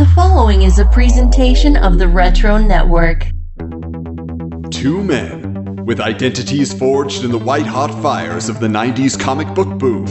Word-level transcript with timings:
The 0.00 0.06
following 0.14 0.62
is 0.62 0.78
a 0.78 0.86
presentation 0.86 1.76
of 1.76 1.98
the 1.98 2.08
Retro 2.08 2.56
Network. 2.56 3.26
Two 4.70 5.04
men 5.04 5.84
with 5.84 6.00
identities 6.00 6.72
forged 6.72 7.22
in 7.22 7.30
the 7.30 7.38
white 7.38 7.66
hot 7.66 7.90
fires 8.00 8.48
of 8.48 8.60
the 8.60 8.66
90s 8.66 9.20
comic 9.20 9.54
book 9.54 9.68
boom, 9.78 10.06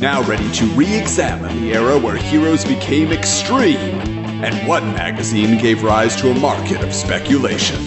now 0.00 0.22
ready 0.22 0.50
to 0.54 0.64
re 0.70 0.92
examine 0.92 1.60
the 1.60 1.72
era 1.72 1.96
where 1.96 2.16
heroes 2.16 2.64
became 2.64 3.12
extreme 3.12 4.00
and 4.42 4.66
one 4.66 4.92
magazine 4.94 5.56
gave 5.56 5.84
rise 5.84 6.16
to 6.16 6.32
a 6.32 6.40
market 6.40 6.82
of 6.82 6.92
speculation. 6.92 7.78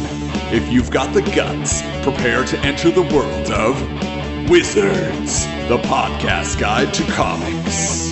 If 0.54 0.72
you've 0.72 0.90
got 0.90 1.14
the 1.14 1.22
guts, 1.36 1.82
prepare 2.02 2.46
to 2.46 2.58
enter 2.60 2.92
the 2.92 3.02
world 3.02 3.52
of 3.52 4.50
Wizards, 4.50 5.46
the 5.68 5.80
podcast 5.80 6.58
guide 6.58 6.94
to 6.94 7.04
comics. 7.12 8.11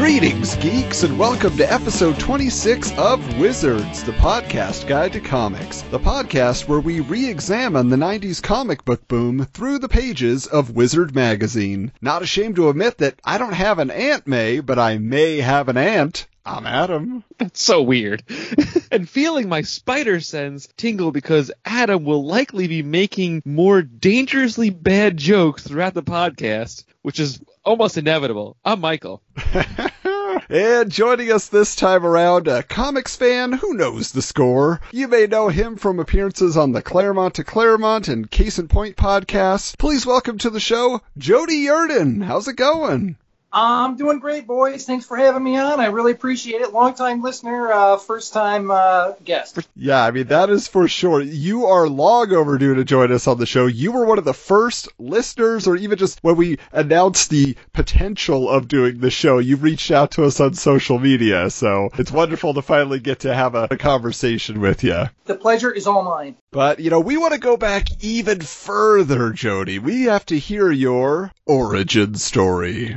Greetings, 0.00 0.56
geeks, 0.56 1.02
and 1.02 1.18
welcome 1.18 1.54
to 1.58 1.70
episode 1.70 2.18
26 2.18 2.96
of 2.96 3.38
Wizards, 3.38 4.02
the 4.02 4.12
podcast 4.12 4.86
guide 4.88 5.12
to 5.12 5.20
comics. 5.20 5.82
The 5.82 5.98
podcast 5.98 6.66
where 6.66 6.80
we 6.80 7.00
re 7.00 7.28
examine 7.28 7.90
the 7.90 7.98
90s 7.98 8.42
comic 8.42 8.82
book 8.86 9.06
boom 9.08 9.44
through 9.44 9.78
the 9.78 9.90
pages 9.90 10.46
of 10.46 10.74
Wizard 10.74 11.14
magazine. 11.14 11.92
Not 12.00 12.22
ashamed 12.22 12.56
to 12.56 12.70
admit 12.70 12.96
that 12.96 13.20
I 13.22 13.36
don't 13.36 13.52
have 13.52 13.78
an 13.78 13.90
Aunt 13.90 14.26
May, 14.26 14.60
but 14.60 14.78
I 14.78 14.96
may 14.96 15.36
have 15.36 15.68
an 15.68 15.76
aunt. 15.76 16.26
I'm 16.46 16.66
Adam. 16.66 17.22
That's 17.36 17.62
so 17.62 17.82
weird. 17.82 18.22
and 18.90 19.06
feeling 19.06 19.50
my 19.50 19.60
spider 19.60 20.18
sense 20.20 20.66
tingle 20.78 21.12
because 21.12 21.52
Adam 21.66 22.04
will 22.04 22.24
likely 22.24 22.68
be 22.68 22.82
making 22.82 23.42
more 23.44 23.82
dangerously 23.82 24.70
bad 24.70 25.18
jokes 25.18 25.62
throughout 25.62 25.92
the 25.92 26.02
podcast, 26.02 26.84
which 27.02 27.20
is 27.20 27.38
almost 27.70 27.96
inevitable. 27.96 28.56
I'm 28.64 28.80
Michael. 28.80 29.22
and 30.50 30.90
joining 30.90 31.30
us 31.30 31.46
this 31.46 31.76
time 31.76 32.04
around, 32.04 32.48
a 32.48 32.64
comics 32.64 33.14
fan 33.14 33.52
who 33.52 33.74
knows 33.74 34.10
the 34.10 34.22
score. 34.22 34.80
You 34.90 35.06
may 35.06 35.28
know 35.28 35.50
him 35.50 35.76
from 35.76 36.00
appearances 36.00 36.56
on 36.56 36.72
the 36.72 36.82
Claremont 36.82 37.34
to 37.34 37.44
Claremont 37.44 38.08
and 38.08 38.28
Case 38.28 38.58
in 38.58 38.66
Point 38.66 38.96
podcasts. 38.96 39.78
Please 39.78 40.04
welcome 40.04 40.36
to 40.38 40.50
the 40.50 40.58
show, 40.58 41.00
Jody 41.16 41.66
Yerdon. 41.66 42.24
How's 42.24 42.48
it 42.48 42.56
going? 42.56 43.16
I'm 43.52 43.96
doing 43.96 44.20
great, 44.20 44.46
boys. 44.46 44.84
Thanks 44.86 45.06
for 45.06 45.16
having 45.16 45.42
me 45.42 45.56
on. 45.56 45.80
I 45.80 45.86
really 45.86 46.12
appreciate 46.12 46.60
it. 46.60 46.72
Long 46.72 46.94
time 46.94 47.20
listener, 47.20 47.72
uh, 47.72 47.96
first 47.96 48.32
time 48.32 48.70
uh, 48.70 49.12
guest. 49.24 49.58
Yeah, 49.74 50.04
I 50.04 50.12
mean, 50.12 50.28
that 50.28 50.50
is 50.50 50.68
for 50.68 50.86
sure. 50.86 51.20
You 51.20 51.66
are 51.66 51.88
long 51.88 52.32
overdue 52.32 52.76
to 52.76 52.84
join 52.84 53.10
us 53.10 53.26
on 53.26 53.38
the 53.38 53.46
show. 53.46 53.66
You 53.66 53.90
were 53.92 54.04
one 54.04 54.18
of 54.18 54.24
the 54.24 54.34
first 54.34 54.88
listeners, 54.98 55.66
or 55.66 55.74
even 55.76 55.98
just 55.98 56.20
when 56.22 56.36
we 56.36 56.58
announced 56.70 57.30
the 57.30 57.56
potential 57.72 58.48
of 58.48 58.68
doing 58.68 59.00
the 59.00 59.10
show, 59.10 59.38
you 59.38 59.56
reached 59.56 59.90
out 59.90 60.12
to 60.12 60.24
us 60.24 60.38
on 60.38 60.54
social 60.54 61.00
media. 61.00 61.50
So 61.50 61.88
it's 61.98 62.12
wonderful 62.12 62.54
to 62.54 62.62
finally 62.62 63.00
get 63.00 63.20
to 63.20 63.34
have 63.34 63.56
a, 63.56 63.66
a 63.70 63.76
conversation 63.76 64.60
with 64.60 64.84
you. 64.84 65.06
The 65.24 65.34
pleasure 65.34 65.72
is 65.72 65.88
all 65.88 66.04
mine. 66.04 66.36
But, 66.52 66.78
you 66.78 66.90
know, 66.90 67.00
we 67.00 67.16
want 67.16 67.34
to 67.34 67.40
go 67.40 67.56
back 67.56 67.88
even 68.00 68.40
further, 68.40 69.30
Jody. 69.32 69.78
We 69.78 70.02
have 70.04 70.26
to 70.26 70.38
hear 70.38 70.70
your 70.70 71.32
origin 71.46 72.14
story. 72.14 72.96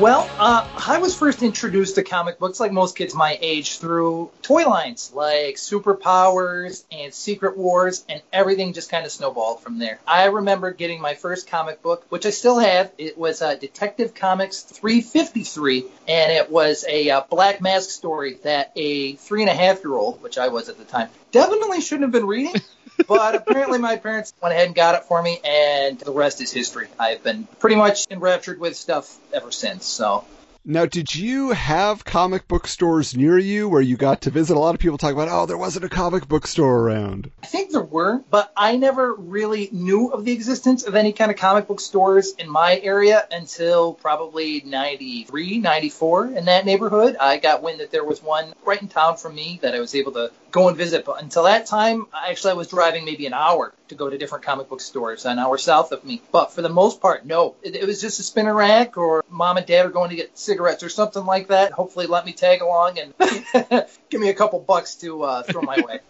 Well, 0.00 0.30
uh, 0.38 0.64
I 0.86 0.98
was 0.98 1.16
first 1.16 1.42
introduced 1.42 1.96
to 1.96 2.04
comic 2.04 2.38
books, 2.38 2.60
like 2.60 2.70
most 2.70 2.96
kids 2.96 3.16
my 3.16 3.36
age, 3.40 3.78
through 3.78 4.30
toy 4.42 4.64
lines 4.64 5.10
like 5.12 5.56
Superpowers 5.56 6.84
and 6.92 7.12
Secret 7.12 7.58
Wars, 7.58 8.04
and 8.08 8.22
everything 8.32 8.74
just 8.74 8.92
kind 8.92 9.04
of 9.04 9.10
snowballed 9.10 9.60
from 9.60 9.80
there. 9.80 9.98
I 10.06 10.26
remember 10.26 10.70
getting 10.70 11.00
my 11.00 11.14
first 11.14 11.50
comic 11.50 11.82
book, 11.82 12.06
which 12.10 12.26
I 12.26 12.30
still 12.30 12.60
have. 12.60 12.92
It 12.96 13.18
was 13.18 13.42
uh, 13.42 13.56
Detective 13.56 14.14
Comics 14.14 14.62
353, 14.62 15.86
and 16.06 16.30
it 16.30 16.48
was 16.48 16.84
a 16.88 17.10
uh, 17.10 17.22
Black 17.28 17.60
Mask 17.60 17.90
story 17.90 18.34
that 18.44 18.70
a 18.76 19.14
three 19.14 19.42
and 19.42 19.50
a 19.50 19.54
half 19.54 19.82
year 19.82 19.94
old, 19.94 20.22
which 20.22 20.38
I 20.38 20.46
was 20.46 20.68
at 20.68 20.78
the 20.78 20.84
time, 20.84 21.08
definitely 21.32 21.80
shouldn't 21.80 22.04
have 22.04 22.12
been 22.12 22.28
reading. 22.28 22.54
but 23.06 23.34
apparently 23.34 23.78
my 23.78 23.96
parents 23.96 24.32
went 24.42 24.54
ahead 24.54 24.66
and 24.66 24.74
got 24.74 24.94
it 24.94 25.04
for 25.04 25.22
me, 25.22 25.38
and 25.44 25.98
the 25.98 26.12
rest 26.12 26.40
is 26.40 26.52
history. 26.52 26.88
I've 26.98 27.22
been 27.22 27.44
pretty 27.58 27.76
much 27.76 28.06
enraptured 28.10 28.60
with 28.60 28.76
stuff 28.76 29.16
ever 29.32 29.50
since. 29.52 29.86
So. 29.86 30.24
Now, 30.70 30.84
did 30.84 31.14
you 31.14 31.52
have 31.52 32.04
comic 32.04 32.46
book 32.46 32.66
stores 32.66 33.16
near 33.16 33.38
you 33.38 33.70
where 33.70 33.80
you 33.80 33.96
got 33.96 34.20
to 34.22 34.30
visit? 34.30 34.54
A 34.54 34.60
lot 34.60 34.74
of 34.74 34.80
people 34.80 34.98
talk 34.98 35.14
about, 35.14 35.28
oh, 35.30 35.46
there 35.46 35.56
wasn't 35.56 35.86
a 35.86 35.88
comic 35.88 36.28
book 36.28 36.46
store 36.46 36.80
around. 36.80 37.30
I 37.42 37.46
think 37.46 37.70
there 37.70 37.80
were, 37.80 38.22
but 38.28 38.52
I 38.54 38.76
never 38.76 39.14
really 39.14 39.70
knew 39.72 40.08
of 40.08 40.26
the 40.26 40.32
existence 40.32 40.84
of 40.84 40.94
any 40.94 41.14
kind 41.14 41.30
of 41.30 41.38
comic 41.38 41.68
book 41.68 41.80
stores 41.80 42.34
in 42.38 42.50
my 42.50 42.78
area 42.80 43.26
until 43.30 43.94
probably 43.94 44.60
93, 44.60 45.58
94 45.58 46.26
in 46.26 46.44
that 46.44 46.66
neighborhood. 46.66 47.16
I 47.18 47.38
got 47.38 47.62
wind 47.62 47.80
that 47.80 47.90
there 47.90 48.04
was 48.04 48.22
one 48.22 48.52
right 48.66 48.82
in 48.82 48.88
town 48.88 49.16
from 49.16 49.36
me 49.36 49.60
that 49.62 49.74
I 49.74 49.80
was 49.80 49.94
able 49.94 50.12
to 50.12 50.32
go 50.50 50.68
and 50.68 50.76
visit. 50.76 51.04
But 51.04 51.22
until 51.22 51.44
that 51.44 51.66
time, 51.66 52.06
actually, 52.14 52.52
I 52.52 52.54
was 52.54 52.68
driving 52.68 53.04
maybe 53.04 53.26
an 53.26 53.34
hour 53.34 53.72
to 53.88 53.94
go 53.94 54.08
to 54.08 54.18
different 54.18 54.44
comic 54.44 54.68
book 54.68 54.80
stores, 54.80 55.24
an 55.24 55.38
hour 55.38 55.58
south 55.58 55.92
of 55.92 56.04
me. 56.04 56.22
But 56.30 56.52
for 56.52 56.62
the 56.62 56.68
most 56.68 57.00
part, 57.00 57.24
no. 57.26 57.56
It, 57.62 57.74
it 57.74 57.86
was 57.86 58.00
just 58.00 58.20
a 58.20 58.22
spinner 58.22 58.54
rack, 58.54 58.96
or 58.96 59.24
mom 59.28 59.56
and 59.56 59.66
dad 59.66 59.86
are 59.86 59.90
going 59.90 60.10
to 60.10 60.16
get 60.16 60.36
cigarettes 60.38 60.82
or 60.82 60.88
something 60.88 61.24
like 61.24 61.48
that. 61.48 61.72
Hopefully, 61.72 62.06
let 62.06 62.24
me 62.24 62.32
tag 62.32 62.60
along 62.60 62.98
and 62.98 63.14
give 64.10 64.20
me 64.20 64.28
a 64.28 64.34
couple 64.34 64.60
bucks 64.60 64.96
to 64.96 65.22
uh, 65.22 65.42
throw 65.42 65.62
my 65.62 65.80
way. 65.80 66.00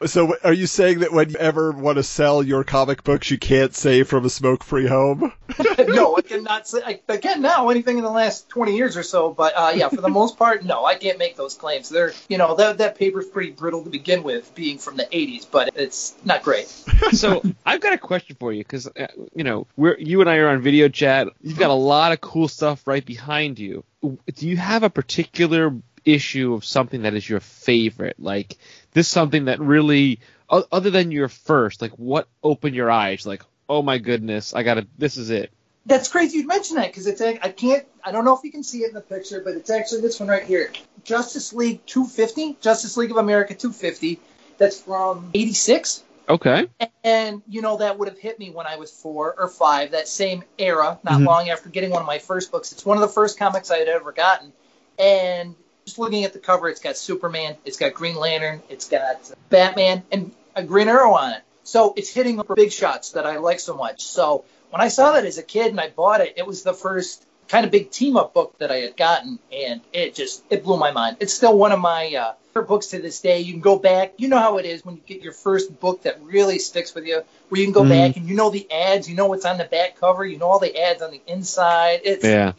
so, 0.06 0.36
are 0.42 0.52
you 0.52 0.66
saying 0.66 1.00
that 1.00 1.12
when 1.12 1.30
you 1.30 1.36
ever 1.36 1.72
want 1.72 1.96
to 1.96 2.02
sell 2.02 2.42
your 2.42 2.64
comic 2.64 3.04
books, 3.04 3.30
you 3.30 3.38
can't 3.38 3.74
say 3.74 4.02
from 4.02 4.24
a 4.24 4.30
smoke-free 4.30 4.86
home? 4.86 5.32
no, 5.78 6.16
I 6.16 6.22
cannot 6.22 6.68
say. 6.68 6.80
I, 6.84 7.00
I 7.08 7.16
can 7.18 7.42
now 7.42 7.68
anything 7.68 7.98
in 7.98 8.04
the 8.04 8.10
last 8.10 8.48
20 8.48 8.76
years 8.76 8.96
or 8.96 9.02
so, 9.02 9.30
but 9.30 9.52
uh, 9.56 9.72
yeah, 9.74 9.88
for 9.88 10.00
the 10.00 10.08
most 10.08 10.38
part, 10.38 10.64
no, 10.64 10.84
I 10.84 10.94
can't 10.94 11.18
make 11.18 11.36
those 11.36 11.54
claims. 11.54 11.88
They're, 11.88 12.12
you 12.28 12.38
know, 12.38 12.56
that 12.56 12.78
that 12.78 12.96
paper's 12.96 13.26
pretty 13.26 13.50
brittle 13.62 13.84
to 13.84 13.90
begin 13.90 14.24
with, 14.24 14.54
being 14.56 14.76
from 14.76 14.96
the 14.96 15.04
80s, 15.04 15.46
but 15.48 15.70
it's 15.76 16.16
not 16.24 16.42
great. 16.42 16.66
so 17.12 17.42
I've 17.64 17.80
got 17.80 17.92
a 17.92 17.98
question 17.98 18.36
for 18.38 18.52
you 18.52 18.58
because 18.58 18.88
uh, 18.88 19.06
you 19.34 19.44
know 19.44 19.68
we're 19.76 19.96
you 19.98 20.20
and 20.20 20.28
I 20.28 20.36
are 20.36 20.48
on 20.48 20.60
video 20.60 20.88
chat. 20.88 21.28
You've 21.40 21.58
got 21.58 21.70
a 21.70 21.74
lot 21.74 22.12
of 22.12 22.20
cool 22.20 22.48
stuff 22.48 22.86
right 22.86 23.04
behind 23.04 23.58
you. 23.58 23.84
Do 24.02 24.48
you 24.48 24.56
have 24.56 24.82
a 24.82 24.90
particular 24.90 25.74
issue 26.04 26.54
of 26.54 26.64
something 26.64 27.02
that 27.02 27.14
is 27.14 27.26
your 27.26 27.40
favorite? 27.40 28.16
Like 28.18 28.58
this 28.90 29.06
something 29.06 29.44
that 29.44 29.60
really, 29.60 30.18
other 30.50 30.90
than 30.90 31.12
your 31.12 31.28
first, 31.28 31.80
like 31.80 31.92
what 31.92 32.26
opened 32.42 32.74
your 32.74 32.90
eyes? 32.90 33.24
Like 33.24 33.44
oh 33.68 33.82
my 33.82 33.98
goodness, 33.98 34.54
I 34.54 34.64
gotta. 34.64 34.86
This 34.98 35.16
is 35.16 35.30
it. 35.30 35.52
That's 35.84 36.08
crazy 36.08 36.38
you'd 36.38 36.46
mention 36.46 36.76
that 36.76 36.88
because 36.88 37.06
it's 37.06 37.20
I 37.20 37.34
can't 37.50 37.84
I 38.04 38.12
don't 38.12 38.24
know 38.24 38.36
if 38.36 38.44
you 38.44 38.52
can 38.52 38.62
see 38.62 38.78
it 38.78 38.88
in 38.88 38.94
the 38.94 39.00
picture, 39.00 39.40
but 39.44 39.54
it's 39.54 39.70
actually 39.70 40.00
this 40.00 40.20
one 40.20 40.28
right 40.28 40.44
here, 40.44 40.72
Justice 41.04 41.52
League 41.52 41.84
250, 41.86 42.58
Justice 42.60 42.96
League 42.96 43.10
of 43.10 43.16
America 43.16 43.54
250. 43.54 44.20
That's 44.58 44.80
from 44.80 45.30
'86. 45.34 46.04
Okay. 46.28 46.68
And 47.02 47.42
you 47.48 47.62
know 47.62 47.78
that 47.78 47.98
would 47.98 48.08
have 48.08 48.18
hit 48.18 48.38
me 48.38 48.50
when 48.50 48.66
I 48.66 48.76
was 48.76 48.90
four 48.90 49.34
or 49.36 49.48
five, 49.48 49.90
that 49.90 50.06
same 50.06 50.44
era, 50.56 50.98
not 51.02 51.14
mm-hmm. 51.14 51.24
long 51.24 51.50
after 51.50 51.68
getting 51.68 51.90
one 51.90 52.00
of 52.00 52.06
my 52.06 52.18
first 52.18 52.52
books. 52.52 52.70
It's 52.72 52.86
one 52.86 52.96
of 52.96 53.00
the 53.00 53.08
first 53.08 53.38
comics 53.38 53.70
I 53.70 53.78
had 53.78 53.88
ever 53.88 54.12
gotten, 54.12 54.52
and 54.98 55.56
just 55.84 55.98
looking 55.98 56.24
at 56.24 56.32
the 56.32 56.38
cover, 56.38 56.68
it's 56.68 56.80
got 56.80 56.96
Superman, 56.96 57.56
it's 57.64 57.76
got 57.76 57.92
Green 57.94 58.16
Lantern, 58.16 58.62
it's 58.68 58.88
got 58.88 59.30
Batman, 59.50 60.04
and 60.12 60.32
a 60.54 60.62
Green 60.62 60.88
Arrow 60.88 61.14
on 61.14 61.32
it. 61.32 61.42
So 61.64 61.94
it's 61.96 62.10
hitting 62.10 62.36
the 62.36 62.44
big 62.44 62.72
shots 62.72 63.12
that 63.12 63.26
I 63.26 63.38
like 63.38 63.60
so 63.60 63.76
much. 63.76 64.02
So 64.02 64.44
when 64.72 64.80
I 64.80 64.88
saw 64.88 65.12
that 65.12 65.26
as 65.26 65.36
a 65.36 65.42
kid 65.42 65.66
and 65.66 65.78
I 65.78 65.90
bought 65.90 66.22
it, 66.22 66.32
it 66.38 66.46
was 66.46 66.62
the 66.62 66.72
first 66.72 67.26
kind 67.46 67.66
of 67.66 67.70
big 67.70 67.90
team 67.90 68.16
up 68.16 68.32
book 68.32 68.56
that 68.58 68.72
I 68.72 68.76
had 68.76 68.96
gotten, 68.96 69.38
and 69.52 69.82
it 69.92 70.14
just 70.14 70.42
it 70.48 70.64
blew 70.64 70.78
my 70.78 70.92
mind. 70.92 71.18
It's 71.20 71.34
still 71.34 71.58
one 71.58 71.72
of 71.72 71.78
my 71.78 72.14
uh, 72.14 72.32
favorite 72.48 72.68
books 72.68 72.86
to 72.88 72.98
this 72.98 73.20
day. 73.20 73.40
You 73.40 73.52
can 73.52 73.60
go 73.60 73.78
back, 73.78 74.14
you 74.16 74.28
know 74.28 74.38
how 74.38 74.56
it 74.56 74.64
is 74.64 74.82
when 74.82 74.96
you 74.96 75.02
get 75.04 75.20
your 75.20 75.34
first 75.34 75.78
book 75.78 76.04
that 76.04 76.22
really 76.22 76.58
sticks 76.58 76.94
with 76.94 77.06
you, 77.06 77.20
where 77.50 77.60
you 77.60 77.66
can 77.66 77.74
go 77.74 77.82
mm. 77.82 77.90
back 77.90 78.16
and 78.16 78.26
you 78.26 78.34
know 78.34 78.48
the 78.48 78.66
ads, 78.72 79.10
you 79.10 79.14
know 79.14 79.26
what's 79.26 79.44
on 79.44 79.58
the 79.58 79.64
back 79.64 80.00
cover, 80.00 80.24
you 80.24 80.38
know 80.38 80.46
all 80.46 80.58
the 80.58 80.74
ads 80.74 81.02
on 81.02 81.10
the 81.10 81.20
inside. 81.26 82.00
It's 82.04 82.24
yeah, 82.24 82.52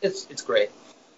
it's 0.00 0.28
it's 0.30 0.42
great. 0.42 0.70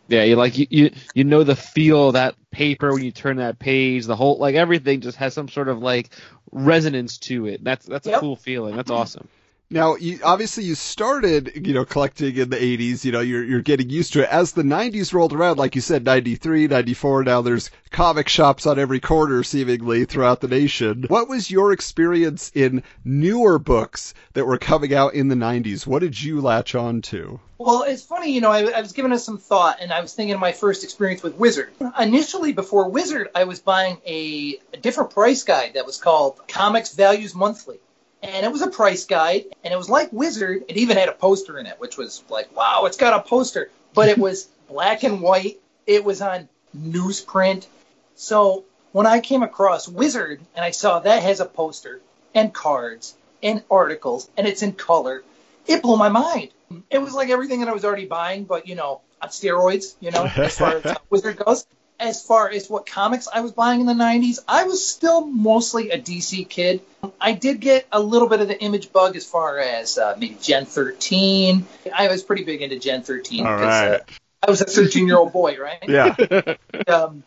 Yeah, 0.09 0.23
you 0.23 0.37
like 0.37 0.57
you, 0.57 0.67
you 0.71 0.91
you 1.13 1.25
know 1.25 1.45
the 1.45 1.57
feel 1.57 2.07
of 2.07 2.13
that 2.15 2.37
paper 2.51 2.95
when 2.95 3.05
you 3.05 3.13
turn 3.13 3.37
that 3.37 3.59
page, 3.59 4.07
the 4.07 4.17
whole 4.17 4.39
like 4.39 4.55
everything 4.55 5.03
just 5.03 5.19
has 5.19 5.35
some 5.35 5.51
sort 5.51 5.69
of 5.69 5.83
like 5.83 6.09
resonance 6.53 7.19
to 7.19 7.45
it. 7.45 7.63
That's 7.63 7.85
that's 7.85 8.07
yep. 8.07 8.17
a 8.17 8.21
cool 8.21 8.37
feeling. 8.37 8.75
That's 8.75 8.91
awesome. 8.91 9.29
Now, 9.71 9.97
you, 9.97 10.21
obviously, 10.25 10.65
you 10.65 10.75
started, 10.75 11.67
you 11.67 11.75
know, 11.75 11.85
collecting 11.85 12.35
in 12.37 12.49
the 12.49 12.57
80s. 12.57 13.05
You 13.05 13.13
know, 13.13 13.21
you're 13.21 13.45
you're 13.45 13.61
getting 13.61 13.91
used 13.91 14.15
to 14.15 14.23
it. 14.23 14.29
As 14.31 14.53
the 14.53 14.63
90s 14.63 15.13
rolled 15.13 15.35
around, 15.35 15.59
like 15.59 15.75
you 15.75 15.83
said, 15.83 16.07
93, 16.07 16.69
94. 16.69 17.25
Now 17.25 17.43
there's 17.43 17.71
comic 17.91 18.31
shops 18.31 18.67
on 18.67 18.79
every 18.79 18.99
corner, 18.99 19.43
seemingly 19.43 20.07
throughout 20.07 20.41
the 20.41 20.49
nation. 20.49 21.05
What 21.09 21.29
was 21.29 21.51
your 21.51 21.73
experience 21.73 22.51
in 22.55 22.83
newer 23.05 23.59
books 23.59 24.15
that 24.33 24.47
were 24.47 24.57
coming 24.57 24.95
out 24.95 25.13
in 25.13 25.29
the 25.29 25.35
90s? 25.35 25.87
What 25.87 25.99
did 25.99 26.21
you 26.21 26.41
latch 26.41 26.75
on 26.75 27.03
to? 27.03 27.39
Well, 27.59 27.83
it's 27.83 28.05
funny, 28.05 28.33
you 28.33 28.41
know, 28.41 28.53
I, 28.53 28.71
I 28.71 28.81
was 28.81 28.93
giving 28.93 29.13
it 29.13 29.19
some 29.19 29.37
thought, 29.37 29.79
and 29.81 29.93
I 29.93 30.01
was 30.01 30.15
thinking 30.15 30.33
of 30.33 30.41
my 30.41 30.53
first 30.53 30.85
experience 30.85 31.25
with 31.25 31.35
Wizard. 31.35 31.73
Initially, 31.99 32.53
before 32.53 32.89
Wizard, 32.89 33.29
I 33.35 33.45
was 33.45 33.59
buying 33.59 33.99
a, 34.07 34.61
a 34.73 34.77
different 34.77 35.11
price 35.11 35.43
guide 35.43 35.73
that 35.75 35.85
was 35.85 35.99
called 35.99 36.39
Comics 36.47 36.95
Values 36.95 37.35
Monthly 37.35 37.81
and 38.23 38.45
it 38.45 38.53
was 38.53 38.63
a 38.63 38.69
price 38.69 39.05
guide, 39.05 39.45
and 39.63 39.73
it 39.73 39.77
was 39.77 39.89
like 39.89 40.13
Wizard. 40.13 40.65
It 40.69 40.77
even 40.77 40.97
had 40.97 41.09
a 41.09 41.13
poster 41.13 41.59
in 41.59 41.67
it, 41.67 41.79
which 41.79 41.97
was 41.97 42.23
like, 42.29 42.55
wow, 42.57 42.85
it's 42.87 42.97
got 42.97 43.19
a 43.19 43.23
poster, 43.23 43.71
but 43.95 44.09
it 44.09 44.19
was 44.19 44.49
black 44.69 45.05
and 45.05 45.21
white. 45.21 45.61
It 45.87 46.05
was 46.05 46.21
on 46.21 46.49
newsprint. 46.77 47.67
So 48.15 48.65
when 48.93 49.07
I 49.07 49.21
came 49.21 49.43
across 49.43 49.89
Wizard 49.89 50.41
and 50.55 50.65
I 50.65 50.73
saw 50.73 51.01
that 51.01 51.23
has 51.23 51.41
a 51.41 51.47
poster 51.47 52.01
and 52.35 52.53
cards 52.53 53.15
and 53.43 53.63
articles 53.71 54.29
and 54.37 54.47
it's 54.47 54.63
in 54.63 54.73
color, 54.73 55.23
it 55.67 55.83
blew 55.83 55.97
my 55.97 56.09
mind. 56.09 56.51
It 56.91 56.99
was 56.99 57.15
like 57.15 57.31
everything 57.31 57.61
that 57.61 57.69
I 57.69 57.73
was 57.73 57.85
already 57.85 58.07
buying, 58.07 58.45
but 58.45 58.67
you 58.67 58.75
know, 58.75 59.01
on 59.23 59.29
steroids, 59.29 59.95
you 60.01 60.11
know, 60.11 60.25
as 60.25 60.59
far 60.59 60.81
as 60.83 60.97
Wizard 61.11 61.37
goes 61.37 61.67
as 62.01 62.23
far 62.23 62.49
as 62.51 62.71
what 62.71 62.87
comics 62.87 63.29
I 63.33 63.41
was 63.41 63.53
buying 63.53 63.81
in 63.81 63.87
the 63.87 63.93
90s, 63.93 64.39
I 64.47 64.65
was 64.65 64.87
still 64.87 65.27
mostly 65.27 65.91
a 65.91 66.01
DC 66.01 66.49
kid. 66.49 66.81
I 67.21 67.33
did 67.33 67.61
get 67.61 67.87
a 67.91 68.01
little 68.01 68.29
bit 68.29 68.41
of 68.41 68.49
the 68.49 68.61
image 68.61 68.93
bug 68.93 69.17
as 69.17 69.25
far 69.25 69.59
as 69.59 69.99
uh, 69.99 70.17
maybe 70.19 70.37
Gen 70.41 70.67
13. 70.67 71.67
I 71.95 72.09
was 72.09 72.23
pretty 72.23 72.45
big 72.45 72.63
into 72.63 72.79
Gen 72.79 73.03
13 73.03 73.47
All 73.47 73.57
because 73.57 73.63
right. 73.63 74.01
uh, 74.01 74.45
I 74.47 74.51
was 74.51 74.61
a 74.61 74.67
13 74.67 75.07
year 75.07 75.19
old 75.19 75.33
boy, 75.33 75.57
right? 75.59 75.85
Yeah. 75.87 76.15
Um, 76.87 77.25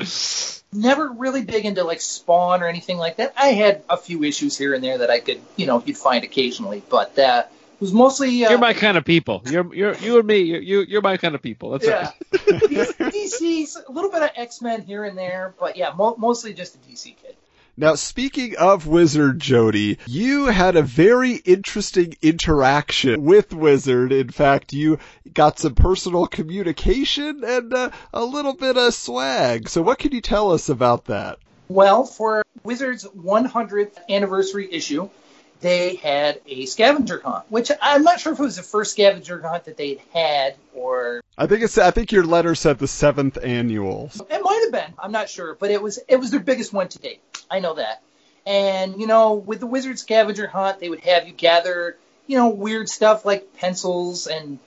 never 0.73 1.09
really 1.09 1.43
big 1.43 1.65
into 1.65 1.83
like 1.83 2.01
Spawn 2.01 2.63
or 2.63 2.67
anything 2.67 2.97
like 2.97 3.17
that. 3.17 3.33
I 3.37 3.47
had 3.47 3.83
a 3.89 3.97
few 3.97 4.23
issues 4.23 4.57
here 4.57 4.73
and 4.73 4.83
there 4.83 4.99
that 4.99 5.09
I 5.09 5.19
could, 5.19 5.41
you 5.55 5.65
know, 5.65 5.83
you'd 5.85 5.97
find 5.97 6.23
occasionally, 6.23 6.81
but 6.89 7.17
uh, 7.19 7.43
it 7.81 7.85
was 7.85 7.93
mostly. 7.93 8.45
Uh, 8.45 8.51
You're 8.51 8.59
my 8.59 8.73
kind 8.73 8.95
of 8.95 9.05
people. 9.05 9.41
You're 9.45 9.73
you're 9.73 9.95
you 9.95 10.19
and 10.19 10.27
me. 10.27 10.37
You're 10.41 10.61
you, 10.61 10.81
you're 10.81 11.01
my 11.01 11.17
kind 11.17 11.33
of 11.33 11.41
people. 11.41 11.71
That's 11.71 11.87
yeah. 11.87 12.11
right. 12.11 12.31
DC, 12.31 13.75
a 13.87 13.91
little 13.91 14.11
bit 14.11 14.21
of 14.21 14.29
X 14.35 14.61
Men 14.61 14.83
here 14.83 15.03
and 15.03 15.17
there, 15.17 15.55
but 15.59 15.75
yeah, 15.75 15.91
mo- 15.97 16.13
mostly 16.15 16.53
just 16.53 16.75
a 16.75 16.77
DC 16.77 17.05
kid. 17.05 17.35
Now, 17.75 17.95
speaking 17.95 18.55
of 18.57 18.85
Wizard 18.85 19.39
Jody, 19.39 19.97
you 20.05 20.45
had 20.45 20.75
a 20.75 20.83
very 20.83 21.37
interesting 21.37 22.15
interaction 22.21 23.23
with 23.23 23.51
Wizard. 23.51 24.11
In 24.11 24.29
fact, 24.29 24.73
you 24.73 24.99
got 25.33 25.57
some 25.57 25.73
personal 25.73 26.27
communication 26.27 27.43
and 27.43 27.73
uh, 27.73 27.89
a 28.13 28.23
little 28.23 28.53
bit 28.53 28.77
of 28.77 28.93
swag. 28.93 29.69
So, 29.69 29.81
what 29.81 29.97
can 29.97 30.11
you 30.11 30.21
tell 30.21 30.51
us 30.51 30.69
about 30.69 31.05
that? 31.05 31.39
Well, 31.67 32.03
for 32.03 32.43
Wizards' 32.63 33.07
100th 33.07 33.97
anniversary 34.07 34.71
issue, 34.71 35.09
they 35.61 35.95
had 35.95 36.41
a 36.47 36.65
scavenger 36.65 37.21
hunt, 37.23 37.45
which 37.49 37.71
I'm 37.81 38.03
not 38.03 38.19
sure 38.19 38.33
if 38.33 38.39
it 38.39 38.43
was 38.43 38.57
the 38.57 38.63
first 38.63 38.91
scavenger 38.91 39.41
hunt 39.41 39.65
that 39.65 39.77
they'd 39.77 40.01
had 40.13 40.55
or 40.75 41.21
I 41.37 41.47
think 41.47 41.63
it's. 41.63 41.77
I 41.77 41.91
think 41.91 42.11
your 42.11 42.23
letter 42.25 42.53
said 42.55 42.77
the 42.79 42.87
seventh 42.87 43.37
annual. 43.43 44.11
it 44.29 44.41
might 44.43 44.61
have 44.63 44.71
been. 44.71 44.93
I'm 44.99 45.11
not 45.11 45.29
sure, 45.29 45.55
but 45.59 45.71
it 45.71 45.81
was 45.81 45.99
it 46.07 46.17
was 46.17 46.31
their 46.31 46.39
biggest 46.39 46.73
one 46.73 46.87
to 46.89 46.99
date. 46.99 47.21
I 47.49 47.59
know 47.59 47.75
that. 47.75 48.01
And 48.45 48.99
you 48.99 49.07
know, 49.07 49.33
with 49.35 49.59
the 49.59 49.67
Wizard 49.67 49.97
scavenger 49.99 50.47
hunt, 50.47 50.79
they 50.79 50.89
would 50.89 51.01
have 51.01 51.27
you 51.27 51.33
gather, 51.33 51.97
you 52.27 52.37
know, 52.37 52.49
weird 52.49 52.89
stuff 52.89 53.25
like 53.25 53.55
pencils 53.57 54.27
and 54.27 54.59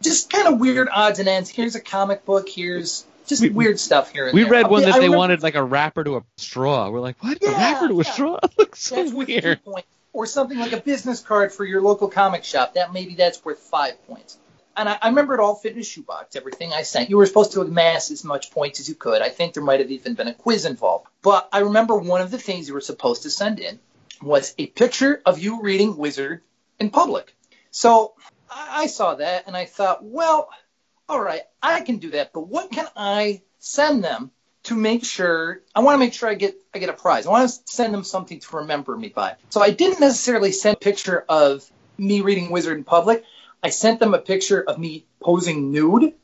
just 0.00 0.30
kind 0.30 0.48
of 0.48 0.60
weird 0.60 0.88
odds 0.92 1.18
and 1.18 1.28
ends. 1.28 1.48
Here's 1.50 1.74
a 1.74 1.80
comic 1.80 2.24
book. 2.24 2.48
Here's 2.48 3.04
just 3.26 3.40
We- 3.42 3.50
weird 3.50 3.78
stuff 3.78 4.10
here 4.12 4.26
and 4.26 4.36
there. 4.36 4.44
We 4.44 4.50
there. 4.50 4.62
read 4.62 4.70
one 4.70 4.82
I 4.82 4.86
that 4.86 4.92
they 4.94 4.98
remember- 5.00 5.16
wanted 5.18 5.42
like 5.42 5.54
a 5.54 5.62
wrapper 5.62 6.02
to 6.04 6.16
a 6.16 6.22
straw. 6.36 6.90
We're 6.90 7.00
like, 7.00 7.16
what? 7.22 7.42
a 7.42 7.46
wrapper 7.50 7.88
to 7.88 8.00
a 8.00 8.04
yeah. 8.04 8.10
straw? 8.12 8.38
That 8.42 8.52
looks 8.58 8.82
so 8.82 8.96
That's 8.96 9.12
weird. 9.12 9.60
Or 10.12 10.26
something 10.26 10.58
like 10.58 10.72
a 10.72 10.80
business 10.80 11.20
card 11.20 11.52
for 11.52 11.64
your 11.64 11.80
local 11.80 12.08
comic 12.08 12.44
shop. 12.44 12.74
That 12.74 12.92
maybe 12.92 13.14
that's 13.14 13.42
worth 13.44 13.58
five 13.58 14.04
points. 14.06 14.38
And 14.76 14.88
I, 14.88 14.98
I 15.00 15.08
remember 15.08 15.34
it 15.34 15.40
all 15.40 15.54
fit 15.54 15.74
in 15.74 15.80
a 15.80 15.84
shoebox. 15.84 16.36
Everything 16.36 16.72
I 16.72 16.82
sent, 16.82 17.10
you 17.10 17.16
were 17.16 17.26
supposed 17.26 17.52
to 17.52 17.60
amass 17.60 18.10
as 18.10 18.24
much 18.24 18.50
points 18.50 18.80
as 18.80 18.88
you 18.88 18.94
could. 18.94 19.22
I 19.22 19.28
think 19.28 19.54
there 19.54 19.62
might 19.62 19.80
have 19.80 19.90
even 19.90 20.14
been 20.14 20.28
a 20.28 20.34
quiz 20.34 20.64
involved. 20.64 21.08
But 21.22 21.48
I 21.52 21.60
remember 21.60 21.96
one 21.96 22.20
of 22.20 22.30
the 22.30 22.38
things 22.38 22.68
you 22.68 22.74
were 22.74 22.80
supposed 22.80 23.22
to 23.24 23.30
send 23.30 23.60
in 23.60 23.78
was 24.22 24.54
a 24.58 24.66
picture 24.66 25.20
of 25.26 25.38
you 25.38 25.62
reading 25.62 25.96
Wizard 25.96 26.42
in 26.78 26.90
public. 26.90 27.34
So 27.70 28.14
I, 28.50 28.82
I 28.82 28.86
saw 28.86 29.14
that 29.16 29.46
and 29.46 29.56
I 29.56 29.66
thought, 29.66 30.04
well, 30.04 30.48
all 31.08 31.20
right, 31.20 31.42
I 31.62 31.80
can 31.82 31.98
do 31.98 32.10
that. 32.10 32.32
But 32.32 32.48
what 32.48 32.70
can 32.70 32.86
I 32.96 33.42
send 33.58 34.02
them 34.02 34.30
to 34.64 34.74
make 34.74 35.04
sure 35.04 35.60
I 35.74 35.80
want 35.80 35.94
to 35.94 35.98
make 35.98 36.12
sure 36.12 36.28
I 36.28 36.34
get 36.34 36.54
I 36.74 36.78
get 36.78 36.88
a 36.88 36.94
prize. 36.94 37.26
I 37.26 37.30
want 37.30 37.48
to 37.48 37.60
send 37.66 37.92
them 37.92 38.04
something 38.04 38.40
to 38.40 38.56
remember 38.56 38.96
me 38.96 39.08
by. 39.08 39.36
So 39.50 39.60
I 39.60 39.70
didn't 39.70 40.00
necessarily 40.00 40.52
send 40.52 40.76
a 40.76 40.80
picture 40.80 41.24
of 41.28 41.68
me 41.98 42.20
reading 42.20 42.50
Wizard 42.50 42.76
in 42.76 42.84
public. 42.84 43.24
I 43.62 43.70
sent 43.70 44.00
them 44.00 44.14
a 44.14 44.18
picture 44.18 44.62
of 44.62 44.78
me 44.78 45.06
posing 45.20 45.70
nude 45.70 46.14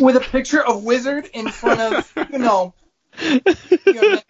with 0.00 0.16
a 0.16 0.20
picture 0.20 0.64
of 0.64 0.84
Wizard 0.84 1.28
in 1.32 1.48
front 1.48 1.80
of 1.80 2.12
you 2.32 2.38
know, 2.38 2.74
you 3.20 3.42
know 3.86 4.20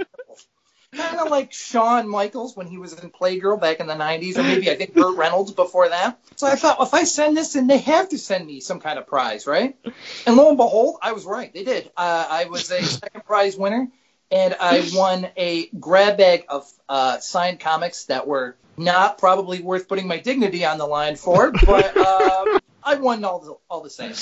kind 0.96 1.20
of 1.20 1.31
like 1.31 1.52
Shawn 1.52 2.08
Michaels 2.08 2.56
when 2.56 2.66
he 2.66 2.78
was 2.78 2.93
in 2.93 3.10
Playgirl 3.10 3.60
back 3.60 3.81
in 3.81 3.87
the 3.87 3.94
90s, 3.94 4.37
or 4.37 4.43
maybe 4.43 4.70
I 4.70 4.76
think 4.76 4.94
Burt 4.94 5.16
Reynolds 5.16 5.52
before 5.52 5.88
that. 5.88 6.19
So 6.37 6.46
I 6.46 6.56
thought, 6.56 6.78
well, 6.78 6.87
if 6.87 6.94
I 6.94 7.04
send 7.04 7.37
this, 7.37 7.52
then 7.54 7.66
they 7.66 7.78
have 7.78 8.08
to 8.10 8.19
send 8.19 8.46
me 8.46 8.60
some 8.60 8.81
kind 8.81 8.98
of 8.98 9.06
prize, 9.06 9.46
right? 9.46 9.76
And 10.26 10.37
lo 10.37 10.48
and 10.48 10.56
behold, 10.56 10.96
I 11.02 11.12
was 11.12 11.25
right. 11.25 11.52
They 11.52 11.64
did. 11.64 11.90
Uh, 11.96 12.26
I 12.28 12.44
was 12.46 12.70
a 12.70 12.82
second 12.82 13.25
prize 13.25 13.56
winner, 13.56 13.88
and 14.31 14.56
I 14.58 14.88
won 14.93 15.28
a 15.37 15.69
grab 15.69 16.19
bag 16.19 16.44
of 16.48 16.70
uh, 16.88 17.19
signed 17.19 17.60
comics 17.60 18.06
that 18.06 18.26
were 18.26 18.56
not 18.76 19.19
probably 19.19 19.60
worth 19.62 19.88
putting 19.88 20.06
my 20.06 20.19
dignity 20.19 20.64
on 20.64 20.78
the 20.78 20.87
line 20.87 21.16
for, 21.16 21.50
but 21.50 21.96
uh, 21.96 22.58
I 22.82 22.94
won 22.96 23.25
all 23.25 23.38
the, 23.40 23.54
all 23.70 23.81
the 23.82 23.90
same. 23.90 24.14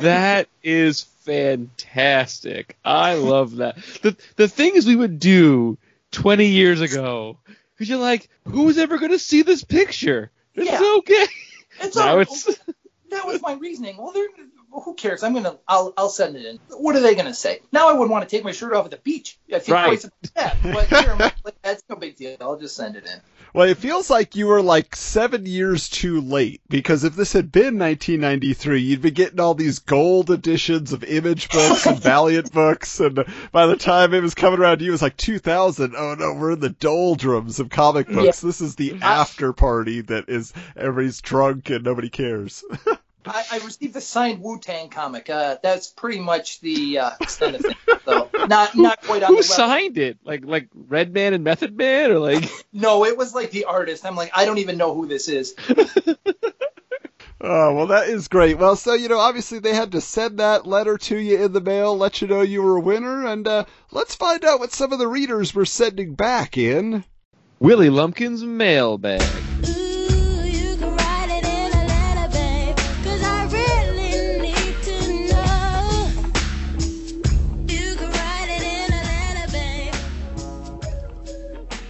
that 0.00 0.48
is 0.62 1.02
fantastic. 1.24 2.76
I 2.84 3.14
love 3.14 3.56
that. 3.56 3.76
The 4.02 4.16
the 4.36 4.48
things 4.48 4.86
we 4.86 4.96
would 4.96 5.18
do 5.18 5.78
20 6.12 6.46
years 6.46 6.80
ago. 6.80 7.38
Cuz 7.78 7.88
you're 7.88 7.98
like, 7.98 8.28
who's 8.44 8.78
ever 8.78 8.98
going 8.98 9.12
to 9.12 9.18
see 9.18 9.42
this 9.42 9.64
picture? 9.64 10.30
It's 10.54 10.70
Yeah. 10.70 10.94
okay. 10.98 11.26
It's 11.80 11.96
Now 11.96 12.12
all, 12.14 12.20
it's 12.20 12.44
that 13.10 13.26
was 13.26 13.40
my 13.42 13.54
reasoning. 13.54 13.96
Well, 13.96 14.12
they're, 14.12 14.28
well, 14.28 14.61
who 14.80 14.94
cares? 14.94 15.22
I'm 15.22 15.34
gonna, 15.34 15.58
I'll, 15.68 15.92
I'll 15.96 16.08
send 16.08 16.36
it 16.36 16.44
in. 16.46 16.58
What 16.70 16.96
are 16.96 17.00
they 17.00 17.14
gonna 17.14 17.34
say? 17.34 17.60
Now 17.72 17.88
I 17.88 17.92
wouldn't 17.92 18.10
want 18.10 18.28
to 18.28 18.34
take 18.36 18.44
my 18.44 18.52
shirt 18.52 18.72
off 18.72 18.84
at 18.86 18.90
the 18.90 18.96
beach. 18.96 19.38
I 19.52 19.58
think 19.58 19.74
Right. 19.74 19.86
twice 19.86 20.04
about 20.04 20.34
that, 20.34 20.56
but 20.62 20.86
here, 20.86 21.14
like, 21.44 21.60
that's 21.62 21.82
no 21.90 21.96
big 21.96 22.16
deal. 22.16 22.36
I'll 22.40 22.58
just 22.58 22.74
send 22.76 22.96
it 22.96 23.04
in. 23.04 23.20
Well, 23.54 23.68
it 23.68 23.76
feels 23.76 24.08
like 24.08 24.34
you 24.34 24.46
were 24.46 24.62
like 24.62 24.96
seven 24.96 25.44
years 25.44 25.90
too 25.90 26.22
late 26.22 26.62
because 26.70 27.04
if 27.04 27.14
this 27.14 27.34
had 27.34 27.52
been 27.52 27.78
1993, 27.78 28.80
you'd 28.80 29.02
be 29.02 29.10
getting 29.10 29.40
all 29.40 29.52
these 29.54 29.78
gold 29.80 30.30
editions 30.30 30.94
of 30.94 31.04
Image 31.04 31.50
books 31.50 31.84
and 31.84 31.98
Valiant 32.02 32.50
books, 32.50 32.98
and 32.98 33.22
by 33.52 33.66
the 33.66 33.76
time 33.76 34.14
it 34.14 34.22
was 34.22 34.34
coming 34.34 34.58
around 34.58 34.78
to 34.78 34.84
you, 34.84 34.90
it 34.90 34.92
was 34.92 35.02
like 35.02 35.18
2000. 35.18 35.94
Oh 35.94 36.14
no, 36.14 36.32
we're 36.32 36.52
in 36.52 36.60
the 36.60 36.70
doldrums 36.70 37.60
of 37.60 37.68
comic 37.68 38.08
books. 38.08 38.40
This 38.40 38.62
is 38.62 38.74
the 38.76 38.94
after 39.02 39.52
party 39.52 40.00
that 40.00 40.30
is 40.30 40.54
everybody's 40.74 41.20
drunk 41.20 41.68
and 41.68 41.84
nobody 41.84 42.08
cares. 42.08 42.64
I, 43.26 43.44
I 43.52 43.58
received 43.58 43.96
a 43.96 44.00
signed 44.00 44.42
Wu 44.42 44.58
Tang 44.58 44.88
comic. 44.88 45.30
Uh, 45.30 45.56
that's 45.62 45.88
pretty 45.88 46.20
much 46.20 46.60
the 46.60 46.98
uh, 46.98 47.10
extent 47.20 47.56
of 47.56 47.64
it. 47.64 47.76
So 48.04 48.28
not, 48.46 48.74
not 48.74 49.02
quite 49.02 49.22
on 49.22 49.28
who 49.28 49.42
the 49.42 49.48
level. 49.48 49.54
signed 49.54 49.98
it? 49.98 50.18
Like 50.24 50.44
like 50.44 50.68
Redman 50.74 51.34
and 51.34 51.44
Method 51.44 51.76
Man 51.76 52.10
or 52.10 52.18
like 52.18 52.50
No, 52.72 53.04
it 53.04 53.16
was 53.16 53.34
like 53.34 53.50
the 53.50 53.66
artist. 53.66 54.04
I'm 54.04 54.16
like, 54.16 54.32
I 54.34 54.44
don't 54.44 54.58
even 54.58 54.76
know 54.76 54.94
who 54.94 55.06
this 55.06 55.28
is. 55.28 55.54
Oh, 57.44 57.74
well, 57.74 57.88
that 57.88 58.08
is 58.08 58.28
great. 58.28 58.56
Well, 58.56 58.76
so, 58.76 58.94
you 58.94 59.08
know, 59.08 59.18
obviously 59.18 59.58
they 59.58 59.74
had 59.74 59.90
to 59.92 60.00
send 60.00 60.38
that 60.38 60.64
letter 60.64 60.96
to 60.96 61.18
you 61.18 61.44
in 61.44 61.52
the 61.52 61.60
mail, 61.60 61.98
let 61.98 62.22
you 62.22 62.28
know 62.28 62.40
you 62.40 62.62
were 62.62 62.76
a 62.76 62.80
winner, 62.80 63.26
and 63.26 63.48
uh, 63.48 63.64
let's 63.90 64.14
find 64.14 64.44
out 64.44 64.60
what 64.60 64.72
some 64.72 64.92
of 64.92 65.00
the 65.00 65.08
readers 65.08 65.52
were 65.52 65.64
sending 65.64 66.14
back 66.14 66.56
in. 66.56 67.04
Willie 67.58 67.88
Lumpkin's 67.88 68.44
mailbag. 68.44 69.20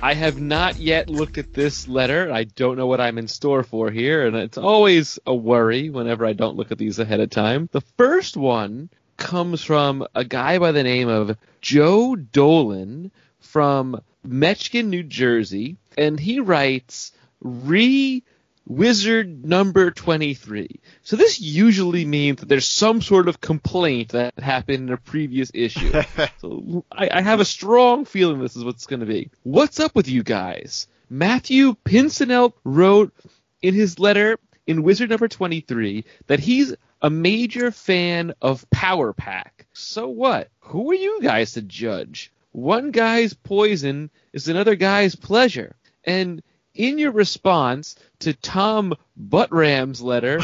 I 0.05 0.15
have 0.15 0.41
not 0.41 0.81
yet 0.81 1.09
looked 1.09 1.39
at 1.39 1.55
this 1.55 1.87
letter. 1.87 2.33
I 2.33 2.43
don't 2.43 2.77
know 2.77 2.89
what 2.89 3.01
I'm 3.01 3.19
in 3.19 3.29
store 3.29 3.63
for 3.63 3.89
here, 3.89 4.27
and 4.27 4.35
it's 4.35 4.59
always 4.59 5.21
a 5.27 5.35
worry 5.35 5.91
whenever 5.91 6.27
I 6.27 6.33
don't 6.33 6.57
look 6.57 6.73
at 6.73 6.79
these 6.79 6.99
ahead 6.99 7.21
of 7.21 7.31
time. 7.31 7.69
The 7.71 7.83
first 7.97 8.37
one 8.37 8.91
comes 9.17 9.63
from 9.63 10.05
a 10.17 10.25
guy 10.25 10.59
by 10.59 10.73
the 10.73 10.83
name 10.83 11.09
of 11.09 11.37
Joe 11.61 12.17
Dolan 12.17 13.13
from 13.39 14.03
Metuchen, 14.27 14.91
New 14.91 15.05
Jersey, 15.05 15.77
and 15.97 16.19
he 16.19 16.41
writes, 16.41 17.13
re 17.41 18.25
Wizard 18.67 19.45
number 19.45 19.91
23. 19.91 20.81
So 21.03 21.17
this 21.17 21.41
usually 21.41 22.05
means 22.05 22.41
that 22.41 22.49
there's 22.49 22.69
some 22.69 23.03
sort 23.03 23.29
of 23.29 23.41
complaint 23.41 24.11
that 24.11 24.39
happened 24.39 24.89
in 24.89 24.93
a 24.93 24.97
previous 24.97 25.51
issue. 25.53 25.93
so 26.41 26.85
I, 26.91 27.09
I 27.13 27.23
have 27.23 27.41
a 27.41 27.45
strong 27.45 28.05
feeling 28.05 28.41
this 28.41 28.57
is 28.57 28.65
what's 28.65 28.87
going 28.87 29.01
to 29.01 29.07
be. 29.07 29.31
What's 29.43 29.81
up 29.81 29.95
with 29.95 30.09
you 30.09 30.23
guys? 30.23 30.87
Matthew 31.11 31.75
Pincinel 31.85 32.53
wrote 32.65 33.13
in 33.61 33.75
his 33.75 33.99
letter 33.99 34.39
in 34.67 34.83
Wizard 34.83 35.11
number 35.11 35.29
23 35.29 36.05
that 36.29 36.41
he's 36.41 36.75
a 37.03 37.11
major 37.11 37.71
fan 37.71 38.33
of 38.41 38.69
Power 38.71 39.13
Pack. 39.13 39.67
So 39.73 40.09
what? 40.09 40.49
Who 40.61 40.91
are 40.91 40.95
you 40.95 41.21
guys 41.21 41.53
to 41.53 41.63
judge? 41.63 42.33
One 42.53 42.91
guy's 42.91 43.35
poison 43.35 44.11
is 44.33 44.49
another 44.49 44.77
guy's 44.77 45.17
pleasure. 45.17 45.77
And 46.05 46.43
in 46.75 46.99
your 46.99 47.13
response 47.13 47.97
to 48.21 48.35
Tom 48.35 48.95
Buttram's 49.17 50.01
letter, 50.01 50.41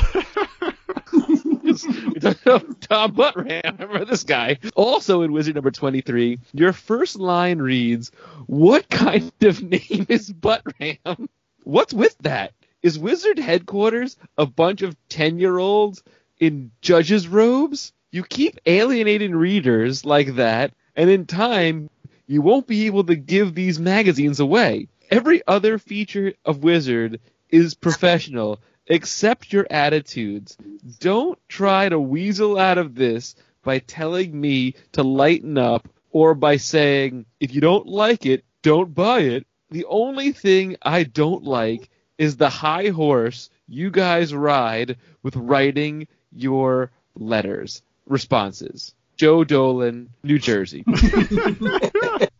we 1.12 2.20
talked 2.20 2.46
about 2.46 2.80
Tom 2.80 3.14
Buttram. 3.14 3.78
Remember 3.78 4.04
this 4.04 4.24
guy. 4.24 4.58
Also 4.74 5.22
in 5.22 5.32
Wizard 5.32 5.54
number 5.54 5.70
23, 5.70 6.38
your 6.52 6.72
first 6.72 7.16
line 7.16 7.58
reads, 7.58 8.10
What 8.46 8.88
kind 8.88 9.32
of 9.42 9.62
name 9.62 10.06
is 10.08 10.32
Buttram? 10.32 11.28
What's 11.64 11.94
with 11.94 12.16
that? 12.20 12.52
Is 12.82 12.98
Wizard 12.98 13.38
headquarters 13.38 14.16
a 14.36 14.46
bunch 14.46 14.82
of 14.82 14.96
10 15.08 15.38
year 15.38 15.58
olds 15.58 16.02
in 16.38 16.70
judges' 16.80 17.28
robes? 17.28 17.92
You 18.10 18.22
keep 18.22 18.58
alienating 18.64 19.34
readers 19.34 20.04
like 20.04 20.36
that, 20.36 20.72
and 20.96 21.10
in 21.10 21.26
time, 21.26 21.90
you 22.26 22.40
won't 22.40 22.66
be 22.66 22.86
able 22.86 23.04
to 23.04 23.16
give 23.16 23.54
these 23.54 23.78
magazines 23.78 24.40
away. 24.40 24.88
Every 25.10 25.42
other 25.46 25.78
feature 25.78 26.34
of 26.44 26.62
Wizard 26.62 27.20
is 27.50 27.74
professional, 27.74 28.60
except 28.86 29.52
your 29.52 29.66
attitudes. 29.70 30.56
Don't 31.00 31.38
try 31.48 31.88
to 31.88 31.98
weasel 31.98 32.58
out 32.58 32.78
of 32.78 32.94
this 32.94 33.34
by 33.62 33.78
telling 33.78 34.38
me 34.38 34.74
to 34.92 35.02
lighten 35.02 35.56
up 35.56 35.88
or 36.10 36.34
by 36.34 36.56
saying, 36.56 37.26
if 37.40 37.54
you 37.54 37.60
don't 37.60 37.86
like 37.86 38.26
it, 38.26 38.44
don't 38.62 38.94
buy 38.94 39.20
it. 39.20 39.46
The 39.70 39.84
only 39.86 40.32
thing 40.32 40.76
I 40.82 41.04
don't 41.04 41.44
like 41.44 41.90
is 42.18 42.36
the 42.36 42.48
high 42.48 42.88
horse 42.88 43.50
you 43.66 43.90
guys 43.90 44.34
ride 44.34 44.96
with 45.22 45.36
writing 45.36 46.08
your 46.32 46.90
letters. 47.14 47.82
Responses. 48.06 48.94
Joe 49.16 49.44
Dolan, 49.44 50.10
New 50.22 50.38
Jersey. 50.38 50.84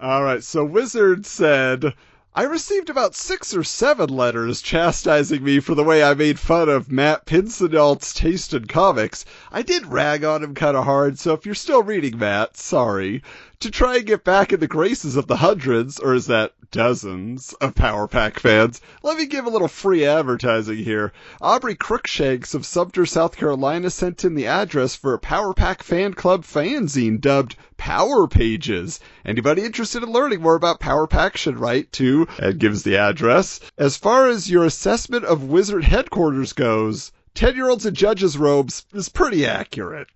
All 0.00 0.22
right, 0.22 0.44
so 0.44 0.64
Wizard 0.64 1.26
said, 1.26 1.92
I 2.32 2.44
received 2.44 2.88
about 2.88 3.16
six 3.16 3.52
or 3.52 3.64
seven 3.64 4.08
letters 4.08 4.62
chastising 4.62 5.42
me 5.42 5.58
for 5.58 5.74
the 5.74 5.82
way 5.82 6.04
I 6.04 6.14
made 6.14 6.38
fun 6.38 6.68
of 6.68 6.88
Matt 6.88 7.26
Pincinelt's 7.26 8.14
taste 8.14 8.54
in 8.54 8.66
comics. 8.66 9.24
I 9.50 9.62
did 9.62 9.86
rag 9.86 10.22
on 10.22 10.44
him 10.44 10.54
kind 10.54 10.76
of 10.76 10.84
hard, 10.84 11.18
so 11.18 11.32
if 11.32 11.44
you're 11.44 11.56
still 11.56 11.82
reading 11.82 12.16
Matt, 12.16 12.56
sorry. 12.56 13.24
To 13.62 13.72
try 13.72 13.96
and 13.96 14.06
get 14.06 14.22
back 14.22 14.52
in 14.52 14.60
the 14.60 14.68
graces 14.68 15.16
of 15.16 15.26
the 15.26 15.38
hundreds, 15.38 15.98
or 15.98 16.14
is 16.14 16.28
that 16.28 16.52
dozens, 16.70 17.54
of 17.54 17.74
Power 17.74 18.06
Pack 18.06 18.38
fans, 18.38 18.80
let 19.02 19.18
me 19.18 19.26
give 19.26 19.46
a 19.46 19.50
little 19.50 19.66
free 19.66 20.04
advertising 20.04 20.76
here. 20.76 21.12
Aubrey 21.40 21.74
Crookshanks 21.74 22.54
of 22.54 22.64
Sumter, 22.64 23.04
South 23.04 23.36
Carolina 23.36 23.90
sent 23.90 24.24
in 24.24 24.36
the 24.36 24.46
address 24.46 24.94
for 24.94 25.12
a 25.12 25.18
Power 25.18 25.54
Pack 25.54 25.82
fan 25.82 26.14
club 26.14 26.44
fanzine 26.44 27.20
dubbed 27.20 27.56
Power 27.76 28.28
Pages. 28.28 29.00
Anybody 29.24 29.62
interested 29.64 30.04
in 30.04 30.12
learning 30.12 30.40
more 30.40 30.54
about 30.54 30.78
Power 30.78 31.08
Pack 31.08 31.36
should 31.36 31.58
write 31.58 31.90
to, 31.94 32.28
and 32.38 32.60
gives 32.60 32.84
the 32.84 32.96
address. 32.96 33.58
As 33.76 33.96
far 33.96 34.28
as 34.28 34.48
your 34.48 34.66
assessment 34.66 35.24
of 35.24 35.42
Wizard 35.42 35.82
headquarters 35.82 36.52
goes, 36.52 37.10
10 37.34 37.56
year 37.56 37.70
olds 37.70 37.84
in 37.84 37.94
judges' 37.96 38.38
robes 38.38 38.86
is 38.94 39.08
pretty 39.08 39.44
accurate. 39.44 40.06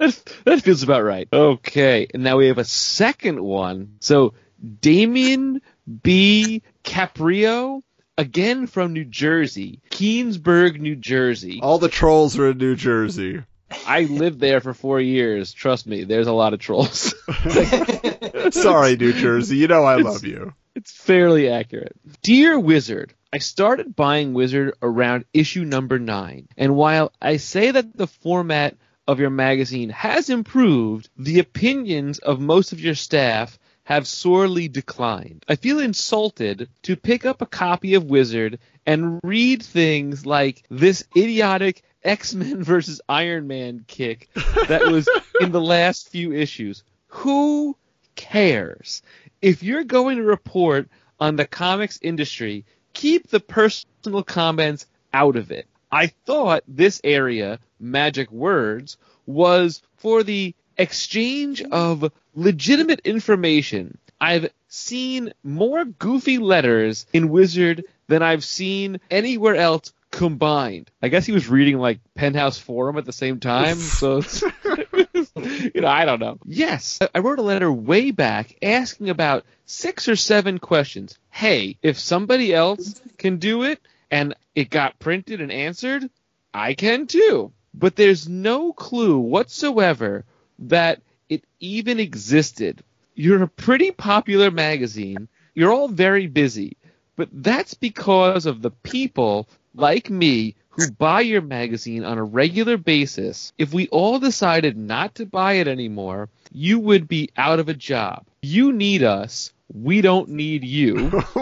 That, 0.00 0.22
that 0.46 0.62
feels 0.62 0.82
about 0.82 1.04
right. 1.04 1.28
Okay, 1.30 2.06
and 2.14 2.22
now 2.22 2.38
we 2.38 2.48
have 2.48 2.58
a 2.58 2.64
second 2.64 3.42
one. 3.42 3.96
So 4.00 4.32
Damien 4.80 5.60
B. 6.02 6.62
Caprio, 6.84 7.82
again 8.16 8.66
from 8.66 8.92
New 8.92 9.04
Jersey, 9.04 9.80
Keansburg, 9.90 10.78
New 10.80 10.96
Jersey. 10.96 11.60
All 11.62 11.78
the 11.78 11.88
trolls 11.88 12.38
are 12.38 12.50
in 12.50 12.58
New 12.58 12.76
Jersey. 12.76 13.42
I 13.86 14.02
lived 14.02 14.40
there 14.40 14.60
for 14.60 14.74
four 14.74 15.00
years. 15.00 15.52
Trust 15.52 15.86
me, 15.86 16.04
there's 16.04 16.26
a 16.26 16.32
lot 16.32 16.54
of 16.54 16.60
trolls. 16.60 17.14
Sorry, 18.50 18.96
New 18.96 19.12
Jersey. 19.12 19.56
You 19.58 19.68
know 19.68 19.84
I 19.84 19.96
love 19.96 20.24
you. 20.24 20.54
It's 20.74 20.92
fairly 20.92 21.48
accurate. 21.48 21.94
Dear 22.22 22.58
Wizard, 22.58 23.14
I 23.32 23.38
started 23.38 23.94
buying 23.94 24.34
Wizard 24.34 24.74
around 24.82 25.24
issue 25.32 25.64
number 25.64 26.00
nine, 26.00 26.48
and 26.56 26.74
while 26.74 27.12
I 27.22 27.36
say 27.36 27.70
that 27.70 27.96
the 27.96 28.08
format 28.08 28.76
of 29.06 29.20
your 29.20 29.30
magazine 29.30 29.90
has 29.90 30.30
improved, 30.30 31.08
the 31.16 31.38
opinions 31.38 32.18
of 32.18 32.40
most 32.40 32.72
of 32.72 32.80
your 32.80 32.96
staff 32.96 33.56
have 33.84 34.08
sorely 34.08 34.66
declined. 34.66 35.44
I 35.48 35.54
feel 35.54 35.78
insulted 35.78 36.68
to 36.82 36.96
pick 36.96 37.24
up 37.24 37.40
a 37.40 37.46
copy 37.46 37.94
of 37.94 38.10
Wizard 38.10 38.58
and 38.84 39.20
read 39.22 39.62
things 39.62 40.26
like 40.26 40.64
this 40.68 41.04
idiotic 41.16 41.82
X-Men 42.02 42.62
versus 42.64 43.00
Iron 43.08 43.46
Man 43.46 43.84
kick 43.86 44.28
that 44.66 44.90
was 44.90 45.08
in 45.40 45.52
the 45.52 45.60
last 45.60 46.08
few 46.08 46.32
issues. 46.32 46.82
Who 47.08 47.76
cares? 48.16 49.02
If 49.40 49.62
you're 49.62 49.84
going 49.84 50.16
to 50.16 50.24
report 50.24 50.88
on 51.20 51.36
the 51.36 51.46
comics 51.46 51.98
industry, 52.02 52.64
keep 52.92 53.28
the 53.28 53.40
personal 53.40 54.22
comments 54.22 54.86
out 55.12 55.36
of 55.36 55.50
it. 55.50 55.66
I 55.90 56.08
thought 56.26 56.62
this 56.68 57.00
area, 57.02 57.58
magic 57.78 58.30
words, 58.30 58.96
was 59.26 59.82
for 59.96 60.22
the 60.22 60.54
exchange 60.78 61.62
of 61.62 62.12
legitimate 62.34 63.00
information. 63.00 63.98
I've 64.20 64.50
seen 64.68 65.32
more 65.42 65.84
goofy 65.84 66.38
letters 66.38 67.06
in 67.12 67.28
Wizard 67.28 67.84
than 68.06 68.22
I've 68.22 68.44
seen 68.44 69.00
anywhere 69.10 69.56
else 69.56 69.92
combined. 70.10 70.90
I 71.02 71.08
guess 71.08 71.26
he 71.26 71.32
was 71.32 71.48
reading 71.48 71.78
like 71.78 72.00
Penthouse 72.14 72.58
Forum 72.58 72.98
at 72.98 73.04
the 73.04 73.12
same 73.12 73.40
time, 73.40 73.76
so 73.76 74.20
you 75.74 75.80
know, 75.80 75.88
I 75.88 76.04
don't 76.04 76.20
know. 76.20 76.38
Yes, 76.44 76.98
I 77.14 77.18
wrote 77.20 77.38
a 77.38 77.42
letter 77.42 77.70
way 77.70 78.10
back 78.10 78.56
asking 78.62 79.10
about 79.10 79.44
six 79.64 80.08
or 80.08 80.16
seven 80.16 80.58
questions. 80.58 81.18
Hey, 81.30 81.78
if 81.82 81.98
somebody 81.98 82.52
else 82.52 83.00
can 83.18 83.38
do 83.38 83.62
it 83.62 83.80
and 84.10 84.34
it 84.54 84.70
got 84.70 84.98
printed 84.98 85.40
and 85.40 85.52
answered, 85.52 86.10
I 86.52 86.74
can 86.74 87.06
too. 87.06 87.52
But 87.72 87.96
there's 87.96 88.28
no 88.28 88.72
clue 88.72 89.18
whatsoever 89.18 90.24
that 90.58 91.00
it 91.28 91.44
even 91.60 92.00
existed. 92.00 92.82
You're 93.14 93.42
a 93.42 93.48
pretty 93.48 93.92
popular 93.92 94.50
magazine. 94.50 95.28
You're 95.54 95.72
all 95.72 95.88
very 95.88 96.26
busy. 96.26 96.76
But 97.16 97.28
that's 97.32 97.74
because 97.74 98.46
of 98.46 98.62
the 98.62 98.70
people 98.70 99.48
like 99.74 100.10
me 100.10 100.56
who 100.80 100.90
buy 100.92 101.20
your 101.20 101.42
magazine 101.42 102.04
on 102.04 102.18
a 102.18 102.24
regular 102.24 102.76
basis. 102.76 103.52
If 103.58 103.72
we 103.72 103.88
all 103.88 104.18
decided 104.18 104.76
not 104.76 105.16
to 105.16 105.26
buy 105.26 105.54
it 105.54 105.68
anymore, 105.68 106.28
you 106.52 106.78
would 106.78 107.06
be 107.08 107.30
out 107.36 107.60
of 107.60 107.68
a 107.68 107.74
job. 107.74 108.24
You 108.42 108.72
need 108.72 109.02
us. 109.02 109.52
We 109.72 110.00
don't 110.00 110.30
need 110.30 110.64
you. 110.64 111.22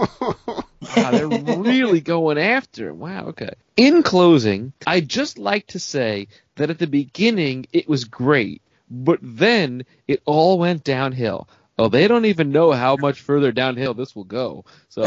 Wow, 0.96 1.10
they're 1.10 1.28
really 1.28 2.00
going 2.00 2.38
after 2.38 2.88
him. 2.88 3.00
Wow, 3.00 3.26
okay. 3.26 3.50
In 3.76 4.04
closing, 4.04 4.72
I'd 4.86 5.08
just 5.08 5.36
like 5.36 5.66
to 5.68 5.80
say 5.80 6.28
that 6.54 6.70
at 6.70 6.78
the 6.78 6.86
beginning 6.86 7.66
it 7.72 7.88
was 7.88 8.04
great, 8.04 8.62
but 8.88 9.18
then 9.20 9.84
it 10.06 10.22
all 10.24 10.56
went 10.58 10.84
downhill. 10.84 11.48
Oh, 11.78 11.88
they 11.88 12.08
don't 12.08 12.24
even 12.24 12.50
know 12.50 12.72
how 12.72 12.96
much 12.96 13.20
further 13.20 13.52
downhill 13.52 13.94
this 13.94 14.16
will 14.16 14.24
go. 14.24 14.64
So 14.88 15.02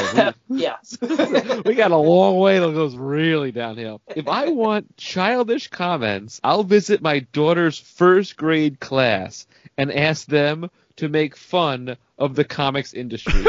we, 0.49 0.57
yeah. 0.61 0.77
we 1.65 1.75
got 1.75 1.91
a 1.91 1.97
long 1.97 2.39
way 2.39 2.59
that 2.59 2.73
goes 2.73 2.95
really 2.95 3.51
downhill. 3.51 3.99
If 4.15 4.29
I 4.29 4.47
want 4.49 4.95
childish 4.95 5.67
comments, 5.67 6.39
I'll 6.45 6.63
visit 6.63 7.01
my 7.01 7.19
daughter's 7.33 7.77
first 7.77 8.37
grade 8.37 8.79
class 8.79 9.47
and 9.77 9.91
ask 9.91 10.27
them 10.27 10.69
to 10.95 11.09
make 11.09 11.35
fun 11.35 11.97
of 12.17 12.35
the 12.35 12.45
comics 12.45 12.93
industry. 12.93 13.45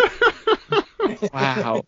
wow. 1.32 1.84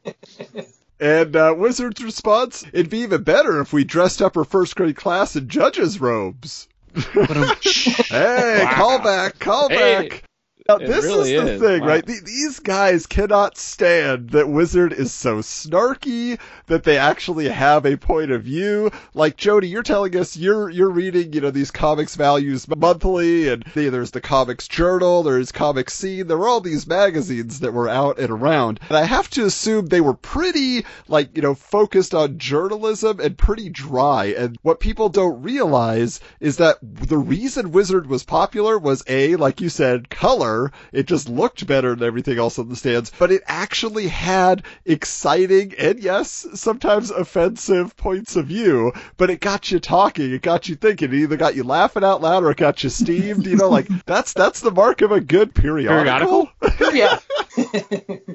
And 1.00 1.34
uh, 1.34 1.54
Wizard's 1.56 2.04
response: 2.04 2.64
It'd 2.72 2.90
be 2.90 2.98
even 2.98 3.24
better 3.24 3.60
if 3.60 3.72
we 3.72 3.82
dressed 3.82 4.22
up 4.22 4.36
her 4.36 4.44
first 4.44 4.76
grade 4.76 4.96
class 4.96 5.34
in 5.34 5.48
judges' 5.48 6.00
robes. 6.00 6.68
Hey, 6.94 8.64
Wow. 8.64 8.72
call 8.76 8.98
back, 9.00 9.38
call 9.40 9.68
Hey. 9.68 10.20
Now, 10.66 10.76
It 10.76 10.86
this 10.86 11.04
really 11.04 11.34
is 11.34 11.42
the 11.44 11.52
is. 11.56 11.60
thing, 11.60 11.80
Wow. 11.82 11.88
right? 11.88 12.06
Th- 12.06 12.22
These 12.24 12.60
guys 12.60 13.04
cannot 13.06 13.58
stand 13.58 14.30
that 14.30 14.48
Wizard 14.48 14.94
is 14.94 15.12
so 15.12 15.36
snarky 15.42 16.38
that 16.68 16.84
they 16.84 16.96
actually 16.96 17.50
have 17.50 17.84
a 17.84 17.98
point 17.98 18.30
of 18.30 18.44
view. 18.44 18.90
Like 19.12 19.36
Jody, 19.36 19.68
you're 19.68 19.82
telling 19.82 20.16
us 20.16 20.38
you're 20.38 20.70
you're 20.70 20.88
reading, 20.88 21.34
you 21.34 21.42
know, 21.42 21.50
these 21.50 21.70
comics 21.70 22.14
values 22.14 22.66
monthly, 22.66 23.48
and 23.50 23.62
the- 23.74 23.90
there's 23.90 24.12
the 24.12 24.22
Comics 24.22 24.66
Journal, 24.66 25.22
there's 25.22 25.52
Comics 25.52 25.92
Scene, 25.92 26.28
there 26.28 26.38
were 26.38 26.48
all 26.48 26.62
these 26.62 26.86
magazines 26.86 27.60
that 27.60 27.74
were 27.74 27.90
out 27.90 28.18
and 28.18 28.30
around, 28.30 28.80
and 28.88 28.96
I 28.96 29.04
have 29.04 29.28
to 29.30 29.44
assume 29.44 29.86
they 29.88 30.00
were 30.00 30.14
pretty, 30.14 30.86
like, 31.08 31.36
you 31.36 31.42
know, 31.42 31.54
focused 31.54 32.14
on 32.14 32.38
journalism 32.38 33.20
and 33.20 33.36
pretty 33.36 33.68
dry. 33.68 34.34
And 34.36 34.56
what 34.62 34.80
people 34.80 35.10
don't 35.10 35.42
realize 35.42 36.20
is 36.40 36.56
that 36.56 36.78
the 36.80 37.18
reason 37.18 37.70
Wizard 37.70 38.06
was 38.08 38.24
popular 38.24 38.78
was 38.78 39.02
a, 39.06 39.36
like 39.36 39.60
you 39.60 39.68
said, 39.68 40.08
color. 40.08 40.53
It 40.92 41.06
just 41.06 41.28
looked 41.28 41.66
better 41.66 41.94
than 41.94 42.06
everything 42.06 42.38
else 42.38 42.58
on 42.58 42.68
the 42.68 42.76
stands, 42.76 43.12
but 43.18 43.32
it 43.32 43.42
actually 43.46 44.08
had 44.08 44.62
exciting 44.84 45.74
and 45.78 46.00
yes, 46.00 46.46
sometimes 46.54 47.10
offensive 47.10 47.96
points 47.96 48.36
of 48.36 48.46
view, 48.46 48.92
but 49.16 49.30
it 49.30 49.40
got 49.40 49.70
you 49.70 49.78
talking, 49.78 50.32
it 50.32 50.42
got 50.42 50.68
you 50.68 50.74
thinking, 50.76 51.12
it 51.12 51.16
either 51.16 51.36
got 51.36 51.54
you 51.54 51.64
laughing 51.64 52.04
out 52.04 52.22
loud 52.22 52.44
or 52.44 52.50
it 52.50 52.56
got 52.56 52.82
you 52.82 52.90
steamed, 52.90 53.46
you 53.46 53.56
know, 53.56 53.68
like 53.68 53.88
that's 54.06 54.32
that's 54.32 54.60
the 54.60 54.70
mark 54.70 55.02
of 55.02 55.12
a 55.12 55.20
good 55.20 55.54
periodical. 55.54 56.48
yeah. 56.92 57.18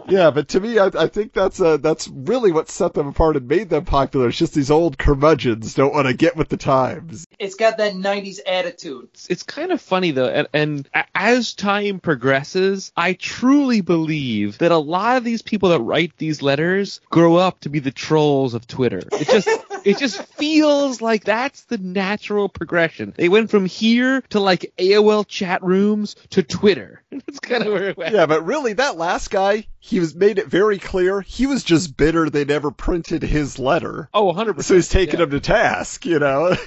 yeah, 0.07 0.31
but 0.31 0.49
to 0.49 0.59
me, 0.59 0.79
I, 0.79 0.87
I 0.87 1.07
think 1.07 1.33
that's 1.33 1.59
uh, 1.59 1.77
that's 1.77 2.07
really 2.07 2.51
what 2.51 2.69
set 2.69 2.93
them 2.93 3.07
apart 3.07 3.35
and 3.35 3.47
made 3.47 3.69
them 3.69 3.85
popular. 3.85 4.29
It's 4.29 4.37
just 4.37 4.53
these 4.53 4.71
old 4.71 4.97
curmudgeons 4.97 5.73
don't 5.73 5.93
want 5.93 6.07
to 6.07 6.13
get 6.13 6.35
with 6.35 6.49
the 6.49 6.57
times. 6.57 7.25
It's 7.37 7.55
got 7.55 7.77
that 7.77 7.93
90s 7.93 8.39
attitude. 8.45 9.09
It's, 9.13 9.27
it's 9.27 9.43
kind 9.43 9.71
of 9.71 9.81
funny 9.81 10.11
though, 10.11 10.27
and, 10.27 10.47
and 10.53 10.89
as 11.15 11.53
time 11.53 11.99
progresses, 12.09 12.91
I 12.97 13.13
truly 13.13 13.81
believe 13.81 14.57
that 14.57 14.71
a 14.71 14.79
lot 14.79 15.17
of 15.17 15.23
these 15.23 15.43
people 15.43 15.69
that 15.69 15.79
write 15.79 16.17
these 16.17 16.41
letters 16.41 17.01
grow 17.11 17.35
up 17.35 17.59
to 17.59 17.69
be 17.69 17.77
the 17.77 17.91
trolls 17.91 18.55
of 18.55 18.65
Twitter. 18.65 19.03
It 19.11 19.27
just 19.27 19.47
it 19.85 19.99
just 19.99 20.19
feels 20.23 21.03
like 21.03 21.23
that's 21.23 21.65
the 21.65 21.77
natural 21.77 22.49
progression. 22.49 23.13
They 23.15 23.29
went 23.29 23.51
from 23.51 23.67
here 23.67 24.21
to 24.29 24.39
like 24.39 24.73
AOL 24.79 25.27
chat 25.27 25.61
rooms 25.61 26.15
to 26.31 26.41
Twitter. 26.41 26.98
That's 27.25 27.39
kind 27.39 27.63
of 27.63 27.73
where 27.73 27.89
it 27.89 27.97
went. 27.97 28.13
Yeah, 28.13 28.25
but 28.25 28.45
really, 28.45 28.73
that 28.73 28.97
last 28.97 29.31
guy, 29.31 29.65
he 29.79 29.99
was 29.99 30.13
made 30.15 30.37
it 30.37 30.47
very 30.47 30.77
clear 30.77 31.21
he 31.21 31.47
was 31.47 31.63
just 31.63 31.95
bitter 31.97 32.29
they 32.29 32.45
never 32.45 32.71
printed 32.71 33.23
his 33.23 33.57
letter. 33.57 34.09
Oh, 34.13 34.31
100%. 34.33 34.63
So 34.63 34.75
he's 34.75 34.89
taking 34.89 35.19
Yeah. 35.19 35.25
him 35.25 35.31
to 35.31 35.39
task, 35.39 36.05
you 36.05 36.19
know. 36.19 36.55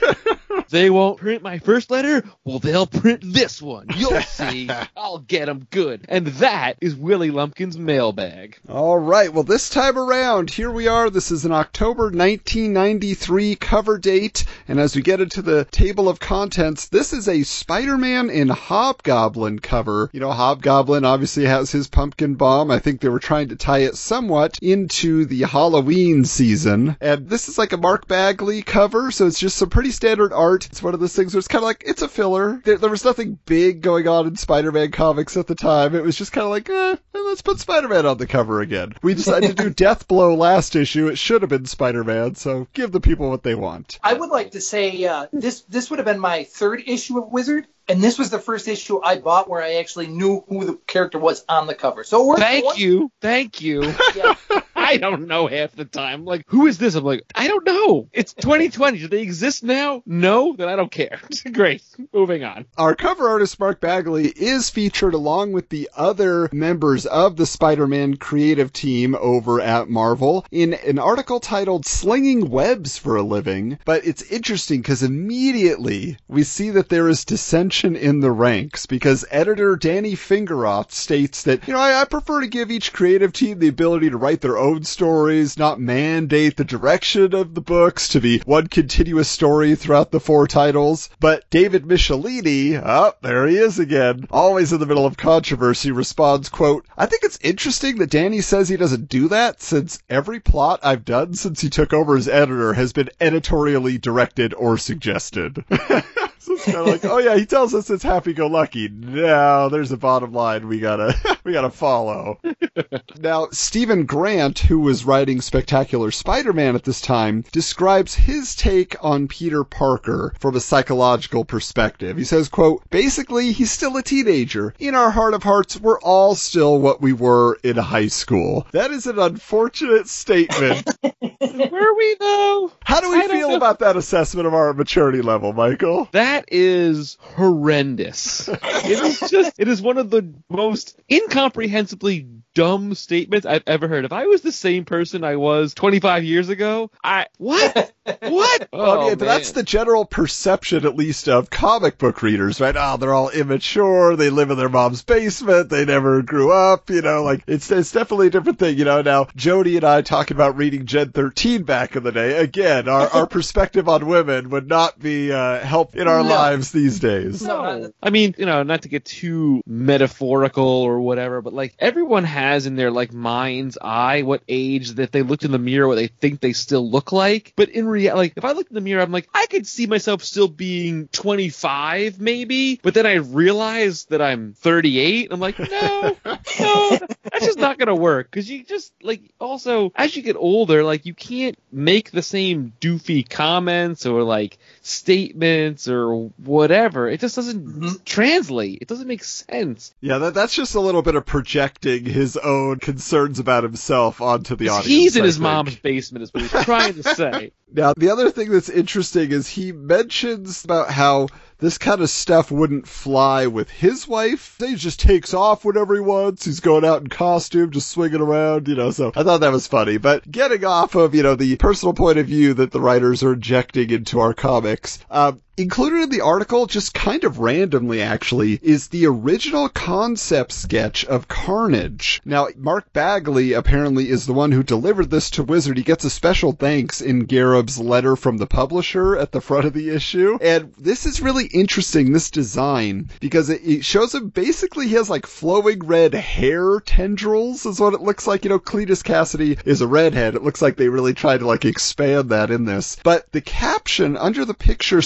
They 0.69 0.89
won't 0.89 1.19
print 1.19 1.43
my 1.43 1.59
first 1.59 1.91
letter? 1.91 2.25
Well, 2.45 2.59
they'll 2.59 2.87
print 2.87 3.21
this 3.23 3.61
one. 3.61 3.89
You'll 3.95 4.23
see. 4.23 4.71
I'll 4.97 5.19
get 5.19 5.45
them 5.47 5.67
good. 5.71 6.07
And 6.09 6.27
that 6.29 6.79
is 6.81 6.95
Willie 6.95 7.31
Lumpkin's 7.31 7.77
mailbag. 7.77 8.59
All 8.71 8.99
right. 8.99 9.31
Well, 9.33 9.43
this 9.45 9.69
time 9.69 9.99
around, 9.99 10.49
here 10.51 10.71
we 10.71 10.89
are. 10.89 11.11
This 11.11 11.31
is 11.31 11.45
an 11.45 11.53
October 11.53 12.05
1993 12.05 13.57
cover 13.57 13.99
date. 13.99 14.45
And 14.67 14.81
as 14.81 14.97
we 14.97 15.03
get 15.03 15.21
into 15.21 15.43
the 15.43 15.67
table 15.67 16.09
of 16.09 16.21
contents, 16.21 16.89
this 16.89 17.13
is 17.13 17.29
a 17.29 17.43
Spider-Man 17.43 18.31
in 18.31 18.49
Hobgoblin 18.49 19.59
cover. 19.59 20.09
You 20.15 20.21
know, 20.21 20.32
Hobgoblin 20.35 21.05
obviously 21.05 21.45
has 21.45 21.71
his 21.71 21.89
pumpkin 21.89 22.35
bomb. 22.35 22.71
I 22.71 22.79
think 22.79 23.01
they 23.01 23.09
were 23.09 23.19
trying 23.19 23.49
to 23.49 23.57
tie 23.57 23.81
it 23.81 23.97
somewhat 23.97 24.59
into 24.61 25.25
the 25.25 25.43
Halloween 25.43 26.25
season. 26.25 26.97
And 27.01 27.29
this 27.29 27.49
is 27.49 27.59
like 27.59 27.73
a 27.73 27.77
Mark 27.77 28.07
Bagley 28.07 28.63
cover, 28.63 29.11
so 29.11 29.27
it's 29.27 29.39
just 29.39 29.57
some 29.57 29.71
pretty 29.71 29.91
standard 29.91 30.33
art. 30.33 30.67
It's 30.67 30.83
one 30.83 30.95
of 30.95 31.01
those 31.01 31.15
things 31.15 31.35
where 31.35 31.39
it's 31.39 31.49
kind 31.49 31.63
of 31.63 31.67
like, 31.67 31.85
it's 31.87 32.03
a 32.03 32.09
filler. 32.09 32.61
There, 32.65 32.79
there 32.79 32.91
was 32.91 33.05
nothing 33.05 33.39
big 33.47 33.81
going 33.83 34.09
on 34.09 34.27
in 34.27 34.37
Spider-Man 34.37 34.91
comics 34.91 35.37
at 35.37 35.47
the 35.47 35.55
time. 35.55 35.95
It 35.95 36.05
was 36.05 36.17
just 36.17 36.33
kind 36.33 36.45
of 36.45 36.51
like, 36.51 36.69
eh, 36.69 36.97
let's 37.15 37.43
put 37.43 37.61
Spider-Man 37.61 38.07
on 38.07 38.19
the 38.19 38.27
cover 38.27 38.61
again. 38.61 38.95
We 39.03 39.15
decided 39.15 39.57
to 39.57 39.71
do 39.71 39.71
Deathblow 39.85 40.37
last 40.37 40.77
issue. 40.77 41.09
It 41.09 41.19
should 41.19 41.43
have 41.43 41.51
been 41.51 41.67
Spider-Man, 41.67 42.35
so 42.35 42.69
give 42.73 42.93
the 42.93 43.01
people 43.01 43.31
what 43.31 43.43
they 43.43 43.55
want. 43.55 43.99
I 44.03 44.15
would 44.15 44.31
like 44.31 44.53
to 44.53 44.61
say 44.61 45.05
uh, 45.05 45.27
this 45.33 45.63
this 45.63 45.91
would 45.91 45.99
have 45.99 46.07
been 46.07 46.21
my 46.21 46.45
third 46.45 46.83
issue 46.87 47.19
of 47.19 47.31
Wizard, 47.31 47.67
and 47.93 48.03
this 48.03 48.19
was 48.19 48.31
the 48.31 48.39
first 48.39 48.69
issue 48.69 49.03
I 49.05 49.19
bought 49.19 49.51
where 49.51 49.63
I 49.63 49.75
actually 49.75 50.07
knew 50.07 50.43
who 50.49 50.65
the 50.65 50.79
character 50.87 51.19
was 51.19 51.45
on 51.47 51.67
the 51.67 51.75
cover. 51.75 52.05
So 52.05 52.25
we're 52.25 52.39
Thank 52.39 52.79
you. 52.79 53.13
Thank 53.21 53.61
you. 53.61 53.83
Yeah. 54.17 54.35
I 54.75 54.97
don't 54.97 55.27
know 55.27 55.47
half 55.47 55.77
the 55.77 55.85
time. 55.85 56.25
Like, 56.25 56.45
who 56.47 56.67
is 56.67 56.79
this? 56.79 56.95
I'm 56.95 57.05
like, 57.05 57.23
I 57.35 57.49
don't 57.49 57.65
know. 57.65 58.09
It's 58.13 58.33
2020. 58.35 58.99
Do 58.99 59.09
they 59.09 59.23
exist 59.23 59.63
now? 59.63 60.03
No? 60.07 60.55
Then 60.57 60.69
I 60.69 60.77
don't 60.77 60.91
care. 60.91 61.21
Great. 61.53 61.83
Moving 62.13 62.45
on. 62.45 62.65
Our 62.79 62.95
cover 62.95 63.29
artist 63.29 63.61
Mark 63.61 63.81
Bagley 63.81 64.27
is 64.29 64.71
featured 64.71 65.15
along 65.15 65.53
with 65.53 65.69
the 65.69 65.89
other 65.97 66.49
members 66.53 67.07
of 67.07 67.37
the 67.37 67.47
Spider-Man 67.47 68.17
creative 68.17 68.73
team 68.73 69.15
over 69.21 69.61
at 69.61 69.89
Marvel 69.89 70.47
in 70.51 70.75
an 70.75 70.99
article 70.99 71.41
titled 71.41 71.87
Slinging 71.87 72.49
Webs 72.49 72.99
for 72.99 73.17
a 73.17 73.23
Living. 73.23 73.79
But 73.85 74.07
it's 74.07 74.31
interesting 74.31 74.81
because 74.81 75.03
immediately 75.03 76.17
we 76.29 76.43
see 76.43 76.71
that 76.71 76.89
there 76.89 77.09
is 77.09 77.25
dissension 77.25 77.82
in 77.85 78.21
the 78.21 78.31
ranks 78.31 78.87
because 78.87 79.25
editor 79.31 79.77
Danny 79.77 80.15
Fingeroth 80.15 80.93
states 80.93 81.43
that, 81.43 81.67
you 81.67 81.75
know, 81.75 81.81
I, 81.81 82.01
I 82.01 82.05
prefer 82.05 82.41
to 82.41 82.47
give 82.47 82.71
each 82.71 82.93
creative 82.93 83.33
team 83.33 83.59
the 83.59 83.69
ability 83.69 84.11
to 84.11 84.17
write 84.17 84.41
their 84.41 84.57
own 84.57 84.85
stories, 84.85 85.59
not 85.59 85.81
mandate 85.81 86.57
the 86.57 86.65
direction 86.65 87.35
of 87.35 87.55
the 87.55 87.61
books 87.61 88.09
to 88.09 88.21
be 88.21 88.39
one 88.47 88.69
continuous 88.69 89.29
story 89.29 89.75
throughout 89.75 90.13
the 90.13 90.21
four 90.21 90.47
titles. 90.47 91.11
But 91.19 91.49
David 91.51 91.85
Michelinie, 91.85 92.81
oh, 92.85 93.15
there 93.23 93.47
he 93.49 93.57
is 93.57 93.79
again, 93.79 94.29
always 94.31 94.73
in 94.73 94.79
the 94.79 94.87
middle 94.87 95.07
of 95.07 95.17
controversy, 95.17 95.91
responds, 95.91 96.49
quote, 96.49 96.87
I 96.97 97.07
think 97.07 97.25
it's 97.25 97.39
interesting 97.43 97.99
that 97.99 98.11
Danny 98.11 98.41
says 98.41 98.69
he 98.69 98.77
doesn't 98.77 99.09
do 99.09 99.29
that 99.29 99.61
since 99.61 99.99
every 100.09 100.39
plot 100.39 100.81
I've 100.83 101.05
done 101.05 101.35
since 101.35 101.61
he 101.61 101.71
took 101.71 101.93
over 101.93 102.17
as 102.17 102.29
editor 102.29 102.75
has 102.75 102.93
been 102.93 103.11
editorially 103.21 103.99
directed 103.99 104.55
or 104.55 104.79
suggested. 104.79 105.65
So 106.43 106.55
it's 106.55 106.65
kind 106.65 106.79
of 106.79 106.87
like, 106.89 107.05
oh 107.05 107.19
yeah, 107.19 107.37
he 107.37 107.47
tells 107.47 107.73
us 107.73 107.89
it's 107.89 108.03
happy-go-lucky. 108.03 108.89
Now 108.89 109.69
there's 109.69 109.93
a 109.93 109.97
bottom 109.97 110.33
line 110.33 110.67
we 110.67 110.81
gotta 110.81 111.15
we 111.45 111.53
gotta 111.53 111.71
follow. 111.71 112.41
now, 113.21 113.47
Steven 113.53 114.07
Grant, 114.07 114.59
who 114.59 114.81
was 114.81 115.05
writing 115.05 115.41
Spectacular 115.41 116.11
Spider-Man 116.11 116.75
at 116.75 116.83
this 116.83 117.01
time, 117.01 117.45
describes 117.53 118.17
his 118.17 118.57
take 118.57 118.97
on 119.05 119.29
Peter 119.29 119.63
Parker 119.63 120.35
from 120.41 120.57
a 120.57 120.61
psychological 120.61 121.45
perspective. 121.45 122.17
He 122.17 122.25
says, 122.25 122.49
"quote 122.49 122.83
Basically, 122.91 123.53
he's 123.53 123.71
still 123.71 123.97
a 123.97 124.03
teenager. 124.03 124.75
In 124.81 124.97
our 124.97 125.13
heart 125.13 125.35
of 125.35 125.45
hearts, 125.45 125.81
we're 125.81 126.01
all 126.01 126.35
still 126.35 126.81
what 126.81 127.01
we 127.01 127.13
were 127.13 127.57
in 127.63 127.77
high 127.77 128.09
school. 128.09 128.67
That 128.73 128.91
is 128.91 129.07
an 129.07 129.21
unfortunate 129.21 130.09
statement. 130.09 130.89
Were 131.43 131.95
we 131.97 132.17
though? 132.19 132.73
How 132.85 133.01
do 133.01 133.11
we 133.11 133.19
don't 133.19 133.31
feel 133.31 133.55
about 133.55 133.81
that 133.81 133.97
assessment 133.97 134.47
of 134.47 134.55
our 134.55 134.73
maturity 134.75 135.23
level, 135.23 135.53
Michael?" 135.53 136.09
That 136.11 136.32
is 136.49 137.17
horrendous. 137.21 138.49
it 138.49 138.87
is 138.87 139.31
just, 139.31 139.59
it 139.59 139.69
is 139.69 139.83
one 139.83 139.99
of 139.99 140.11
the 140.11 140.33
most 140.49 140.99
incomprehensibly 141.09 142.27
dumb 142.55 142.95
statements 142.95 143.47
I've 143.47 143.63
ever 143.67 143.89
heard. 143.89 144.05
If 144.05 144.13
I 144.13 144.27
was 144.27 144.43
the 144.43 144.53
same 144.53 144.85
person 144.85 145.25
I 145.25 145.37
was 145.37 145.75
25 145.75 146.25
years 146.25 146.49
ago, 146.49 146.91
I, 147.03 147.27
what? 147.39 147.93
what? 148.05 148.69
Well, 148.73 148.83
Oh, 148.93 149.09
yeah, 149.09 149.15
but 149.15 149.25
that's 149.27 149.53
the 149.53 149.63
general 149.63 150.05
perception, 150.05 150.85
at 150.87 150.97
least, 150.97 151.29
of 151.29 151.51
comic 151.51 151.99
book 151.99 152.23
readers, 152.23 152.61
right? 152.61 152.75
Oh, 152.77 152.97
they're 152.97 153.15
all 153.15 153.31
immature. 153.31 154.17
They 154.17 154.29
live 154.31 154.51
in 154.51 154.59
their 154.59 154.69
mom's 154.69 155.03
basement. 155.03 155.69
They 155.71 155.85
never 155.85 156.23
grew 156.23 156.53
up. 156.53 156.91
You 156.91 157.03
know, 157.03 157.23
like 157.23 157.43
it's 157.47 157.71
it's 157.71 157.93
definitely 157.93 158.27
a 158.29 158.31
different 158.31 158.59
thing. 158.59 158.77
You 158.79 158.85
know, 158.85 159.03
now 159.03 159.29
Jody 159.37 159.77
and 159.77 159.85
I 159.85 160.03
talking 160.03 160.37
about 160.37 160.57
reading 160.57 160.87
Gen 160.87 161.13
13 161.13 161.63
back 161.63 161.95
in 161.97 162.03
the 162.03 162.13
day. 162.13 162.39
Again, 162.39 162.89
our 162.89 163.09
our 163.09 163.27
perspective 163.27 163.89
on 163.89 164.07
women 164.07 164.51
would 164.51 164.67
not 164.69 164.99
be 164.99 165.33
uh, 165.33 165.61
help 165.61 165.95
in 165.97 166.09
our 166.09 166.23
No. 166.23 166.29
lives 166.29 166.73
these 166.73 166.99
days. 167.01 167.43
No. 167.43 167.93
I 168.03 168.11
mean, 168.11 168.35
you 168.37 168.47
know, 168.47 168.63
not 168.63 168.83
to 168.83 168.89
get 168.89 169.05
too 169.05 169.63
metaphorical 169.67 170.65
or 170.65 171.01
whatever, 171.01 171.41
but 171.41 171.53
like 171.53 171.75
everyone 171.79 172.25
has 172.25 172.67
in 172.67 172.77
their 172.77 172.91
like 172.91 173.13
mind's 173.13 173.79
eye 173.81 174.23
what 174.23 174.43
age 174.49 174.91
that 174.93 175.13
they 175.13 175.23
looked 175.23 175.45
in 175.45 175.53
the 175.53 175.59
mirror 175.59 175.87
what 175.87 175.95
they 175.97 176.09
think 176.09 176.41
they 176.41 176.53
still 176.53 176.91
look 176.91 177.13
like. 177.13 177.53
But 177.57 177.69
in 177.69 177.87
like 177.93 178.35
if 178.37 178.45
I 178.45 178.53
looked 178.53 178.71
in 178.71 178.75
the 178.75 178.81
mirror, 178.81 179.03
I'm 179.03 179.13
like, 179.13 179.29
I 179.35 179.47
could 179.47 179.67
see 179.67 179.87
myself 179.87 180.23
still 180.23 180.49
being 180.49 181.09
25 181.09 182.21
maybe, 182.21 182.81
but 182.83 182.95
then 182.95 183.07
I 183.07 183.15
realize 183.15 184.05
that 184.07 184.23
I'm 184.23 184.55
38. 184.55 185.33
I'm 185.33 185.41
like, 185.41 185.59
no, 185.59 186.17
no, 186.25 186.99
that's 187.25 187.47
just 187.47 187.59
not 187.59 187.79
gonna 187.79 187.95
work 187.95 188.31
because 188.31 188.49
you 188.51 188.65
just 188.65 188.93
like 189.03 189.23
also 189.39 189.93
as 189.95 190.17
you 190.17 190.23
get 190.23 190.37
older, 190.37 190.83
like 190.85 191.07
you 191.07 191.15
can't 191.15 191.59
make 191.71 192.11
the 192.11 192.23
same 192.23 192.73
doofy 192.81 193.29
comments 193.29 194.07
or 194.07 194.23
like 194.23 194.59
statements 194.83 195.89
or 195.89 196.31
whatever. 196.37 197.09
It 197.09 197.21
just 197.21 197.37
doesn't 197.37 197.67
Mhm. 197.67 198.05
translate. 198.05 198.79
It 198.83 198.89
doesn't 198.89 199.07
make 199.07 199.25
sense. 199.25 199.95
Yeah, 200.01 200.19
that, 200.19 200.35
that's 200.35 200.55
just 200.55 200.75
a 200.75 200.81
little 200.81 201.03
bit 201.03 201.15
of 201.15 201.25
projecting 201.25 202.05
his 202.05 202.37
own 202.37 202.79
concerns 202.79 203.39
about 203.39 203.63
himself 203.63 204.21
onto 204.21 204.57
the 204.57 204.69
audience. 204.69 204.87
He's 204.87 205.17
in 205.17 205.23
I 205.23 205.27
his 205.27 205.37
think. 205.37 205.43
mom's 205.43 205.77
basement, 205.77 206.23
is 206.25 206.35
what 206.35 206.43
he's 206.43 206.65
trying 206.65 206.95
to 206.95 207.03
say. 207.15 207.53
Now, 207.73 207.95
the 207.97 208.11
other 208.11 208.31
thing 208.31 208.51
that's 208.51 208.69
interesting 208.69 209.31
is 209.33 209.49
he 209.49 209.73
mentions 209.73 210.65
about 210.65 210.91
how 210.91 211.29
this 211.63 211.79
kind 211.79 212.01
of 212.01 212.11
stuff 212.11 212.51
wouldn't 212.51 212.89
fly 212.89 213.47
with 213.47 213.71
his 213.71 214.09
wife. 214.09 214.57
He 214.59 214.75
just 214.75 214.99
takes 214.99 215.33
off 215.33 215.65
whenever 215.65 215.95
he 215.95 216.01
wants. 216.01 216.45
He's 216.45 216.59
going 216.59 216.85
out 216.85 217.03
in 217.03 217.07
costume, 217.07 217.71
just 217.71 217.89
swinging 217.89 218.21
around, 218.21 218.67
you 218.67 218.75
know. 218.75 218.91
So 218.91 219.13
I 219.15 219.23
thought 219.23 219.43
that 219.43 219.53
was 219.53 219.69
funny. 219.69 219.97
But 219.97 220.29
getting 220.29 220.65
off 220.65 220.97
of, 220.97 221.15
you 221.15 221.23
know, 221.23 221.37
the 221.37 221.55
personal 221.57 221.95
point 221.95 222.19
of 222.19 222.27
view 222.27 222.53
that 222.55 222.73
the 222.73 222.81
writers 222.81 223.23
are 223.23 223.35
injecting 223.35 223.91
into 223.91 224.19
our 224.19 224.35
comics, 224.35 224.99
um, 225.09 225.41
Included 225.59 226.05
in 226.05 226.09
the 226.09 226.23
article, 226.23 226.65
just 226.65 226.95
kind 226.95 227.25
of 227.25 227.39
randomly 227.39 228.01
actually, 228.01 228.59
is 228.63 228.89
the 228.89 229.05
original 229.05 229.69
concept 229.69 230.51
sketch 230.51 231.05
of 231.05 231.29
Carnage. 231.29 232.23
Now, 232.25 232.49
Mark 232.57 232.91
Bagley 232.95 233.53
apparently 233.53 234.09
is 234.09 234.25
the 234.25 234.33
one 234.33 234.53
who 234.53 234.63
delivered 234.63 235.11
this 235.11 235.29
to 235.33 235.43
Wizard. 235.43 235.77
He 235.77 235.83
gets 235.83 236.07
a 236.07 236.11
special 236.11 236.53
thanks 236.53 237.03
in 237.03 237.27
Gareb's 237.27 237.79
letter 237.79 238.17
from 238.17 238.39
the 238.39 238.47
publisher 238.47 239.15
at 239.15 239.33
the 239.33 239.43
front 239.43 239.67
of 239.67 239.75
the 239.75 239.91
issue. 239.91 240.39
And 240.41 240.73
this 240.79 241.05
is 241.05 241.21
really 241.21 241.45
interesting, 241.49 242.13
this 242.13 242.31
design, 242.31 243.11
because 243.21 243.51
it, 243.51 243.61
it 243.63 243.85
shows 243.85 244.15
him 244.15 244.31
basically 244.31 244.89
he 244.89 244.95
has 244.95 245.11
like 245.11 245.27
flowing 245.27 245.81
red 245.81 246.15
hair 246.15 246.81
tendrils 246.81 247.67
is 247.67 247.79
what 247.79 247.93
it 247.93 248.01
looks 248.01 248.27
like. 248.27 248.45
You 248.45 248.49
know, 248.49 248.59
Cletus 248.59 249.03
Kasady 249.03 249.59
is 249.67 249.83
a 249.83 249.87
redhead. 249.87 250.35
It 250.35 250.43
looks 250.43 250.63
like 250.63 250.77
they 250.77 250.89
really 250.89 251.13
tried 251.13 251.41
to 251.41 251.47
like 251.47 251.67
expand 251.67 252.31
that 252.31 252.51
in 252.51 252.65
this. 252.65 252.97
But 253.05 253.31
the 253.33 253.43
caption 253.43 254.17
under 254.17 254.47
the 254.47 254.55
picture 254.55 255.03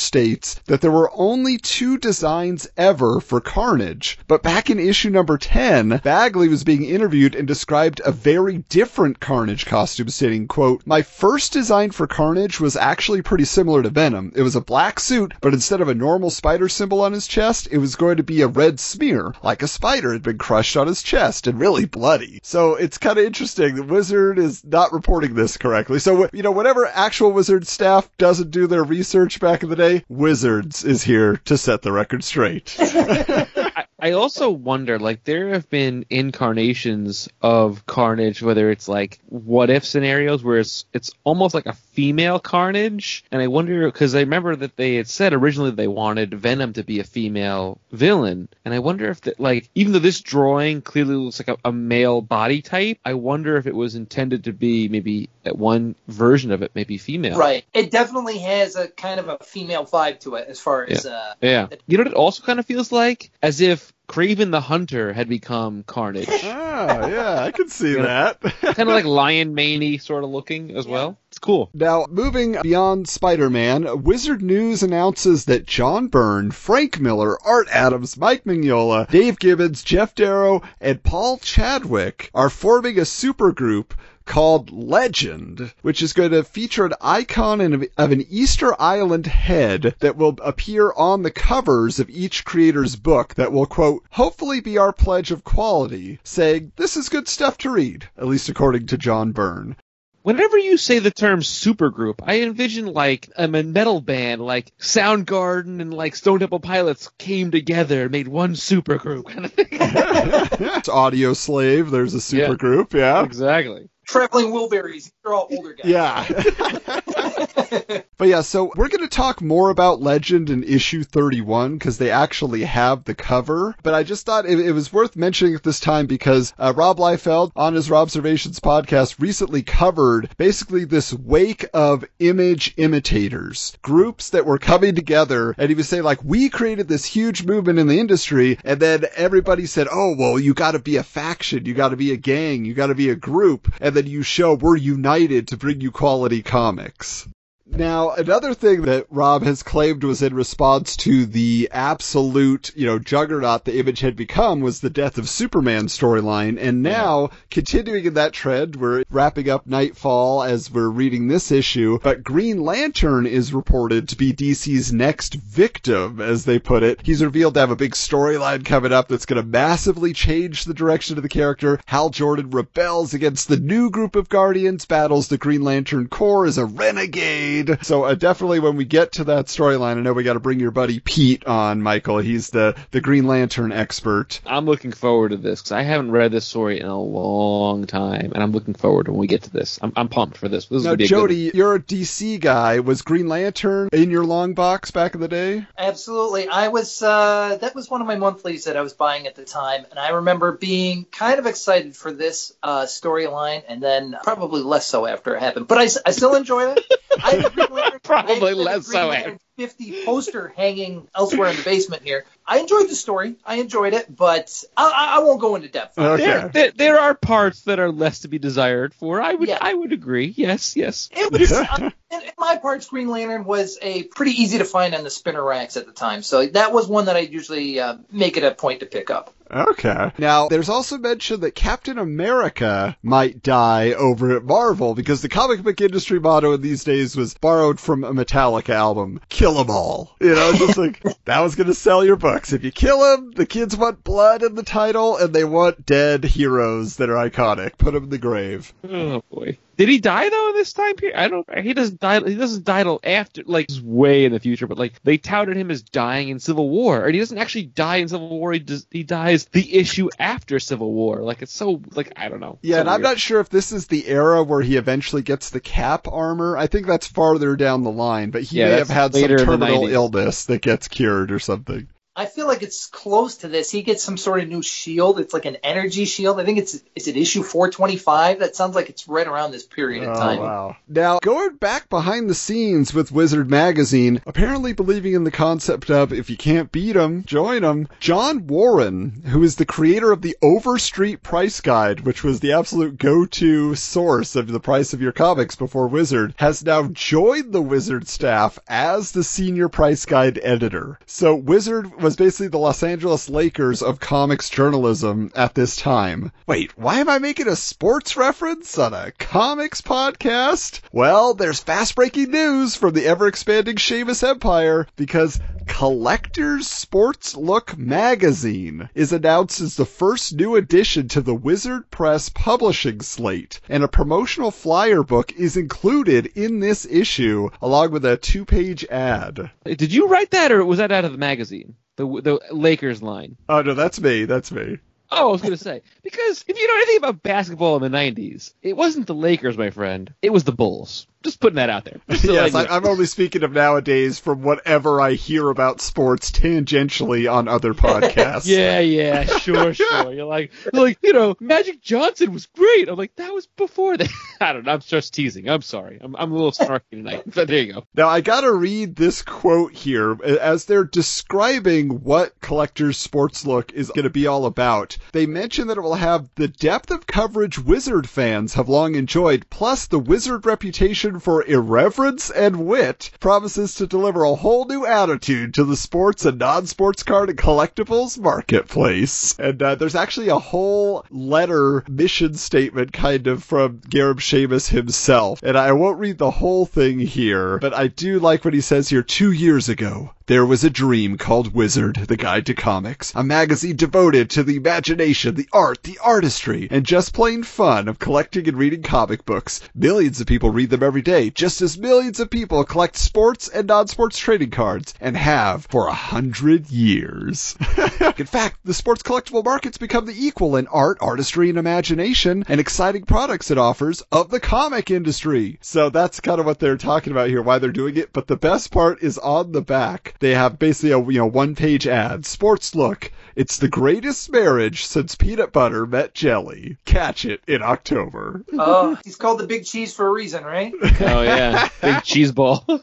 that 0.67 0.81
there 0.81 0.91
were 0.91 1.11
only 1.15 1.59
two 1.59 1.99
designs 1.99 2.69
ever 2.77 3.21
for 3.21 3.41
Carnage. 3.41 4.19
But 4.29 4.43
back 4.43 4.71
in 4.71 4.79
issue 4.79 5.11
number 5.11 5.39
10, 5.39 6.01
Bagley 6.03 6.49
was 6.49 6.65
being 6.65 6.85
interviewed 6.85 7.35
and 7.35 7.47
described 7.47 8.01
a 8.05 8.13
very 8.13 8.59
different 8.69 9.21
Carnage 9.21 9.67
costume, 9.67 10.09
stating, 10.09 10.47
quote, 10.47 10.83
My 10.87 11.03
first 11.03 11.53
design 11.53 11.91
for 11.91 12.07
Carnage 12.07 12.61
was 12.61 12.77
actually 12.77 13.23
pretty 13.23 13.45
similar 13.45 13.83
to 13.83 13.91
Venom. 13.91 14.33
It 14.35 14.43
was 14.43 14.57
a 14.57 14.61
black 14.61 15.01
suit, 15.01 15.35
but 15.41 15.55
instead 15.55 15.81
of 15.81 15.89
a 15.89 15.95
normal 15.95 16.31
spider 16.31 16.69
symbol 16.69 17.01
on 17.01 17.13
his 17.13 17.27
chest, 17.27 17.69
it 17.71 17.79
was 17.79 17.97
going 17.97 18.17
to 18.17 18.23
be 18.23 18.43
a 18.43 18.49
red 18.49 18.79
smear, 18.79 19.35
like 19.43 19.63
a 19.63 19.69
spider 19.69 20.13
had 20.13 20.23
been 20.23 20.39
crushed 20.39 20.77
on 20.77 20.87
his 20.87 21.03
chest 21.03 21.47
and 21.47 21.61
really 21.61 21.85
bloody. 21.85 22.41
So 22.43 22.75
it's 22.75 22.99
kind 22.99 23.19
of 23.19 23.25
interesting. 23.25 23.77
The 23.77 23.83
Wizard 23.83 24.39
is 24.39 24.65
not 24.65 24.93
reporting 24.93 25.35
this 25.35 25.57
correctly. 25.57 25.99
So, 25.99 26.29
you 26.33 26.43
know, 26.43 26.51
whatever 26.51 26.87
actual 26.87 27.33
Wizard 27.33 27.67
staff 27.67 28.09
doesn't 28.19 28.51
do 28.51 28.67
their 28.67 28.85
research 28.85 29.41
back 29.41 29.63
in 29.63 29.71
the 29.71 29.77
day, 29.77 30.05
Wizards 30.27 30.83
is 30.83 31.05
here 31.05 31.37
to 31.45 31.57
set 31.57 31.83
the 31.83 31.93
record 31.93 32.25
straight. 32.25 32.77
I, 33.99 34.13
also 34.13 34.51
wonder, 34.51 34.99
like, 34.99 35.25
there 35.25 35.51
have 35.51 35.71
been 35.71 36.05
incarnations 36.11 37.29
of 37.41 37.87
Carnage, 37.87 38.43
whether 38.43 38.71
it's 38.71 38.89
like 38.89 39.19
what 39.29 39.71
if 39.71 39.85
scenarios 39.85 40.43
where 40.43 40.59
it's 40.59 40.85
it's 40.93 41.13
almost 41.25 41.55
like 41.55 41.67
a 41.67 41.73
female 41.73 42.39
Carnage, 42.39 43.25
and 43.31 43.41
I 43.41 43.47
wonder 43.47 43.87
because 43.87 44.15
I 44.15 44.21
remember 44.21 44.55
that 44.57 44.77
they 44.77 44.97
had 44.97 45.09
said 45.09 45.33
originally 45.33 45.71
they 45.71 45.89
wanted 45.89 46.35
Venom 46.35 46.75
to 46.75 46.85
be 46.85 47.01
a 47.01 47.05
female 47.05 47.79
villain, 47.91 48.49
and 48.65 48.75
I 48.75 48.81
wonder 48.81 49.09
if 49.09 49.23
that 49.23 49.41
like 49.41 49.69
even 49.75 49.93
though 49.93 49.99
this 49.99 50.21
drawing 50.21 50.83
clearly 50.83 51.15
looks 51.15 51.41
like 51.41 51.49
a, 51.49 51.69
a 51.69 51.73
male 51.73 52.21
body 52.21 52.63
type, 52.63 52.99
I 53.05 53.15
wonder 53.15 53.57
if 53.57 53.67
it 53.67 53.75
was 53.75 53.95
intended 53.95 54.45
to 54.45 54.53
be 54.53 54.89
maybe 54.89 55.29
at 55.45 55.57
one 55.57 55.95
version 56.09 56.53
of 56.53 56.63
it 56.63 56.73
maybe 56.75 56.99
female. 56.99 57.39
Right. 57.39 57.65
It 57.73 57.91
definitely 57.91 58.39
has 58.39 58.77
a 58.77 58.89
kind 58.89 59.21
of 59.21 59.29
a 59.29 59.39
female 59.39 59.85
vibe 59.85 60.21
to 60.21 60.35
it 60.35 60.49
as 60.49 60.61
far 60.61 60.85
as 60.89 61.07
uh 61.07 61.35
Yeah. 61.41 61.69
You 61.87 61.99
know 61.99 62.05
what 62.05 62.13
it 62.13 62.17
also 62.17 62.43
kind 62.43 62.59
of 62.59 62.67
feels 62.67 62.93
like? 62.93 63.31
As 63.43 63.61
if 63.61 63.86
Kraven 64.09 64.53
the 64.53 64.61
Hunter 64.61 65.13
had 65.13 65.29
become 65.29 65.83
Carnage. 65.83 66.29
ah, 66.31 67.07
yeah, 67.09 67.43
I 67.43 67.51
can 67.51 67.69
see 67.69 67.95
Yeah. 67.97 68.03
that. 68.03 68.41
kind 68.61 68.89
of 68.89 68.95
like 68.95 69.05
Lion 69.05 69.55
Maney 69.55 69.99
sort 69.99 70.23
of 70.23 70.31
looking 70.31 70.77
as 70.77 70.87
well. 70.87 71.19
It's 71.29 71.39
cool. 71.41 71.71
Now, 71.75 72.07
moving 72.09 72.57
beyond 72.63 73.09
Spider-Man, 73.09 74.05
Wizard 74.05 74.43
News 74.43 74.83
announces 74.85 75.47
that 75.47 75.67
John 75.67 76.07
Byrne, 76.07 76.51
Frank 76.53 77.01
Miller, 77.01 77.37
Art 77.45 77.67
Adams, 77.73 78.17
Mike 78.17 78.45
Mignola, 78.45 79.11
Dave 79.11 79.39
Gibbons, 79.39 79.85
Geof 79.85 80.15
Darrow, 80.15 80.63
and 80.81 81.03
Paul 81.03 81.39
Chadwick 81.39 82.31
are 82.33 82.49
forming 82.49 82.99
a 82.99 83.03
supergroup 83.03 83.91
called 84.27 84.71
Legend, 84.71 85.73
which 85.83 86.03
is 86.03 86.13
going 86.13 86.33
to 86.33 86.45
feature 86.45 86.85
an 86.85 86.95
icon 87.01 87.61
of 87.97 88.13
an 88.13 88.27
Easter 88.29 88.75
Island 88.81 89.27
head 89.27 89.95
that 90.01 90.17
will 90.17 90.37
appear 90.43 90.93
on 90.93 91.23
the 91.23 91.31
covers 91.31 91.99
of 92.01 92.11
each 92.11 92.45
creator's 92.45 92.97
book 92.97 93.35
that 93.37 93.53
will, 93.53 93.67
quote, 93.67 94.05
hopefully 94.11 94.61
be 94.61 94.77
our 94.79 94.93
pledge 94.93 95.31
of 95.31 95.45
quality, 95.45 96.19
saying, 96.25 96.73
this 96.77 96.97
is 96.97 97.09
good 97.09 97.29
stuff 97.29 97.57
to 97.59 97.71
read, 97.71 98.09
at 98.19 98.27
least 98.27 98.49
according 98.49 98.87
to 98.89 98.99
John 98.99 99.33
Byrne. 99.33 99.77
Whenever 100.23 100.59
you 100.59 100.77
say 100.77 100.99
the 100.99 101.13
term 101.13 101.39
supergroup, 101.39 102.17
I 102.21 102.41
envision 102.41 102.87
like 102.87 103.31
a 103.37 103.47
metal 103.47 104.01
band, 104.01 104.43
like 104.43 104.73
Soundgarden 104.81 105.81
and 105.81 105.95
like 105.95 106.17
Stone 106.17 106.41
Temple 106.41 106.59
Pilots 106.59 107.11
came 107.17 107.53
together 107.53 108.03
and 108.03 108.11
made 108.11 108.27
one 108.27 108.55
supergroup 108.55 109.27
kind 109.27 109.45
of 109.45 109.53
thing. 109.53 109.69
it's 109.71 110.89
Audioslave, 110.89 111.93
there's 111.93 112.15
a 112.15 112.37
Yeah. 112.37 112.49
supergroup, 112.49 112.93
yeah. 112.93 113.23
exactly. 113.23 113.89
Traveling 114.07 114.53
Wilburys. 114.53 115.11
They're 115.25 115.35
all 115.35 115.49
older 115.51 115.73
guys. 115.73 115.91
Yeah. 115.91 116.27
but 118.17 118.29
yeah, 118.29 118.41
so 118.43 118.71
we're 118.77 118.89
going 118.89 119.01
to 119.01 119.09
talk 119.09 119.43
more 119.43 119.71
about 119.71 120.01
Legend 120.01 120.49
in 120.49 120.63
issue 120.63 121.03
31 121.03 121.77
because 121.77 121.99
they 121.99 122.11
actually 122.11 122.63
have 122.63 123.03
the 123.03 123.17
cover. 123.17 123.75
But 123.83 123.95
I 123.95 124.05
just 124.05 124.25
thought 124.25 124.47
it, 124.47 124.61
it 124.61 124.71
was 124.73 124.93
worth 124.93 125.17
mentioning 125.17 125.57
at 125.57 125.65
this 125.65 125.81
time 125.81 126.07
because 126.07 126.55
uh, 126.57 126.73
Rob 126.77 126.99
Liefeld 126.99 127.51
on 127.57 127.75
his 127.75 127.89
Robservations 127.89 128.61
podcast 128.61 129.21
recently 129.21 129.63
covered 129.63 130.31
basically 130.37 130.85
this 130.85 131.13
wake 131.13 131.67
of 131.75 132.05
image 132.21 132.75
imitators, 132.77 133.77
groups 133.83 134.31
that 134.31 134.47
were 134.47 134.59
coming 134.59 134.95
together. 134.95 135.53
And 135.59 135.69
he 135.69 135.75
was 135.75 135.89
saying 135.89 136.05
like, 136.05 136.23
we 136.23 136.49
created 136.49 136.87
this 136.87 137.05
huge 137.05 137.45
movement 137.45 137.81
in 137.81 137.89
the 137.89 137.99
industry. 137.99 138.57
And 138.65 138.79
then 138.79 139.07
everybody 139.17 139.67
said, 139.67 139.89
oh, 139.91 140.15
well, 140.17 140.39
you 140.39 140.55
got 140.55 140.73
to 140.73 140.79
be 140.79 140.97
a 140.97 141.03
faction. 141.03 141.67
You 141.67 141.75
got 141.75 141.89
to 141.89 141.97
be 141.97 142.13
a 142.13 142.17
gang. 142.17 142.65
You 142.65 142.75
got 142.75 142.87
to 142.87 142.95
be 142.95 143.11
a 143.11 143.17
group. 143.17 143.75
And 143.81 143.96
then 143.97 144.07
you 144.07 144.23
show 144.23 144.55
we're 144.55 144.77
united 144.77 145.49
to 145.49 145.57
bring 145.57 145.81
you 145.81 145.91
quality 145.91 146.43
comics. 146.43 147.27
Now, 147.69 148.13
another 148.13 148.55
thing 148.55 148.83
that 148.83 149.07
Rob 149.11 149.43
has 149.43 149.63
claimed 149.63 150.05
was 150.05 150.23
in 150.23 150.35
response 150.35 150.97
to 150.99 151.27
the 151.27 151.69
absolute, 151.73 152.71
you 152.77 152.87
know, 152.87 152.99
juggernaut 152.99 153.65
the 153.65 153.79
image 153.79 154.01
had 154.01 154.15
become 154.15 154.61
was 154.61 154.81
the 154.81 154.89
death 154.89 155.19
of 155.19 155.29
Superman 155.29 155.89
storyline. 155.89 156.59
And 156.61 156.83
now, 156.83 157.31
continuing 157.51 158.05
in 158.05 158.15
that 158.15 158.33
trend, 158.33 158.77
we're 158.77 159.03
wrapping 159.11 159.51
up 159.51 159.67
Knightfall 159.67 160.45
as 160.45 160.71
we're 160.71 160.89
reading 160.89 161.27
this 161.27 161.51
issue, 161.51 161.99
but 162.03 162.23
Green 162.23 162.61
Lantern 162.63 163.27
is 163.27 163.53
reported 163.53 164.09
to 164.09 164.17
be 164.17 164.33
DC's 164.33 164.93
next 164.93 165.35
victim, 165.35 166.21
as 166.21 166.45
they 166.45 166.59
put 166.61 166.85
it. 166.85 167.01
He's 167.03 167.23
revealed 167.23 167.55
to 167.55 167.61
have 167.61 167.71
a 167.71 167.77
big 167.77 167.93
storyline 167.93 168.65
coming 168.65 168.93
up 168.93 169.09
that's 169.09 169.27
going 169.27 169.43
to 169.43 169.47
massively 169.47 170.13
change 170.13 170.65
the 170.65 170.75
direction 170.75 171.17
of 171.17 171.23
the 171.23 171.29
character. 171.29 171.81
Hal 171.87 172.11
Jordan 172.11 172.51
rebels 172.51 173.13
against 173.13 173.49
the 173.49 173.59
new 173.59 173.91
group 173.91 174.15
of 174.15 174.29
Guardians, 174.29 174.87
battles 174.87 175.29
the 175.29 175.37
Green 175.37 175.63
Lantern 175.63 176.07
Corps 176.09 176.47
as 176.47 176.59
a 176.59 176.65
renegade. 176.65 177.56
So 177.83 178.05
uh, 178.05 178.15
definitely 178.15 178.61
when 178.61 178.77
we 178.77 178.85
get 178.85 179.13
to 179.13 179.25
that 179.25 179.47
storyline, 179.47 179.97
I 179.97 180.01
know 180.01 180.13
we 180.13 180.25
got 180.25 180.35
to 180.35 180.41
bring 180.41 180.61
your 180.61 180.71
buddy 180.71 181.01
Pete 181.01 181.47
on, 181.47 181.83
Michael. 181.83 182.19
He's 182.19 182.51
the, 182.51 182.77
the 182.91 183.01
Green 183.01 183.27
Lantern 183.27 183.73
expert. 183.73 184.41
I'm 184.47 184.67
looking 184.67 184.93
forward 184.93 185.31
to 185.31 185.37
this 185.37 185.61
because 185.61 185.73
I 185.73 185.83
haven't 185.83 186.11
read 186.11 186.33
this 186.33 186.45
story 186.45 186.81
in 186.81 186.87
a 186.87 187.01
long 187.01 187.87
time, 187.87 188.33
and 188.35 188.43
I'm 188.43 188.53
looking 188.53 188.75
forward 188.75 189.07
to 189.07 189.13
when 189.13 189.21
we 189.21 189.27
get 189.27 189.45
to 189.45 189.51
this. 189.51 189.79
I'm, 189.83 189.93
I'm 189.97 190.09
pumped 190.09 190.37
for 190.37 190.49
this. 190.49 190.67
This 190.67 190.85
Now, 190.85 190.97
be 190.97 191.05
a 191.05 191.09
good. 191.09 191.15
Jody, 191.15 191.51
you're 191.55 191.75
a 191.75 191.81
DC 191.81 192.41
guy. 192.41 192.81
Was 192.81 193.03
Green 193.03 193.29
Lantern 193.29 193.89
in 193.93 194.11
your 194.11 194.25
long 194.25 194.55
box 194.55 194.91
back 194.91 195.15
in 195.15 195.21
the 195.21 195.29
day? 195.29 195.67
Absolutely. 195.77 196.49
I 196.49 196.69
was 196.69 197.03
uh, 197.03 197.59
that 197.61 197.75
was 197.75 197.91
one 197.91 198.01
of 198.01 198.07
my 198.07 198.17
monthlies 198.17 198.65
that 198.65 198.77
I 198.77 198.83
was 198.83 198.93
buying 198.93 199.27
at 199.27 199.35
the 199.35 199.45
time, 199.45 199.87
and 199.91 199.99
I 199.99 200.11
remember 200.11 200.53
being 200.53 201.05
kind 201.05 201.39
of 201.39 201.47
excited 201.47 201.97
for 201.97 202.13
this 202.13 202.53
uh, 202.63 202.83
storyline, 202.83 203.63
and 203.69 203.83
then 203.83 204.17
probably 204.23 204.63
less 204.63 204.87
so 204.87 205.07
after 205.07 205.35
it 205.35 205.41
happened. 205.41 205.69
But 205.69 205.79
I 205.79 205.87
still 205.87 206.35
enjoy 206.35 206.73
it. 206.73 206.85
I 207.23 207.46
have 207.51 207.59
a 207.59 207.67
Green 207.67 207.71
Lantern- 207.75 208.01
Probably 208.03 208.35
I 208.35 208.49
have 208.49 208.59
a 208.59 208.63
less 208.63 208.87
so 208.87 209.09
Lantern 209.09 209.39
50 209.59 210.05
poster 210.05 210.53
hanging 210.55 211.09
elsewhere 211.15 211.49
in 211.49 211.57
the 211.57 211.63
basement 211.63 212.03
here. 212.03 212.25
I 212.47 212.59
enjoyed 212.59 212.89
the 212.89 212.95
story. 212.95 213.37
I 213.45 213.57
enjoyed 213.57 213.95
it, 213.95 214.15
but 214.15 214.63
I, 214.77 214.85
I 214.85 215.17
I 215.17 215.19
won't 215.25 215.41
go 215.41 215.57
into 215.57 215.69
depth. 215.69 215.99
Okay. 215.99 216.25
There, 216.25 216.49
there, 216.49 216.71
there 216.73 216.99
are 217.01 217.15
parts 217.15 217.63
that 217.63 217.79
are 217.79 217.91
less 217.91 218.21
to 218.21 218.29
be 218.29 218.39
desired 218.39 218.93
for. 218.95 219.21
I 219.21 219.35
would, 219.35 219.49
Yeah. 219.49 219.59
I 219.61 219.73
would 219.75 219.93
agree. 219.93 220.33
Yes, 220.37 220.77
yes. 220.77 221.09
It 221.13 221.33
was, 221.33 221.51
uh, 221.53 221.91
in, 222.11 222.23
in 222.23 222.26
my 222.47 222.57
parts, 222.57 222.89
Green 222.89 223.09
Lantern 223.09 223.45
was 223.45 223.79
a 223.83 224.05
pretty 224.05 224.33
easy 224.33 224.59
to 224.59 224.65
find 224.65 224.95
on 224.95 225.05
the 225.05 225.11
spinner 225.11 225.43
racks 225.43 225.77
at 225.77 225.87
the 225.87 225.93
time, 225.93 226.23
so 226.23 226.47
that 226.47 226.73
was 226.73 226.87
one 226.87 227.07
that 227.07 227.17
I 227.17 227.21
usually 227.21 227.81
uh, 227.81 227.97
make 228.11 228.37
it 228.37 228.45
a 228.45 228.55
point 228.55 228.81
to 228.81 228.87
pick 228.87 229.11
up. 229.11 229.33
Okay. 229.49 230.11
Now, 230.19 230.49
there's 230.49 230.69
also 230.69 230.99
mention 230.99 231.41
that 231.41 231.55
Captain 231.55 231.99
America 231.99 232.97
might 233.03 233.43
die 233.45 233.93
over 233.93 234.37
at 234.37 234.45
Marvel 234.45 234.95
because 234.95 235.23
the 235.23 235.29
comic 235.29 235.63
book 235.63 235.81
industry 235.81 236.19
motto 236.19 236.55
in 236.55 236.63
these 236.63 236.83
days 236.83 237.17
was 237.17 237.35
borrowed 237.35 237.79
from 237.79 238.03
a 238.03 238.13
Metallica 238.13 238.71
album, 238.75 239.21
kill 239.29 239.59
'em 239.61 239.71
all. 239.71 240.17
You 240.21 240.35
know, 240.35 240.53
just 240.53 240.77
like, 240.77 241.01
that 241.27 241.41
was 241.41 241.55
gonna 241.55 241.75
sell 241.75 242.05
your 242.05 242.17
books. 242.17 242.53
If 242.53 242.65
you 242.65 242.73
kill 242.73 243.05
'em, 243.05 243.31
the 243.33 243.47
kids 243.47 243.77
want 243.77 244.03
blood 244.03 244.43
in 244.43 244.57
the 244.57 244.65
title 244.65 245.17
and 245.17 245.33
they 245.33 245.45
want 245.45 245.87
dead 245.87 246.25
heroes 246.25 246.97
that 246.97 247.09
are 247.11 247.31
iconic. 247.31 247.79
Put 247.79 247.95
'em 247.95 248.05
in 248.05 248.11
the 248.11 248.19
grave. 248.19 248.73
Oh 248.89 249.23
boy. 249.31 249.59
Did 249.77 249.89
he 249.91 249.99
die 249.99 250.29
though 250.29 250.49
in 250.51 250.55
this 250.55 250.73
time 250.73 250.95
period? 250.95 251.19
I 251.19 251.29
don't. 251.29 251.47
He 251.59 251.75
doesn't 251.75 252.01
die. 252.01 252.21
He 252.21 252.35
doesn't 252.35 252.65
die 252.65 252.83
till 252.83 253.01
after, 253.05 253.43
like 253.45 253.67
he's 253.69 253.81
way 253.81 254.25
in 254.25 254.33
the 254.33 254.41
future. 254.41 254.67
But 254.67 254.79
like 254.79 255.03
they 255.03 255.19
touted 255.19 255.57
him 255.57 255.71
as 255.71 255.83
dying 255.83 256.31
in 256.31 256.39
Civil 256.39 256.71
War, 256.71 257.05
and 257.05 257.15
he 257.15 257.21
doesn't 257.21 257.37
actually 257.37 257.67
die 257.67 257.97
in 257.97 258.09
Civil 258.09 258.29
War. 258.29 258.53
He 258.53 258.61
just 258.61 258.87
he 258.91 259.03
dies 259.03 259.45
the 259.47 259.77
issue 259.77 260.09
after 260.19 260.59
Civil 260.59 260.93
War. 260.93 261.23
Like 261.23 261.43
it's 261.43 261.53
so 261.53 261.83
like 261.95 262.13
I 262.17 262.29
don't 262.29 262.41
know. 262.41 262.59
Yeah, 262.63 262.77
So 262.77 262.81
and 262.81 262.91
I'm 262.91 263.03
not 263.03 263.19
sure 263.19 263.41
if 263.41 263.51
this 263.51 263.73
is 263.73 263.87
the 263.87 264.07
era 264.07 264.43
where 264.43 264.63
he 264.63 264.77
eventually 264.77 265.23
gets 265.23 265.51
the 265.51 265.61
cap 265.61 266.09
armor. 266.09 266.57
I 266.57 266.67
think 266.69 266.87
that's 266.87 267.07
farther 267.07 267.55
down 267.57 267.83
the 267.83 267.91
line, 267.91 268.31
but 268.31 268.43
he 268.43 268.59
Yeah, 268.59 268.71
may 268.71 268.79
have 268.79 268.89
had 268.89 269.13
some 269.13 269.23
later 269.23 269.35
in 269.35 269.39
the 269.39 269.45
terminal 269.45 269.87
illness 269.89 270.47
that 270.47 270.63
gets 270.63 270.89
cured 270.89 271.31
or 271.31 271.39
something. 271.39 271.89
I 272.19 272.25
feel 272.25 272.47
like 272.47 272.63
it's 272.63 272.87
close 272.87 273.37
to 273.39 273.49
this. 273.49 273.71
He 273.71 273.83
gets 273.83 274.03
some 274.03 274.17
sort 274.17 274.41
of 274.41 274.49
new 274.49 274.63
shield. 274.63 275.21
It's 275.21 275.35
like 275.35 275.45
an 275.45 275.59
energy 275.63 276.07
shield. 276.07 276.41
I 276.41 276.45
think 276.45 276.57
it's 276.57 276.83
is 276.95 277.09
it 277.09 277.17
issue 277.17 277.43
425. 277.43 278.39
That 278.39 278.57
sounds 278.57 278.75
like 278.75 278.89
it's 278.89 279.07
right 279.07 279.27
around 279.27 279.51
this 279.51 279.67
period 279.67 280.05
of 280.05 280.17
oh, 280.17 280.19
time. 280.19 280.39
Oh, 280.39 280.43
wow. 280.43 280.77
Now, 280.89 281.19
going 281.19 281.57
back 281.57 281.91
behind 281.91 282.31
the 282.31 282.35
scenes 282.35 282.95
with 282.95 283.13
Wizard 283.13 283.51
Magazine, 283.51 284.23
apparently 284.27 284.73
believing 284.73 285.13
in 285.13 285.25
the 285.25 285.31
concept 285.31 285.91
of 285.91 286.11
if 286.11 286.31
you 286.31 286.39
can't 286.39 286.73
beat 286.73 286.97
'em, 286.97 287.23
join 287.27 287.63
'em, 287.63 287.87
John 288.01 288.47
Warren, 288.47 289.23
who 289.27 289.43
is 289.43 289.57
the 289.57 289.67
creator 289.67 290.11
of 290.11 290.23
the 290.23 290.39
Overstreet 290.41 291.23
Price 291.23 291.61
Guide, 291.61 292.01
which 292.01 292.25
was 292.25 292.41
the 292.41 292.53
absolute 292.53 292.97
go-to 292.97 293.75
source 293.75 294.37
of 294.37 294.49
the 294.49 294.61
price 294.61 294.95
of 294.95 295.03
your 295.03 295.13
comics 295.13 295.55
before 295.55 295.87
Wizard, 295.87 296.33
has 296.39 296.65
now 296.65 296.85
joined 296.95 297.53
the 297.53 297.61
Wizard 297.61 298.09
staff 298.09 298.59
as 298.69 299.13
the 299.13 299.25
senior 299.25 299.69
price 299.69 300.07
guide 300.07 300.41
editor. 300.43 300.99
So 301.05 301.35
Wizard 301.35 302.06
was 302.07 302.15
basically 302.15 302.47
the 302.47 302.57
Los 302.57 302.85
Angeles 302.85 303.29
Lakers 303.29 303.83
of 303.83 303.99
comics 303.99 304.49
journalism 304.49 305.33
at 305.35 305.57
this 305.57 305.75
time. 305.75 306.31
Wait, 306.47 306.71
why 306.79 307.01
am 307.01 307.09
I 307.09 307.19
making 307.19 307.49
a 307.49 307.57
sports 307.57 308.17
reference 308.17 308.79
on 308.79 308.95
a 308.95 309.11
comics 309.11 309.81
podcast? 309.81 310.83
Well, 310.93 311.35
there's 311.35 311.59
fast 311.59 311.97
breaking 311.97 312.31
news 312.31 312.77
from 312.77 312.95
the 312.95 313.07
ever 313.07 313.27
expanding 313.27 313.75
Shamus 313.75 314.23
Empire 314.23 314.87
because 314.95 315.41
Collector's 315.67 316.69
Sports 316.69 317.37
Look 317.37 317.77
magazine 317.77 318.89
is 318.95 319.13
announced 319.13 319.61
as 319.61 319.75
the 319.75 319.85
first 319.85 320.33
new 320.33 320.55
addition 320.55 321.09
to 321.09 321.21
the 321.21 321.35
Wizard 321.35 321.91
Press 321.91 322.29
publishing 322.29 323.01
slate, 323.01 323.61
and 323.69 323.83
a 323.83 323.89
promotional 323.89 324.53
flyer 324.53 325.03
book 325.03 325.33
is 325.33 325.57
included 325.57 326.27
in 326.37 326.61
this 326.61 326.87
issue 326.87 327.51
along 327.61 327.91
with 327.91 328.05
a 328.05 328.17
two 328.17 328.45
page 328.45 328.85
ad. 328.85 329.51
Did 329.65 329.93
you 329.93 330.07
write 330.07 330.31
that, 330.31 330.53
or 330.53 330.65
was 330.65 330.79
that 330.79 330.93
out 330.93 331.05
of 331.05 331.11
the 331.11 331.19
magazine? 331.19 331.75
The 331.97 332.07
the 332.07 332.41
Lakers 332.55 333.03
line. 333.03 333.37
Oh 333.49 333.63
no, 333.63 333.75
that's 333.75 334.01
me, 334.01 334.25
that's 334.25 334.53
me. 334.53 334.79
Oh, 335.11 335.29
I 335.29 335.33
was 335.33 335.43
gonna 335.43 335.57
say 335.57 335.83
because 336.03 336.45
if 336.47 336.59
you 336.59 336.67
know 336.67 336.75
anything 336.77 336.97
about 336.99 337.23
basketball 337.23 337.77
in 337.83 337.91
the 337.91 337.97
'90s, 337.97 338.53
it 338.63 338.77
wasn't 338.77 339.07
the 339.07 339.15
Lakers, 339.15 339.57
my 339.57 339.71
friend. 339.71 340.13
It 340.21 340.33
was 340.33 340.45
the 340.45 340.53
Bulls. 340.53 341.07
Just 341.27 341.41
putting 341.41 341.57
that 341.57 341.71
out 341.71 341.85
there. 341.85 342.01
Yes, 342.23 342.55
I, 342.55 342.67
I'm 342.67 342.87
only 342.87 343.07
speaking 343.07 343.43
of 343.43 343.53
nowadays 343.53 344.19
from 344.21 344.43
whatever 344.43 345.01
I 345.01 345.15
hear 345.15 345.49
about 345.49 345.81
sports 345.81 346.31
tangentially 346.31 347.33
on 347.33 347.49
other 347.49 347.75
podcasts. 347.75 348.47
Yeah, 348.47 348.79
yeah, 348.79 349.25
sure, 349.25 349.75
sure. 349.75 350.13
You're 350.13 350.25
like, 350.25 350.53
like, 350.73 350.99
you 351.03 351.13
know, 351.13 351.37
Magic 351.41 351.81
Johnson 351.81 352.33
was 352.33 352.47
great. 352.47 352.89
I'm 352.89 352.97
like, 352.97 353.15
that 353.17 353.33
was 353.35 353.47
before 353.47 353.97
that. 353.97 354.09
I 354.41 354.53
don't 354.53 354.65
know. 354.65 354.73
I'm 354.73 354.81
just 354.81 355.15
teasing. 355.15 355.49
I'm 355.49 355.63
sorry. 355.63 355.99
I'm, 356.01 356.15
I'm 356.17 356.31
a 356.31 356.35
little 356.35 356.53
snarky 356.53 356.91
tonight. 356.91 357.23
But 357.27 357.49
there 357.49 357.63
you 357.63 357.73
go. 357.73 357.87
Now 357.95 358.09
I 358.09 358.21
gotta 358.21 358.53
read 358.53 358.95
this 358.95 359.23
quote 359.23 359.73
here 359.73 360.17
as 360.23 360.67
they're 360.67 360.85
describing 360.85 361.89
what 362.03 362.41
Collector's 362.41 362.99
Sports 362.99 363.45
Look 363.45 363.73
is 363.73 363.91
gonna 363.91 364.11
be 364.11 364.29
all 364.29 364.47
about. 364.47 364.97
They 365.13 365.27
mention 365.27 365.69
that 365.69 365.79
it 365.79 365.83
will 365.83 365.95
have 365.95 366.29
the 366.37 366.49
depth 366.49 366.91
of 366.91 367.07
coverage 367.07 367.59
Wizard 367.59 368.09
fans 368.09 368.55
have 368.55 368.69
long 368.69 368.95
enjoyed, 368.95 369.47
plus 369.51 369.87
the 369.87 369.99
Wizard 369.99 370.47
reputation 370.47 371.16
for 371.21 371.45
irreverence 371.45 372.31
and 372.31 372.67
wit 372.67 373.11
promises 373.21 373.75
to 373.77 373.87
deliver 373.87 374.25
a 374.25 374.35
whole 374.35 374.67
new 374.67 374.87
attitude 374.87 375.55
to 375.55 375.65
the 375.65 375.77
sports 375.77 376.25
and 376.25 376.39
non-sports 376.39 377.03
card 377.03 377.31
and 377.31 377.39
collectibles 377.39 378.19
marketplace. 378.19 379.37
And 379.39 379.63
uh, 379.63 379.75
there's 379.75 379.95
actually 379.95 380.29
a 380.29 380.39
whole 380.39 381.05
letter 381.11 381.85
mission 381.89 382.35
statement 382.35 382.93
kind 382.93 383.27
of 383.27 383.45
from 383.45 383.79
Gareb 383.79 384.21
Shamus 384.21 384.69
himself. 384.69 385.41
And 385.43 385.57
I 385.57 385.73
won't 385.73 385.99
read 385.99 386.19
the 386.19 386.31
whole 386.31 386.67
thing 386.67 386.99
here, 386.99 387.59
but 387.59 387.75
I 387.75 387.89
do 387.89 388.19
like 388.19 388.45
what 388.45 388.55
he 388.55 388.61
says 388.61 388.89
here 388.89 389.03
two 389.03 389.33
years 389.33 389.69
ago. 389.69 390.11
There 390.27 390.45
was 390.45 390.65
a 390.65 390.71
dream 390.71 391.19
called 391.19 391.55
Wizard, 391.55 391.95
the 392.09 392.17
Guide 392.17 392.47
to 392.47 392.55
Comics, 392.55 393.13
a 393.15 393.23
magazine 393.23 393.77
devoted 393.77 394.31
to 394.31 394.43
the 394.43 394.57
imagination, 394.57 395.37
the 395.37 395.49
art, 395.53 395.85
the 395.85 396.01
artistry, 396.03 396.67
and 396.69 396.85
just 396.85 397.15
plain 397.15 397.45
fun 397.45 397.87
of 397.87 398.01
collecting 398.01 398.49
and 398.49 398.59
reading 398.59 398.83
comic 398.83 399.25
books. 399.25 399.61
Millions 399.73 400.21
of 400.21 400.27
people 400.27 400.51
read 400.51 400.71
them 400.71 400.83
every 400.83 401.03
day, 401.07 401.31
just 401.31 401.63
as 401.63 401.79
millions 401.79 402.19
of 402.19 402.29
people 402.29 402.65
collect 402.65 402.97
sports 402.97 403.47
and 403.47 403.69
non-sports 403.69 404.19
trading 404.19 404.51
cards, 404.51 404.93
and 405.01 405.17
have 405.17 405.65
for 405.67 405.87
a 405.87 405.95
hundred 405.95 406.69
years. 406.69 407.57
in 408.19 408.27
fact, 408.27 408.59
the 408.65 408.75
sports 408.75 409.05
collectible 409.05 409.45
market's 409.45 409.79
become 409.79 410.05
the 410.05 410.27
equal 410.27 410.57
in 410.57 410.67
art, 410.67 410.99
artistry, 411.01 411.49
and 411.49 411.59
imagination, 411.59 412.45
and 412.49 412.59
exciting 412.59 413.05
products 413.05 413.53
it 413.53 413.57
offers 413.57 414.03
of 414.11 414.31
the 414.31 414.41
comic 414.41 414.91
industry. 414.91 415.59
So 415.63 415.91
that's 415.91 416.19
kind 416.19 416.41
of 416.41 416.47
what 416.47 416.59
they're 416.59 416.77
talking 416.77 417.13
about 417.13 417.29
here, 417.29 417.41
why 417.41 417.61
they're 417.61 417.71
doing 417.71 417.97
it. 417.97 418.13
But 418.13 418.27
the 418.27 418.37
best 418.37 418.73
part 418.73 419.01
is 419.01 419.17
on 419.17 419.53
the 419.53 419.63
back. 419.63 420.15
They 420.19 420.35
have 420.35 420.59
basically 420.59 420.91
a 420.91 420.99
you 420.99 421.21
know 421.21 421.27
one 421.27 421.55
page 421.55 421.87
ad. 421.87 422.27
Sports 422.27 422.75
look. 422.75 423.13
It's 423.37 423.59
the 423.59 423.69
greatest 423.69 424.33
marriage 424.33 424.87
since 424.87 425.15
peanut 425.15 425.53
butter 425.53 425.85
met 425.85 426.15
jelly. 426.15 426.79
Catch 426.87 427.27
it 427.27 427.43
in 427.47 427.63
October. 427.63 428.43
Oh, 428.55 428.97
he's 429.05 429.17
called 429.17 429.39
the 429.39 429.47
Big 429.47 429.67
Cheese 429.67 429.93
for 429.93 430.07
a 430.07 430.11
reason, 430.11 430.43
right? 430.43 430.73
Oh 431.01 431.23
yeah, 431.23 431.69
big 431.83 432.03
cheese 432.03 432.33
ball. 432.33 432.65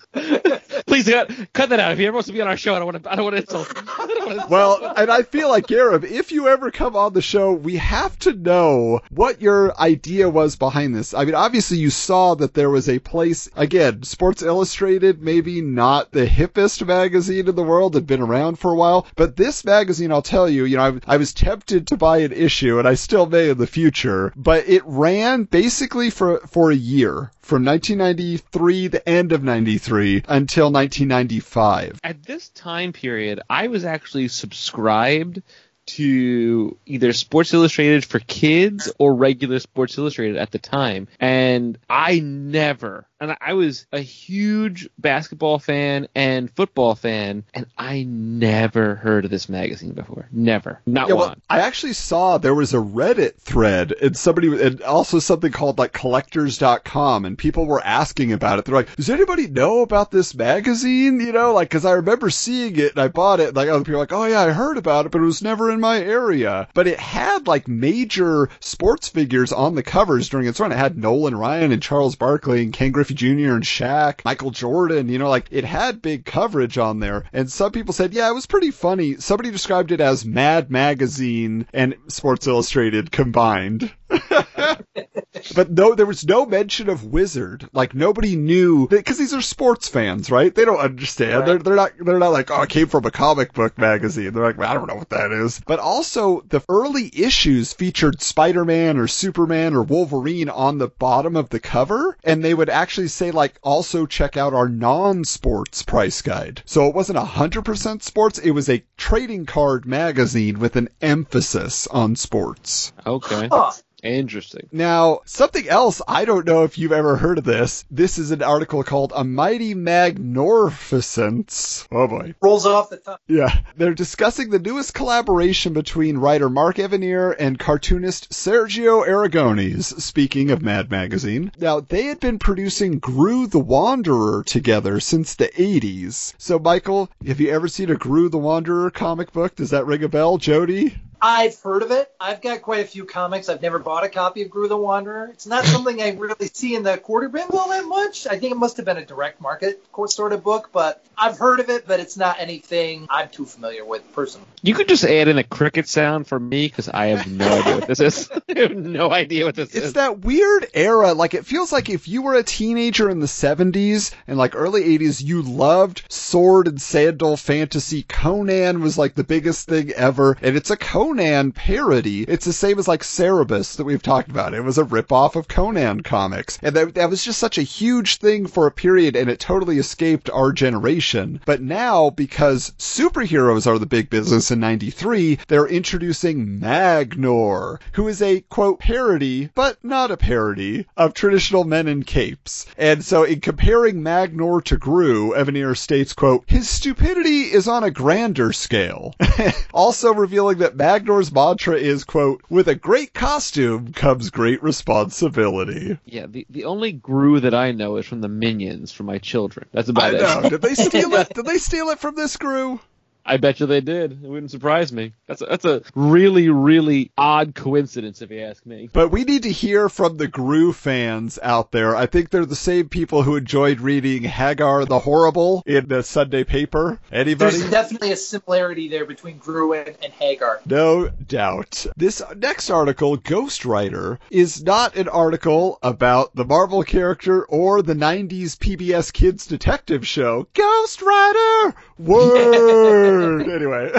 Please 0.86 1.06
cut, 1.06 1.32
cut 1.54 1.70
that 1.70 1.80
out. 1.80 1.92
If 1.94 1.98
he 1.98 2.06
ever 2.06 2.16
wants 2.16 2.28
to 2.28 2.34
be 2.34 2.42
on 2.42 2.48
our 2.48 2.58
show, 2.58 2.76
I 2.76 2.80
don't 2.80 2.86
want 2.86 3.04
to. 3.04 3.12
I 3.12 3.16
don't 3.16 3.26
want 3.26 3.36
to 3.36 3.42
insult. 3.42 3.68
him. 3.76 3.90
I 3.90 4.08
don't 4.08 4.20
wanna 4.20 4.34
insult 4.34 4.52
Well, 4.52 4.94
and 4.98 5.12
I 5.12 5.24
feel 5.24 5.50
like 5.50 5.68
Gareb, 5.68 6.04
if 6.04 6.32
you 6.32 6.48
ever 6.48 6.72
come 6.72 6.96
on 6.96 7.14
the 7.14 7.22
show, 7.22 7.54
we 7.54 7.78
have 7.78 8.18
to 8.20 8.34
know 8.34 9.00
what 9.10 9.42
your 9.42 9.80
idea 9.80 10.30
was 10.30 10.56
behind 10.56 10.96
this. 10.96 11.14
I 11.14 11.26
mean, 11.26 11.36
obviously 11.36 11.78
you 11.78 11.90
saw 11.90 12.36
that 12.36 12.54
there 12.54 12.70
was 12.70 12.90
a 12.90 13.00
place, 13.00 13.50
again, 13.56 14.04
Sports 14.04 14.42
Illustrated, 14.42 15.22
maybe 15.22 15.62
not 15.62 16.12
the 16.12 16.26
hippest 16.26 16.86
magazine 16.86 17.48
in 17.48 17.56
the 17.56 17.64
world, 17.64 17.96
had 17.96 18.08
been 18.08 18.22
around 18.22 18.60
for 18.60 18.72
a 18.72 18.76
while, 18.76 19.08
but 19.16 19.36
this 19.36 19.66
magazine, 19.66 20.12
I'll 20.12 20.22
tell 20.22 20.50
you, 20.50 20.66
you 20.66 20.78
know, 20.78 21.00
I, 21.08 21.14
I 21.14 21.18
was 21.18 21.34
tempted 21.34 21.88
to 21.88 21.98
buy 21.98 22.20
an 22.20 22.32
issue, 22.32 22.80
and 22.80 22.88
I 22.88 22.96
still 22.96 23.26
may 23.26 23.50
in 23.50 23.58
the 23.58 23.68
future, 23.68 24.34
but 24.36 24.68
it 24.68 24.84
ran 24.86 25.44
basically 25.44 26.10
for, 26.10 26.40
for 26.48 26.72
a 26.72 26.76
year. 26.76 27.32
From 27.44 27.66
1993, 27.66 28.88
the 28.88 29.08
end 29.08 29.34
of 29.34 29.44
93, 29.44 30.24
until 30.30 30.72
1995. 30.72 32.00
At 32.02 32.24
this 32.24 32.48
time 32.48 32.94
period, 32.94 33.42
I 33.50 33.68
was 33.68 33.84
actually 33.84 34.30
subscribed 34.30 35.42
to 35.86 36.78
either 36.86 37.14
Sports 37.14 37.54
Illustrated 37.54 38.06
for 38.06 38.20
kids 38.20 38.92
or 39.00 39.14
regular 39.16 39.60
Sports 39.60 39.98
Illustrated 39.98 40.38
at 40.38 40.52
the 40.52 40.60
time. 40.60 41.08
And 41.20 41.78
I 41.90 42.20
never, 42.20 43.08
and 43.20 43.36
I 43.42 43.54
was 43.54 43.86
a 43.92 44.00
huge 44.00 44.90
basketball 44.98 45.60
fan 45.60 46.08
and 46.16 46.50
football 46.52 46.96
fan, 46.96 47.44
and 47.54 47.66
I 47.78 48.04
never 48.04 48.96
heard 48.96 49.26
of 49.26 49.32
this 49.32 49.50
magazine 49.50 49.94
before. 49.94 50.28
Never. 50.32 50.80
Not 50.86 51.08
Yeah, 51.10 51.16
one. 51.16 51.28
well, 51.28 51.36
I 51.50 51.60
actually 51.62 51.94
saw 51.94 52.38
there 52.38 52.56
was 52.56 52.74
a 52.74 52.78
Reddit 52.78 53.36
thread 53.38 53.92
and 54.02 54.16
somebody, 54.16 54.48
and 54.64 54.82
also 54.82 55.20
something 55.20 55.52
called 55.52 55.78
like 55.80 55.94
collectors.com 55.94 57.26
and 57.26 57.38
people 57.38 57.66
were 57.66 57.84
asking 57.84 58.34
about 58.34 58.60
it. 58.60 58.66
They're 58.66 58.76
like, 58.76 58.96
does 58.96 59.10
anybody 59.10 59.48
know 59.48 59.82
about 59.82 60.12
this 60.12 60.34
magazine? 60.36 61.20
You 61.20 61.32
know, 61.32 61.54
like, 61.54 61.70
cause 61.70 61.86
I 61.86 61.94
remember 61.94 62.30
seeing 62.30 62.78
it 62.78 62.92
and 62.92 63.00
I 63.00 63.08
bought 63.08 63.40
it. 63.40 63.54
Like 63.56 63.70
other 63.70 63.84
people 63.84 63.94
were 63.94 64.00
like, 64.00 64.14
oh 64.14 64.26
yeah, 64.26 64.42
I 64.42 64.52
heard 64.52 64.78
about 64.78 65.06
it, 65.06 65.12
but 65.12 65.22
it 65.22 65.26
was 65.26 65.42
never 65.42 65.72
in 65.74 65.80
my 65.80 66.00
area. 66.00 66.68
But 66.74 66.88
it 66.88 67.00
had 67.00 67.48
like 67.48 67.68
major 67.68 68.50
sports 68.60 69.08
figures 69.10 69.52
on 69.52 69.76
the 69.76 69.84
covers 69.84 70.30
during 70.30 70.48
its 70.48 70.60
run. 70.60 70.72
It 70.72 70.78
had 70.78 70.98
Nolan 70.98 71.36
Ryan 71.36 71.72
and 71.72 71.82
Charles 71.82 72.16
Barkley 72.16 72.64
and 72.64 72.74
Ken 72.74 72.92
Griffey 72.92 73.14
Jr. 73.14 73.54
and 73.54 73.64
Shaq, 73.64 74.24
Michael 74.26 74.52
Jordan, 74.52 75.10
you 75.10 75.20
know, 75.20 75.30
like 75.30 75.48
it 75.52 75.66
had 75.66 76.02
big 76.02 76.26
coverage 76.26 76.78
on 76.78 77.00
there. 77.00 77.26
And 77.34 77.52
some 77.52 77.72
people 77.72 77.94
said, 77.94 78.14
yeah, 78.14 78.30
it 78.30 78.34
was 78.34 78.46
pretty 78.46 78.72
funny. 78.72 79.16
Somebody 79.18 79.52
described 79.52 79.92
it 79.92 80.02
as 80.02 80.26
Mad 80.26 80.72
Magazine 80.72 81.68
and 81.74 81.96
Sports 82.08 82.48
Illustrated 82.48 83.12
combined. 83.12 83.92
but 85.56 85.72
no, 85.72 85.96
there 85.96 86.06
was 86.06 86.26
no 86.26 86.46
mention 86.46 86.90
of 86.90 87.06
Wizard. 87.06 87.68
Like 87.74 87.96
nobody 87.96 88.36
knew 88.36 88.88
because 88.88 89.18
these 89.18 89.34
are 89.34 89.42
sports 89.42 89.88
fans, 89.88 90.30
right? 90.30 90.54
They 90.54 90.66
don't 90.66 90.80
understand. 90.80 91.40
Right. 91.40 91.46
They're 91.46 91.58
they're 91.60 91.76
not 91.76 91.92
they're 92.00 92.20
not 92.20 92.32
like 92.32 92.52
oh, 92.52 92.62
it 92.62 92.70
came 92.70 92.88
from 92.88 93.06
a 93.06 93.12
comic 93.12 93.54
book 93.54 93.78
magazine. 93.78 94.34
They're 94.34 94.44
like 94.44 94.58
well, 94.58 94.70
I 94.70 94.74
don't 94.74 94.88
know 94.88 94.96
what 94.96 95.10
that 95.10 95.32
is. 95.32 95.62
But 95.66 95.80
also 95.80 96.42
the 96.48 96.62
early 96.70 97.12
issues 97.14 97.74
featured 97.74 98.22
Spider-Man 98.22 98.98
or 98.98 99.08
Superman 99.08 99.74
or 99.74 99.84
Wolverine 99.84 100.50
on 100.50 100.78
the 100.78 100.88
bottom 100.88 101.36
of 101.36 101.50
the 101.50 101.60
cover, 101.60 102.18
and 102.24 102.44
they 102.44 102.54
would 102.54 102.70
actually 102.70 103.08
say 103.08 103.32
like 103.32 103.56
also 103.64 104.06
check 104.06 104.38
out 104.38 104.54
our 104.54 104.70
non-sports 104.70 105.84
price 105.84 106.22
guide. 106.22 106.62
So 106.66 106.88
it 106.88 106.96
wasn't 106.96 107.20
hundred 107.20 107.66
percent 107.66 108.04
sports. 108.04 108.40
It 108.40 108.52
was 108.52 108.70
a 108.70 108.84
trading 108.98 109.46
card 109.46 109.86
magazine 109.86 110.60
with 110.60 110.76
an 110.76 110.90
emphasis 111.02 111.88
on 111.88 112.16
sports. 112.16 112.94
Okay. 113.06 113.48
Huh. 113.52 113.72
Interesting. 114.04 114.68
Now, 114.74 115.22
something 115.24 115.70
else, 115.70 116.02
I 116.08 116.26
don't 116.26 116.46
know 116.46 116.66
if 116.66 116.78
you've 116.78 116.92
ever 116.92 117.16
heard 117.16 117.38
of 117.38 117.46
this. 117.46 117.86
This 117.90 118.18
is 118.18 118.32
an 118.32 118.44
article 118.44 118.84
called 118.84 119.14
A 119.16 119.24
Mighty 119.24 119.74
Magnificence. 119.74 121.88
Oh 121.90 122.08
boy. 122.08 122.36
Rolls 122.42 122.66
off 122.66 122.90
the 122.90 122.98
tongue. 122.98 123.16
Yeah. 123.28 123.62
They're 123.78 123.94
discussing 123.94 124.50
the 124.50 124.60
newest 124.60 124.94
collaboration 124.94 125.72
between 125.72 126.18
writer 126.18 126.50
Mark 126.50 126.76
Evanier 126.76 127.34
and 127.40 127.58
cartoonist 127.58 128.32
Sergio 128.32 129.08
Aragonés, 129.08 130.02
speaking 130.02 130.52
of 130.52 130.62
Mad 130.62 130.92
Magazine. 130.92 131.54
Now, 131.58 131.80
they 131.80 132.04
had 132.04 132.20
been 132.20 132.40
producing 132.40 133.00
Groo 133.00 133.50
the 133.50 133.60
Wanderer 133.60 134.44
together 134.44 135.00
since 135.00 135.36
the 135.36 135.48
80s. 135.48 136.34
So, 136.38 136.60
Michael, 136.60 137.10
have 137.26 137.40
you 137.40 137.52
ever 137.52 137.70
seen 137.70 137.90
a 137.90 137.96
Groo 137.96 138.30
the 138.30 138.38
Wanderer 138.38 138.92
comic 138.92 139.32
book? 139.32 139.56
Does 139.56 139.70
that 139.70 139.86
ring 139.86 140.04
a 140.04 140.10
bell, 140.10 140.38
Jody? 140.38 140.98
I've 141.26 141.58
heard 141.62 141.84
of 141.84 141.92
it. 141.92 142.12
I've 142.20 142.42
got 142.42 142.62
quite 142.62 142.82
a 142.82 142.86
few 142.86 143.06
comics. 143.06 143.48
I've 143.48 143.62
never 143.62 143.80
bought 143.80 144.04
a 144.04 144.10
copy 144.10 144.42
of 144.42 144.50
Groo 144.50 144.68
the 144.68 144.76
Wanderer. 144.76 145.30
It's 145.32 145.48
not 145.48 145.64
something 145.64 146.02
I 146.02 146.12
really 146.12 146.48
see 146.48 146.76
in 146.76 146.84
the 146.84 146.98
quarter 146.98 147.30
bin 147.30 147.48
all 147.54 147.70
that 147.70 147.86
much. 147.86 148.28
I 148.28 148.38
think 148.38 148.52
it 148.52 148.58
must 148.58 148.76
have 148.76 148.86
been 148.86 148.98
a 148.98 149.06
direct 149.06 149.40
market 149.40 149.82
sort 150.08 150.34
of 150.34 150.44
book, 150.44 150.72
but 150.74 151.02
I've 151.18 151.38
heard 151.38 151.62
of 151.62 151.70
it, 151.70 151.88
but 151.88 152.02
it's 152.02 152.18
not 152.18 152.42
anything 152.42 153.08
I'm 153.10 153.30
too 153.30 153.46
familiar 153.46 153.86
with 153.86 154.04
personally. 154.14 154.48
You 154.64 154.74
could 154.74 154.90
just 154.90 155.06
add 155.06 155.30
in 155.30 155.38
a 155.38 155.46
cricket 155.46 155.88
sound 155.88 156.28
for 156.28 156.38
me 156.38 156.68
because 156.68 156.90
I 156.90 157.08
have 157.08 157.26
no 157.26 157.48
idea 157.48 157.76
what 157.76 157.88
this 157.88 158.00
is. 158.02 158.30
I 158.50 158.60
have 158.60 158.76
no 158.76 159.10
idea 159.10 159.46
what 159.46 159.56
this 159.56 159.70
It's 159.70 159.78
is. 159.78 159.84
It's 159.86 159.94
that 159.94 160.20
weird 160.20 160.68
era. 160.74 161.14
Like, 161.14 161.36
it 161.36 161.46
feels 161.46 161.72
like 161.72 161.90
if 161.90 162.10
you 162.10 162.22
were 162.22 162.36
a 162.36 162.44
teenager 162.44 163.10
in 163.10 163.22
the 163.22 163.28
70s 163.28 164.14
and 164.28 164.38
like 164.38 164.56
early 164.56 164.84
80s, 164.98 165.24
you 165.24 165.42
loved 165.42 166.04
sword 166.10 166.68
and 166.68 166.82
sandal 166.82 167.38
fantasy. 167.38 168.04
Conan 168.04 168.82
was 168.82 168.98
like 168.98 169.16
the 169.16 169.24
biggest 169.24 169.70
thing 169.70 169.92
ever. 169.92 170.38
And 170.42 170.58
it's 170.58 170.70
a 170.70 170.76
Conan 170.76 171.13
parody. 171.18 172.24
It's 172.24 172.46
the 172.46 172.54
same 172.54 172.80
as 172.80 172.88
like 172.88 173.04
Cerebus 173.04 173.76
that 173.76 173.84
we've 173.84 174.02
talked 174.02 174.30
about. 174.30 174.54
It 174.54 174.64
was 174.64 174.78
a 174.78 174.84
ripoff 174.84 175.36
of 175.36 175.48
Conan 175.48 176.02
comics. 176.02 176.58
And 176.62 176.76
that, 176.76 176.96
that 176.96 177.10
was 177.10 177.24
just 177.24 177.40
such 177.40 177.58
a 177.58 177.64
huge 177.64 178.18
thing 178.18 178.48
for 178.48 178.66
a 178.66 178.72
period 178.72 179.16
and 179.16 179.30
it 179.30 179.40
totally 179.40 179.78
escaped 179.78 180.30
our 180.32 180.52
generation. 180.52 181.40
But 181.46 181.62
now, 181.62 182.10
because 182.10 182.74
superheroes 182.80 183.68
are 183.68 183.80
the 183.80 183.86
big 183.86 184.10
business 184.10 184.52
in 184.52 184.60
93, 184.60 185.40
they're 185.48 185.68
introducing 185.68 186.60
Magnor, 186.60 187.80
who 187.94 188.08
is 188.08 188.22
a 188.22 188.42
quote 188.42 188.80
parody, 188.80 189.50
but 189.54 189.78
not 189.84 190.12
a 190.12 190.18
parody, 190.18 190.86
of 190.98 191.14
traditional 191.14 191.64
men 191.64 191.88
in 191.88 192.04
capes. 192.04 192.66
And 192.78 193.04
so 193.04 193.24
in 193.24 193.42
comparing 193.42 194.02
Magnor 194.02 194.64
to 194.66 194.78
Groo, 194.78 195.36
Evanier 195.36 195.78
states, 195.78 196.14
quote, 196.14 196.44
his 196.48 196.70
stupidity 196.70 197.54
is 197.54 197.68
on 197.68 197.84
a 197.84 197.92
grander 197.92 198.52
scale. 198.54 199.14
also 199.74 200.14
revealing 200.14 200.60
that 200.60 200.78
Magnor's 201.04 201.34
mantra 201.34 201.76
is, 201.76 202.06
quote, 202.06 202.42
with 202.50 202.70
a 202.70 202.76
great 202.76 203.14
costume 203.14 203.92
comes 203.92 204.30
great 204.30 204.64
responsibility. 204.64 206.00
Yeah, 206.06 206.28
the, 206.28 206.48
the 206.50 206.64
only 206.64 206.94
Gru 206.94 207.42
that 207.42 207.54
I 207.54 207.74
know 207.74 207.98
is 207.98 208.06
from 208.06 208.22
the 208.22 208.30
Minions 208.30 208.94
for 208.94 209.04
my 209.04 209.18
children. 209.18 209.68
That's 209.74 209.90
I 209.90 209.92
about 209.92 210.14
it. 210.14 210.22
know. 210.22 210.50
Did 210.50 210.62
they 210.62 210.76
steal 210.76 211.14
it? 211.16 211.28
Did 211.36 211.46
they 211.46 211.58
steal 211.58 211.90
it 211.90 212.00
from 212.00 212.16
this 212.16 212.38
Groo? 212.38 212.80
I 213.26 213.38
bet 213.38 213.60
you 213.60 213.66
they 213.66 213.82
did. 213.82 214.24
It 214.24 214.30
wouldn't 214.30 214.52
surprise 214.52 214.92
me. 214.92 215.14
That's 215.28 215.42
a, 215.42 215.46
that's 215.46 215.66
a 215.66 215.82
really, 215.96 216.50
really 216.50 217.12
odd 217.18 217.56
coincidence, 217.56 218.22
if 218.22 218.32
you 218.32 218.42
ask 218.42 218.66
me. 218.66 218.90
But 218.92 219.12
we 219.12 219.24
need 219.24 219.44
to 219.44 219.52
hear 219.52 219.88
from 219.88 220.18
the 220.18 220.28
Groo 220.28 220.74
fans 220.74 221.40
out 221.42 221.72
there. 221.72 221.96
I 221.96 222.06
think 222.06 222.30
they're 222.30 222.46
the 222.46 222.56
same 222.56 222.90
people 222.90 223.24
who 223.24 223.38
enjoyed 223.38 223.80
reading 223.80 224.24
Hagar 224.24 224.86
the 224.86 225.00
Horrible 225.00 225.64
in 225.66 225.88
the 225.88 226.04
Sunday 226.04 226.44
paper. 226.44 227.00
Anybody? 227.12 227.58
There's 227.58 227.72
definitely 227.72 228.12
a 228.12 228.18
similarity 228.18 228.90
there 228.90 229.06
between 229.06 229.40
Groo 229.40 229.74
and, 229.74 229.96
and 230.04 230.12
Hagar. 230.14 230.60
No 230.66 231.08
doubt. 231.08 231.86
This 231.96 232.22
next 232.36 232.70
article, 232.70 233.18
Ghostwriter, 233.18 234.18
is 234.32 234.64
not 234.64 234.98
an 234.98 235.08
article 235.08 235.80
about 235.82 236.36
the 236.36 236.46
Marvel 236.46 236.84
character 236.84 237.46
or 237.46 237.82
the 237.82 237.96
90s 237.96 238.58
PBS 238.58 239.14
Kids 239.14 239.48
detective 239.48 240.06
show, 240.06 240.48
Ghostwriter! 240.54 241.74
Word! 241.98 243.13
Anyway. 243.14 243.92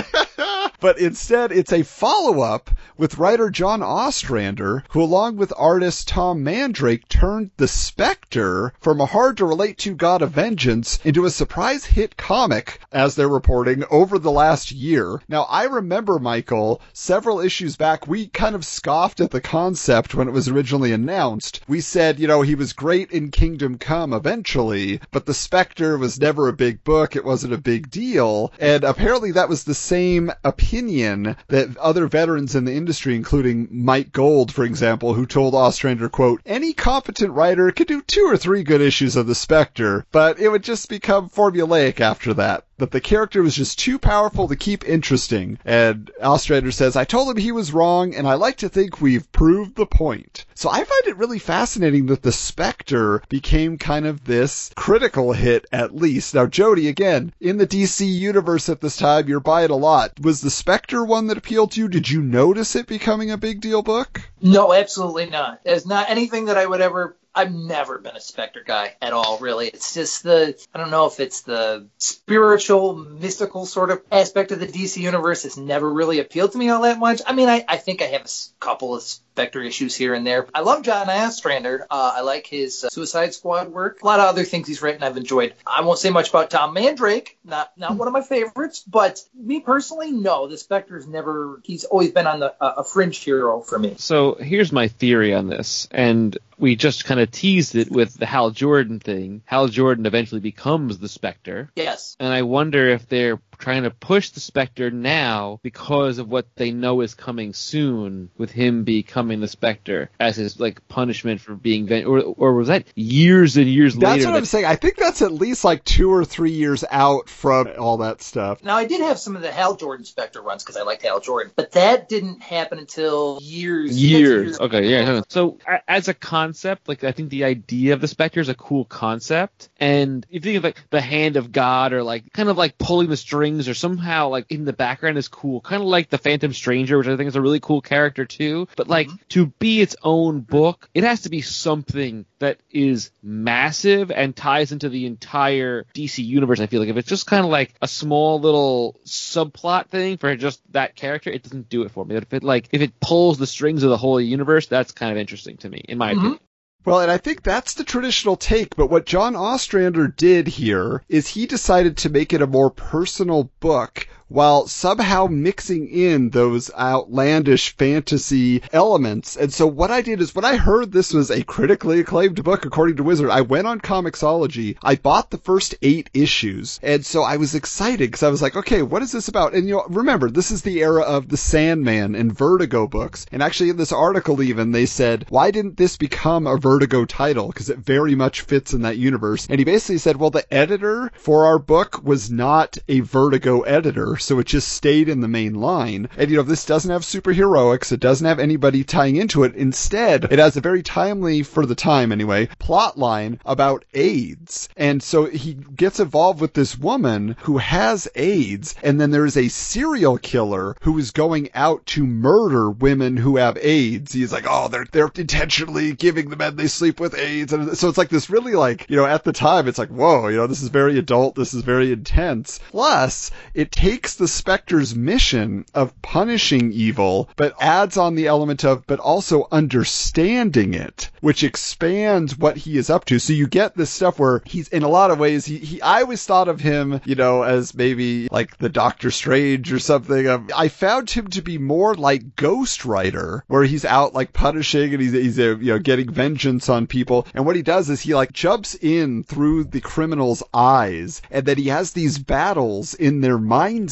but 0.81 0.99
instead, 0.99 1.53
it's 1.53 1.73
a 1.73 1.83
follow 1.83 2.41
up 2.41 2.71
with 2.97 3.19
writer 3.19 3.49
John 3.51 3.83
Ostrander, 3.83 4.85
who, 4.91 5.03
along 5.03 5.37
with 5.37 5.53
artist 5.57 6.09
Tom 6.09 6.45
Mandrake, 6.45 7.09
turned 7.09 7.51
The 7.57 7.67
Spectre 7.69 8.73
from 8.81 9.01
a 9.01 9.07
hard 9.07 9.37
to 9.39 9.47
relate 9.47 9.79
to 9.79 9.95
God 9.95 10.23
of 10.23 10.33
Vengeance 10.33 10.99
into 11.05 11.25
a 11.25 11.31
surprise 11.31 11.87
hit 11.87 12.17
comic, 12.17 12.81
as 12.93 13.15
they're 13.15 13.29
reporting, 13.29 13.85
over 13.91 14.19
the 14.19 14.31
last 14.31 14.73
year. 14.73 15.21
Now, 15.29 15.45
I 15.45 15.65
remember, 15.65 16.19
Michael, 16.19 16.81
several 16.93 17.41
issues 17.41 17.77
back, 17.77 18.07
we 18.07 18.27
kind 18.27 18.55
of 18.55 18.65
scoffed 18.67 19.21
at 19.21 19.31
the 19.31 19.41
concept 19.41 20.15
when 20.15 20.29
it 20.29 20.33
was 20.33 20.49
originally 20.49 20.93
announced. 20.93 21.61
We 21.67 21.81
said, 21.81 22.21
you 22.21 22.29
know, 22.29 22.43
he 22.43 22.55
was 22.55 22.73
great 22.73 23.11
in 23.11 23.31
Kingdom 23.31 23.79
Come 23.79 24.13
eventually, 24.13 25.01
but 25.11 25.27
The 25.27 25.35
Spectre 25.35 25.97
was 25.97 26.21
never 26.21 26.49
a 26.49 26.53
big 26.53 26.85
book, 26.85 27.17
it 27.17 27.25
wasn't 27.25 27.55
a 27.55 27.59
big 27.59 27.91
deal, 27.91 28.53
and 28.59 28.85
apparently 28.85 29.04
that 29.05 29.51
was 29.51 29.65
the 29.65 29.75
same 29.75 30.33
opinion 30.45 31.37
that 31.49 31.77
other 31.77 32.07
veterans 32.07 32.55
in 32.55 32.65
the 32.65 32.73
industry, 32.73 33.15
including 33.15 33.69
Mike 33.71 34.13
Gold, 34.13 34.51
for 34.51 34.65
example, 34.65 35.13
who 35.13 35.27
told 35.27 35.55
Ostrander, 35.55 36.09
quote, 36.09 36.41
any 36.47 36.73
competent 36.73 37.35
writer 37.35 37.71
could 37.71 37.87
do 37.87 38.01
two 38.01 38.23
or 38.23 38.39
three 38.39 38.63
good 38.63 38.81
issues 38.81 39.15
of 39.15 39.27
The 39.27 39.35
Spectre, 39.35 40.07
but 40.11 40.41
it 40.41 40.49
would 40.49 40.63
just 40.63 40.89
become 40.89 41.29
formulaic 41.29 42.01
after 42.01 42.33
that 42.33 42.65
that 42.79 42.91
the 42.91 43.01
character 43.01 43.43
was 43.43 43.55
just 43.55 43.79
too 43.79 43.99
powerful 43.99 44.49
to 44.49 44.57
keep 44.57 44.89
interesting. 44.89 45.59
And 45.65 46.11
Ostrander 46.23 46.73
says, 46.73 46.97
I 46.97 47.05
told 47.05 47.31
him 47.31 47.37
he 47.37 47.53
was 47.53 47.73
wrong, 47.73 48.15
and 48.15 48.27
I 48.27 48.35
like 48.35 48.57
to 48.59 48.69
think 48.69 49.01
we've 49.01 49.31
proved 49.33 49.77
the 49.77 49.87
point. 49.87 50.45
So 50.55 50.71
I 50.71 50.79
find 50.79 51.07
it 51.07 51.17
really 51.17 51.39
fascinating 51.39 52.07
that 52.07 52.23
the 52.23 52.33
Spectre 52.33 53.23
became 53.29 53.79
kind 53.79 54.07
of 54.07 54.25
this 54.25 54.71
critical 54.77 55.33
hit, 55.33 55.67
at 55.73 55.95
least. 55.95 56.35
Now, 56.35 56.47
Jody, 56.47 56.89
again, 56.89 57.33
in 57.41 57.59
the 57.59 57.67
DC 57.67 58.07
universe 58.07 58.69
at 58.69 58.81
this 58.81 58.97
time, 58.97 59.29
you're 59.29 59.41
buying 59.41 59.71
a 59.71 59.77
lot. 59.77 60.13
Was 60.21 60.41
the 60.41 60.51
Spectre 60.51 61.05
one 61.05 61.29
that 61.29 61.39
appealed 61.39 61.73
to 61.73 61.81
you? 61.81 61.89
Did 61.89 62.11
you 62.11 62.23
notice 62.23 62.77
it 62.77 62.87
becoming 62.87 63.31
a 63.31 63.39
big 63.39 63.61
deal 63.61 63.83
book? 63.83 64.23
No, 64.41 64.73
absolutely 64.73 65.27
not. 65.27 65.61
It's 65.65 65.87
not 65.87 66.11
anything 66.11 66.47
that 66.47 66.59
I 66.59 66.67
would 66.67 66.81
ever. 66.81 67.17
I've 67.35 67.53
never 67.53 67.99
been 67.99 68.17
a 68.17 68.21
Spectre 68.21 68.63
guy 68.65 68.95
at 69.03 69.13
all, 69.13 69.39
really. 69.39 69.69
It's 69.69 69.95
just 69.95 70.23
the, 70.23 70.57
I 70.73 70.79
don't 70.79 70.91
know 70.91 71.07
if 71.07 71.19
it's 71.19 71.41
the 71.43 71.89
spiritual, 71.99 72.95
mystical 72.95 73.67
sort 73.67 73.91
of 73.91 74.03
aspect 74.13 74.53
of 74.53 74.61
the 74.61 74.67
DC 74.67 74.99
universe 74.99 75.43
that's 75.43 75.57
never 75.57 75.93
really 75.93 76.21
appealed 76.21 76.53
to 76.53 76.59
me 76.59 76.69
all 76.69 76.83
that 76.83 76.99
much. 76.99 77.23
I 77.27 77.33
mean, 77.33 77.49
I, 77.49 77.65
I 77.67 77.77
think 77.77 78.03
I 78.03 78.07
have 78.07 78.27
a 78.27 78.31
couple 78.61 78.95
of 78.95 79.03
Spectre 79.35 79.63
issues 79.63 79.97
here 79.97 80.15
and 80.15 80.25
there. 80.25 80.47
I 80.55 80.61
love 80.61 80.85
John 80.85 81.11
Ostrander. 81.11 81.89
Uh, 81.91 82.13
I 82.19 82.21
like 82.21 82.47
his 82.47 82.85
uh, 82.85 82.89
Suicide 82.89 83.35
Squad 83.35 83.67
work. 83.73 84.01
A 84.01 84.07
lot 84.07 84.21
of 84.21 84.27
other 84.27 84.45
things 84.45 84.69
he's 84.69 84.81
written 84.81 85.03
I've 85.03 85.17
enjoyed. 85.17 85.55
I 85.67 85.81
won't 85.83 85.99
say 85.99 86.11
much 86.11 86.31
about 86.31 86.51
Tom 86.51 86.73
Mandrake, 86.73 87.37
not 87.45 87.73
not 87.77 87.97
one 87.97 88.07
of 88.07 88.15
my 88.15 88.23
favorites, 88.23 88.85
but 88.87 89.21
me 89.37 89.59
personally, 89.59 90.13
no. 90.13 90.47
The 90.47 90.57
Spectre's 90.57 91.09
never, 91.09 91.61
he's 91.65 91.83
always 91.83 92.13
been 92.13 92.29
on 92.29 92.39
the 92.39 92.55
uh, 92.63 92.75
a 92.77 92.85
fringe 92.85 93.19
hero 93.19 93.61
for 93.61 93.77
me. 93.77 93.97
So 93.99 94.35
here's 94.35 94.71
my 94.71 94.87
theory 94.87 95.35
on 95.35 95.49
this, 95.49 95.89
and 95.91 96.39
we 96.57 96.77
just 96.77 97.05
kind 97.05 97.19
of 97.19 97.33
teased 97.33 97.75
it 97.75 97.91
with 97.91 98.15
the 98.15 98.27
Hal 98.27 98.51
Jordan 98.53 99.01
thing. 99.01 99.43
Hal 99.47 99.67
Jordan 99.67 100.07
eventually 100.07 100.41
becomes 100.41 100.99
the 100.99 101.09
Spectre, 101.09 101.73
Yes. 101.75 102.17
and 102.21 102.33
I 102.33 102.43
wonder 102.43 102.89
if 102.91 103.09
they're 103.09 103.39
trying 103.59 103.85
to 103.85 103.91
push 103.91 104.31
the 104.31 104.41
Spectre 104.41 104.91
now 104.91 105.61
because 105.63 106.19
of 106.19 106.29
what 106.29 106.47
they 106.57 106.71
know 106.71 107.01
is 107.01 107.15
coming 107.15 107.53
soon 107.53 108.31
with 108.37 108.51
him 108.51 108.85
becoming 108.85 109.41
the 109.41 109.49
Spectre 109.49 110.11
as 110.21 110.37
his 110.37 110.59
like 110.61 110.87
punishment 110.89 111.41
for 111.41 111.55
being 111.55 111.87
ven- 111.87 112.07
or 112.07 112.21
or 112.21 112.55
was 112.55 112.69
that 112.69 112.87
years 112.95 113.57
and 113.57 113.67
years 113.67 113.95
That's 113.95 114.03
later? 114.03 114.15
That's 114.15 114.27
what 114.27 114.33
that- 114.33 114.39
I'm 114.39 114.45
saying. 114.45 114.65
I 114.65 114.77
think 114.77 114.97
that's 114.97 115.23
at 115.23 115.33
least 115.33 115.65
like 115.65 115.85
two 115.85 116.13
or 116.13 116.25
three 116.25 116.53
years 116.53 116.85
out 116.91 117.29
from 117.29 117.69
all 117.79 117.99
that 117.99 118.23
stuff. 118.23 118.63
Now 118.63 118.77
I 118.77 118.85
did 118.85 119.01
have 119.01 119.19
some 119.19 119.37
of 119.37 119.43
the 119.43 119.53
Hal 119.53 119.77
Jordan 119.77 120.05
Spectre 120.05 120.43
runs 120.43 120.63
because 120.63 120.77
I 120.77 120.83
liked 120.83 121.03
Hal 121.03 121.21
Jordan, 121.21 121.53
but 121.55 121.73
that 121.73 122.09
didn't 122.09 122.43
happen 122.43 122.79
until 122.79 123.39
years. 123.43 123.91
six 123.91 124.01
years. 124.01 124.61
Okay, 124.61 124.89
yeah. 124.91 125.23
So 125.29 125.59
as 125.89 126.09
a 126.09 126.15
concept, 126.15 126.89
like 126.89 127.05
I 127.05 127.13
think 127.13 127.31
the 127.31 127.45
idea 127.45 127.95
of 127.95 128.01
the 128.01 128.09
Spectre 128.09 128.41
is 128.41 128.49
a 128.49 128.55
cool 128.55 128.85
concept, 128.85 129.69
and 129.79 130.27
if 130.29 130.45
you 130.45 130.53
think 130.53 130.59
of 130.59 130.65
like 130.65 130.91
the 130.91 131.01
hand 131.01 131.37
of 131.37 131.53
God 131.53 131.93
or 131.93 132.03
like 132.03 132.33
kind 132.33 132.49
of 132.49 132.57
like 132.57 132.79
pulling 132.79 133.09
the 133.09 133.17
strings 133.45 133.69
or 133.69 133.75
somehow 133.75 134.29
like 134.29 134.47
in 134.51 134.65
the 134.65 134.73
background 134.73 135.19
is 135.19 135.29
cool, 135.29 135.61
kind 135.61 135.83
of 135.83 135.89
like 135.89 136.09
the 136.09 136.19
Phantom 136.19 136.53
Stranger, 136.53 136.97
which 136.97 137.07
I 137.07 137.17
think 137.17 137.29
is 137.29 137.37
a 137.37 137.43
really 137.43 137.61
cool 137.61 137.83
character 137.83 138.25
too. 138.25 138.69
But 138.77 138.89
like 138.89 139.09
mm-hmm. 139.09 139.17
to 139.31 139.47
be 139.47 139.83
its 139.83 139.97
own 140.03 140.41
book, 140.41 140.89
it 140.95 141.05
has 141.05 141.23
to 141.23 141.29
be 141.29 141.43
something 141.43 142.25
that 142.39 142.59
is 142.71 143.11
massive 143.23 144.11
and 144.11 144.35
ties 144.35 144.73
into 144.73 144.89
the 144.89 145.07
entire 145.07 145.85
DC 145.95 146.25
universe. 146.25 146.61
I 146.61 146.67
feel 146.67 146.81
like 146.81 146.89
if 146.89 146.97
it's 146.97 147.09
just 147.09 147.27
kind 147.27 147.45
of 147.45 147.51
like 147.51 147.75
a 147.83 147.89
small 147.89 148.41
little 148.41 148.99
subplot 149.05 149.89
thing 149.89 150.17
for 150.17 150.35
just 150.37 150.61
that 150.73 150.97
character, 150.97 151.31
it 151.31 151.43
doesn't 151.43 151.69
do 151.69 151.83
it 151.83 151.91
for 151.91 152.05
me. 152.05 152.15
But 152.15 152.23
if 152.25 152.33
it 152.33 152.43
like 152.43 152.69
if 152.73 152.81
it 152.81 152.99
pulls 152.99 153.39
the 153.39 153.47
strings 153.47 153.83
of 153.83 153.91
the 153.91 153.99
whole 153.99 154.21
universe, 154.21 154.69
that's 154.69 154.93
kind 154.93 155.13
of 155.13 155.19
interesting 155.19 155.59
to 155.59 155.69
me, 155.69 155.83
in 155.87 155.99
my 155.99 156.13
mm-hmm. 156.13 156.19
opinion. 156.21 156.41
Well, 156.85 157.01
and 157.01 157.11
I 157.11 157.17
think 157.17 157.43
that's 157.43 157.73
the 157.73 157.85
traditional 157.85 158.37
take, 158.37 158.77
but 158.77 158.91
what 158.91 159.07
John 159.07 159.35
Ostrander 159.35 160.07
did 160.07 160.49
here 160.49 161.03
is 161.09 161.29
he 161.29 161.47
decided 161.47 161.97
to 161.97 162.11
make 162.11 162.33
it 162.33 162.43
a 162.43 162.47
more 162.47 162.71
personal 162.71 163.51
book 163.61 164.07
while 164.29 164.67
somehow 164.67 165.27
mixing 165.27 165.89
in 165.89 166.31
those 166.31 166.71
outlandish 166.75 167.77
fantasy 167.77 168.63
elements. 168.73 169.37
And 169.37 169.53
so 169.53 169.67
what 169.67 169.91
I 169.91 170.03
did 170.03 170.21
is 170.21 170.35
when 170.35 170.45
I 170.45 170.57
heard 170.57 170.93
this 170.93 171.13
was 171.13 171.31
a 171.31 171.45
critically 171.45 172.01
acclaimed 172.01 172.43
book 172.43 172.65
according 172.65 172.97
to 172.97 173.03
Wizard, 173.03 173.31
I 173.31 173.43
went 173.43 173.67
on 173.67 173.81
Comixology, 173.81 174.77
I 174.83 174.97
bought 174.97 175.31
the 175.31 175.39
first 175.39 175.75
eight 175.83 176.11
issues, 176.15 176.81
and 176.83 177.05
so 177.05 177.23
I 177.23 177.37
was 177.37 177.55
excited 177.55 178.11
because 178.11 178.23
I 178.23 178.31
was 178.31 178.43
like, 178.43 178.57
okay, 178.57 178.83
what 178.83 179.03
is 179.03 179.13
this 179.13 179.29
about? 179.29 179.55
And 179.55 179.69
you 179.69 179.75
know, 179.75 179.85
remember, 179.89 180.31
this 180.31 180.51
is 180.51 180.63
the 180.63 180.81
era 180.81 181.03
of 181.03 181.29
the 181.29 181.37
Sandman 181.37 182.15
and 182.15 182.37
Vertigo 182.37 182.87
books. 182.87 183.27
And 183.31 183.43
actually 183.43 183.71
in 183.71 183.77
this 183.77 183.93
article 183.93 184.43
even, 184.43 184.73
they 184.73 184.87
said, 184.87 185.27
why 185.29 185.51
didn't 185.51 185.77
this 185.77 185.97
become 185.97 186.47
a 186.47 186.57
Vertigo 186.57 187.05
title? 187.05 187.49
Because 187.49 187.71
it 187.71 187.79
very 187.79 188.15
much 188.15 188.41
fits 188.41 188.73
in 188.73 188.83
that 188.83 188.97
universe. 188.97 189.47
And 189.49 189.59
he 189.59 189.65
basically 189.65 189.99
said, 189.99 190.17
well, 190.17 190.31
the 190.31 190.53
editor 190.53 191.11
for 191.15 191.47
our 191.47 191.59
book 191.59 192.03
was 192.03 192.31
not 192.31 192.79
a 192.89 193.01
Vertigo 193.01 193.61
editor, 193.61 194.14
so 194.17 194.39
it 194.39 194.47
just 194.47 194.69
stayed 194.69 195.09
in 195.09 195.21
the 195.21 195.29
main 195.29 195.55
line. 195.55 196.09
And 196.17 196.31
you 196.31 196.37
know, 196.37 196.43
this 196.43 196.67
doesn't 196.67 196.91
have 196.91 197.03
superheroics, 197.03 197.93
it 197.93 198.01
doesn't 198.01 198.27
have 198.27 198.39
anybody 198.39 198.85
tying 198.85 199.17
into 199.17 199.45
it. 199.45 199.55
Instead, 199.55 200.25
it 200.25 200.39
has 200.39 200.57
a 200.57 200.61
very 200.61 200.83
timely, 200.83 201.43
for 201.43 201.67
the 201.67 201.75
time 201.75 202.13
anyway, 202.13 202.49
plot 202.59 202.99
line 202.99 203.41
about 203.45 203.85
AIDS. 203.95 204.69
And 204.77 205.03
so 205.03 205.27
he 205.27 205.55
gets 205.55 206.01
involved 206.01 206.41
with 206.41 206.55
this 206.55 206.79
woman 206.79 207.37
who 207.43 207.59
has 207.59 208.09
AIDS, 208.15 208.75
and 208.83 209.01
then 209.01 209.11
there's 209.11 209.37
a 209.37 209.49
serial 209.49 210.19
killer 210.19 210.77
who 210.83 210.99
is 210.99 211.11
going 211.11 211.49
out 211.55 211.87
to 211.87 212.07
murder 212.07 212.71
women 212.71 213.17
who 213.17 213.37
have 213.37 213.57
AIDS. 213.59 214.13
He's 214.13 214.33
like, 214.33 214.47
oh, 214.49 214.69
they're 214.69 214.87
they're 214.93 215.11
intentionally 215.15 215.93
giving 215.93 216.31
the 216.31 216.37
men 216.37 216.57
they 216.57 216.67
sleep 216.67 217.01
with 217.01 217.19
AIDS, 217.19 217.53
and 217.53 217.77
so 217.77 217.89
it's 217.89 217.99
like 217.99 218.09
this 218.09 218.31
really 218.31 218.53
like 218.53 218.87
you 218.89 218.97
know 218.97 219.07
at 219.07 219.25
the 219.25 219.33
time 219.33 219.69
it's 219.69 219.79
like 219.79 219.89
whoa, 219.89 220.29
you 220.29 220.37
know 220.37 220.47
this 220.47 220.63
is 220.63 220.69
very 220.69 220.99
adult, 220.99 221.35
this 221.35 221.55
is 221.55 221.63
very 221.63 221.93
intense. 221.93 222.61
Plus, 222.71 223.31
it 223.55 223.73
takes 223.73 224.04
the 224.13 224.29
Spectre's 224.29 224.95
mission 224.95 225.65
of 225.75 226.01
punishing 226.03 226.71
evil, 226.71 227.31
but 227.37 227.55
adds 227.59 227.97
on 227.97 228.15
the 228.15 228.27
element 228.27 228.63
of 228.63 228.87
but 228.87 229.01
also 229.01 229.49
understanding 229.51 230.75
it, 230.75 231.11
which 231.23 231.43
expands 231.43 232.37
what 232.37 232.59
he 232.59 232.77
is 232.77 232.91
up 232.91 233.07
to. 233.07 233.19
So 233.19 233.33
you 233.33 233.47
get 233.47 233.75
this 233.75 233.89
stuff 233.91 234.19
where 234.19 234.43
he's 234.45 234.69
in 234.69 234.83
a 234.83 234.89
lot 234.89 235.11
of 235.11 235.19
ways 235.19 235.47
he, 235.47 235.57
he 235.57 235.81
I 235.81 236.03
always 236.03 236.25
thought 236.25 236.49
of 236.49 236.61
him, 236.61 237.01
you 237.07 237.15
know, 237.15 237.43
as 237.43 237.75
maybe 237.75 238.29
like 238.31 238.59
the 238.59 238.69
Doctor 238.69 239.11
Strange 239.11 239.73
or 239.73 239.79
something. 239.79 240.29
Um, 240.29 240.49
I 240.55 240.69
found 240.69 241.11
him 241.11 241.29
to 241.29 241.41
be 241.41 241.57
more 241.57 241.95
like 241.95 242.37
Ghost 242.37 242.85
Rider, 242.85 243.45
where 243.47 243.65
he's 243.65 243.85
out 243.85 244.13
like 244.13 244.33
punishing 244.33 244.93
and 244.93 245.03
he's 245.03 245.13
he's 245.13 245.39
uh, 245.39 245.57
you 245.57 245.73
know 245.73 245.79
getting 245.79 246.13
vengeance 246.13 246.69
on 246.69 246.87
people. 246.87 247.27
And 247.35 247.47
what 247.47 247.57
he 247.57 247.63
does 247.63 247.89
is 247.89 248.01
he 248.01 248.15
like 248.15 248.33
jumps 248.33 248.75
in 248.75 249.25
through 249.25 249.65
the 249.65 249.81
criminal's 249.81 250.43
eyes, 250.53 251.23
and 251.31 251.47
then 251.47 251.57
he 251.57 251.69
has 251.69 251.93
these 251.93 252.19
battles 252.19 252.95
in 252.95 253.21
their 253.21 253.39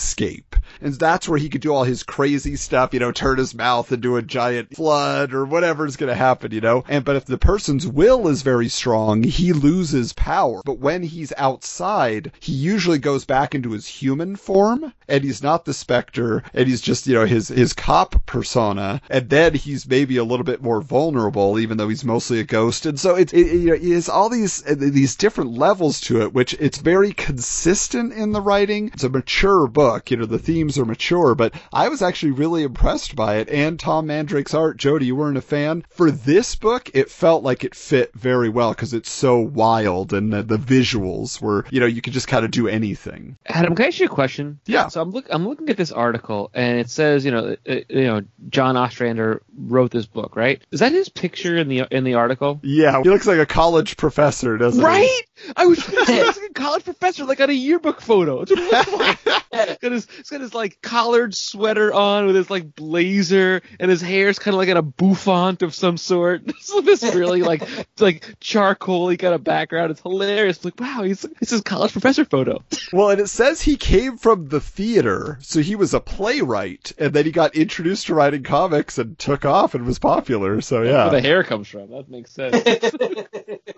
mindscape. 0.02 0.51
And 0.80 0.94
that's 0.94 1.28
where 1.28 1.38
he 1.38 1.48
could 1.48 1.60
do 1.60 1.72
all 1.72 1.84
his 1.84 2.02
crazy 2.02 2.56
stuff, 2.56 2.92
you 2.92 3.00
know, 3.00 3.12
turn 3.12 3.38
his 3.38 3.54
mouth 3.54 3.92
into 3.92 4.16
a 4.16 4.22
giant 4.22 4.74
flood 4.74 5.32
or 5.32 5.44
whatever's 5.44 5.96
going 5.96 6.08
to 6.08 6.16
happen, 6.16 6.52
you 6.52 6.60
know. 6.60 6.84
And 6.88 7.04
but 7.04 7.16
if 7.16 7.24
the 7.24 7.38
person's 7.38 7.86
will 7.86 8.28
is 8.28 8.42
very 8.42 8.68
strong, 8.68 9.22
he 9.22 9.52
loses 9.52 10.12
power. 10.12 10.62
But 10.64 10.78
when 10.78 11.02
he's 11.02 11.32
outside, 11.36 12.32
he 12.40 12.52
usually 12.52 12.98
goes 12.98 13.24
back 13.24 13.54
into 13.54 13.72
his 13.72 13.86
human 13.86 14.36
form, 14.36 14.92
and 15.08 15.24
he's 15.24 15.42
not 15.42 15.64
the 15.64 15.74
specter, 15.74 16.42
and 16.54 16.68
he's 16.68 16.80
just, 16.80 17.06
you 17.06 17.14
know, 17.14 17.26
his 17.26 17.48
his 17.48 17.72
cop 17.72 18.26
persona. 18.26 19.00
And 19.08 19.28
then 19.28 19.54
he's 19.54 19.86
maybe 19.86 20.16
a 20.16 20.24
little 20.24 20.44
bit 20.44 20.62
more 20.62 20.80
vulnerable, 20.80 21.58
even 21.58 21.76
though 21.76 21.88
he's 21.88 22.04
mostly 22.04 22.40
a 22.40 22.44
ghost. 22.44 22.86
And 22.86 22.98
so 22.98 23.16
it, 23.16 23.32
it 23.34 23.46
you 23.46 23.68
know, 23.68 23.74
it 23.74 23.94
has 23.94 24.08
all 24.08 24.28
these 24.28 24.66
uh, 24.66 24.74
these 24.76 25.16
different 25.16 25.52
levels 25.52 26.00
to 26.02 26.22
it, 26.22 26.32
which 26.32 26.54
it's 26.54 26.78
very 26.78 27.12
consistent 27.12 28.12
in 28.12 28.32
the 28.32 28.40
writing. 28.40 28.90
It's 28.94 29.04
a 29.04 29.08
mature 29.08 29.66
book, 29.66 30.10
you 30.10 30.16
know, 30.16 30.26
the 30.26 30.38
themes 30.62 30.78
are 30.78 30.84
mature, 30.84 31.34
but 31.34 31.52
I 31.72 31.88
was 31.88 32.02
actually 32.02 32.30
really 32.30 32.62
impressed 32.62 33.16
by 33.16 33.38
it. 33.38 33.48
And 33.48 33.80
Tom 33.80 34.06
Mandrake's 34.06 34.54
art, 34.54 34.76
Jody, 34.76 35.06
you 35.06 35.16
weren't 35.16 35.36
a 35.36 35.42
fan 35.42 35.84
for 35.90 36.12
this 36.12 36.54
book. 36.54 36.88
It 36.94 37.10
felt 37.10 37.42
like 37.42 37.64
it 37.64 37.74
fit 37.74 38.12
very 38.14 38.48
well 38.48 38.70
because 38.70 38.94
it's 38.94 39.10
so 39.10 39.38
wild, 39.40 40.12
and 40.12 40.32
the, 40.32 40.44
the 40.44 40.58
visuals 40.58 41.40
were, 41.40 41.64
you 41.70 41.80
know, 41.80 41.86
you 41.86 42.00
could 42.00 42.12
just 42.12 42.28
kind 42.28 42.44
of 42.44 42.52
do 42.52 42.68
anything. 42.68 43.36
Adam, 43.46 43.74
can 43.74 43.86
I 43.86 43.88
ask 43.88 43.98
you 43.98 44.06
a 44.06 44.08
question? 44.08 44.60
Yeah. 44.66 44.86
So 44.86 45.02
I'm 45.02 45.10
look 45.10 45.26
I'm 45.30 45.48
looking 45.48 45.68
at 45.68 45.76
this 45.76 45.90
article 45.90 46.50
and 46.54 46.78
it 46.78 46.88
says, 46.88 47.24
you 47.24 47.32
know, 47.32 47.56
uh, 47.68 47.74
you 47.88 48.04
know, 48.04 48.22
John 48.48 48.76
Ostrander 48.76 49.42
wrote 49.56 49.90
this 49.90 50.06
book, 50.06 50.36
right? 50.36 50.62
Is 50.70 50.78
that 50.78 50.92
his 50.92 51.08
picture 51.08 51.56
in 51.56 51.66
the 51.66 51.88
in 51.90 52.04
the 52.04 52.14
article? 52.14 52.60
Yeah, 52.62 53.02
he 53.02 53.08
looks 53.08 53.26
like 53.26 53.38
a 53.38 53.46
college 53.46 53.96
professor, 53.96 54.56
doesn't 54.58 54.80
he? 54.80 54.86
Right? 54.86 55.22
I 55.56 55.66
was 55.66 55.84
he 55.84 55.96
looks 55.96 56.38
like 56.38 56.50
a 56.50 56.54
college 56.54 56.84
professor, 56.84 57.24
like 57.24 57.40
on 57.40 57.50
a 57.50 57.54
yearbook 57.54 58.00
photo. 58.00 58.44
That's 58.44 58.52
it 58.52 58.58
looks 58.58 59.26
like. 59.26 59.42
got 59.80 59.92
his, 59.92 60.08
he's 60.10 60.30
got 60.30 60.40
his 60.40 60.54
like 60.54 60.80
collared 60.80 61.34
sweater 61.34 61.92
on 61.92 62.26
with 62.26 62.36
his 62.36 62.50
like 62.50 62.74
blazer, 62.74 63.62
and 63.78 63.90
his 63.90 64.00
hair's 64.00 64.38
kind 64.38 64.54
of 64.54 64.58
like 64.58 64.68
in 64.68 64.76
a 64.76 64.82
bouffant 64.82 65.62
of 65.62 65.74
some 65.74 65.96
sort. 65.96 66.42
This, 66.52 67.00
this 67.02 67.14
really 67.14 67.42
like 67.42 67.62
like 67.98 68.38
charcoaly 68.40 69.18
kind 69.18 69.34
of 69.34 69.42
background. 69.42 69.90
It's 69.90 70.00
hilarious. 70.00 70.64
Like 70.64 70.78
wow, 70.78 71.02
he's 71.02 71.24
it's 71.40 71.50
his 71.50 71.60
college 71.62 71.92
professor 71.92 72.24
photo. 72.24 72.62
Well, 72.92 73.10
and 73.10 73.20
it 73.20 73.28
says 73.28 73.60
he 73.60 73.76
came 73.76 74.16
from 74.16 74.48
the 74.48 74.60
theater, 74.60 75.38
so 75.40 75.60
he 75.60 75.74
was 75.74 75.94
a 75.94 76.00
playwright, 76.00 76.92
and 76.98 77.12
then 77.12 77.24
he 77.24 77.32
got 77.32 77.56
introduced 77.56 78.06
to 78.06 78.14
writing 78.14 78.42
comics 78.42 78.98
and 78.98 79.18
took 79.18 79.44
off 79.44 79.74
and 79.74 79.84
was 79.84 79.98
popular. 79.98 80.60
So 80.60 80.82
yeah. 80.82 81.10
Where 81.10 81.20
the 81.20 81.26
hair 81.26 81.42
comes 81.42 81.68
from. 81.68 81.90
That 81.90 82.08
makes 82.08 82.32
sense. 82.32 82.56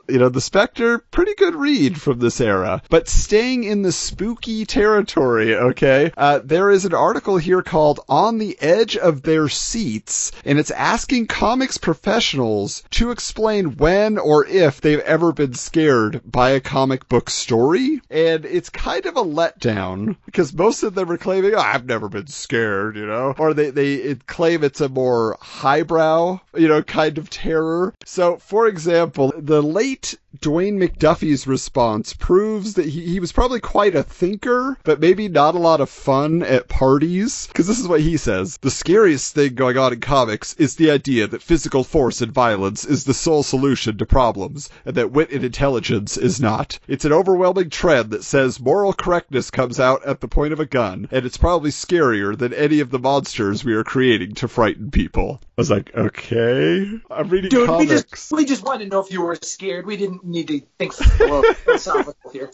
you 0.09 0.19
know, 0.19 0.29
the 0.29 0.41
Spectre, 0.41 0.99
pretty 0.99 1.35
good 1.35 1.54
read 1.55 2.01
from 2.01 2.19
this 2.19 2.41
era, 2.41 2.83
but 2.91 3.09
staying 3.09 3.65
in 3.65 3.83
the 3.83 3.93
spooky 3.93 4.65
territory. 4.67 5.55
Okay, 5.55 6.13
uh, 6.17 6.41
there 6.45 6.71
is 6.71 6.85
an 6.85 6.95
article 6.95 7.37
here 7.37 7.63
called 7.63 8.01
"On 8.09 8.39
the 8.39 8.57
Edge 8.61 8.97
of 8.97 9.23
Their 9.23 9.49
Seats," 9.49 10.33
and 10.45 10.59
it's 10.59 10.71
asking 10.71 11.27
comics 11.27 11.79
professionals 11.79 12.83
to 12.91 13.11
explain 13.11 13.77
when 13.77 14.19
or 14.19 14.47
if 14.47 14.81
they've 14.81 15.01
ever 15.01 15.33
been 15.33 15.55
scared 15.55 16.21
by 16.25 16.51
a 16.51 16.61
comic 16.61 17.09
book 17.09 17.31
story, 17.31 18.01
and 18.11 18.45
it's 18.45 18.71
kind 18.71 19.07
of 19.07 19.17
a 19.17 19.25
letdown 19.25 20.17
because 20.27 20.53
most 20.53 20.83
of 20.83 20.95
them 20.95 21.11
are 21.11 21.19
claiming, 21.19 21.55
oh, 21.55 21.59
"I've 21.59 21.87
never 21.87 22.09
been 22.09 22.27
scared," 22.27 22.97
you 22.97 23.07
know, 23.07 23.35
or 23.39 23.55
they 23.55 23.71
they 23.71 23.95
it 23.95 24.27
claim 24.27 24.65
it's 24.65 24.81
a 24.81 24.89
more 24.89 25.37
highbrow, 25.41 26.41
you 26.57 26.69
know, 26.69 26.83
kind 26.83 27.19
of 27.19 27.31
terror. 27.31 27.95
So, 28.05 28.37
for 28.37 28.67
example, 28.67 29.33
the 29.37 29.63
late 29.63 30.17
Dwayne 30.41 30.79
McDuffie's 30.79 31.47
response 31.47 32.13
proves 32.13 32.75
that 32.75 32.87
he, 32.87 33.07
he 33.07 33.21
was 33.21 33.31
probably 33.31 33.61
quite 33.61 33.95
a 33.95 34.03
thinker, 34.03 34.77
but 34.83 34.99
maybe 34.99 35.29
not 35.29 35.55
a 35.55 35.59
lot 35.59 35.81
of 35.81 35.89
fun 35.89 36.43
at 36.43 36.69
parties. 36.69 37.47
Because 37.47 37.69
this 37.69 37.79
is 37.79 37.87
what 37.87 38.01
he 38.01 38.17
says 38.17 38.59
The 38.61 38.71
scariest 38.71 39.35
thing 39.35 39.55
going 39.55 39.79
on 39.79 39.93
in 39.93 40.01
comics 40.01 40.55
is 40.55 40.75
the 40.75 40.91
idea 40.91 41.29
that 41.29 41.43
physical 41.43 41.85
force 41.85 42.21
and 42.21 42.33
violence 42.33 42.85
is 42.85 43.05
the 43.05 43.15
sole 43.15 43.45
solution 43.45 43.97
to 43.99 44.07
problems, 44.07 44.71
and 44.85 44.97
that 44.97 45.13
wit 45.13 45.31
and 45.31 45.45
intelligence 45.45 46.17
is 46.17 46.41
not. 46.41 46.81
It's 46.89 47.05
an 47.05 47.13
overwhelming 47.13 47.71
trend 47.71 48.11
that 48.11 48.25
says 48.25 48.59
moral 48.59 48.93
correctness 48.93 49.53
comes 49.53 49.79
out 49.79 50.05
at 50.05 50.21
the 50.21 50.29
point 50.29 50.53
of 50.53 50.59
a 50.59 50.67
gun, 50.67 51.07
and 51.13 51.25
it's 51.25 51.39
probably 51.39 51.71
scarier 51.71 52.37
than 52.37 52.53
any 52.53 52.81
of 52.81 52.91
the 52.91 52.99
monsters 52.99 53.65
we 53.65 53.75
are 53.75 53.85
creating 53.85 54.35
to 54.35 54.49
frighten 54.49 54.91
people. 54.91 55.41
I 55.57 55.61
was 55.61 55.71
like, 55.71 55.95
okay. 55.95 57.01
I'm 57.11 57.29
reading 57.29 57.49
Dude, 57.49 57.61
we 57.61 57.87
comics. 57.87 57.91
just 58.11 58.33
we 58.33 58.45
just 58.45 58.65
wanted 58.65 58.85
to 58.87 58.91
know 58.91 59.01
if 59.01 59.13
you 59.13 59.23
were 59.23 59.37
scared. 59.37 59.87
We 59.87 59.97
didn't 59.97 60.25
need 60.25 60.49
to 60.49 60.61
think 60.79 60.93
philosophical 61.65 62.31
here. 62.33 62.51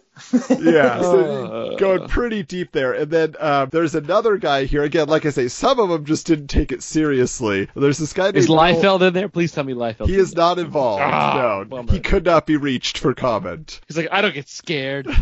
Yeah, 0.61 1.01
so 1.01 1.73
Uh. 1.73 1.77
going 1.77 2.09
pretty 2.09 2.43
deep 2.43 2.73
there. 2.73 2.93
And 2.93 3.11
then 3.11 3.35
um, 3.41 3.69
there's 3.73 3.95
another 3.95 4.37
guy 4.37 4.65
here. 4.65 4.83
Again, 4.83 5.09
like 5.09 5.27
I 5.27 5.31
say, 5.31 5.49
some 5.49 5.79
of 5.79 5.89
them 5.89 6.05
just 6.05 6.27
didn't 6.27 6.49
take 6.49 6.73
it 6.73 6.83
seriously. 6.83 7.69
There's 7.75 7.99
this 7.99 8.13
guy 8.13 8.31
Is 8.31 8.47
Bill- 8.47 8.57
Liefeld 8.57 9.03
in 9.07 9.15
there? 9.15 9.29
Please 9.29 9.53
tell 9.53 9.65
me 9.65 9.75
Liefeld. 9.75 10.07
He 10.09 10.17
is 10.17 10.35
not 10.35 10.59
involved. 10.59 11.03
Ah, 11.03 11.59
no, 11.61 11.65
bummer. 11.65 11.93
he 11.93 12.01
could 12.01 12.25
not 12.25 12.47
be 12.47 12.57
reached 12.57 12.99
for 12.99 13.15
comment. 13.15 13.81
He's 13.89 13.97
like, 13.97 14.09
I 14.11 14.21
don't 14.21 14.35
get 14.35 14.49
scared. 14.49 15.07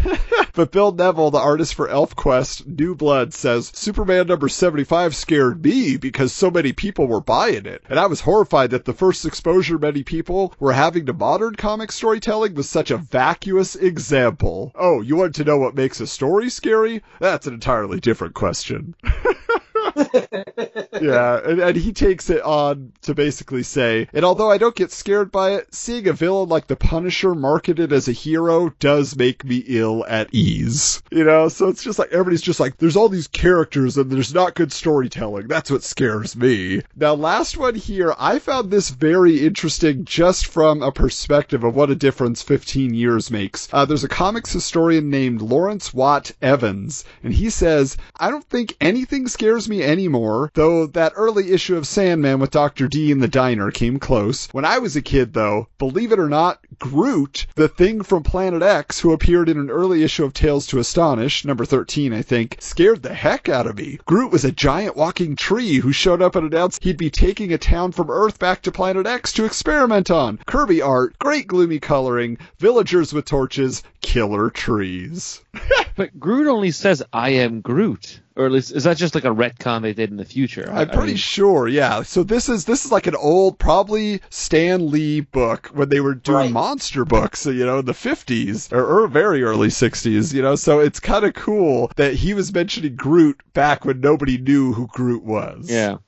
But 0.55 0.73
Bill 0.73 0.91
Neville, 0.91 1.31
the 1.31 1.39
artist 1.39 1.75
for 1.75 1.87
ElfQuest, 1.87 2.67
New 2.67 2.97
Blood, 2.97 3.33
says 3.33 3.71
Superman 3.77 4.27
number 4.27 4.49
75 4.49 5.15
scared 5.15 5.63
me 5.65 5.97
because 5.97 6.33
so 6.33 6.51
many 6.51 6.73
people 6.73 7.07
were 7.07 7.21
buying 7.21 7.65
it. 7.65 7.85
And 7.89 7.97
I 7.97 8.07
was 8.07 8.23
horrified 8.23 8.71
that 8.71 8.85
the 8.85 8.93
first 8.93 9.25
exposure 9.25 9.79
many 9.79 10.03
people 10.03 10.53
were 10.59 10.73
having 10.73 11.07
to 11.07 11.13
modern 11.13 11.55
comic 11.55 11.93
storytelling 11.93 12.55
was 12.57 12.69
such 12.69 12.91
a 12.91 12.97
vacuous 12.97 13.77
example. 13.77 14.73
Oh, 14.75 14.88
Oh, 14.91 15.03
you 15.03 15.17
want 15.17 15.35
to 15.35 15.45
know 15.45 15.59
what 15.59 15.75
makes 15.75 16.01
a 16.01 16.07
story 16.07 16.49
scary? 16.49 17.03
That's 17.21 17.47
an 17.47 17.53
entirely 17.53 18.01
different 18.01 18.33
question. 18.33 18.95
yeah, 21.01 21.41
and, 21.45 21.61
and 21.61 21.77
he 21.77 21.93
takes 21.93 22.31
it 22.31 22.43
on 22.43 22.93
to 23.03 23.15
basically 23.15 23.63
say, 23.63 24.09
and 24.13 24.25
although 24.25 24.51
I 24.51 24.59
don't 24.59 24.75
get 24.75 24.93
scared 24.93 25.31
by 25.31 25.53
it, 25.53 25.75
seeing 25.75 26.09
a 26.09 26.13
villain 26.13 26.49
like 26.49 26.67
the 26.67 26.77
Punisher 26.77 27.35
marketed 27.35 27.93
as 27.93 28.09
a 28.09 28.13
hero 28.13 28.71
does 28.81 29.17
make 29.17 29.45
me 29.45 29.65
ill 29.67 30.05
at 30.09 30.33
ease. 30.33 31.03
You 31.11 31.25
know, 31.25 31.49
so 31.49 31.69
it's 31.69 31.83
just 31.83 31.99
like 31.99 32.13
everybody's 32.13 32.43
just 32.43 32.61
like, 32.61 32.77
there's 32.79 32.97
all 32.97 33.09
these 33.09 33.29
characters 33.29 33.97
and 33.97 34.11
there's 34.11 34.35
not 34.35 34.55
good 34.55 34.73
storytelling. 34.73 35.49
That's 35.49 35.71
what 35.71 35.83
scares 35.83 36.37
me. 36.37 36.83
Now, 36.97 37.15
last 37.15 37.57
one 37.57 37.75
here, 37.75 38.15
I 38.19 38.39
found 38.39 38.71
this 38.71 38.91
very 38.91 39.47
interesting 39.47 40.05
just 40.05 40.47
from 40.47 40.83
a 40.83 40.93
perspective 40.93 41.65
of 41.65 41.75
what 41.75 41.91
a 41.91 41.95
difference 41.95 42.43
15 42.43 42.95
years 42.95 43.31
makes. 43.31 43.69
Uh, 43.73 43.85
there's 43.85 44.05
a 44.05 44.09
comics 44.09 44.53
historian 44.53 45.11
named 45.11 45.43
Lawrence 45.43 45.95
Watt 45.95 46.33
Evans, 46.43 47.05
and 47.23 47.33
he 47.33 47.51
says, 47.51 47.97
I 48.19 48.31
don't 48.31 48.49
think 48.49 48.77
anything 48.81 49.29
scares 49.29 49.68
me 49.69 49.83
anymore, 49.83 50.51
though 50.55 50.87
that 50.87 51.13
early 51.17 51.53
issue 51.53 51.77
of 51.77 51.87
Sandman 51.87 52.39
with 52.39 52.51
Dr. 52.51 52.89
Dee 52.89 53.11
in 53.11 53.21
the 53.21 53.29
diner 53.29 53.71
came 53.71 53.99
close. 53.99 54.49
When 54.53 54.65
I 54.65 54.79
was 54.79 54.97
a 54.97 55.03
kid, 55.03 55.35
though, 55.35 55.69
believe 55.79 56.13
it 56.13 56.19
or 56.19 56.29
not, 56.29 56.61
Groot, 56.79 57.47
the 57.55 57.69
thing 57.69 58.03
from 58.03 58.23
Planet 58.23 58.63
X 58.63 59.01
who 59.01 59.13
appeared 59.13 59.49
in 59.49 59.59
an 59.59 59.71
early 59.71 60.03
issue 60.03 60.25
of 60.25 60.33
Tales 60.33 60.67
to 60.69 60.79
Astonish, 60.79 61.45
number 61.45 61.65
13, 61.65 62.13
I 62.13 62.23
think, 62.23 62.57
scared 62.61 63.03
the 63.03 63.15
heck 63.15 63.49
out 63.49 63.67
of 63.67 63.77
me. 63.77 63.99
Groot 64.07 64.33
was 64.33 64.45
a 64.45 64.53
giant 64.53 64.97
walking 64.97 65.37
tree 65.37 65.77
who 65.77 65.93
showed 65.93 66.23
up 66.23 66.37
and 66.37 66.53
announced 66.53 66.85
he'd 66.85 66.97
be 66.97 67.11
taking 67.11 67.53
a 67.53 67.59
town 67.59 67.93
from 67.93 68.11
Earth 68.11 68.39
back 68.39 68.63
to 68.63 68.73
Planet 68.73 69.07
X 69.07 69.33
to 69.35 69.45
experiment 69.45 70.11
on. 70.11 70.39
Kirby 70.47 70.83
art, 70.83 71.19
great 71.19 71.47
gloomy 71.47 71.79
coloring, 71.79 72.39
villagers 72.59 73.13
with 73.13 73.25
torches, 73.25 73.83
killer 74.01 74.51
trees. 74.51 75.41
But 75.99 76.21
Groot 76.21 76.47
only 76.47 76.71
says, 76.71 77.03
"I 77.13 77.31
am 77.31 77.61
Groot," 77.61 78.21
or 78.39 78.47
at 78.47 78.53
least 78.53 78.73
is 78.73 78.85
that 78.85 78.97
just 78.97 79.15
like 79.15 79.25
a 79.25 79.29
retcon 79.35 79.83
they 79.83 79.93
did 79.93 80.11
in 80.11 80.17
the 80.17 80.25
future? 80.25 80.69
I- 80.73 80.83
I'm 80.83 80.91
I 80.91 80.95
pretty 80.95 81.09
mean, 81.09 81.17
sure, 81.17 81.69
yeah. 81.69 82.03
So 82.03 82.23
this 82.23 82.49
is 82.49 82.65
this 82.65 82.85
is 82.87 82.93
like 82.93 83.07
an 83.07 83.17
old, 83.17 83.59
probably 83.59 84.23
Stan 84.31 84.91
Lee 84.91 85.21
book 85.21 85.67
when 85.75 85.89
they 85.91 86.01
were 86.01 86.15
doing 86.15 86.37
Right. 86.39 86.51
monster 86.53 87.05
books, 87.05 87.45
you 87.45 87.67
know, 87.67 87.81
in 87.81 87.85
the 87.85 87.93
50s 87.93 88.73
or, 88.73 88.85
or 89.05 89.09
very 89.09 89.43
early 89.43 89.69
60s, 89.69 90.33
you 90.33 90.41
know. 90.41 90.55
So 90.57 90.79
it's 90.81 91.01
kind 91.01 91.25
of 91.25 91.35
cool 91.35 91.91
that 91.97 92.15
he 92.15 92.33
was 92.33 92.55
mentioning 92.55 92.95
Groot 92.97 93.41
back 93.53 93.85
when 93.85 94.01
nobody 94.01 94.39
knew 94.39 94.73
who 94.73 94.87
Groot 94.87 95.25
was. 95.25 95.69
Yeah. 95.71 95.91
mean- 95.93 95.99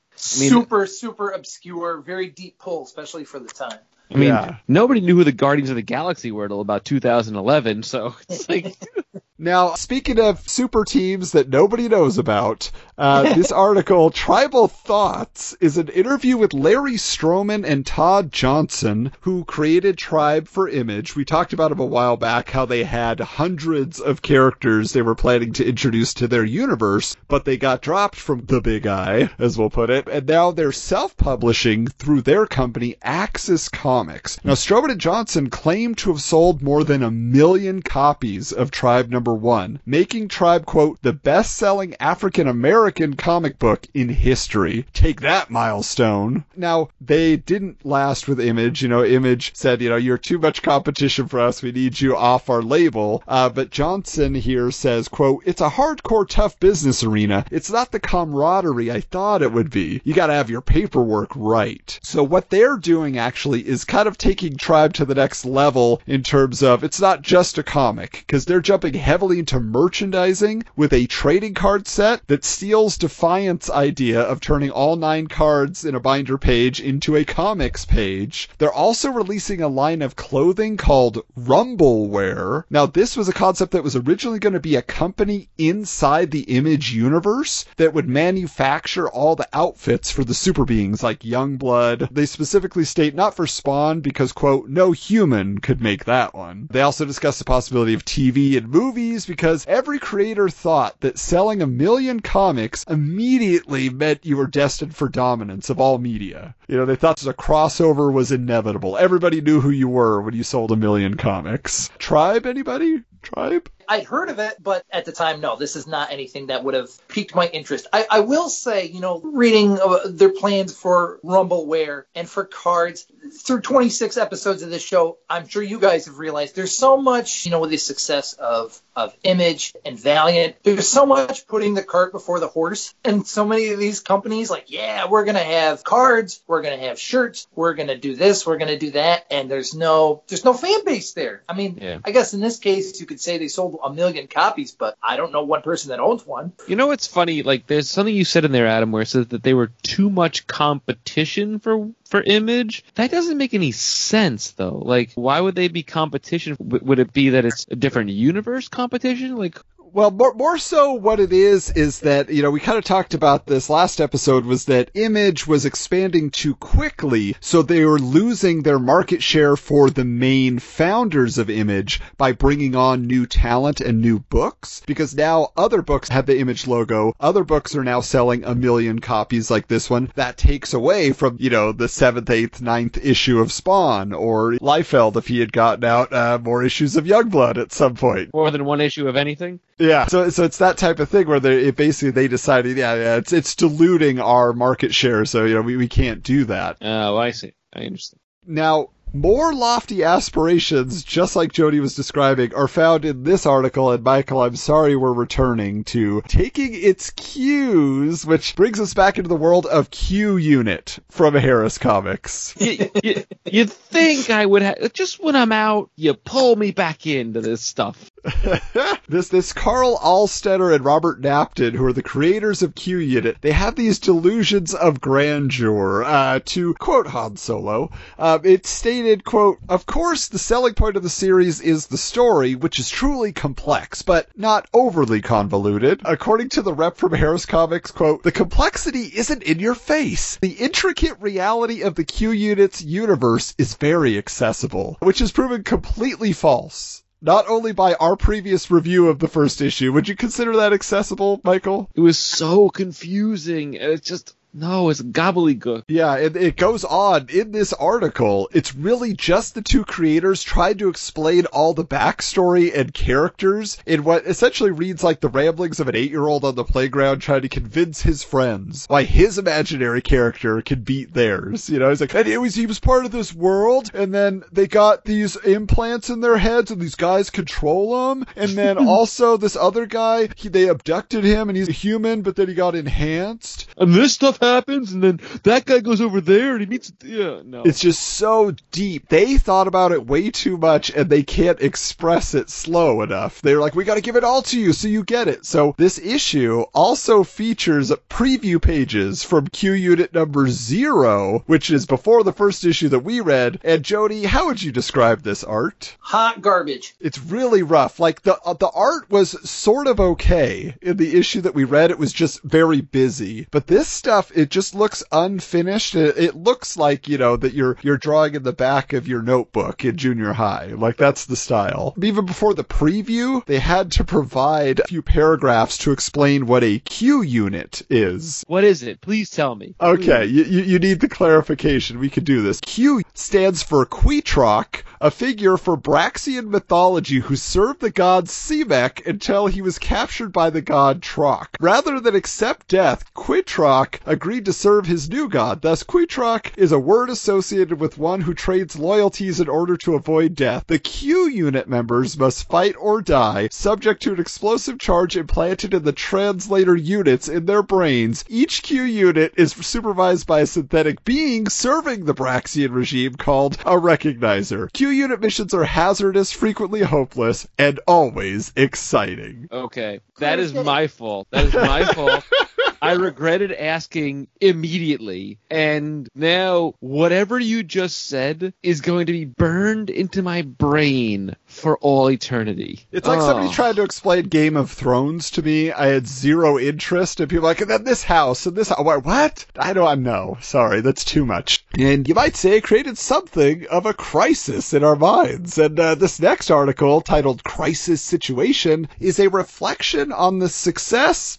super, 0.49 0.85
super 0.87 1.31
obscure, 1.31 2.01
very 2.01 2.29
deep 2.29 2.57
pull, 2.59 2.83
especially 2.85 3.25
for 3.25 3.39
the 3.39 3.49
time. 3.49 3.77
I 4.09 4.15
mean, 4.15 4.27
Yeah. 4.29 4.57
nobody 4.67 4.99
knew 5.01 5.15
who 5.15 5.23
the 5.23 5.31
Guardians 5.31 5.69
of 5.69 5.77
the 5.77 5.81
Galaxy 5.81 6.31
were 6.31 6.43
until 6.43 6.59
about 6.61 6.83
2011. 6.85 7.83
So 7.83 8.13
it's 8.29 8.47
like, 8.49 8.75
Now, 9.43 9.73
speaking 9.73 10.19
of 10.19 10.47
super 10.47 10.85
teams 10.85 11.31
that 11.31 11.49
nobody 11.49 11.89
knows 11.89 12.19
about, 12.19 12.69
uh, 12.95 13.33
this 13.33 13.51
article, 13.51 14.11
Tribal 14.11 14.67
Thoughts, 14.67 15.57
is 15.59 15.79
an 15.79 15.87
interview 15.87 16.37
with 16.37 16.53
Larry 16.53 16.93
Stroman 16.93 17.65
and 17.65 17.83
Todd 17.83 18.31
Johnson, 18.31 19.11
who 19.21 19.43
created 19.45 19.97
Tribe 19.97 20.47
for 20.47 20.69
Image. 20.69 21.15
We 21.15 21.25
talked 21.25 21.53
about 21.53 21.69
them 21.69 21.79
a 21.79 21.85
while 21.87 22.17
back, 22.17 22.51
how 22.51 22.65
they 22.65 22.83
had 22.83 23.19
hundreds 23.19 23.99
of 23.99 24.21
characters 24.21 24.93
they 24.93 25.01
were 25.01 25.15
planning 25.15 25.53
to 25.53 25.67
introduce 25.67 26.13
to 26.13 26.27
their 26.27 26.45
universe, 26.45 27.17
but 27.27 27.43
they 27.43 27.57
got 27.57 27.81
dropped 27.81 28.17
from 28.17 28.45
the 28.45 28.61
big 28.61 28.85
eye, 28.85 29.31
as 29.39 29.57
we'll 29.57 29.71
put 29.71 29.89
it, 29.89 30.07
and 30.07 30.27
now 30.27 30.51
they're 30.51 30.71
self-publishing 30.71 31.87
through 31.87 32.21
their 32.21 32.45
company, 32.45 32.95
Axis 33.01 33.69
Comics. 33.69 34.37
Now, 34.43 34.53
Stroman 34.53 34.91
and 34.91 35.01
Johnson 35.01 35.49
claim 35.49 35.95
to 35.95 36.11
have 36.11 36.21
sold 36.21 36.61
more 36.61 36.83
than 36.83 37.01
a 37.01 37.09
million 37.09 37.81
copies 37.81 38.51
of 38.51 38.69
Tribe 38.69 39.09
number 39.09 39.30
one, 39.33 39.79
making 39.85 40.27
Tribe, 40.27 40.65
quote, 40.65 41.01
the 41.01 41.13
best-selling 41.13 41.95
African-American 41.99 43.15
comic 43.15 43.59
book 43.59 43.87
in 43.93 44.09
history. 44.09 44.85
Take 44.93 45.21
that 45.21 45.49
milestone. 45.49 46.45
Now, 46.55 46.89
they 46.99 47.37
didn't 47.37 47.85
last 47.85 48.27
with 48.27 48.39
Image. 48.39 48.81
You 48.81 48.89
know, 48.89 49.03
Image 49.03 49.55
said, 49.55 49.81
you 49.81 49.89
know, 49.89 49.95
you're 49.95 50.17
too 50.17 50.39
much 50.39 50.61
competition 50.61 51.27
for 51.27 51.39
us. 51.39 51.61
We 51.61 51.71
need 51.71 51.99
you 51.99 52.15
off 52.15 52.49
our 52.49 52.61
label. 52.61 53.23
Uh, 53.27 53.49
but 53.49 53.71
Johnson 53.71 54.35
here 54.35 54.71
says, 54.71 55.07
quote, 55.07 55.43
it's 55.45 55.61
a 55.61 55.69
hardcore 55.69 56.27
tough 56.27 56.59
business 56.59 57.03
arena. 57.03 57.45
It's 57.51 57.71
not 57.71 57.91
the 57.91 57.99
camaraderie 57.99 58.91
I 58.91 59.01
thought 59.01 59.41
it 59.41 59.51
would 59.51 59.69
be. 59.69 60.01
You 60.03 60.13
gotta 60.13 60.33
have 60.33 60.49
your 60.49 60.61
paperwork 60.61 61.29
right. 61.35 61.99
So 62.03 62.23
what 62.23 62.49
they're 62.49 62.77
doing 62.77 63.17
actually 63.17 63.67
is 63.67 63.85
kind 63.85 64.07
of 64.07 64.17
taking 64.17 64.57
Tribe 64.57 64.93
to 64.93 65.05
the 65.05 65.15
next 65.15 65.45
level 65.45 66.01
in 66.07 66.23
terms 66.23 66.63
of 66.63 66.83
it's 66.83 66.99
not 66.99 67.21
just 67.21 67.57
a 67.57 67.63
comic, 67.63 68.23
because 68.25 68.45
they're 68.45 68.61
jumping 68.61 68.93
heavily 68.93 69.20
into 69.29 69.59
merchandising 69.59 70.63
with 70.75 70.93
a 70.93 71.05
trading 71.05 71.53
card 71.53 71.87
set 71.87 72.25
that 72.27 72.43
steals 72.43 72.97
Defiant's 72.97 73.69
idea 73.69 74.21
of 74.21 74.39
turning 74.39 74.71
all 74.71 74.95
nine 74.95 75.27
cards 75.27 75.85
in 75.85 75.93
a 75.93 75.99
binder 75.99 76.39
page 76.39 76.79
into 76.79 77.15
a 77.15 77.23
comics 77.23 77.85
page. 77.85 78.49
They're 78.57 78.73
also 78.73 79.11
releasing 79.11 79.61
a 79.61 79.67
line 79.67 80.01
of 80.01 80.15
clothing 80.15 80.77
called 80.77 81.23
Rumbleware. 81.37 82.63
Now, 82.69 82.87
this 82.87 83.15
was 83.15 83.29
a 83.29 83.33
concept 83.33 83.73
that 83.73 83.83
was 83.83 83.95
originally 83.95 84.39
going 84.39 84.53
to 84.53 84.59
be 84.59 84.75
a 84.75 84.81
company 84.81 85.49
inside 85.57 86.31
the 86.31 86.43
Image 86.43 86.91
universe 86.91 87.65
that 87.77 87.93
would 87.93 88.09
manufacture 88.09 89.09
all 89.09 89.35
the 89.35 89.47
outfits 89.53 90.09
for 90.09 90.23
the 90.23 90.33
super 90.33 90.65
beings 90.65 91.03
like 91.03 91.19
Youngblood. 91.19 92.09
They 92.11 92.25
specifically 92.25 92.85
state 92.85 93.13
not 93.13 93.35
for 93.35 93.45
Spawn 93.45 93.99
because, 93.99 94.31
quote, 94.31 94.69
no 94.69 94.91
human 94.93 95.59
could 95.59 95.81
make 95.81 96.05
that 96.05 96.33
one. 96.33 96.67
They 96.71 96.81
also 96.81 97.05
discuss 97.05 97.37
the 97.37 97.45
possibility 97.45 97.93
of 97.93 98.05
TV 98.05 98.57
and 98.57 98.69
movies 98.69 99.10
because 99.19 99.65
every 99.67 99.99
creator 99.99 100.47
thought 100.47 100.99
that 101.01 101.19
selling 101.19 101.61
a 101.61 101.67
million 101.67 102.19
comics 102.19 102.83
immediately 102.85 103.89
meant 103.89 104.25
you 104.25 104.37
were 104.37 104.47
destined 104.47 104.95
for 104.95 105.09
dominance 105.09 105.69
of 105.69 105.79
all 105.79 105.97
media. 105.97 106.55
You 106.67 106.77
know, 106.77 106.85
they 106.85 106.95
thought 106.95 107.17
that 107.17 107.29
a 107.29 107.33
crossover 107.33 108.11
was 108.11 108.31
inevitable. 108.31 108.97
Everybody 108.97 109.41
knew 109.41 109.59
who 109.59 109.69
you 109.69 109.89
were 109.89 110.21
when 110.21 110.33
you 110.33 110.43
sold 110.43 110.71
a 110.71 110.77
million 110.77 111.17
comics. 111.17 111.89
Tribe, 111.99 112.45
anybody? 112.45 113.03
Tribe? 113.21 113.69
I'd 113.87 114.05
heard 114.05 114.29
of 114.29 114.39
it, 114.39 114.55
but 114.63 114.85
at 114.89 115.03
the 115.03 115.11
time, 115.11 115.41
no, 115.41 115.57
this 115.57 115.75
is 115.75 115.85
not 115.85 116.11
anything 116.11 116.47
that 116.47 116.63
would 116.63 116.75
have 116.75 116.89
piqued 117.09 117.35
my 117.35 117.47
interest. 117.47 117.87
I, 117.91 118.05
I 118.09 118.19
will 118.21 118.47
say, 118.47 118.85
you 118.85 119.01
know, 119.01 119.19
reading 119.19 119.77
uh, 119.79 119.99
their 120.05 120.29
plans 120.31 120.75
for 120.75 121.19
Rumbleware 121.23 122.05
and 122.15 122.29
for 122.29 122.45
cards 122.45 123.05
through 123.31 123.61
26 123.61 124.17
episodes 124.17 124.61
of 124.61 124.69
this 124.69 124.83
show, 124.83 125.17
I'm 125.29 125.47
sure 125.47 125.63
you 125.63 125.79
guys 125.79 126.05
have 126.05 126.17
realized 126.19 126.55
there's 126.55 126.75
so 126.75 126.97
much, 126.97 127.45
you 127.45 127.51
know, 127.51 127.59
with 127.59 127.69
the 127.69 127.77
success 127.77 128.33
of 128.33 128.79
of 128.93 129.15
Image 129.23 129.73
and 129.85 129.97
Valiant, 129.97 130.57
there's 130.63 130.85
so 130.85 131.05
much 131.05 131.47
putting 131.47 131.75
the 131.75 131.81
cart 131.81 132.11
before 132.11 132.41
the 132.41 132.49
horse, 132.49 132.93
and 133.05 133.25
so 133.25 133.45
many 133.45 133.69
of 133.69 133.79
these 133.79 134.01
companies, 134.01 134.49
like, 134.49 134.65
yeah, 134.69 135.07
we're 135.07 135.23
gonna 135.23 135.39
have 135.39 135.81
cards, 135.85 136.41
we're 136.45 136.61
gonna 136.61 136.77
have 136.77 136.99
shirts, 136.99 137.47
we're 137.55 137.73
gonna 137.73 137.97
do 137.97 138.17
this, 138.17 138.45
we're 138.45 138.57
gonna 138.57 138.77
do 138.77 138.91
that, 138.91 139.25
and 139.31 139.49
there's 139.49 139.73
no 139.73 140.23
there's 140.27 140.43
no 140.43 140.53
fan 140.53 140.83
base 140.83 141.13
there. 141.13 141.41
I 141.47 141.53
mean, 141.53 141.79
Yeah. 141.81 141.99
I 142.03 142.11
guess 142.11 142.33
in 142.33 142.41
this 142.41 142.59
case 142.59 142.99
you 142.99 143.05
could 143.05 143.21
say 143.21 143.37
they 143.37 143.47
sold 143.47 143.79
a 143.81 143.93
million 143.93 144.27
copies, 144.27 144.73
but 144.73 144.97
I 145.01 145.15
don't 145.15 145.31
know 145.31 145.43
one 145.43 145.61
person 145.61 145.89
that 145.89 146.01
owns 146.01 146.25
one. 146.27 146.51
you 146.67 146.75
know 146.75 146.87
what's 146.87 147.07
funny? 147.07 147.43
Like, 147.43 147.67
there's 147.67 147.89
something 147.89 148.13
you 148.13 148.25
said 148.25 148.43
in 148.43 148.51
there, 148.51 148.67
Adam, 148.67 148.91
where 148.91 149.03
it 149.03 149.07
says 149.07 149.27
that 149.27 149.41
they 149.41 149.53
were 149.53 149.71
too 149.83 150.09
much 150.09 150.47
competition 150.47 151.59
for 151.59 151.89
for 152.09 152.21
Image. 152.23 152.83
That 152.95 153.09
doesn't 153.09 153.20
make 153.29 153.53
any 153.53 153.71
sense, 153.71 154.51
though. 154.51 154.77
Like, 154.77 155.11
why 155.15 155.39
would 155.39 155.55
they 155.55 155.67
be 155.67 155.83
competition? 155.83 156.55
Would 156.59 156.99
it 156.99 157.13
be 157.13 157.29
that 157.29 157.45
it's 157.45 157.65
a 157.69 157.75
different 157.75 158.09
universe 158.09 158.67
competition? 158.67 159.35
Like, 159.35 159.59
Well, 159.93 160.11
more, 160.11 160.33
more 160.33 160.57
so 160.57 160.93
what 160.93 161.19
it 161.19 161.33
is 161.33 161.69
is 161.69 161.99
that, 161.99 162.29
you 162.29 162.41
know, 162.41 162.49
we 162.49 162.61
kind 162.61 162.77
of 162.77 162.85
talked 162.85 163.13
about 163.13 163.45
this 163.45 163.69
last 163.69 163.99
episode 163.99 164.45
was 164.45 164.65
that 164.65 164.89
Image 164.93 165.45
was 165.45 165.65
expanding 165.65 166.29
too 166.29 166.55
quickly, 166.55 167.35
so 167.41 167.61
they 167.61 167.83
were 167.83 167.99
losing 167.99 168.63
their 168.63 168.79
market 168.79 169.21
share 169.21 169.57
for 169.57 169.89
the 169.89 170.05
main 170.05 170.59
founders 170.59 171.37
of 171.37 171.49
Image 171.49 171.99
by 172.15 172.31
bringing 172.31 172.73
on 172.73 173.05
new 173.05 173.25
talent 173.25 173.81
and 173.81 173.99
new 173.99 174.19
books, 174.19 174.81
because 174.85 175.13
now 175.13 175.49
other 175.57 175.81
books 175.81 176.07
have 176.07 176.25
the 176.25 176.39
Image 176.39 176.67
logo, 176.67 177.13
other 177.19 177.43
books 177.43 177.75
are 177.75 177.83
now 177.83 177.99
selling 177.99 178.45
a 178.45 178.55
million 178.55 178.99
copies 178.99 179.51
like 179.51 179.67
this 179.67 179.89
one. 179.89 180.09
That 180.15 180.37
takes 180.37 180.73
away 180.73 181.11
from, 181.11 181.35
you 181.37 181.49
know, 181.49 181.73
the 181.73 181.89
seventh, 181.89 182.29
eighth, 182.29 182.61
ninth 182.61 182.97
issue 182.97 183.39
of 183.39 183.51
Spawn, 183.51 184.13
or 184.13 184.53
Liefeld 184.53 185.17
if 185.17 185.27
he 185.27 185.41
had 185.41 185.51
gotten 185.51 185.83
out 185.83 186.13
uh, 186.13 186.39
more 186.41 186.63
issues 186.63 186.95
of 186.95 187.03
Youngblood 187.03 187.57
at 187.57 187.73
some 187.73 187.95
point. 187.95 188.33
more 188.33 188.51
than 188.51 188.63
one 188.63 188.79
issue 188.79 189.09
of 189.09 189.17
anything? 189.17 189.59
Yeah, 189.81 190.05
so 190.07 190.29
so 190.29 190.43
it's 190.43 190.59
that 190.59 190.77
type 190.77 190.99
of 190.99 191.09
thing 191.09 191.27
where 191.27 191.39
they 191.39 191.65
it 191.65 191.75
basically 191.75 192.11
they 192.11 192.27
decided, 192.27 192.77
yeah, 192.77 192.95
yeah, 192.95 193.15
it's 193.15 193.33
it's 193.33 193.55
diluting 193.55 194.19
our 194.19 194.53
market 194.53 194.93
share, 194.93 195.25
so 195.25 195.45
you 195.45 195.55
know 195.55 195.61
we, 195.61 195.75
we 195.75 195.87
can't 195.87 196.21
do 196.23 196.45
that. 196.45 196.77
Oh, 196.81 197.17
I 197.17 197.31
see. 197.31 197.53
I 197.73 197.85
understand. 197.85 198.19
Now, 198.45 198.89
more 199.13 199.53
lofty 199.53 200.03
aspirations, 200.03 201.03
just 201.03 201.35
like 201.35 201.51
Jody 201.51 201.79
was 201.79 201.95
describing, 201.95 202.53
are 202.53 202.67
found 202.67 203.05
in 203.05 203.23
this 203.23 203.45
article. 203.45 203.91
And 203.91 204.03
Michael, 204.03 204.41
I'm 204.41 204.55
sorry 204.55 204.95
we're 204.95 205.13
returning 205.13 205.83
to 205.85 206.21
taking 206.27 206.73
its 206.73 207.09
cues, 207.11 208.25
which 208.25 208.55
brings 208.55 208.79
us 208.79 208.93
back 208.93 209.17
into 209.17 209.27
the 209.27 209.35
world 209.35 209.65
of 209.65 209.91
Q 209.91 210.37
Unit 210.37 210.99
from 211.09 211.33
Harris 211.33 211.77
Comics. 211.77 212.55
you, 212.59 212.89
you, 213.03 213.23
you'd 213.45 213.71
think 213.71 214.29
I 214.29 214.45
would 214.45 214.61
have 214.61 214.93
just 214.93 215.21
when 215.21 215.35
I'm 215.35 215.51
out, 215.51 215.89
you 215.95 216.13
pull 216.13 216.55
me 216.55 216.71
back 216.71 217.05
into 217.05 217.41
this 217.41 217.61
stuff. 217.61 218.10
this 219.09 219.29
this 219.29 219.51
Karl 219.51 219.97
Altstetter 219.97 220.75
and 220.75 220.85
Robert 220.85 221.21
Napton, 221.21 221.73
who 221.73 221.85
are 221.85 221.93
the 221.93 222.03
creators 222.03 222.61
of 222.61 222.75
Q 222.75 222.99
Unit, 222.99 223.37
they 223.41 223.51
have 223.51 223.75
these 223.75 223.97
delusions 223.97 224.75
of 224.75 225.01
grandeur. 225.01 226.03
Uh, 226.03 226.39
to 226.45 226.75
quote 226.75 227.07
Han 227.07 227.35
Solo, 227.35 227.89
uh, 228.19 228.37
it 228.43 228.67
stated, 228.67 229.23
"quote 229.23 229.57
Of 229.67 229.87
course, 229.87 230.27
the 230.27 230.37
selling 230.37 230.75
point 230.75 230.97
of 230.97 231.03
the 231.03 231.09
series 231.09 231.61
is 231.61 231.87
the 231.87 231.97
story, 231.97 232.53
which 232.53 232.79
is 232.79 232.89
truly 232.89 233.31
complex, 233.31 234.03
but 234.03 234.27
not 234.37 234.67
overly 234.71 235.21
convoluted. 235.21 236.01
According 236.05 236.49
to 236.49 236.61
the 236.61 236.73
rep 236.73 236.97
from 236.97 237.13
Harris 237.13 237.47
Comics, 237.47 237.89
quote 237.89 238.21
The 238.21 238.31
complexity 238.31 239.11
isn't 239.15 239.41
in 239.41 239.57
your 239.57 239.75
face. 239.75 240.37
The 240.41 240.51
intricate 240.51 241.19
reality 241.19 241.81
of 241.81 241.95
the 241.95 242.03
Q 242.03 242.29
Unit's 242.29 242.83
universe 242.83 243.55
is 243.57 243.73
very 243.73 244.19
accessible, 244.19 244.97
which 244.99 245.17
has 245.19 245.31
proven 245.31 245.63
completely 245.63 246.33
false." 246.33 247.00
Not 247.23 247.47
only 247.47 247.71
by 247.71 247.93
our 247.95 248.15
previous 248.15 248.71
review 248.71 249.07
of 249.07 249.19
the 249.19 249.27
first 249.27 249.61
issue, 249.61 249.93
would 249.93 250.07
you 250.07 250.15
consider 250.15 250.55
that 250.57 250.73
accessible, 250.73 251.39
Michael? 251.43 251.87
It 251.93 252.01
was 252.01 252.17
so 252.17 252.69
confusing. 252.69 253.77
and 253.77 253.91
It's 253.93 254.07
just 254.07 254.35
no, 254.53 254.89
it's 254.89 255.01
gobbledygook. 255.01 255.83
Yeah, 255.87 256.17
it, 256.17 256.35
it 256.35 256.57
goes 256.57 256.83
on 256.83 257.27
in 257.29 257.51
this 257.51 257.71
article. 257.71 258.49
It's 258.51 258.75
really 258.75 259.13
just 259.13 259.55
the 259.55 259.61
two 259.61 259.85
creators 259.85 260.43
trying 260.43 260.77
to 260.79 260.89
explain 260.89 261.45
all 261.47 261.73
the 261.73 261.85
backstory 261.85 262.77
and 262.77 262.93
characters 262.93 263.77
in 263.85 264.03
what 264.03 264.25
essentially 264.25 264.71
reads 264.71 265.03
like 265.03 265.21
the 265.21 265.29
ramblings 265.29 265.79
of 265.79 265.87
an 265.87 265.95
eight 265.95 266.11
year 266.11 266.27
old 266.27 266.43
on 266.43 266.55
the 266.55 266.65
playground 266.65 267.19
trying 267.19 267.43
to 267.43 267.49
convince 267.49 268.01
his 268.01 268.23
friends 268.23 268.85
why 268.87 269.03
his 269.03 269.37
imaginary 269.37 270.01
character 270.01 270.61
can 270.61 270.81
beat 270.81 271.13
theirs. 271.13 271.69
You 271.69 271.79
know, 271.79 271.89
he's 271.89 272.01
like, 272.01 272.13
and 272.13 272.27
it 272.27 272.37
was, 272.37 272.53
he 272.53 272.65
was 272.65 272.79
part 272.79 273.05
of 273.05 273.11
this 273.11 273.33
world, 273.33 273.89
and 273.93 274.13
then 274.13 274.43
they 274.51 274.67
got 274.67 275.05
these 275.05 275.37
implants 275.37 276.09
in 276.09 276.19
their 276.19 276.37
heads, 276.37 276.71
and 276.71 276.81
these 276.81 276.95
guys 276.95 277.29
control 277.29 278.09
them, 278.09 278.25
and 278.35 278.51
then 278.51 278.77
also 278.87 279.37
this 279.37 279.55
other 279.55 279.85
guy, 279.85 280.27
he, 280.35 280.49
they 280.49 280.67
abducted 280.67 281.23
him, 281.23 281.47
and 281.47 281.57
he's 281.57 281.69
a 281.69 281.73
human, 281.73 282.21
but 282.21 282.35
then 282.35 282.49
he 282.49 282.53
got 282.53 282.75
enhanced. 282.75 283.67
And 283.77 283.93
this 283.93 284.13
stuff 284.13 284.40
happens, 284.41 284.91
and 284.91 285.03
then 285.03 285.19
that 285.43 285.65
guy 285.65 285.79
goes 285.79 286.01
over 286.01 286.21
there, 286.21 286.53
and 286.53 286.61
he 286.61 286.65
meets. 286.67 286.91
Yeah, 287.03 287.41
no. 287.45 287.63
It's 287.63 287.79
just 287.79 288.01
so 288.01 288.53
deep. 288.71 289.07
They 289.09 289.37
thought 289.37 289.67
about 289.67 289.91
it 289.91 290.07
way 290.07 290.31
too 290.31 290.57
much 290.57 290.89
and 290.89 291.09
they 291.09 291.23
can't 291.23 291.61
express 291.61 292.33
it 292.33 292.49
slow 292.49 293.01
enough. 293.01 293.41
They're 293.41 293.59
like, 293.59 293.75
we 293.75 293.83
gotta 293.83 294.01
give 294.01 294.15
it 294.15 294.23
all 294.23 294.41
to 294.43 294.59
you 294.59 294.73
so 294.73 294.87
you 294.87 295.03
get 295.03 295.27
it. 295.27 295.45
So 295.45 295.75
this 295.77 295.99
issue 295.99 296.61
also 296.73 297.23
features 297.23 297.91
preview 298.09 298.61
pages 298.61 299.23
from 299.23 299.47
Q 299.47 299.73
Unit 299.73 300.13
number 300.13 300.47
zero, 300.47 301.43
which 301.47 301.69
is 301.71 301.85
before 301.85 302.23
the 302.23 302.33
first 302.33 302.65
issue 302.65 302.89
that 302.89 302.99
we 302.99 303.21
read. 303.21 303.59
And 303.63 303.83
Jody, 303.83 304.23
how 304.23 304.47
would 304.47 304.61
you 304.61 304.71
describe 304.71 305.21
this 305.21 305.43
art? 305.43 305.95
Hot 305.99 306.41
garbage. 306.41 306.95
It's 306.99 307.19
really 307.19 307.63
rough. 307.63 307.99
Like 307.99 308.21
the 308.21 308.39
uh, 308.45 308.53
the 308.53 308.69
art 308.69 309.09
was 309.09 309.31
sort 309.49 309.87
of 309.87 309.99
okay 309.99 310.75
in 310.81 310.97
the 310.97 311.17
issue 311.17 311.41
that 311.41 311.55
we 311.55 311.63
read. 311.63 311.91
It 311.91 311.99
was 311.99 312.13
just 312.13 312.41
very 312.43 312.81
busy. 312.81 313.47
But 313.51 313.67
this 313.67 313.87
stuff, 313.87 314.30
it 314.35 314.49
just 314.49 314.75
looks 314.75 315.03
unfinished. 315.11 315.95
It, 315.95 316.17
it 316.17 316.35
looks 316.35 316.77
like 316.77 317.07
you 317.07 317.17
know 317.17 317.35
that 317.37 317.53
you're 317.53 317.77
you're 317.81 317.97
drawing 317.97 318.35
in 318.35 318.43
the 318.43 318.53
back 318.53 318.93
of 318.93 319.07
your 319.07 319.21
notebook 319.21 319.85
in 319.85 319.97
junior 319.97 320.33
high. 320.33 320.67
Like 320.67 320.97
that's 320.97 321.25
the 321.25 321.35
style. 321.35 321.93
Even 322.01 322.25
before 322.25 322.53
the 322.53 322.63
preview, 322.63 323.45
they 323.45 323.59
had 323.59 323.91
to 323.93 324.03
provide 324.03 324.79
a 324.79 324.87
few 324.87 325.01
paragraphs 325.01 325.77
to 325.79 325.91
explain 325.91 326.45
what 326.45 326.63
a 326.63 326.79
Q 326.79 327.21
unit 327.21 327.81
is. 327.89 328.43
what 328.47 328.63
is 328.63 328.83
it? 328.83 329.01
Please 329.01 329.29
tell 329.29 329.55
me. 329.55 329.75
Okay, 329.79 330.25
you, 330.25 330.43
you, 330.43 330.61
you 330.63 330.79
need 330.79 330.99
the 330.99 331.09
clarification. 331.09 331.99
We 331.99 332.09
could 332.09 332.25
do 332.25 332.41
this. 332.41 332.59
Q 332.61 333.01
stands 333.13 333.63
for 333.63 333.85
Quitrock, 333.85 334.83
a 335.01 335.09
figure 335.09 335.57
for 335.57 335.75
Braxian 335.75 336.47
mythology 336.47 337.19
who 337.19 337.35
served 337.35 337.81
the 337.81 337.89
god 337.89 338.27
Semek 338.27 339.07
until 339.07 339.47
he 339.47 339.59
was 339.59 339.79
captured 339.79 340.31
by 340.31 340.51
the 340.51 340.61
god 340.61 341.01
Trock. 341.01 341.47
Rather 341.59 341.99
than 341.99 342.15
accept 342.15 342.67
death, 342.67 343.03
Quitrock 343.15 343.99
agreed 344.05 344.45
to 344.45 344.53
serve 344.53 344.85
his 344.85 345.09
new 345.09 345.27
god. 345.27 345.63
Thus, 345.63 345.81
Quitrock 345.81 346.51
is 346.55 346.71
a 346.71 346.77
word 346.77 347.09
associated 347.09 347.79
with 347.79 347.97
one 347.97 348.21
who 348.21 348.35
trades 348.35 348.77
loyalties 348.77 349.39
in 349.39 349.49
order 349.49 349.75
to 349.77 349.95
avoid 349.95 350.35
death. 350.35 350.65
The 350.67 350.77
Q 350.77 351.27
unit 351.27 351.67
members 351.67 352.15
must 352.15 352.47
fight 352.47 352.75
or 352.79 353.01
die, 353.01 353.49
subject 353.51 354.03
to 354.03 354.13
an 354.13 354.19
explosive 354.19 354.77
charge 354.77 355.17
implanted 355.17 355.73
in 355.73 355.83
the 355.83 355.93
translator 355.93 356.75
units 356.75 357.27
in 357.27 357.47
their 357.47 357.63
brains. 357.63 358.23
Each 358.29 358.61
Q 358.61 358.83
unit 358.83 359.33
is 359.35 359.53
supervised 359.53 360.27
by 360.27 360.41
a 360.41 360.45
synthetic 360.45 361.03
being 361.03 361.49
serving 361.49 362.05
the 362.05 362.13
Braxian 362.13 362.71
regime 362.71 363.15
called 363.15 363.55
a 363.65 363.77
recognizer. 363.77 364.71
Q 364.73 364.90
unit 364.91 365.21
missions 365.21 365.53
are 365.53 365.63
hazardous, 365.63 366.31
frequently 366.31 366.81
hopeless, 366.81 367.47
and 367.57 367.79
always 367.87 368.51
exciting. 368.55 369.47
Okay, 369.51 369.99
that 370.19 370.39
is 370.39 370.53
my 370.53 370.87
fault. 370.87 371.27
That 371.31 371.45
is 371.45 371.53
my 371.53 371.85
fault. 371.85 372.23
I 372.83 372.93
regretted 372.93 373.51
asking 373.51 374.27
immediately, 374.39 375.37
and 375.51 376.09
now 376.15 376.73
whatever 376.79 377.37
you 377.37 377.61
just 377.61 378.07
said 378.07 378.53
is 378.63 378.81
going 378.81 379.05
to 379.05 379.11
be 379.11 379.25
burned 379.25 379.91
into 379.91 380.23
my 380.23 380.41
brain 380.41 381.35
for 381.51 381.77
all 381.79 382.09
eternity. 382.09 382.79
It's 382.91 383.07
like 383.07 383.19
Oh. 383.19 383.27
somebody 383.27 383.53
tried 383.53 383.75
to 383.75 383.83
explain 383.83 384.23
Game 384.29 384.57
of 384.57 384.71
Thrones 384.71 385.29
to 385.31 385.41
me. 385.41 385.71
I 385.71 385.87
had 385.87 386.07
zero 386.07 386.57
interest, 386.57 387.19
and 387.19 387.29
people 387.29 387.43
like, 387.45 387.61
and 387.61 387.69
then 387.69 387.83
this 387.83 388.03
house, 388.03 388.45
and 388.45 388.55
this 388.55 388.69
house. 388.69 388.79
What? 389.03 389.45
I 389.57 389.73
don't 389.73 390.03
know. 390.03 390.37
Sorry, 390.41 390.81
that's 390.81 391.03
too 391.03 391.25
much. 391.25 391.63
And 391.77 392.07
you 392.07 392.15
might 392.15 392.35
say 392.35 392.57
it 392.57 392.63
created 392.63 392.97
something 392.97 393.67
of 393.67 393.85
a 393.85 393.93
crisis 393.93 394.73
in 394.73 394.83
our 394.83 394.95
minds. 394.95 395.57
And 395.57 395.79
uh, 395.79 395.95
this 395.95 396.19
next 396.19 396.49
article, 396.49 397.01
titled 397.01 397.43
Crisis 397.43 398.01
Situation, 398.01 398.87
is 398.99 399.19
a 399.19 399.29
reflection 399.29 400.11
on 400.11 400.39
the 400.39 400.49
success. 400.49 401.37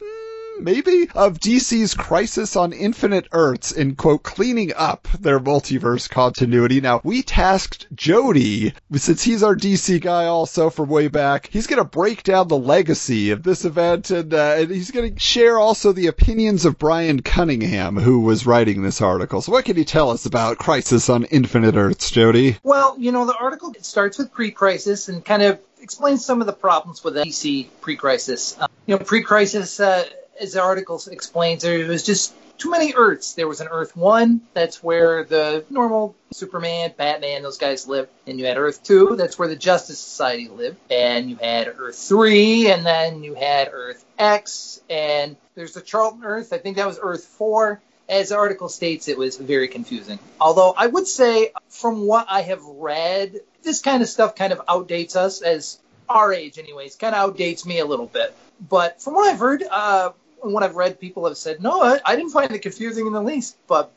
Maybe 0.63 1.09
of 1.15 1.39
DC's 1.39 1.95
Crisis 1.95 2.57
on 2.57 2.73
Infinite 2.73 3.29
Earths 3.33 3.73
in 3.73 3.97
quote 3.97 4.23
cleaning 4.23 4.73
up 4.77 5.09
their 5.21 5.41
multiverse 5.41 6.09
continuity. 6.09 6.81
Now 6.81 7.01
we 7.05 7.23
tasked 7.23 7.87
Jody 7.95 8.73
since 8.93 9.23
he's 9.23 9.43
our 9.43 9.57
DC 9.57 10.01
guy 10.01 10.27
also 10.27 10.71
from 10.71 10.89
way 10.89 11.09
back. 11.09 11.49
He's 11.53 11.67
going 11.67 11.83
to 11.83 11.89
break 11.89 12.23
down 12.23 12.49
the 12.49 12.57
legacy 12.57 13.31
of 13.31 13.43
this 13.43 13.65
event 13.65 14.11
and, 14.11 14.33
uh, 14.33 14.57
and 14.59 14.71
he's 14.71 14.91
going 14.91 15.15
to 15.15 15.21
share 15.21 15.59
also 15.59 15.93
the 15.93 16.07
opinions 16.07 16.65
of 16.65 16.79
Brian 16.79 17.23
Cunningham 17.23 17.97
who 17.97 18.21
was 18.21 18.47
writing 18.47 18.83
this 18.83 19.01
article. 19.01 19.43
So 19.43 19.53
what 19.53 19.65
can 19.65 19.77
you 19.77 19.85
tell 19.85 20.11
us 20.11 20.27
about 20.27 20.59
Crisis 20.59 21.09
on 21.09 21.25
Infinite 21.25 21.77
Earths, 21.77 22.11
Jody? 22.11 22.59
Well, 22.63 22.97
you 22.99 23.13
know, 23.13 23.27
the 23.27 23.37
article 23.37 23.75
starts 23.81 24.19
with 24.19 24.33
pre-crisis 24.33 25.09
and 25.09 25.25
kind 25.25 25.43
of 25.43 25.61
explains 25.81 26.25
some 26.25 26.41
of 26.41 26.47
the 26.47 26.53
problems 26.53 27.03
with 27.03 27.17
DC 27.17 27.69
pre-crisis. 27.81 28.57
Uh, 28.59 28.69
you 28.87 28.97
know, 28.97 29.05
pre-crisis, 29.05 29.81
uh, 29.81 30.05
as 30.41 30.53
the 30.53 30.63
article 30.63 31.01
explains, 31.11 31.63
there 31.63 31.87
was 31.87 32.05
just 32.05 32.35
too 32.59 32.71
many 32.71 32.95
Earths. 32.95 33.35
There 33.35 33.49
was 33.49 33.61
an 33.61 33.69
Earth 33.69 33.97
One, 33.97 34.43
that's 34.55 34.83
where 34.83 35.25
the 35.25 35.65
normal 35.71 36.15
Superman, 36.33 36.93
Batman, 36.97 37.43
those 37.43 37.59
guys 37.59 37.89
lived, 37.89 38.11
and 38.27 38.39
you 38.39 38.47
had 38.47 38.57
Earth 38.57 38.83
Two, 38.83 39.17
that's 39.17 39.39
where 39.39 39.49
the 39.49 39.57
Justice 39.57 39.99
Society 39.99 40.49
lived, 40.49 40.77
and 40.91 41.29
you 41.29 41.37
had 41.37 41.69
Earth 41.79 41.99
Three, 41.99 42.71
and 42.71 42.85
then 42.85 43.23
you 43.25 43.35
had 43.35 43.71
Earth 43.73 44.05
X, 44.19 44.81
and 44.89 45.37
there's 45.55 45.75
the 45.75 45.81
Charlton 45.81 46.25
Earth. 46.25 46.53
I 46.53 46.59
think 46.59 46.77
that 46.77 46.87
was 46.87 46.99
Earth 47.03 47.25
Four 47.25 47.81
as 48.09 48.29
the 48.29 48.37
article 48.37 48.69
states, 48.69 49.09
it 49.09 49.17
was 49.17 49.37
very 49.37 49.69
confusing. 49.69 50.19
Although 50.41 50.75
I 50.77 50.87
would 50.87 51.07
say, 51.07 51.53
from 51.69 52.07
what 52.07 52.27
I 52.29 52.43
have 52.43 52.63
read, 52.63 53.41
this 53.63 53.81
kind 53.81 54.03
of 54.03 54.09
stuff 54.09 54.35
kind 54.35 54.53
of 54.53 54.61
outdates 54.67 55.17
us 55.17 55.41
as 55.41 55.79
our 56.09 56.33
age, 56.33 56.59
anyways. 56.59 56.97
Kind 56.97 57.15
of 57.15 57.35
outdates 57.35 57.65
me 57.65 57.79
a 57.79 57.87
little 57.87 58.07
bit. 58.07 58.35
But 58.69 59.01
from 59.01 59.15
what 59.15 59.33
I've 59.33 59.39
heard, 59.39 59.65
uh, 59.69 60.11
what 60.43 60.63
I've 60.63 60.77
read, 60.77 61.01
people 61.01 61.27
have 61.27 61.37
said, 61.37 61.63
no, 61.63 61.81
I, 61.81 62.01
I 62.05 62.17
didn't 62.17 62.33
find 62.33 62.51
it 62.53 62.61
confusing 62.61 63.07
in 63.07 63.13
the 63.13 63.23
least. 63.23 63.57
But 63.67 63.93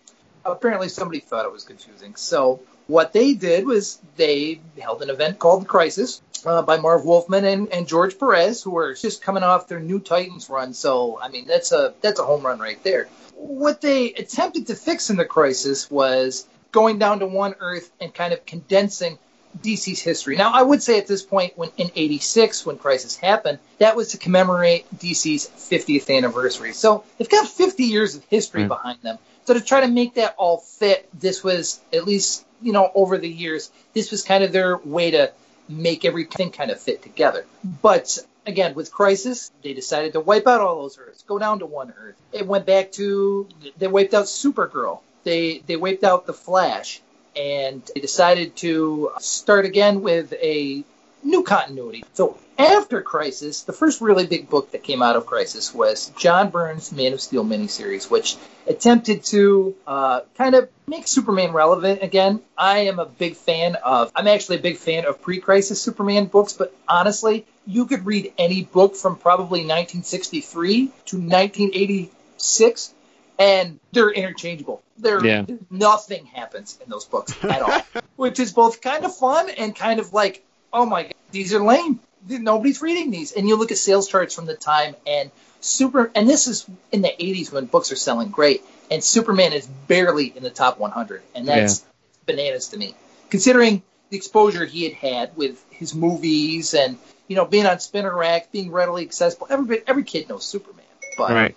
apparently 0.45 0.89
somebody 0.89 1.19
thought 1.19 1.45
it 1.45 1.51
was 1.51 1.63
confusing. 1.63 2.15
So 2.15 2.61
what 2.87 3.13
they 3.13 3.33
did 3.33 3.65
was 3.65 3.99
they 4.15 4.61
held 4.79 5.01
an 5.01 5.09
event 5.09 5.39
called 5.39 5.63
The 5.63 5.67
Crisis 5.67 6.21
uh, 6.45 6.61
by 6.61 6.77
Marv 6.77 7.03
Wolfman 7.03 7.45
and, 7.45 7.69
and 7.69 7.87
George 7.87 8.19
Perez, 8.19 8.61
who 8.61 8.71
were 8.71 8.93
just 8.93 9.23
coming 9.23 9.43
off 9.43 9.67
their 9.67 9.79
new 9.79 9.99
Titans 9.99 10.49
run. 10.49 10.73
So 10.73 11.19
I 11.19 11.29
mean, 11.29 11.47
that's 11.47 11.71
a 11.71 11.93
that's 12.01 12.19
a 12.19 12.23
home 12.23 12.45
run 12.45 12.59
right 12.59 12.81
there. 12.83 13.07
What 13.33 13.81
they 13.81 14.13
attempted 14.13 14.67
to 14.67 14.75
fix 14.75 15.09
in 15.09 15.17
The 15.17 15.25
Crisis 15.25 15.89
was 15.89 16.47
going 16.71 16.99
down 16.99 17.19
to 17.19 17.25
one 17.25 17.55
Earth 17.59 17.91
and 17.99 18.13
kind 18.13 18.33
of 18.33 18.45
condensing 18.45 19.17
DC's 19.63 20.01
history. 20.01 20.35
Now, 20.35 20.51
I 20.53 20.61
would 20.61 20.83
say 20.83 20.97
at 20.99 21.07
this 21.07 21.23
point, 21.23 21.57
when 21.57 21.69
in 21.77 21.89
'86, 21.95 22.65
when 22.65 22.77
Crisis 22.77 23.15
happened, 23.15 23.59
that 23.79 23.95
was 23.95 24.09
to 24.09 24.17
commemorate 24.17 24.85
DC's 24.97 25.47
50th 25.47 26.15
anniversary. 26.15 26.73
So 26.73 27.03
they've 27.17 27.29
got 27.29 27.47
50 27.47 27.83
years 27.83 28.15
of 28.15 28.23
history 28.25 28.63
Mm. 28.63 28.67
behind 28.69 28.99
them. 29.01 29.17
So 29.45 29.53
to 29.53 29.61
try 29.61 29.81
to 29.81 29.87
make 29.87 30.15
that 30.15 30.35
all 30.37 30.57
fit, 30.57 31.07
this 31.13 31.43
was 31.43 31.79
at 31.93 32.05
least 32.05 32.45
you 32.61 32.73
know 32.73 32.91
over 32.95 33.17
the 33.17 33.29
years, 33.29 33.69
this 33.93 34.11
was 34.11 34.23
kind 34.23 34.43
of 34.43 34.51
their 34.51 34.77
way 34.77 35.11
to 35.11 35.31
make 35.69 36.05
everything 36.05 36.51
kind 36.51 36.71
of 36.71 36.79
fit 36.79 37.01
together. 37.01 37.45
But 37.81 38.19
again, 38.45 38.75
with 38.75 38.91
Crisis, 38.91 39.51
they 39.63 39.73
decided 39.73 40.13
to 40.13 40.19
wipe 40.19 40.47
out 40.47 40.61
all 40.61 40.81
those 40.83 40.97
Earths, 40.99 41.23
go 41.23 41.39
down 41.39 41.59
to 41.59 41.65
one 41.65 41.93
Earth. 41.97 42.15
It 42.31 42.45
went 42.45 42.65
back 42.65 42.91
to 42.93 43.47
they 43.77 43.87
wiped 43.87 44.13
out 44.13 44.25
Supergirl. 44.25 44.99
They 45.23 45.63
they 45.65 45.75
wiped 45.75 46.03
out 46.03 46.25
the 46.27 46.33
Flash, 46.33 47.01
and 47.35 47.81
they 47.93 48.01
decided 48.01 48.55
to 48.57 49.11
start 49.19 49.65
again 49.65 50.01
with 50.01 50.33
a 50.33 50.83
new 51.23 51.43
continuity. 51.43 52.03
So 52.13 52.37
after 52.57 53.01
Crisis, 53.01 53.63
the 53.63 53.73
first 53.73 53.99
really 53.99 54.25
big 54.25 54.49
book 54.49 54.71
that 54.71 54.83
came 54.83 55.01
out 55.01 55.15
of 55.15 55.25
Crisis 55.25 55.73
was 55.73 56.11
John 56.17 56.49
Byrne's 56.49 56.91
Man 56.91 57.13
of 57.13 57.19
Steel 57.19 57.43
miniseries, 57.43 58.09
which 58.09 58.37
attempted 58.67 59.23
to 59.25 59.75
uh, 59.85 60.21
kind 60.37 60.55
of 60.55 60.69
make 60.87 61.07
Superman 61.07 61.51
relevant 61.51 62.01
again. 62.01 62.41
I 62.57 62.79
am 62.79 62.99
a 62.99 63.05
big 63.05 63.35
fan 63.35 63.75
of, 63.75 64.11
I'm 64.15 64.27
actually 64.27 64.57
a 64.57 64.61
big 64.61 64.77
fan 64.77 65.05
of 65.05 65.21
pre 65.21 65.39
Crisis 65.39 65.81
Superman 65.81 66.25
books, 66.27 66.53
but 66.53 66.73
honestly, 66.87 67.45
you 67.67 67.85
could 67.87 68.05
read 68.05 68.31
any 68.37 68.63
book 68.63 68.95
from 68.95 69.17
probably 69.17 69.61
1963 69.61 70.87
to 71.07 71.17
1986 71.17 72.93
and 73.37 73.79
they're 73.91 74.11
interchangeable. 74.11 74.81
They're 74.97 75.25
Yeah. 75.25 75.45
nothing 75.69 76.25
happens 76.25 76.77
in 76.83 76.89
those 76.89 77.05
books 77.05 77.33
at 77.49 77.61
all, 77.61 77.85
which 78.15 78.39
is 78.39 78.53
both 78.53 78.81
kind 78.81 79.05
of 79.05 79.15
fun 79.15 79.49
and 79.49 79.75
kind 79.75 79.99
of 79.99 80.13
like, 80.13 80.43
oh 80.71 80.85
my 80.85 81.03
god, 81.03 81.13
these 81.31 81.53
are 81.53 81.63
lame. 81.63 81.99
Nobody's 82.27 82.81
reading 82.81 83.11
these. 83.11 83.33
And 83.33 83.47
you 83.47 83.55
look 83.55 83.71
at 83.71 83.77
sales 83.77 84.07
charts 84.07 84.33
from 84.33 84.45
the 84.45 84.55
time, 84.55 84.95
and 85.05 85.29
super, 85.59 86.11
and 86.15 86.27
this 86.27 86.47
is 86.47 86.65
in 86.91 87.01
the 87.01 87.13
80s 87.19 87.51
when 87.51 87.65
books 87.65 87.91
are 87.91 87.95
selling 87.97 88.29
great, 88.29 88.63
and 88.89 89.03
Superman 89.03 89.53
is 89.53 89.67
barely 89.67 90.27
in 90.35 90.41
the 90.41 90.49
top 90.49 90.79
100, 90.79 91.21
and 91.35 91.47
that's 91.47 91.85
bananas 92.25 92.69
to 92.69 92.77
me, 92.77 92.95
considering 93.29 93.83
the 94.09 94.17
exposure 94.17 94.65
he 94.65 94.83
had 94.83 94.93
had 94.93 95.37
with 95.37 95.63
his 95.71 95.93
movies 95.93 96.73
and 96.73 96.97
you 97.27 97.35
know 97.35 97.45
being 97.45 97.65
on 97.65 97.79
spinner 97.79 98.15
rack, 98.15 98.51
being 98.51 98.71
readily 98.71 99.03
accessible. 99.03 99.47
Every 99.49 99.81
every 99.87 100.03
kid 100.03 100.29
knows 100.29 100.45
Superman, 100.45 100.85
but 101.17 101.31
Right. 101.31 101.55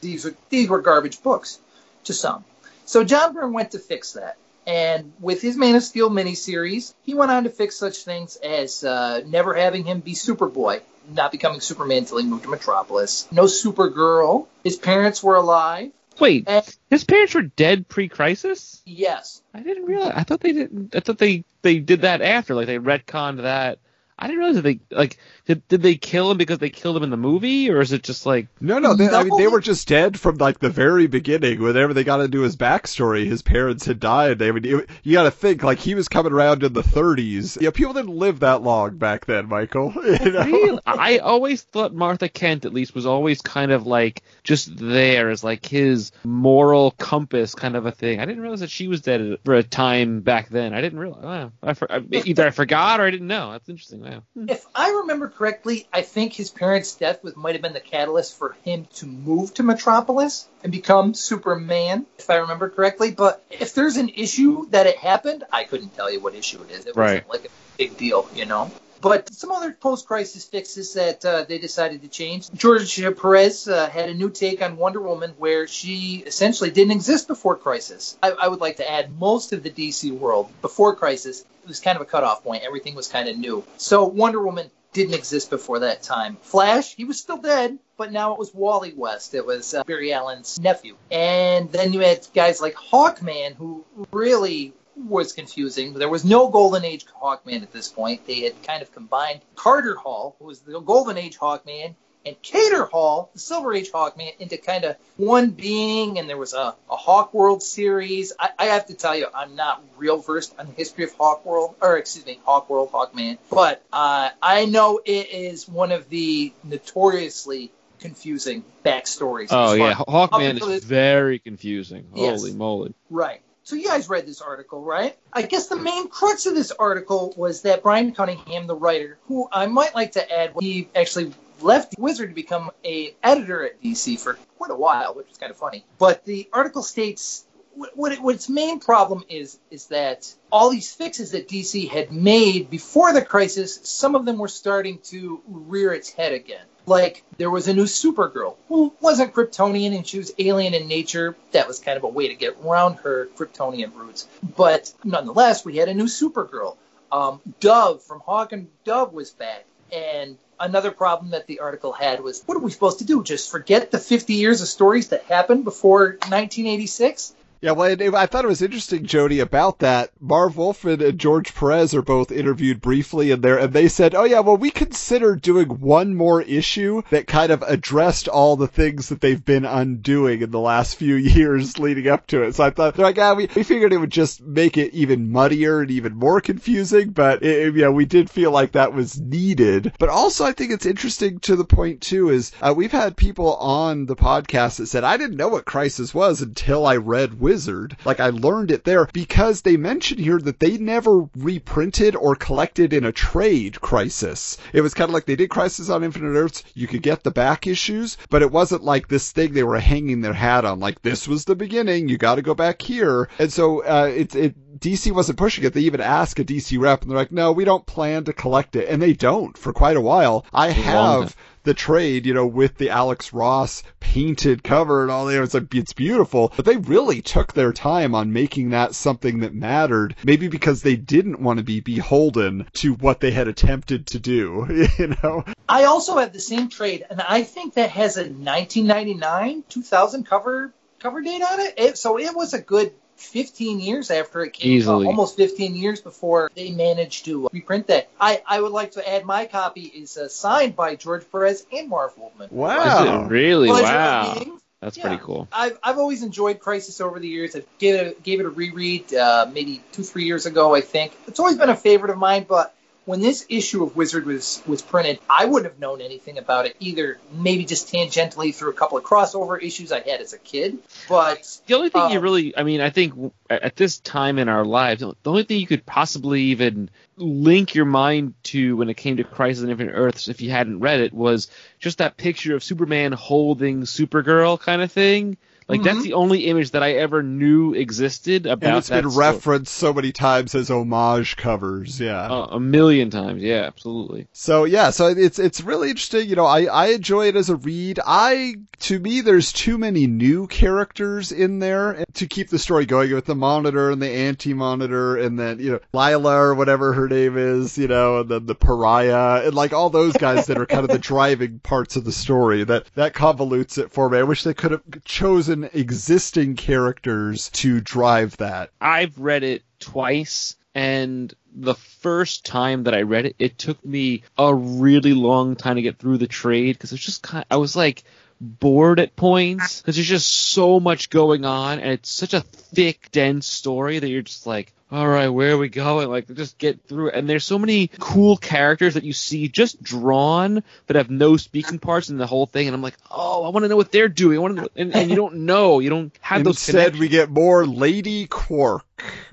These 0.00 0.24
were 0.24 0.34
these 0.48 0.68
were 0.68 0.80
garbage 0.80 1.22
books 1.22 1.58
to 2.04 2.12
some. 2.14 2.44
So 2.84 3.04
John 3.04 3.34
Byrne 3.34 3.52
went 3.52 3.72
to 3.72 3.78
fix 3.78 4.12
that. 4.14 4.36
And 4.66 5.12
with 5.20 5.40
his 5.42 5.56
Man 5.56 5.74
of 5.74 5.82
Steel 5.82 6.10
miniseries, 6.10 6.92
he 7.04 7.14
went 7.14 7.30
on 7.30 7.44
to 7.44 7.50
fix 7.50 7.76
such 7.76 7.98
things 8.04 8.36
as 8.36 8.84
uh, 8.84 9.22
never 9.26 9.54
having 9.54 9.84
him 9.84 10.00
be 10.00 10.12
Superboy, 10.12 10.80
not 11.12 11.32
becoming 11.32 11.60
Superman 11.60 11.98
until 11.98 12.18
he 12.18 12.26
moved 12.26 12.44
to 12.44 12.50
Metropolis. 12.50 13.26
No 13.32 13.44
Supergirl. 13.44 14.46
His 14.62 14.76
parents 14.76 15.22
were 15.22 15.36
alive. 15.36 15.92
Wait, 16.18 16.44
And 16.46 16.76
his 16.90 17.04
parents 17.04 17.34
were 17.34 17.42
dead 17.42 17.88
pre-crisis? 17.88 18.82
yes, 18.84 19.40
I 19.54 19.60
didn't 19.60 19.86
realize. 19.86 20.12
I 20.14 20.22
thought 20.24 20.40
they 20.40 20.52
didn't. 20.52 20.94
I 20.94 21.00
thought 21.00 21.16
they 21.18 21.44
they 21.62 21.78
did 21.78 22.02
that 22.02 22.20
after. 22.20 22.54
Like 22.54 22.66
they 22.66 22.78
retconned 22.78 23.42
that. 23.42 23.78
I 24.20 24.26
didn't 24.26 24.40
realize 24.40 24.56
that 24.56 24.62
they 24.62 24.80
like 24.90 25.16
did, 25.46 25.66
did 25.68 25.82
they 25.82 25.94
kill 25.94 26.30
him 26.30 26.36
because 26.36 26.58
they 26.58 26.68
killed 26.68 26.96
him 26.96 27.02
in 27.02 27.10
the 27.10 27.16
movie, 27.16 27.70
or 27.70 27.80
is 27.80 27.92
it 27.92 28.02
just 28.02 28.26
like 28.26 28.48
No, 28.60 28.78
no, 28.78 28.94
they, 28.94 29.08
I 29.08 29.24
mean 29.24 29.36
they 29.38 29.48
were 29.48 29.60
just 29.60 29.88
dead 29.88 30.20
from 30.20 30.36
like 30.36 30.58
the 30.58 30.68
very 30.68 31.06
beginning. 31.06 31.62
Whenever 31.62 31.94
they 31.94 32.04
got 32.04 32.20
into 32.20 32.42
his 32.42 32.56
backstory, 32.56 33.26
his 33.26 33.40
parents 33.42 33.86
had 33.86 33.98
died. 33.98 34.38
They 34.38 34.52
would, 34.52 34.66
you, 34.66 35.12
got 35.12 35.22
to 35.24 35.30
think 35.30 35.62
like 35.62 35.78
he 35.78 35.94
was 35.94 36.08
coming 36.08 36.32
around 36.32 36.62
in 36.62 36.72
the 36.72 36.82
30s. 36.82 37.60
Yeah, 37.60 37.70
people 37.70 37.94
didn't 37.94 38.14
live 38.14 38.40
that 38.40 38.62
long 38.62 38.98
back 38.98 39.26
then, 39.26 39.48
Michael. 39.48 39.94
You 40.20 40.32
know? 40.32 40.44
Really? 40.44 40.80
I 40.84 41.18
always 41.18 41.62
thought 41.62 41.94
Martha 41.94 42.28
Kent, 42.28 42.64
at 42.64 42.74
least, 42.74 42.94
was 42.94 43.06
always 43.06 43.40
kind 43.40 43.72
of 43.72 43.86
like 43.86 44.22
just 44.44 44.76
there 44.76 45.30
as 45.30 45.42
like 45.42 45.64
his 45.64 46.12
moral 46.24 46.90
compass 46.92 47.54
kind 47.54 47.76
of 47.76 47.86
a 47.86 47.92
thing. 47.92 48.20
I 48.20 48.26
didn't 48.26 48.42
realize 48.42 48.60
that 48.60 48.70
she 48.70 48.88
was 48.88 49.00
dead 49.00 49.38
for 49.44 49.54
a 49.54 49.62
time 49.62 50.20
back 50.20 50.48
then. 50.50 50.74
I 50.74 50.80
didn't 50.80 50.98
realize. 50.98 51.22
Wow. 51.24 51.52
I 51.62 51.74
for, 51.74 51.90
I- 51.90 52.04
either 52.10 52.46
I 52.46 52.50
forgot 52.50 53.00
or 53.00 53.04
I 53.04 53.10
didn't 53.10 53.28
know. 53.28 53.52
That's 53.52 53.68
interesting. 53.68 54.02
Wow. 54.10 54.22
if 54.48 54.66
I 54.74 54.90
remember 54.90 55.28
correctly, 55.28 55.86
I 55.92 56.02
think 56.02 56.32
his 56.32 56.50
parents' 56.50 56.94
death 56.96 57.22
was 57.22 57.36
might 57.36 57.54
have 57.54 57.62
been 57.62 57.72
the 57.72 57.80
catalyst 57.80 58.36
for 58.36 58.56
him 58.64 58.86
to 58.96 59.06
move 59.06 59.54
to 59.54 59.62
Metropolis 59.62 60.48
and 60.62 60.72
become 60.72 61.14
Superman, 61.14 62.06
if 62.18 62.28
I 62.28 62.36
remember 62.36 62.68
correctly. 62.68 63.10
But 63.10 63.44
if 63.50 63.74
there's 63.74 63.96
an 63.96 64.08
issue 64.10 64.68
that 64.70 64.86
it 64.86 64.96
happened, 64.96 65.44
I 65.52 65.64
couldn't 65.64 65.94
tell 65.94 66.10
you 66.10 66.20
what 66.20 66.34
issue 66.34 66.62
it 66.62 66.70
is. 66.70 66.86
It 66.86 66.96
Right. 66.96 67.26
wasn't 67.26 67.30
like 67.30 67.44
a 67.46 67.76
big 67.78 67.96
deal, 67.96 68.28
you 68.34 68.46
know. 68.46 68.72
But 69.00 69.32
some 69.32 69.50
other 69.52 69.72
post-crisis 69.72 70.44
fixes 70.44 70.94
that 70.94 71.24
uh, 71.24 71.44
they 71.44 71.58
decided 71.58 72.02
to 72.02 72.08
change. 72.08 72.50
George 72.52 73.00
Perez 73.20 73.68
uh, 73.68 73.88
had 73.88 74.10
a 74.10 74.14
new 74.14 74.30
take 74.30 74.62
on 74.62 74.76
Wonder 74.76 75.00
Woman, 75.00 75.34
where 75.38 75.66
she 75.66 76.22
essentially 76.26 76.70
didn't 76.70 76.92
exist 76.92 77.28
before 77.28 77.56
Crisis. 77.56 78.16
I, 78.22 78.30
I 78.32 78.48
would 78.48 78.60
like 78.60 78.76
to 78.76 78.90
add 78.90 79.18
most 79.18 79.52
of 79.52 79.62
the 79.62 79.70
DC 79.70 80.12
world 80.12 80.50
before 80.62 80.94
Crisis 80.96 81.44
it 81.62 81.68
was 81.68 81.80
kind 81.80 81.96
of 81.96 82.02
a 82.02 82.06
cutoff 82.06 82.42
point. 82.42 82.62
Everything 82.64 82.94
was 82.94 83.08
kind 83.08 83.28
of 83.28 83.36
new. 83.36 83.64
So 83.76 84.04
Wonder 84.04 84.40
Woman 84.42 84.70
didn't 84.92 85.14
exist 85.14 85.50
before 85.50 85.80
that 85.80 86.02
time. 86.02 86.36
Flash, 86.42 86.96
he 86.96 87.04
was 87.04 87.18
still 87.18 87.36
dead, 87.36 87.78
but 87.96 88.12
now 88.12 88.32
it 88.32 88.38
was 88.38 88.52
Wally 88.52 88.92
West. 88.96 89.34
It 89.34 89.46
was 89.46 89.74
uh, 89.74 89.84
Barry 89.84 90.12
Allen's 90.12 90.58
nephew. 90.58 90.96
And 91.10 91.70
then 91.70 91.92
you 91.92 92.00
had 92.00 92.26
guys 92.34 92.60
like 92.60 92.74
Hawkman, 92.74 93.54
who 93.54 93.84
really 94.10 94.72
was 95.08 95.32
confusing. 95.32 95.94
There 95.94 96.08
was 96.08 96.24
no 96.24 96.48
Golden 96.48 96.84
Age 96.84 97.06
Hawkman 97.06 97.62
at 97.62 97.72
this 97.72 97.88
point. 97.88 98.26
They 98.26 98.40
had 98.40 98.62
kind 98.62 98.82
of 98.82 98.92
combined 98.92 99.40
Carter 99.56 99.94
Hall, 99.94 100.36
who 100.38 100.46
was 100.46 100.60
the 100.60 100.80
Golden 100.80 101.16
Age 101.16 101.38
Hawkman, 101.38 101.94
and 102.26 102.36
Katar 102.42 102.88
Hol, 102.90 103.30
the 103.32 103.38
Silver 103.38 103.72
Age 103.72 103.90
Hawkman, 103.90 104.38
into 104.38 104.58
kind 104.58 104.84
of 104.84 104.96
one 105.16 105.50
being, 105.50 106.18
and 106.18 106.28
there 106.28 106.36
was 106.36 106.52
a, 106.52 106.74
a 106.90 106.96
Hawk 106.96 107.32
World 107.32 107.62
series. 107.62 108.32
I, 108.38 108.50
I 108.58 108.64
have 108.66 108.86
to 108.86 108.94
tell 108.94 109.16
you, 109.16 109.26
I'm 109.34 109.56
not 109.56 109.82
real 109.96 110.18
versed 110.18 110.54
on 110.58 110.66
the 110.66 110.72
history 110.72 111.04
of 111.04 111.12
Hawk 111.14 111.44
World, 111.46 111.76
or 111.80 111.96
excuse 111.96 112.26
me, 112.26 112.38
Hawk 112.44 112.68
World, 112.68 112.92
Hawkman, 112.92 113.38
but 113.50 113.82
uh, 113.92 114.30
I 114.42 114.66
know 114.66 115.00
it 115.04 115.30
is 115.30 115.68
one 115.68 115.92
of 115.92 116.08
the 116.10 116.52
notoriously 116.62 117.72
confusing 118.00 118.64
backstories. 118.84 119.48
Oh 119.50 119.74
yeah, 119.74 119.94
Hawkman 119.94 120.60
is 120.68 120.84
very 120.84 121.38
confusing. 121.38 122.08
Yes. 122.14 122.40
Holy 122.40 122.52
moly! 122.52 122.94
Right. 123.08 123.40
So 123.70 123.76
you 123.76 123.86
guys 123.86 124.08
read 124.08 124.26
this 124.26 124.40
article, 124.40 124.82
right? 124.82 125.16
I 125.32 125.42
guess 125.42 125.68
the 125.68 125.76
main 125.76 126.08
crux 126.08 126.44
of 126.46 126.56
this 126.56 126.72
article 126.72 127.32
was 127.36 127.62
that 127.62 127.84
Brian 127.84 128.12
Cunningham, 128.12 128.66
the 128.66 128.74
writer, 128.74 129.20
who 129.28 129.48
I 129.52 129.66
might 129.66 129.94
like 129.94 130.10
to 130.12 130.28
add, 130.28 130.54
he 130.58 130.88
actually 130.92 131.32
left 131.60 131.94
Wizard 131.96 132.30
to 132.30 132.34
become 132.34 132.72
a 132.84 133.14
editor 133.22 133.64
at 133.64 133.80
DC 133.80 134.18
for 134.18 134.34
quite 134.58 134.72
a 134.72 134.74
while, 134.74 135.14
which 135.14 135.30
is 135.30 135.38
kind 135.38 135.52
of 135.52 135.56
funny. 135.56 135.84
But 136.00 136.24
the 136.24 136.48
article 136.52 136.82
states 136.82 137.46
what, 137.94 138.10
it, 138.10 138.20
what 138.20 138.34
its 138.34 138.48
main 138.48 138.80
problem 138.80 139.22
is 139.28 139.60
is 139.70 139.86
that 139.86 140.34
all 140.50 140.70
these 140.70 140.92
fixes 140.92 141.30
that 141.30 141.46
DC 141.46 141.88
had 141.88 142.10
made 142.10 142.70
before 142.70 143.12
the 143.12 143.24
crisis, 143.24 143.78
some 143.84 144.16
of 144.16 144.24
them 144.24 144.38
were 144.38 144.48
starting 144.48 144.98
to 145.04 145.40
rear 145.46 145.92
its 145.92 146.10
head 146.10 146.32
again. 146.32 146.64
Like 146.90 147.22
there 147.38 147.52
was 147.52 147.68
a 147.68 147.72
new 147.72 147.84
Supergirl 147.84 148.56
who 148.66 148.92
wasn't 149.00 149.32
Kryptonian 149.32 149.94
and 149.94 150.04
she 150.04 150.18
was 150.18 150.32
alien 150.40 150.74
in 150.74 150.88
nature. 150.88 151.36
That 151.52 151.68
was 151.68 151.78
kind 151.78 151.96
of 151.96 152.02
a 152.02 152.08
way 152.08 152.26
to 152.26 152.34
get 152.34 152.56
around 152.64 152.96
her 153.04 153.28
Kryptonian 153.36 153.94
roots. 153.94 154.26
But 154.42 154.92
nonetheless, 155.04 155.64
we 155.64 155.76
had 155.76 155.88
a 155.88 155.94
new 155.94 156.06
Supergirl. 156.06 156.76
Um, 157.12 157.40
Dove 157.60 158.02
from 158.02 158.18
Hawk 158.18 158.50
and 158.50 158.66
Dove 158.84 159.12
was 159.12 159.30
back. 159.30 159.66
And 159.92 160.36
another 160.58 160.90
problem 160.90 161.30
that 161.30 161.46
the 161.46 161.60
article 161.60 161.92
had 161.92 162.24
was 162.24 162.42
what 162.46 162.56
are 162.56 162.60
we 162.60 162.72
supposed 162.72 162.98
to 162.98 163.04
do? 163.04 163.22
Just 163.22 163.52
forget 163.52 163.92
the 163.92 163.98
50 164.00 164.34
years 164.34 164.60
of 164.60 164.66
stories 164.66 165.10
that 165.10 165.22
happened 165.22 165.62
before 165.62 166.16
1986? 166.28 167.34
Yeah, 167.62 167.72
well, 167.72 167.90
and 167.90 168.16
I 168.16 168.24
thought 168.24 168.46
it 168.46 168.48
was 168.48 168.62
interesting, 168.62 169.04
Jody, 169.04 169.38
about 169.40 169.80
that. 169.80 170.12
Marv 170.18 170.56
Wolfman 170.56 171.02
and 171.02 171.18
George 171.18 171.54
Perez 171.54 171.94
are 171.94 172.00
both 172.00 172.32
interviewed 172.32 172.80
briefly 172.80 173.32
in 173.32 173.42
there, 173.42 173.58
and 173.58 173.74
they 173.74 173.88
said, 173.88 174.14
"Oh 174.14 174.24
yeah, 174.24 174.40
well, 174.40 174.56
we 174.56 174.70
considered 174.70 175.42
doing 175.42 175.68
one 175.68 176.14
more 176.14 176.40
issue 176.40 177.02
that 177.10 177.26
kind 177.26 177.52
of 177.52 177.60
addressed 177.60 178.28
all 178.28 178.56
the 178.56 178.66
things 178.66 179.10
that 179.10 179.20
they've 179.20 179.44
been 179.44 179.66
undoing 179.66 180.40
in 180.40 180.50
the 180.50 180.58
last 180.58 180.96
few 180.96 181.14
years 181.16 181.78
leading 181.78 182.08
up 182.08 182.26
to 182.28 182.44
it." 182.44 182.54
So 182.54 182.64
I 182.64 182.70
thought 182.70 182.94
they're 182.94 183.04
like, 183.04 183.18
"Ah, 183.18 183.34
we, 183.34 183.46
we 183.54 183.62
figured 183.62 183.92
it 183.92 183.98
would 183.98 184.10
just 184.10 184.40
make 184.40 184.78
it 184.78 184.94
even 184.94 185.30
muddier 185.30 185.82
and 185.82 185.90
even 185.90 186.14
more 186.14 186.40
confusing, 186.40 187.10
but 187.10 187.42
it, 187.42 187.74
yeah, 187.74 187.90
we 187.90 188.06
did 188.06 188.30
feel 188.30 188.52
like 188.52 188.72
that 188.72 188.94
was 188.94 189.20
needed." 189.20 189.92
But 189.98 190.08
also, 190.08 190.46
I 190.46 190.52
think 190.52 190.72
it's 190.72 190.86
interesting 190.86 191.40
to 191.40 191.56
the 191.56 191.66
point 191.66 192.00
too 192.00 192.30
is 192.30 192.52
uh, 192.62 192.72
we've 192.74 192.90
had 192.90 193.18
people 193.18 193.56
on 193.56 194.06
the 194.06 194.16
podcast 194.16 194.78
that 194.78 194.86
said, 194.86 195.04
"I 195.04 195.18
didn't 195.18 195.36
know 195.36 195.48
what 195.48 195.66
Crisis 195.66 196.14
was 196.14 196.40
until 196.40 196.86
I 196.86 196.96
read." 196.96 197.38
Wizard. 197.50 197.96
Like 198.04 198.20
I 198.20 198.30
learned 198.30 198.70
it 198.70 198.84
there 198.84 199.08
because 199.12 199.62
they 199.62 199.76
mentioned 199.76 200.20
here 200.20 200.38
that 200.38 200.60
they 200.60 200.78
never 200.78 201.28
reprinted 201.36 202.14
or 202.14 202.36
collected 202.36 202.92
in 202.92 203.04
a 203.04 203.10
trade 203.10 203.80
Crisis. 203.80 204.56
It 204.72 204.82
was 204.82 204.94
kind 204.94 205.08
of 205.08 205.14
like 205.14 205.26
they 205.26 205.34
did 205.34 205.50
Crisis 205.50 205.90
on 205.90 206.04
Infinite 206.04 206.38
Earths. 206.38 206.62
You 206.74 206.86
could 206.86 207.02
get 207.02 207.24
the 207.24 207.32
back 207.32 207.66
issues, 207.66 208.16
but 208.28 208.42
it 208.42 208.52
wasn't 208.52 208.84
like 208.84 209.08
this 209.08 209.32
thing 209.32 209.52
they 209.52 209.64
were 209.64 209.80
hanging 209.80 210.20
their 210.20 210.32
hat 210.32 210.64
on. 210.64 210.78
Like 210.78 211.02
this 211.02 211.26
was 211.26 211.44
the 211.44 211.56
beginning. 211.56 212.08
You 212.08 212.18
got 212.18 212.36
to 212.36 212.42
go 212.42 212.54
back 212.54 212.82
here. 212.82 213.28
And 213.40 213.52
so 213.52 213.82
uh, 213.84 214.12
it 214.14 214.36
it 214.36 214.54
DC 214.78 215.10
wasn't 215.10 215.38
pushing 215.38 215.64
it. 215.64 215.74
They 215.74 215.80
even 215.80 216.00
asked 216.00 216.38
a 216.38 216.44
DC 216.44 216.80
rep, 216.80 217.02
and 217.02 217.10
they're 217.10 217.18
like, 217.18 217.32
"No, 217.32 217.50
we 217.50 217.64
don't 217.64 217.84
plan 217.84 218.24
to 218.24 218.32
collect 218.32 218.76
it," 218.76 218.88
and 218.88 219.02
they 219.02 219.12
don't 219.12 219.58
for 219.58 219.72
quite 219.72 219.96
a 219.96 220.00
while. 220.00 220.46
I 220.54 220.70
have 220.70 221.36
the 221.62 221.74
trade, 221.74 222.26
you 222.26 222.34
know, 222.34 222.46
with 222.46 222.76
the 222.76 222.90
Alex 222.90 223.32
Ross 223.32 223.82
painted 223.98 224.64
cover 224.64 225.02
and 225.02 225.10
all 225.10 225.26
that. 225.26 225.42
It's 225.42 225.54
like 225.54 225.74
it's 225.74 225.92
beautiful, 225.92 226.52
but 226.56 226.64
they 226.64 226.76
really 226.76 227.22
took 227.22 227.52
their 227.52 227.72
time 227.72 228.14
on 228.14 228.32
making 228.32 228.70
that 228.70 228.94
something 228.94 229.40
that 229.40 229.54
mattered. 229.54 230.16
Maybe 230.24 230.48
because 230.48 230.82
they 230.82 230.96
didn't 230.96 231.40
want 231.40 231.58
to 231.58 231.64
be 231.64 231.80
beholden 231.80 232.66
to 232.74 232.94
what 232.94 233.20
they 233.20 233.30
had 233.30 233.48
attempted 233.48 234.06
to 234.08 234.18
do. 234.18 234.66
You 235.00 235.14
know, 235.22 235.44
I 235.68 235.84
also 235.84 236.18
have 236.18 236.32
the 236.32 236.40
same 236.40 236.68
trade, 236.68 237.06
and 237.08 237.20
I 237.20 237.42
think 237.42 237.74
that 237.74 237.90
has 237.90 238.16
a 238.16 238.22
1999 238.22 239.64
2000 239.68 240.24
cover 240.24 240.74
cover 240.98 241.22
date 241.22 241.42
on 241.42 241.60
it. 241.60 241.74
it 241.78 241.98
so 241.98 242.18
it 242.18 242.34
was 242.34 242.54
a 242.54 242.60
good 242.60 242.92
15 243.20 243.80
years 243.80 244.10
after 244.10 244.42
it 244.42 244.52
came 244.52 244.72
Easily. 244.72 245.06
out, 245.06 245.10
almost 245.10 245.36
15 245.36 245.76
years 245.76 246.00
before 246.00 246.50
they 246.54 246.70
managed 246.70 247.26
to 247.26 247.48
reprint 247.52 247.86
that. 247.88 248.08
I, 248.20 248.42
I 248.46 248.60
would 248.60 248.72
like 248.72 248.92
to 248.92 249.08
add 249.08 249.24
my 249.24 249.46
copy 249.46 249.82
is 249.82 250.16
uh, 250.16 250.28
signed 250.28 250.74
by 250.74 250.96
George 250.96 251.24
Perez 251.30 251.64
and 251.72 251.88
Marv 251.88 252.16
Wolfman. 252.16 252.46
Is 252.46 252.52
Wow. 252.52 253.24
it 253.26 253.28
really? 253.30 253.68
Pleasure 253.68 253.84
wow. 253.84 254.44
That's 254.80 254.96
Yeah. 254.96 255.02
pretty 255.08 255.22
cool. 255.22 255.46
I've, 255.52 255.78
I've 255.82 255.98
always 255.98 256.22
enjoyed 256.22 256.58
Crisis 256.58 257.00
over 257.02 257.20
the 257.20 257.28
years. 257.28 257.54
I 257.54 257.62
gave 257.78 257.94
it 257.96 258.16
a, 258.18 258.20
gave 258.22 258.40
it 258.40 258.46
a 258.46 258.50
reread 258.50 259.12
uh, 259.12 259.46
maybe 259.52 259.82
two 259.92 260.02
three 260.02 260.24
years 260.24 260.46
ago, 260.46 260.74
I 260.74 260.80
think. 260.80 261.12
It's 261.28 261.38
always 261.38 261.56
been 261.58 261.68
a 261.68 261.76
favorite 261.76 262.10
of 262.10 262.16
mine, 262.18 262.46
but 262.48 262.74
when 263.10 263.20
this 263.20 263.44
issue 263.48 263.82
of 263.82 263.96
Wizard 263.96 264.24
was 264.24 264.62
was 264.68 264.82
printed, 264.82 265.18
I 265.28 265.46
wouldn't 265.46 265.72
have 265.72 265.80
known 265.80 266.00
anything 266.00 266.38
about 266.38 266.66
it 266.66 266.76
either. 266.78 267.18
Maybe 267.32 267.64
just 267.64 267.92
tangentially 267.92 268.54
through 268.54 268.70
a 268.70 268.74
couple 268.74 268.98
of 268.98 269.04
crossover 269.04 269.60
issues 269.60 269.90
I 269.90 269.98
had 269.98 270.20
as 270.20 270.32
a 270.32 270.38
kid, 270.38 270.78
but 271.08 271.60
The 271.66 271.74
only 271.74 271.90
thing 271.90 272.10
you 272.10 272.18
Um, 272.18 272.22
really, 272.22 272.56
I 272.56 272.62
mean, 272.62 272.80
I 272.80 272.90
think 272.90 273.14
at 273.50 273.62
at 273.62 273.76
this 273.76 273.98
time 273.98 274.38
in 274.38 274.48
our 274.48 274.64
lives, 274.64 275.00
the 275.00 275.14
only 275.24 275.42
thing 275.42 275.58
you 275.58 275.66
could 275.66 275.84
possibly 275.84 276.42
even 276.42 276.88
link 277.16 277.74
your 277.74 277.84
mind 277.84 278.34
to 278.44 278.76
when 278.76 278.88
it 278.88 278.96
came 278.96 279.16
to 279.16 279.24
Crisis 279.24 279.64
on 279.64 279.70
Infinite 279.70 279.92
Earths, 279.92 280.28
if 280.28 280.40
you 280.40 280.50
hadn't 280.52 280.78
read 280.78 281.00
it, 281.00 281.12
was 281.12 281.50
just 281.80 281.98
that 281.98 282.16
picture 282.16 282.54
of 282.54 282.62
Superman 282.62 283.10
holding 283.10 283.82
Supergirl 283.82 284.58
kind 284.60 284.82
of 284.82 284.92
thing. 284.92 285.36
Like 285.70 285.82
that's 285.82 285.98
Mhm. 286.00 286.02
the 286.02 286.12
only 286.14 286.46
image 286.46 286.72
that 286.72 286.82
I 286.82 286.92
ever 286.92 287.22
knew 287.22 287.72
existed 287.74 288.46
about 288.46 288.68
And 288.68 288.78
it's 288.78 288.88
that 288.88 289.02
been 289.02 289.10
story. 289.10 289.26
referenced 289.26 289.74
so 289.74 289.92
many 289.94 290.12
times 290.12 290.54
as 290.54 290.70
homage 290.70 291.36
covers. 291.36 292.00
Yeah. 292.00 292.26
Uh, 292.30 292.48
a 292.52 292.60
million 292.60 293.10
times. 293.10 293.42
Yeah, 293.42 293.62
absolutely. 293.66 294.26
So 294.32 294.64
yeah, 294.64 294.90
so 294.90 295.06
it's 295.08 295.38
it's 295.38 295.60
really 295.62 295.90
interesting. 295.90 296.28
You 296.28 296.36
know, 296.36 296.46
I 296.46 296.64
I 296.64 296.86
enjoy 296.88 297.28
it 297.28 297.36
as 297.36 297.48
a 297.50 297.56
read. 297.56 298.00
I 298.06 298.56
to 298.80 298.98
me, 298.98 299.20
there's 299.20 299.52
too 299.52 299.76
many 299.76 300.06
new 300.06 300.46
characters 300.46 301.32
in 301.32 301.58
there 301.58 302.04
to 302.14 302.26
keep 302.26 302.48
the 302.48 302.58
story 302.58 302.86
going 302.86 303.12
with 303.14 303.26
the 303.26 303.34
monitor 303.34 303.90
and 303.90 304.00
the 304.00 304.08
anti-monitor, 304.08 305.16
and 305.18 305.38
then 305.38 305.58
you 305.60 305.72
know 305.72 305.80
Lyla 305.92 306.34
or 306.34 306.54
whatever 306.54 306.92
her 306.94 307.06
name 307.08 307.36
is, 307.36 307.76
you 307.76 307.88
know, 307.88 308.20
and 308.20 308.28
then 308.30 308.46
the 308.46 308.54
pariah, 308.54 309.46
and 309.46 309.54
like 309.54 309.72
all 309.72 309.90
those 309.90 310.14
guys 310.14 310.46
that 310.46 310.58
are 310.58 310.66
kind 310.66 310.84
of 310.84 310.90
the 310.90 310.98
driving 311.10 311.60
parts 311.62 311.96
of 311.96 312.04
the 312.04 312.12
story. 312.12 312.64
That 312.64 312.86
that 312.94 313.14
convolutes 313.14 313.76
it 313.78 313.92
for 313.92 314.08
me. 314.08 314.18
I 314.18 314.22
wish 314.22 314.42
they 314.44 314.54
could 314.54 314.70
have 314.70 314.82
chosen 315.04 315.59
existing 315.64 316.56
characters 316.56 317.50
to 317.50 317.80
drive 317.80 318.36
that. 318.38 318.70
I've 318.80 319.18
read 319.18 319.42
it 319.42 319.62
twice, 319.78 320.56
and 320.74 321.32
the 321.54 321.74
first 321.74 322.46
time 322.46 322.84
that 322.84 322.94
I 322.94 323.02
read 323.02 323.26
it, 323.26 323.36
it 323.38 323.58
took 323.58 323.84
me 323.84 324.22
a 324.38 324.54
really 324.54 325.14
long 325.14 325.56
time 325.56 325.76
to 325.76 325.82
get 325.82 325.98
through 325.98 326.18
the 326.18 326.26
trade 326.26 326.76
because 326.76 326.92
it's 326.92 327.04
just 327.04 327.22
kind. 327.22 327.44
I 327.50 327.56
was 327.56 327.74
like 327.74 328.04
bored 328.40 329.00
at 329.00 329.16
points 329.16 329.80
because 329.80 329.96
there's 329.96 330.08
just 330.08 330.28
so 330.28 330.80
much 330.80 331.10
going 331.10 331.44
on, 331.44 331.80
and 331.80 331.90
it's 331.90 332.10
such 332.10 332.34
a 332.34 332.40
thick, 332.40 333.08
dense 333.12 333.46
story 333.46 333.98
that 333.98 334.08
you're 334.08 334.22
just 334.22 334.46
like. 334.46 334.72
All 334.92 335.06
right, 335.06 335.28
where 335.28 335.52
are 335.52 335.58
we 335.58 335.68
going? 335.68 336.08
Like, 336.08 336.26
just 336.34 336.58
get 336.58 336.84
through 336.88 337.08
it. 337.08 337.14
And 337.14 337.28
there's 337.28 337.44
so 337.44 337.60
many 337.60 337.90
cool 338.00 338.36
characters 338.36 338.94
that 338.94 339.04
you 339.04 339.12
see 339.12 339.48
just 339.48 339.80
drawn, 339.80 340.64
but 340.88 340.96
have 340.96 341.10
no 341.10 341.36
speaking 341.36 341.78
parts 341.78 342.08
in 342.08 342.18
the 342.18 342.26
whole 342.26 342.46
thing. 342.46 342.66
And 342.66 342.74
I'm 342.74 342.82
like, 342.82 342.96
oh, 343.08 343.44
I 343.44 343.50
want 343.50 343.64
to 343.64 343.68
know 343.68 343.76
what 343.76 343.92
they're 343.92 344.08
doing. 344.08 344.38
I 344.38 344.40
want 344.40 344.56
to, 344.56 344.70
and, 344.74 344.92
and 344.94 345.08
you 345.08 345.14
don't 345.14 345.46
know. 345.46 345.78
You 345.78 345.90
don't 345.90 346.12
have 346.20 346.42
those 346.42 346.68
Instead, 346.68 346.96
we 346.96 347.06
get 347.06 347.30
more 347.30 347.64
Lady 347.66 348.26
Quark. 348.26 348.84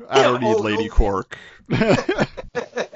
I 0.08 0.18
Yeah, 0.18 0.24
don't 0.24 0.42
need 0.42 0.56
oh, 0.56 0.62
Lady 0.62 0.90
oh. 0.92 0.94
Quark. 0.94 1.38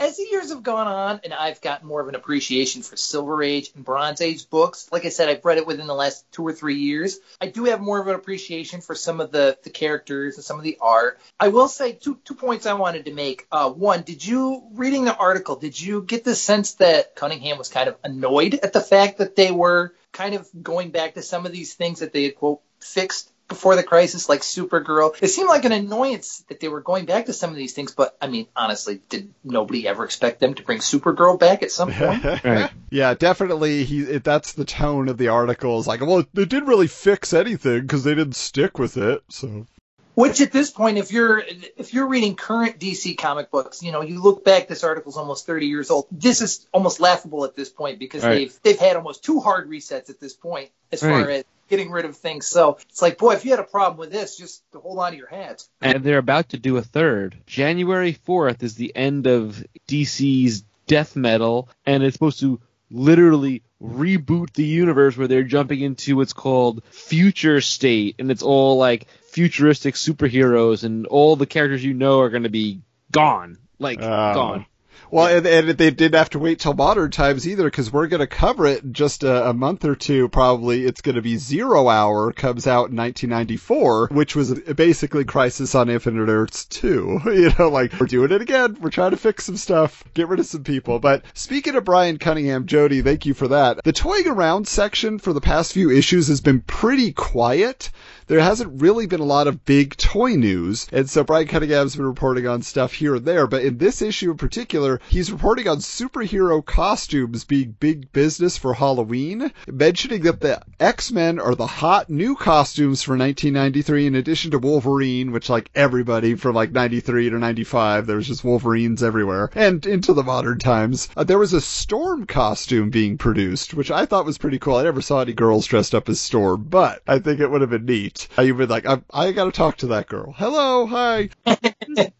as 0.00 0.16
the 0.16 0.26
years 0.30 0.48
have 0.48 0.62
gone 0.62 0.86
on 0.86 1.20
and 1.22 1.34
I've 1.34 1.60
gotten 1.60 1.86
more 1.86 2.00
of 2.00 2.08
an 2.08 2.14
appreciation 2.14 2.82
for 2.82 2.96
Silver 2.96 3.42
Age 3.42 3.70
and 3.74 3.84
Bronze 3.84 4.22
Age 4.22 4.48
books, 4.48 4.88
like 4.90 5.04
I 5.04 5.10
said, 5.10 5.28
I've 5.28 5.44
read 5.44 5.58
it 5.58 5.66
within 5.66 5.86
the 5.86 5.94
last 5.94 6.24
two 6.32 6.44
or 6.44 6.54
three 6.54 6.76
years. 6.76 7.20
I 7.40 7.46
do 7.46 7.64
have 7.64 7.80
more 7.80 8.00
of 8.00 8.08
an 8.08 8.14
appreciation 8.14 8.80
for 8.80 8.94
some 8.94 9.20
of 9.20 9.30
the, 9.30 9.58
the 9.62 9.70
characters 9.70 10.36
and 10.36 10.44
some 10.44 10.56
of 10.56 10.64
the 10.64 10.78
art. 10.80 11.20
I 11.38 11.48
will 11.48 11.68
say 11.68 11.92
two 11.92 12.18
two 12.24 12.34
points 12.34 12.64
I 12.64 12.72
wanted 12.72 13.04
to 13.04 13.12
make. 13.12 13.46
Uh, 13.52 13.70
one, 13.70 14.02
did 14.02 14.24
you 14.24 14.62
reading 14.72 15.04
the 15.04 15.16
article? 15.16 15.56
Did 15.56 15.78
you 15.78 16.02
get 16.02 16.24
the 16.24 16.34
sense 16.34 16.74
that 16.74 17.14
Cunningham 17.14 17.58
was 17.58 17.68
kind 17.68 17.88
of 17.88 17.96
annoyed 18.02 18.54
at 18.54 18.72
the 18.72 18.80
fact 18.80 19.18
that 19.18 19.36
they 19.36 19.50
were 19.50 19.94
kind 20.12 20.34
of 20.34 20.48
going 20.62 20.90
back 20.90 21.14
to 21.14 21.22
some 21.22 21.44
of 21.44 21.52
these 21.52 21.74
things 21.74 22.00
that 22.00 22.12
they 22.12 22.24
had 22.24 22.36
quote 22.36 22.60
fixed 22.80 23.29
before 23.50 23.76
the 23.76 23.82
crisis, 23.82 24.30
like 24.30 24.40
Supergirl. 24.40 25.14
It 25.20 25.28
seemed 25.28 25.48
like 25.48 25.66
an 25.66 25.72
annoyance 25.72 26.42
that 26.48 26.60
they 26.60 26.68
were 26.68 26.80
going 26.80 27.04
back 27.04 27.26
to 27.26 27.34
some 27.34 27.50
of 27.50 27.56
these 27.56 27.74
things, 27.74 27.92
but 27.92 28.16
I 28.22 28.28
mean, 28.28 28.46
honestly, 28.56 29.00
did 29.10 29.34
nobody 29.44 29.86
ever 29.86 30.06
expect 30.06 30.40
them 30.40 30.54
to 30.54 30.62
bring 30.62 30.78
Supergirl 30.78 31.38
back 31.38 31.62
at 31.62 31.70
some 31.70 31.92
point? 31.92 32.24
Yeah, 32.92 33.14
definitely. 33.14 33.84
He 33.84 34.00
it, 34.00 34.24
that's 34.24 34.54
the 34.54 34.64
tone 34.64 35.08
of 35.08 35.16
the 35.16 35.28
article. 35.28 35.78
Is 35.78 35.86
like, 35.86 36.00
well, 36.00 36.24
they 36.34 36.44
didn't 36.44 36.68
really 36.68 36.88
fix 36.88 37.32
anything 37.32 37.82
because 37.82 38.02
they 38.02 38.16
didn't 38.16 38.34
stick 38.34 38.80
with 38.80 38.96
it. 38.96 39.22
So 39.28 39.66
Which 40.14 40.40
at 40.40 40.52
this 40.52 40.70
point, 40.70 40.98
if 40.98 41.12
you're 41.12 41.38
if 41.76 41.94
you're 41.94 42.06
reading 42.08 42.34
current 42.36 42.78
DC 42.78 43.16
comic 43.16 43.50
books, 43.50 43.82
you 43.82 43.92
know, 43.92 44.02
you 44.02 44.20
look 44.20 44.44
back, 44.44 44.68
this 44.68 44.84
article's 44.84 45.16
almost 45.16 45.46
30 45.46 45.66
years 45.66 45.90
old. 45.90 46.06
This 46.10 46.40
is 46.42 46.66
almost 46.72 47.00
laughable 47.00 47.44
at 47.44 47.54
this 47.54 47.70
point 47.70 47.98
because 47.98 48.22
Right. 48.24 48.34
they've 48.34 48.58
they've 48.62 48.78
had 48.78 48.96
almost 48.96 49.24
two 49.24 49.40
hard 49.40 49.70
resets 49.70 50.10
at 50.10 50.20
this 50.20 50.34
point 50.34 50.70
as 50.92 51.00
far 51.00 51.30
as 51.30 51.44
getting 51.68 51.90
rid 51.92 52.04
of 52.04 52.16
things. 52.16 52.46
So 52.46 52.78
it's 52.88 53.00
like, 53.00 53.16
boy, 53.18 53.34
if 53.34 53.44
you 53.44 53.52
had 53.52 53.60
a 53.60 53.64
problem 53.64 53.98
with 53.98 54.10
this, 54.10 54.36
just 54.36 54.62
hold 54.74 54.98
on 54.98 55.12
to 55.12 55.16
your 55.16 55.28
hats. 55.28 55.68
and 55.80 56.02
they're 56.02 56.18
about 56.18 56.48
to 56.50 56.58
do 56.58 56.76
a 56.76 56.82
third. 56.82 57.36
January 57.46 58.12
4th 58.26 58.64
is 58.64 58.74
the 58.74 58.94
end 58.96 59.28
of 59.28 59.64
DC's 59.86 60.64
death 60.88 61.14
metal, 61.14 61.68
and 61.86 62.02
it's 62.02 62.14
supposed 62.14 62.40
to 62.40 62.60
literally 62.90 63.62
reboot 63.80 64.52
the 64.54 64.64
universe 64.64 65.16
where 65.16 65.28
they're 65.28 65.44
jumping 65.44 65.80
into 65.80 66.16
what's 66.16 66.32
called 66.32 66.82
future 66.90 67.60
state, 67.60 68.16
and 68.18 68.30
it's 68.32 68.42
all 68.42 68.76
like 68.76 69.06
futuristic 69.30 69.94
superheroes, 69.94 70.84
and 70.84 71.06
all 71.06 71.36
the 71.36 71.46
characters 71.46 71.84
you 71.84 71.94
know 71.94 72.20
are 72.20 72.30
going 72.30 72.42
to 72.44 72.48
be 72.48 72.80
gone. 73.10 73.58
Like, 73.78 74.00
Oh. 74.02 74.34
gone. 74.34 74.66
Well, 75.12 75.26
and, 75.26 75.44
and 75.44 75.68
they 75.70 75.90
didn't 75.90 76.14
have 76.16 76.30
to 76.30 76.38
wait 76.38 76.60
till 76.60 76.72
modern 76.74 77.10
times 77.10 77.48
either, 77.48 77.64
because 77.64 77.92
we're 77.92 78.06
going 78.06 78.20
to 78.20 78.28
cover 78.28 78.64
it 78.66 78.84
in 78.84 78.92
just 78.92 79.24
a, 79.24 79.48
a 79.48 79.52
month 79.52 79.84
or 79.84 79.96
two. 79.96 80.28
Probably 80.28 80.84
it's 80.84 81.00
going 81.00 81.16
to 81.16 81.22
be 81.22 81.36
Zero 81.36 81.88
Hour 81.88 82.32
comes 82.32 82.68
out 82.68 82.90
in 82.90 82.96
1994, 82.96 84.10
which 84.12 84.36
was 84.36 84.52
basically 84.60 85.24
Crisis 85.24 85.74
on 85.74 85.88
Infinite 85.90 86.28
Earths 86.30 86.64
2. 86.66 87.22
You 87.40 87.50
know, 87.58 87.70
like 87.70 87.98
we're 87.98 88.06
doing 88.06 88.30
it 88.30 88.40
again. 88.42 88.76
We're 88.80 88.90
trying 88.90 89.10
to 89.10 89.16
fix 89.16 89.46
some 89.46 89.56
stuff, 89.56 90.04
get 90.14 90.28
rid 90.28 90.38
of 90.38 90.46
some 90.46 90.62
people. 90.62 91.00
But 91.00 91.24
speaking 91.34 91.74
of 91.74 91.84
Brian 91.84 92.18
Cunningham, 92.18 92.66
Jody, 92.66 93.02
thank 93.02 93.26
you 93.26 93.34
for 93.34 93.48
that. 93.48 93.82
The 93.82 93.92
toying 93.92 94.28
around 94.28 94.68
section 94.68 95.18
for 95.18 95.32
the 95.32 95.40
past 95.40 95.72
few 95.72 95.90
issues 95.90 96.28
has 96.28 96.40
been 96.40 96.60
pretty 96.60 97.12
quiet 97.12 97.90
there 98.30 98.38
hasn't 98.38 98.80
really 98.80 99.06
been 99.06 99.18
a 99.18 99.24
lot 99.24 99.48
of 99.48 99.64
big 99.64 99.96
toy 99.96 100.36
news. 100.36 100.86
And 100.92 101.10
so 101.10 101.24
Brian 101.24 101.48
Cunningham's 101.48 101.96
been 101.96 102.06
reporting 102.06 102.46
on 102.46 102.62
stuff 102.62 102.92
here 102.92 103.16
and 103.16 103.24
there, 103.24 103.48
but 103.48 103.64
in 103.64 103.78
this 103.78 104.00
issue 104.00 104.30
in 104.30 104.36
particular, 104.36 105.00
he's 105.08 105.32
reporting 105.32 105.66
on 105.66 105.78
superhero 105.78 106.64
costumes 106.64 107.44
being 107.44 107.74
big 107.80 108.12
business 108.12 108.56
for 108.56 108.74
Halloween, 108.74 109.50
mentioning 109.66 110.22
that 110.22 110.40
the 110.40 110.62
X-Men 110.78 111.40
are 111.40 111.56
the 111.56 111.66
hot 111.66 112.08
new 112.08 112.36
costumes 112.36 113.02
for 113.02 113.16
1993 113.16 114.06
in 114.06 114.14
addition 114.14 114.52
to 114.52 114.60
Wolverine, 114.60 115.32
which 115.32 115.50
like 115.50 115.68
everybody 115.74 116.36
from 116.36 116.54
like 116.54 116.70
93 116.70 117.30
to 117.30 117.38
95, 117.40 118.06
there's 118.06 118.28
just 118.28 118.44
Wolverines 118.44 119.02
everywhere. 119.02 119.50
And 119.56 119.84
into 119.84 120.12
the 120.12 120.22
modern 120.22 120.60
times, 120.60 121.08
uh, 121.16 121.24
there 121.24 121.36
was 121.36 121.52
a 121.52 121.60
Storm 121.60 122.26
costume 122.26 122.90
being 122.90 123.18
produced, 123.18 123.74
which 123.74 123.90
I 123.90 124.06
thought 124.06 124.24
was 124.24 124.38
pretty 124.38 124.60
cool. 124.60 124.76
I 124.76 124.84
never 124.84 125.02
saw 125.02 125.20
any 125.20 125.32
girls 125.32 125.66
dressed 125.66 125.96
up 125.96 126.08
as 126.08 126.20
Storm, 126.20 126.66
but 126.70 127.02
I 127.08 127.18
think 127.18 127.40
it 127.40 127.50
would 127.50 127.62
have 127.62 127.70
been 127.70 127.86
neat. 127.86 128.19
You've 128.38 128.58
been 128.58 128.68
like, 128.68 128.86
I, 128.86 129.00
I 129.12 129.32
gotta 129.32 129.52
talk 129.52 129.76
to 129.78 129.86
that 129.88 130.06
girl. 130.06 130.32
Hello, 130.36 130.86
hi. 130.86 131.30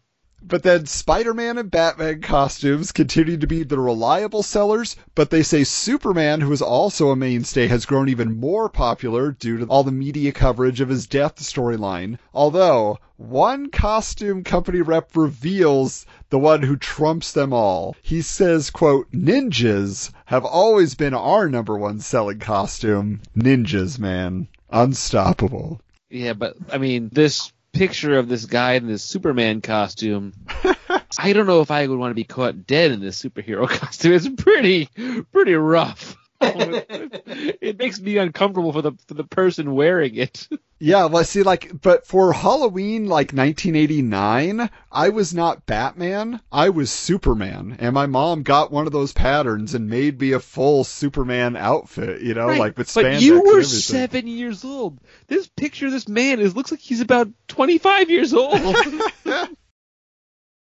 But 0.43 0.63
then 0.63 0.87
Spider-Man 0.87 1.59
and 1.59 1.71
Batman 1.71 2.19
costumes 2.19 2.91
continue 2.91 3.37
to 3.37 3.47
be 3.47 3.63
the 3.63 3.79
reliable 3.79 4.43
sellers, 4.43 4.97
but 5.15 5.29
they 5.29 5.43
say 5.43 5.63
Superman, 5.63 6.41
who 6.41 6.51
is 6.51 6.63
also 6.63 7.09
a 7.09 7.15
mainstay, 7.15 7.67
has 7.67 7.85
grown 7.85 8.09
even 8.09 8.37
more 8.37 8.67
popular 8.67 9.31
due 9.31 9.59
to 9.59 9.65
all 9.67 9.83
the 9.83 9.93
media 9.93 10.31
coverage 10.31 10.81
of 10.81 10.89
his 10.89 11.05
death 11.05 11.35
storyline. 11.35 12.17
Although, 12.33 12.97
one 13.17 13.69
costume 13.69 14.43
company 14.43 14.81
rep 14.81 15.15
reveals 15.15 16.07
the 16.31 16.39
one 16.39 16.63
who 16.63 16.75
trumps 16.75 17.31
them 17.31 17.53
all. 17.53 17.95
He 18.01 18.23
says, 18.23 18.71
quote, 18.71 19.11
ninjas 19.11 20.11
have 20.25 20.43
always 20.43 20.95
been 20.95 21.13
our 21.13 21.47
number 21.47 21.77
one 21.77 21.99
selling 21.99 22.39
costume. 22.39 23.21
Ninjas, 23.37 23.99
man. 23.99 24.47
Unstoppable. 24.71 25.79
Yeah, 26.11 26.33
but 26.33 26.55
I 26.71 26.77
mean, 26.77 27.09
this 27.11 27.51
picture 27.71 28.17
of 28.17 28.27
this 28.27 28.45
guy 28.45 28.73
in 28.73 28.87
this 28.87 29.03
Superman 29.03 29.61
costume. 29.61 30.33
I 31.19 31.33
don't 31.33 31.47
know 31.47 31.61
if 31.61 31.71
I 31.71 31.87
would 31.87 31.97
want 31.97 32.11
to 32.11 32.15
be 32.15 32.23
caught 32.23 32.67
dead 32.67 32.91
in 32.91 32.99
this 32.99 33.21
superhero 33.21 33.67
costume. 33.69 34.13
It's 34.13 34.29
pretty, 34.29 34.89
pretty 35.31 35.53
rough. 35.53 36.17
it 37.61 37.77
makes 37.77 37.99
me 37.99 38.17
uncomfortable 38.17 38.73
for 38.73 38.81
the 38.81 38.93
for 39.07 39.13
the 39.13 39.23
person 39.23 39.73
wearing 39.75 40.15
it. 40.15 40.47
Yeah, 40.83 41.05
well, 41.05 41.23
see, 41.23 41.43
like, 41.43 41.79
but 41.79 42.07
for 42.07 42.33
Halloween, 42.33 43.05
like 43.05 43.33
1989, 43.33 44.67
I 44.91 45.09
was 45.09 45.31
not 45.31 45.67
Batman. 45.67 46.41
I 46.51 46.69
was 46.69 46.89
Superman, 46.89 47.77
and 47.79 47.93
my 47.93 48.07
mom 48.07 48.41
got 48.41 48.71
one 48.71 48.87
of 48.87 48.91
those 48.91 49.13
patterns 49.13 49.75
and 49.75 49.91
made 49.91 50.19
me 50.19 50.31
a 50.31 50.39
full 50.39 50.83
Superman 50.83 51.55
outfit. 51.55 52.23
You 52.23 52.33
know, 52.33 52.47
Right, 52.47 52.59
like 52.59 52.77
with 52.79 52.87
spandex. 52.87 52.93
but 53.13 53.21
you 53.21 53.43
were 53.43 53.61
seven 53.61 54.25
years 54.25 54.65
old. 54.65 54.97
This 55.27 55.45
picture 55.47 55.85
of 55.85 55.91
this 55.91 56.07
man 56.07 56.39
is 56.39 56.55
looks 56.55 56.71
like 56.71 56.79
he's 56.79 57.01
about 57.01 57.27
twenty 57.47 57.77
five 57.77 58.09
years 58.09 58.33
old. 58.33 58.57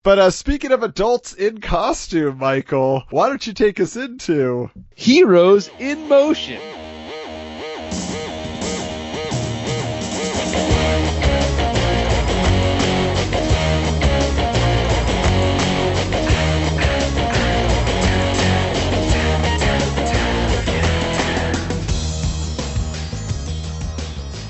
But 0.03 0.19
uh, 0.19 0.31
speaking 0.31 0.73
of 0.73 0.83
adults 0.83 1.31
in 1.31 1.61
costume, 1.61 2.37
Michael, 2.39 3.03
why 3.09 3.29
don't 3.29 3.47
you 3.47 3.53
take 3.53 3.79
us 3.79 3.95
into? 3.95 4.69
Heroes 4.95 5.69
in 5.79 6.09
motion. 6.09 6.59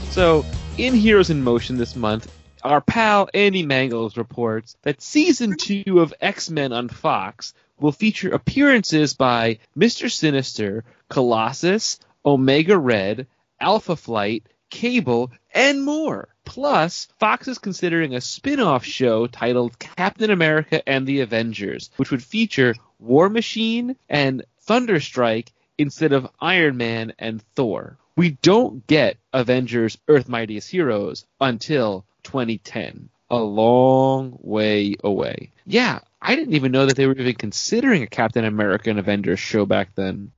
So, 0.09 0.43
in 0.79 0.95
Heroes 0.95 1.29
in 1.29 1.43
Motion 1.43 1.77
this 1.77 1.95
month, 1.95 2.31
our 2.63 2.79
pal 2.81 3.29
Andy 3.33 3.65
Mangels 3.65 4.15
reports 4.15 4.77
that 4.83 5.01
season 5.01 5.55
two 5.57 5.99
of 5.99 6.13
X 6.21 6.49
Men 6.49 6.71
on 6.71 6.87
Fox 6.87 7.53
will 7.79 7.91
feature 7.91 8.31
appearances 8.31 9.13
by 9.13 9.59
Mr. 9.77 10.09
Sinister, 10.09 10.85
Colossus, 11.09 11.99
Omega 12.25 12.77
Red, 12.77 13.27
Alpha 13.59 13.95
Flight, 13.95 14.47
Cable, 14.69 15.31
and 15.53 15.83
more. 15.83 16.29
Plus, 16.45 17.07
Fox 17.19 17.47
is 17.47 17.59
considering 17.59 18.15
a 18.15 18.21
spin 18.21 18.59
off 18.59 18.85
show 18.85 19.27
titled 19.27 19.77
Captain 19.77 20.31
America 20.31 20.87
and 20.87 21.05
the 21.05 21.19
Avengers, 21.19 21.89
which 21.97 22.11
would 22.11 22.23
feature 22.23 22.75
War 22.99 23.29
Machine 23.29 23.97
and 24.07 24.45
Thunderstrike 24.67 25.49
instead 25.77 26.13
of 26.13 26.29
Iron 26.39 26.77
Man 26.77 27.13
and 27.19 27.41
Thor. 27.55 27.97
We 28.15 28.31
don't 28.41 28.85
get 28.87 29.17
Avengers 29.33 29.97
Earth 30.07 30.29
Mightiest 30.29 30.69
Heroes 30.69 31.25
until 31.41 32.05
2010. 32.23 33.09
A 33.29 33.37
long 33.37 34.37
way 34.41 34.95
away. 35.03 35.51
Yeah, 35.65 35.99
I 36.21 36.35
didn't 36.35 36.53
even 36.53 36.71
know 36.71 36.85
that 36.85 36.95
they 36.95 37.07
were 37.07 37.15
even 37.15 37.35
considering 37.35 38.03
a 38.03 38.07
Captain 38.07 38.45
America 38.45 38.89
and 38.89 38.99
Avengers 38.99 39.39
show 39.39 39.65
back 39.65 39.95
then. 39.95 40.31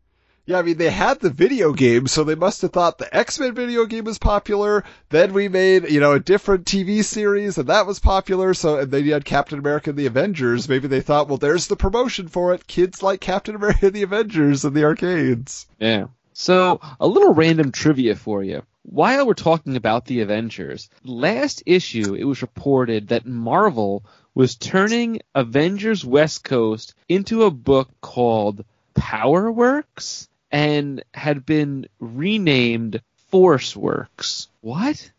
Yeah, 0.47 0.59
I 0.59 0.61
mean, 0.61 0.77
they 0.77 0.91
had 0.91 1.19
the 1.19 1.31
video 1.31 1.73
game, 1.73 2.05
so 2.05 2.23
they 2.23 2.35
must 2.35 2.61
have 2.61 2.71
thought 2.71 2.99
the 2.99 3.15
X-Men 3.15 3.55
video 3.55 3.85
game 3.85 4.03
was 4.03 4.19
popular. 4.19 4.83
Then 5.09 5.33
we 5.33 5.47
made, 5.47 5.89
you 5.89 5.99
know, 5.99 6.11
a 6.11 6.19
different 6.19 6.65
TV 6.65 7.03
series, 7.03 7.57
and 7.57 7.69
that 7.69 7.87
was 7.87 7.99
popular. 7.99 8.53
So, 8.53 8.77
and 8.77 8.91
then 8.91 9.05
you 9.05 9.13
had 9.13 9.25
Captain 9.25 9.57
America 9.57 9.89
and 9.89 9.97
the 9.97 10.05
Avengers. 10.05 10.69
Maybe 10.69 10.87
they 10.87 11.01
thought, 11.01 11.27
well, 11.27 11.37
there's 11.37 11.65
the 11.65 11.75
promotion 11.75 12.27
for 12.27 12.53
it. 12.53 12.67
Kids 12.67 13.01
like 13.01 13.21
Captain 13.21 13.55
America 13.55 13.87
and 13.87 13.95
the 13.95 14.03
Avengers 14.03 14.65
in 14.65 14.75
the 14.75 14.83
arcades. 14.83 15.65
Yeah. 15.79 16.07
So, 16.33 16.79
a 16.99 17.07
little 17.07 17.33
random 17.33 17.71
trivia 17.71 18.15
for 18.15 18.43
you. 18.43 18.61
While 18.87 19.25
we're 19.25 19.33
talking 19.33 19.75
about 19.75 20.05
the 20.05 20.21
Avengers, 20.21 20.89
last 21.03 21.63
issue 21.65 22.13
it 22.13 22.23
was 22.23 22.43
reported 22.43 23.07
that 23.07 23.25
Marvel 23.25 24.05
was 24.35 24.55
turning 24.55 25.21
Avengers 25.33 26.05
West 26.05 26.43
Coast 26.43 26.93
into 27.09 27.43
a 27.43 27.51
book 27.51 27.89
called 27.99 28.63
Power 28.93 29.51
Works 29.51 30.29
and 30.51 31.03
had 31.13 31.45
been 31.45 31.87
renamed 31.99 33.01
Force 33.31 33.75
Works. 33.75 34.49
What? 34.61 35.11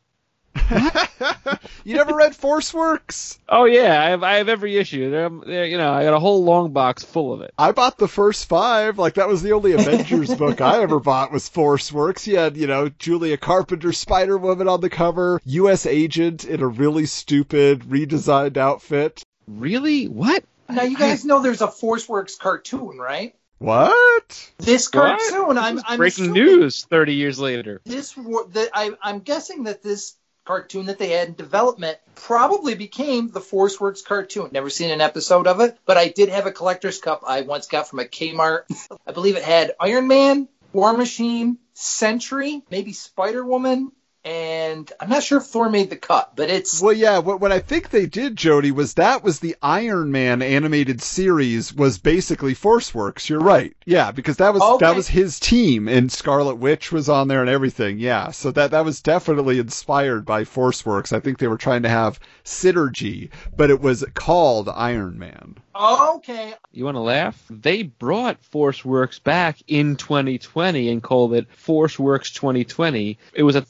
you 1.85 1.95
never 1.95 2.15
read 2.15 2.35
Force 2.35 2.73
Works? 2.73 3.39
Oh 3.49 3.65
yeah, 3.65 4.03
I 4.03 4.11
have 4.11 4.23
I 4.23 4.35
have 4.37 4.49
every 4.49 4.77
issue. 4.77 5.11
There, 5.11 5.31
there, 5.47 5.65
you 5.67 5.79
know, 5.79 5.93
I 5.93 6.05
got 6.05 6.15
a 6.15 6.21
whole 6.21 6.45
long 6.45 6.73
box 6.73 7.05
full 7.05 7.33
of 7.33 7.41
it. 7.43 7.53
I 7.59 7.73
bought 7.73 7.99
the 7.99 8.09
first 8.09 8.49
five. 8.49 8.99
Like 8.99 9.15
that 9.15 9.29
was 9.29 9.43
the 9.43 9.53
only 9.53 9.73
Avengers 9.73 10.35
book 10.39 10.61
I 10.61 10.83
ever 10.83 11.01
bought 11.01 11.33
was 11.33 11.49
Force 11.49 11.93
Works. 11.93 12.27
You 12.27 12.39
had, 12.39 12.57
you 12.57 12.67
know, 12.67 12.89
Julia 12.89 13.37
Carpenter, 13.37 13.93
Spider 13.93 14.39
Woman 14.39 14.69
on 14.69 14.81
the 14.81 14.91
cover, 14.91 15.41
U.S. 15.45 15.87
Agent 15.87 16.45
in 16.45 16.61
a 16.63 16.67
really 16.67 17.07
stupid 17.07 17.81
redesigned 17.81 18.57
outfit. 18.57 19.23
Really? 19.47 20.09
What? 20.09 20.45
Now 20.69 20.83
you 20.83 20.97
guys 20.97 21.25
know 21.25 21.41
there's 21.41 21.63
a 21.63 21.69
Force 21.69 22.09
Works 22.09 22.37
cartoon, 22.37 22.99
right? 22.99 23.35
What? 23.59 24.51
This 24.59 24.93
What? 24.93 25.19
cartoon, 25.19 25.57
I'm, 25.57 25.81
I'm 25.87 25.97
breaking 25.97 26.25
assuming 26.25 26.45
news 26.61 26.85
30 26.85 27.15
years 27.15 27.39
later. 27.39 27.81
This 27.85 28.17
wa- 28.17 28.45
that 28.51 28.71
I, 28.75 28.91
I'm 29.03 29.21
guessing 29.21 29.65
that 29.65 29.83
this 29.83 30.15
cartoon 30.47 30.87
that 30.87 30.99
they 30.99 31.11
had 31.11 31.29
in 31.29 31.35
development 31.35 31.99
probably 32.15 32.75
became 32.75 33.29
the 33.29 33.41
Force 33.41 33.81
Works 33.81 34.03
cartoon. 34.03 34.49
Never 34.53 34.71
seen 34.71 34.91
an 34.91 35.01
episode 35.01 35.47
of 35.47 35.61
it, 35.61 35.77
but 35.85 35.97
I 35.97 36.09
did 36.09 36.29
have 36.29 36.47
a 36.47 36.53
collector's 36.53 36.99
cup 36.99 37.23
I 37.27 37.43
once 37.43 37.67
got 37.67 37.89
from 37.89 37.99
a 37.99 38.05
Kmart. 38.05 38.63
I 39.07 39.13
believe 39.13 39.37
it 39.37 39.43
had 39.43 39.75
Iron 39.81 40.09
Man, 40.09 40.49
War 40.73 40.97
Machine, 40.97 41.59
Century, 41.75 42.63
maybe 42.71 42.93
Spider 42.93 43.45
Woman, 43.45 43.93
and 44.27 44.93
I'm 44.99 45.09
not 45.09 45.23
sure 45.23 45.39
if 45.39 45.45
Thor 45.45 45.71
made 45.71 45.89
the 45.89 45.97
cut, 45.97 46.33
but 46.35 46.51
it's 46.51 46.83
Well, 46.83 46.93
yeah. 46.93 47.19
What 47.19 47.41
what 47.41 47.53
I 47.53 47.61
think 47.61 47.91
they 47.91 48.07
did, 48.07 48.35
Jody, 48.35 48.73
was 48.73 48.95
that 48.95 49.23
was 49.23 49.39
the 49.39 49.55
Iron 49.63 50.11
Man 50.11 50.43
animated 50.43 51.01
series 51.01 51.73
was 51.73 51.99
basically 51.99 52.53
Force 52.53 52.93
Works. 52.93 53.31
You're 53.31 53.39
right. 53.41 53.77
Yeah, 53.85 54.11
because 54.11 54.39
that 54.39 54.53
was 54.53 54.63
Okay. 54.63 54.85
that 54.85 54.97
was 54.97 55.07
his 55.07 55.39
team, 55.39 55.87
and 55.87 56.11
Scarlet 56.11 56.57
Witch 56.57 56.91
was 56.91 57.09
on 57.09 57.29
there 57.29 57.41
and 57.41 57.49
everything. 57.49 58.01
Yeah, 58.01 58.33
so 58.33 58.51
that 58.51 58.73
that 58.73 58.85
was 58.85 59.01
definitely 59.01 59.61
inspired 59.61 60.25
by 60.25 60.43
Force 60.45 60.85
Works. 60.85 61.13
I 61.13 61.21
think 61.21 61.39
they 61.39 61.47
were 61.49 61.57
trying 61.57 61.83
to 61.85 61.89
have 61.89 62.19
synergy, 62.45 63.31
but 63.57 63.71
it 63.71 63.81
was 63.81 64.05
called 64.15 64.69
Iron 64.69 65.19
Man. 65.21 65.55
okay. 65.79 66.55
You 66.73 66.85
want 66.85 66.97
to 66.97 67.01
laugh? 67.01 67.43
They 67.51 67.83
brought 67.85 68.43
ForceWorks 68.51 69.23
back 69.23 69.59
in 69.69 69.97
2020 69.97 70.89
and 70.89 71.03
called 71.03 71.35
it 71.35 71.47
ForceWorks 71.67 72.35
2020. 72.35 73.19
It 73.35 73.43
was 73.43 73.57
a 73.57 73.63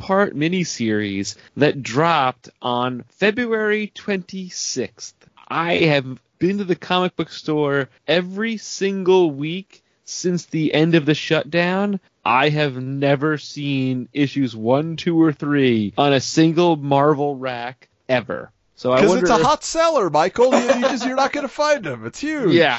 three-part 0.00 0.34
miniseries 0.34 1.36
that 1.56 1.82
dropped 1.82 2.48
on 2.62 3.04
February 3.10 3.92
26th. 3.94 5.12
I 5.46 5.74
have 5.76 6.18
been 6.38 6.58
to 6.58 6.64
the 6.64 6.76
comic 6.76 7.16
book 7.16 7.30
store 7.30 7.88
every 8.06 8.56
single 8.56 9.30
week 9.30 9.82
since 10.04 10.46
the 10.46 10.72
end 10.72 10.94
of 10.94 11.04
the 11.06 11.14
shutdown. 11.14 12.00
I 12.24 12.48
have 12.48 12.76
never 12.82 13.36
seen 13.38 14.08
issues 14.12 14.56
one, 14.56 14.96
two, 14.96 15.20
or 15.22 15.32
three 15.32 15.92
on 15.98 16.12
a 16.12 16.20
single 16.20 16.76
Marvel 16.76 17.36
rack 17.36 17.88
ever. 18.08 18.50
So 18.76 18.92
I 18.92 18.96
Because 18.96 19.10
wonder 19.10 19.24
it's 19.26 19.32
a 19.32 19.36
if- 19.40 19.42
hot 19.42 19.64
seller, 19.64 20.08
Michael. 20.08 20.54
You, 20.54 20.74
you 20.76 20.80
just 20.82 21.04
you're 21.06 21.16
not 21.16 21.32
going 21.32 21.44
to 21.46 21.52
find 21.52 21.84
them. 21.84 22.06
It's 22.06 22.20
huge. 22.20 22.54
Yeah. 22.54 22.78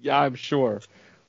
Yeah, 0.00 0.18
I'm 0.20 0.34
sure. 0.36 0.80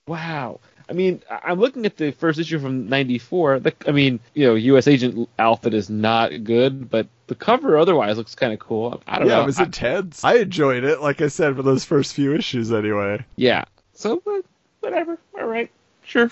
Wow. 0.08 0.62
I 0.90 0.94
mean, 0.94 1.22
I- 1.30 1.40
I'm 1.52 1.60
looking 1.60 1.86
at 1.86 1.98
the 1.98 2.12
first 2.12 2.40
issue 2.40 2.60
from 2.60 2.88
'94. 2.90 3.62
I 3.88 3.92
mean, 3.92 4.20
you 4.34 4.48
know, 4.48 4.56
U.S. 4.56 4.88
Agent 4.88 5.30
outfit 5.38 5.74
is 5.74 5.90
not 5.90 6.44
good, 6.44 6.90
but 6.90 7.08
the 7.28 7.36
cover 7.36 7.78
otherwise 7.78 8.18
looks 8.18 8.36
kind 8.36 8.54
of 8.54 8.60
cool. 8.60 9.02
I 9.08 9.20
don't 9.20 9.28
Yeah, 9.28 9.36
know. 9.38 9.44
it 9.44 9.48
was 9.48 9.60
I- 9.60 9.64
intense. 9.66 10.24
I 10.24 10.36
enjoyed 10.36 10.84
it, 10.84 11.02
like 11.02 11.22
I 11.22 11.28
said, 11.28 11.56
for 11.56 11.64
those 11.64 11.84
first 11.84 12.14
few 12.14 12.34
issues 12.34 12.72
anyway. 12.72 13.26
yeah. 13.36 13.66
So, 13.94 14.22
but 14.24 14.44
whatever. 14.82 15.18
All 15.40 15.48
right. 15.48 15.70
Sure. 16.04 16.30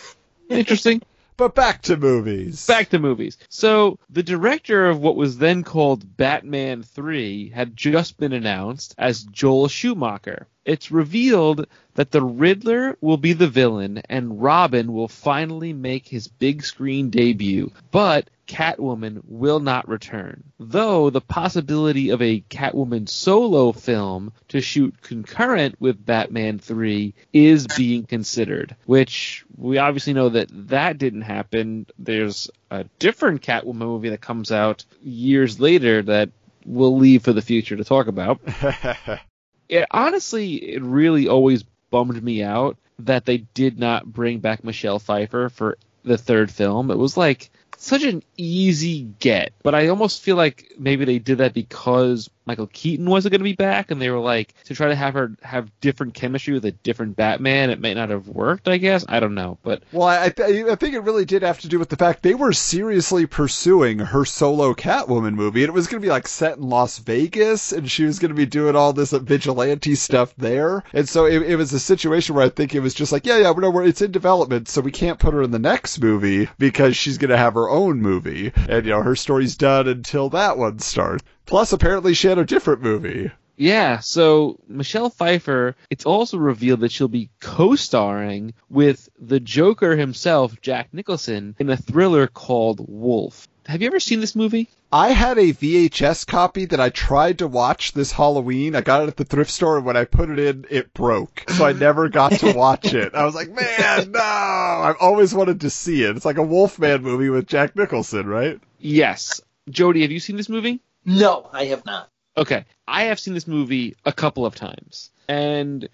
Interesting. 0.50 1.02
But 1.38 1.54
back 1.54 1.82
to 1.82 1.98
movies. 1.98 2.66
Back 2.66 2.92
to 2.92 2.98
movies. 3.00 3.38
So, 3.50 4.00
the 4.10 4.24
director 4.24 4.86
of 4.88 5.02
what 5.02 5.18
was 5.18 5.38
then 5.38 5.64
called 5.64 6.16
Batman 6.16 6.82
3 6.82 7.50
had 7.50 7.76
just 7.76 8.18
been 8.18 8.32
announced 8.32 8.96
as 8.98 9.24
Joel 9.24 9.68
Schumacher. 9.68 10.48
It's 10.66 10.90
revealed 10.90 11.68
that 11.94 12.10
the 12.10 12.24
Riddler 12.24 12.98
will 13.00 13.18
be 13.18 13.34
the 13.34 13.48
villain 13.48 14.02
and 14.10 14.42
Robin 14.42 14.92
will 14.92 15.08
finally 15.08 15.74
make 15.74 16.08
his 16.08 16.28
big 16.28 16.64
screen 16.64 17.12
debut, 17.12 17.72
but 17.92 18.30
Catwoman 18.48 19.22
will 19.26 19.60
not 19.60 19.88
return. 19.88 20.44
Though 20.60 21.10
the 21.10 21.22
possibility 21.22 22.10
of 22.10 22.22
a 22.22 22.42
Catwoman 22.50 23.08
solo 23.08 23.72
film 23.72 24.34
to 24.50 24.62
shoot 24.62 25.02
concurrent 25.02 25.80
with 25.80 26.06
Batman 26.06 26.60
3 26.60 27.14
is 27.32 27.68
being 27.68 28.04
considered, 28.04 28.76
which 28.86 29.46
we 29.56 29.78
obviously 29.78 30.14
know 30.14 30.30
that 30.30 30.50
that 30.70 30.98
didn't 30.98 31.22
happen. 31.22 31.86
There's 32.00 32.50
a 32.72 32.86
different 33.00 33.42
Catwoman 33.42 33.76
movie 33.76 34.10
that 34.10 34.22
comes 34.22 34.52
out 34.52 34.86
years 35.04 35.60
later 35.60 36.02
that 36.04 36.30
we'll 36.66 36.98
leave 36.98 37.24
for 37.24 37.34
the 37.34 37.42
future 37.42 37.76
to 37.76 37.84
talk 37.84 38.08
about 38.08 38.42
it 39.70 39.86
honestly 39.92 40.56
it 40.56 40.82
really 40.82 41.28
always 41.28 41.64
bummed 41.92 42.22
me 42.22 42.44
out 42.44 42.78
that 43.00 43.26
they 43.26 43.38
did 43.38 43.78
not 43.78 44.06
bring 44.06 44.40
back 44.40 44.64
Michelle 44.64 45.00
Pfeiffer 45.00 45.50
for 45.50 45.78
the 46.04 46.18
third 46.18 46.50
film. 46.52 46.92
It 46.92 46.98
was 46.98 47.18
like 47.18 47.50
such 47.78 48.04
an 48.04 48.24
easy 48.38 49.02
get, 49.20 49.52
but 49.64 49.76
I 49.76 49.88
almost 49.88 50.22
feel 50.22 50.36
like 50.36 50.72
maybe 50.80 51.06
they 51.06 51.20
did 51.20 51.40
that 51.40 51.54
because 51.54 52.30
Michael 52.46 52.68
Keaton 52.68 53.10
wasn't 53.10 53.32
going 53.32 53.40
to 53.40 53.44
be 53.44 53.54
back, 53.54 53.92
and 53.92 54.02
they 54.02 54.10
were 54.10 54.20
like 54.20 54.54
to 54.66 54.76
try 54.76 54.88
to 54.88 54.96
have 54.96 55.14
her 55.14 55.32
have 55.42 55.72
different 55.82 56.14
chemistry 56.14 56.54
with 56.54 56.66
a 56.66 56.72
different 56.72 57.16
Batman. 57.16 57.70
It 57.70 57.82
might 57.82 57.96
not 57.96 58.10
have 58.10 58.28
worked, 58.28 58.68
I 58.68 58.78
guess. 58.78 59.06
I 59.08 59.20
don't 59.20 59.36
know, 59.36 59.58
but 59.64 59.84
Well, 59.92 60.08
I, 60.08 60.26
I 60.26 60.30
think 60.76 60.94
it 60.94 61.04
really 61.04 61.26
did 61.26 61.42
have 61.42 61.60
to 61.62 61.68
do 61.68 61.80
with 61.80 61.90
the 61.90 61.98
fact 61.98 62.24
they 62.24 62.36
were 62.36 62.54
seriously 62.54 63.26
pursuing 63.26 64.00
her 64.00 64.26
solo 64.26 64.74
Catwoman 64.74 65.34
movie, 65.34 65.64
and 65.64 65.70
it 65.70 65.74
was 65.74 65.88
going 65.88 66.02
to 66.02 66.06
be 66.06 66.12
like 66.12 66.28
set 66.28 66.58
in 66.58 66.70
Las 66.70 67.00
Vegas, 67.00 67.72
and 67.72 67.90
she 67.90 68.06
was 68.06 68.20
going 68.20 68.30
to 68.30 68.36
be 68.36 68.46
doing 68.46 68.76
all 68.76 68.94
this 68.94 69.12
vigilante 69.12 69.96
stuff 69.96 70.34
there. 70.38 70.84
And 70.94 71.08
so 71.08 71.26
it, 71.26 71.42
it 71.42 71.56
was 71.56 71.74
a 71.74 71.80
situation 71.80 72.36
where 72.36 72.46
I 72.46 72.50
think 72.50 72.76
it 72.76 72.80
was 72.80 72.94
just 72.94 73.12
like, 73.12 73.26
yeah, 73.26 73.38
yeah, 73.38 73.54
no, 73.54 73.70
we're, 73.70 73.86
it's 73.86 74.02
in 74.02 74.12
development, 74.12 74.68
so 74.68 74.82
we 74.82 74.92
can't 74.92 75.20
put 75.20 75.34
her 75.34 75.42
in 75.42 75.52
the 75.52 75.60
next 75.60 76.00
movie 76.00 76.50
because 76.58 76.96
she's 76.96 77.18
going 77.18 77.30
to 77.30 77.38
have 77.38 77.54
her 77.56 77.70
own 77.70 78.02
movie, 78.02 78.52
and 78.70 78.86
you 78.86 78.92
know 78.92 79.02
her 79.02 79.16
story's 79.16 79.56
done 79.56 79.88
until 79.88 80.30
that 80.30 80.58
one 80.58 80.80
starts. 80.80 81.24
Plus, 81.46 81.74
apparently, 81.74 82.14
she 82.14 82.28
had 82.28 82.38
a 82.38 82.46
different 82.46 82.82
movie. 82.82 83.32
Yeah, 83.58 84.00
so 84.00 84.60
Michelle 84.68 85.10
Pfeiffer, 85.10 85.76
it's 85.90 86.06
also 86.06 86.38
revealed 86.38 86.82
that 86.82 86.92
she'll 86.92 87.08
be 87.08 87.30
co-starring 87.40 88.54
with 88.70 89.08
the 89.18 89.40
Joker 89.40 89.96
himself, 89.96 90.60
Jack 90.62 90.90
Nicholson, 90.92 91.56
in 91.58 91.70
a 91.70 91.78
thriller 91.78 92.28
called 92.28 92.86
Wolf. 92.88 93.48
Have 93.68 93.82
you 93.82 93.88
ever 93.88 94.00
seen 94.00 94.20
this 94.20 94.36
movie? 94.36 94.70
I 94.92 95.10
had 95.10 95.38
a 95.38 95.54
VHS 95.54 96.28
copy 96.28 96.66
that 96.66 96.80
I 96.80 96.90
tried 96.90 97.40
to 97.40 97.48
watch 97.48 97.94
this 97.94 98.12
Halloween. 98.12 98.76
I 98.76 98.82
got 98.82 99.04
it 99.04 99.08
at 99.08 99.18
the 99.18 99.26
thrift 99.26 99.50
store, 99.50 99.78
and 99.78 99.86
when 99.86 99.98
I 99.98 100.06
put 100.06 100.30
it 100.30 100.38
in, 100.38 100.66
it 100.70 100.94
broke. 100.94 101.46
So 101.50 101.66
I 101.66 101.74
never 101.74 102.08
got 102.10 102.34
to 102.34 102.54
watch 102.56 102.94
it. 102.94 103.16
I 103.16 103.26
was 103.26 103.36
like, 103.36 103.50
man, 103.50 104.12
no! 104.12 104.20
I've 104.20 104.98
always 105.00 105.34
wanted 105.34 105.62
to 105.62 105.70
see 105.70 106.04
it. 106.04 106.16
It's 106.16 106.26
like 106.26 106.38
a 106.38 106.44
Wolfman 106.44 107.02
movie 107.02 107.30
with 107.30 107.48
Jack 107.48 107.76
Nicholson, 107.76 108.28
right? 108.28 108.60
Yes. 108.80 109.42
Jody, 109.70 110.02
have 110.04 110.12
you 110.12 110.20
seen 110.20 110.38
this 110.38 110.50
movie? 110.50 110.82
No, 111.06 111.50
I 111.54 111.66
have 111.66 111.86
not. 111.86 112.10
Okay, 112.38 112.66
I 112.88 113.04
have 113.04 113.20
seen 113.20 113.34
this 113.34 113.48
movie 113.48 113.96
a 114.04 114.12
couple 114.12 114.46
of 114.46 114.56
times, 114.56 115.12
and 115.30 115.88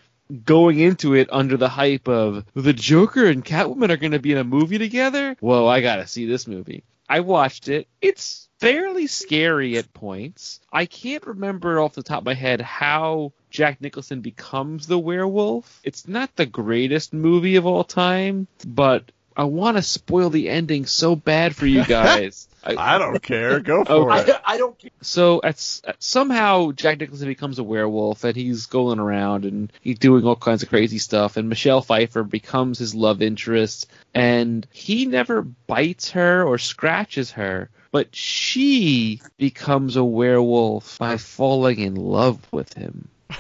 going 0.46 0.80
into 0.80 1.14
it 1.14 1.30
under 1.32 1.58
the 1.58 1.70
hype 1.70 2.08
of 2.08 2.46
the 2.54 2.74
Joker 2.74 3.26
and 3.26 3.44
Catwoman 3.44 3.90
are 3.90 3.98
going 3.98 4.14
to 4.14 4.20
be 4.20 4.32
in 4.32 4.38
a 4.38 4.44
movie 4.44 4.78
together. 4.78 5.36
Whoa, 5.40 5.68
I 5.68 5.82
gotta 5.82 6.08
see 6.08 6.26
this 6.26 6.48
movie. 6.48 6.84
I 7.10 7.20
watched 7.20 7.68
it. 7.68 7.88
It's 8.02 8.48
fairly 8.62 9.08
scary 9.08 9.78
at 9.78 9.94
points. 9.94 10.62
I 10.72 10.86
can't 10.86 11.26
remember 11.28 11.80
off 11.80 11.94
the 11.94 12.04
top 12.04 12.20
of 12.20 12.26
my 12.26 12.34
head 12.34 12.62
how 12.62 13.34
Jack 13.50 13.82
Nicholson 13.82 14.22
becomes 14.22 14.88
the 14.88 14.98
werewolf. 14.98 15.82
It's 15.84 16.08
not 16.08 16.36
the 16.36 16.46
greatest 16.46 17.12
movie 17.12 17.58
of 17.58 17.66
all 17.66 17.84
time, 17.84 18.48
but 18.66 19.12
I 19.36 19.46
want 19.46 19.78
to 19.78 19.84
spoil 19.84 20.30
the 20.30 20.50
ending 20.50 20.86
so 20.86 21.16
bad 21.16 21.56
for 21.56 21.66
you 21.66 21.86
guys. 21.86 22.48
I, 22.64 22.76
I 22.96 22.98
don't 22.98 23.22
care. 23.22 23.60
Go 23.60 23.84
for 23.86 24.12
Okay. 24.12 24.32
it. 24.32 24.42
I, 24.46 24.54
I 24.56 24.58
don't 24.58 24.78
care. 24.78 24.92
so 25.02 25.42
at, 25.44 25.82
at 25.86 26.02
somehow 26.04 26.72
Jack 26.74 27.00
Nicholson 27.00 27.28
becomes 27.28 27.58
a 27.60 27.64
werewolf 27.64 28.24
and 28.24 28.36
he's 28.36 28.66
going 28.68 29.00
around 29.00 29.46
and 29.46 29.72
he's 29.82 29.98
doing 30.00 30.26
all 30.26 30.36
kinds 30.36 30.64
of 30.64 30.70
crazy 30.70 30.98
stuff 30.98 31.38
and 31.38 31.50
Michelle 31.50 31.82
Pfeiffer 31.82 32.24
becomes 32.24 32.78
his 32.80 32.94
love 32.94 33.22
interest 33.22 33.90
and 34.14 34.68
he 34.72 35.06
never 35.06 35.42
bites 35.42 36.12
her 36.12 36.44
or 36.44 36.58
scratches 36.58 37.32
her 37.32 37.70
but 37.92 38.16
she 38.16 39.22
becomes 39.38 39.96
a 39.98 40.04
werewolf 40.04 40.98
by 41.00 41.18
falling 41.18 41.80
in 41.80 41.96
love 41.96 42.40
with 42.52 42.74
him. 42.74 43.10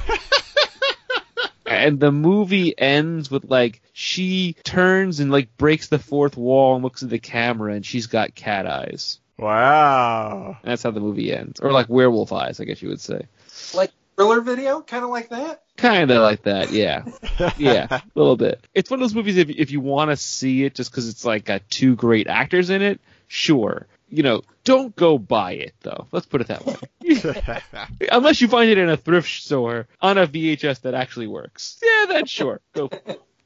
and 1.71 1.99
the 1.99 2.11
movie 2.11 2.77
ends 2.77 3.29
with 3.29 3.45
like 3.45 3.81
she 3.93 4.55
turns 4.63 5.19
and 5.19 5.31
like 5.31 5.55
breaks 5.57 5.87
the 5.87 5.99
fourth 5.99 6.37
wall 6.37 6.75
and 6.75 6.83
looks 6.83 7.03
at 7.03 7.09
the 7.09 7.19
camera 7.19 7.73
and 7.73 7.85
she's 7.85 8.07
got 8.07 8.35
cat 8.35 8.65
eyes. 8.65 9.19
Wow. 9.37 10.57
And 10.61 10.71
that's 10.71 10.83
how 10.83 10.91
the 10.91 10.99
movie 10.99 11.33
ends, 11.33 11.59
or 11.59 11.71
like 11.71 11.89
werewolf 11.89 12.31
eyes, 12.31 12.59
I 12.59 12.65
guess 12.65 12.81
you 12.81 12.89
would 12.89 13.01
say. 13.01 13.25
Like 13.73 13.91
thriller 14.15 14.41
video, 14.41 14.81
kind 14.81 15.03
of 15.03 15.09
like 15.09 15.29
that. 15.29 15.63
Kind 15.77 16.11
of 16.11 16.21
like 16.21 16.43
that, 16.43 16.71
yeah, 16.71 17.05
yeah, 17.57 17.87
a 17.89 18.01
little 18.13 18.35
bit. 18.35 18.63
It's 18.75 18.91
one 18.91 18.99
of 18.99 19.03
those 19.03 19.15
movies 19.15 19.37
if 19.37 19.49
if 19.49 19.71
you 19.71 19.79
want 19.79 20.11
to 20.11 20.17
see 20.17 20.63
it 20.63 20.75
just 20.75 20.91
because 20.91 21.09
it's 21.09 21.25
like 21.25 21.45
got 21.45 21.67
two 21.69 21.95
great 21.95 22.27
actors 22.27 22.69
in 22.69 22.83
it, 22.83 22.99
sure. 23.31 23.87
You 24.09 24.23
know, 24.23 24.41
don't 24.65 24.93
go 24.95 25.17
buy 25.17 25.53
it 25.53 25.73
though. 25.81 26.07
Let's 26.11 26.25
put 26.25 26.41
it 26.41 26.47
that 26.47 26.65
way. 26.65 26.75
Unless 28.11 28.41
you 28.41 28.49
find 28.49 28.69
it 28.69 28.77
in 28.77 28.89
a 28.89 28.97
thrift 28.97 29.29
store 29.29 29.87
on 30.01 30.17
a 30.17 30.27
VHS 30.27 30.81
that 30.81 30.93
actually 30.93 31.27
works. 31.27 31.79
Yeah, 31.81 32.07
then 32.07 32.25
sure. 32.25 32.59
Go. 32.73 32.89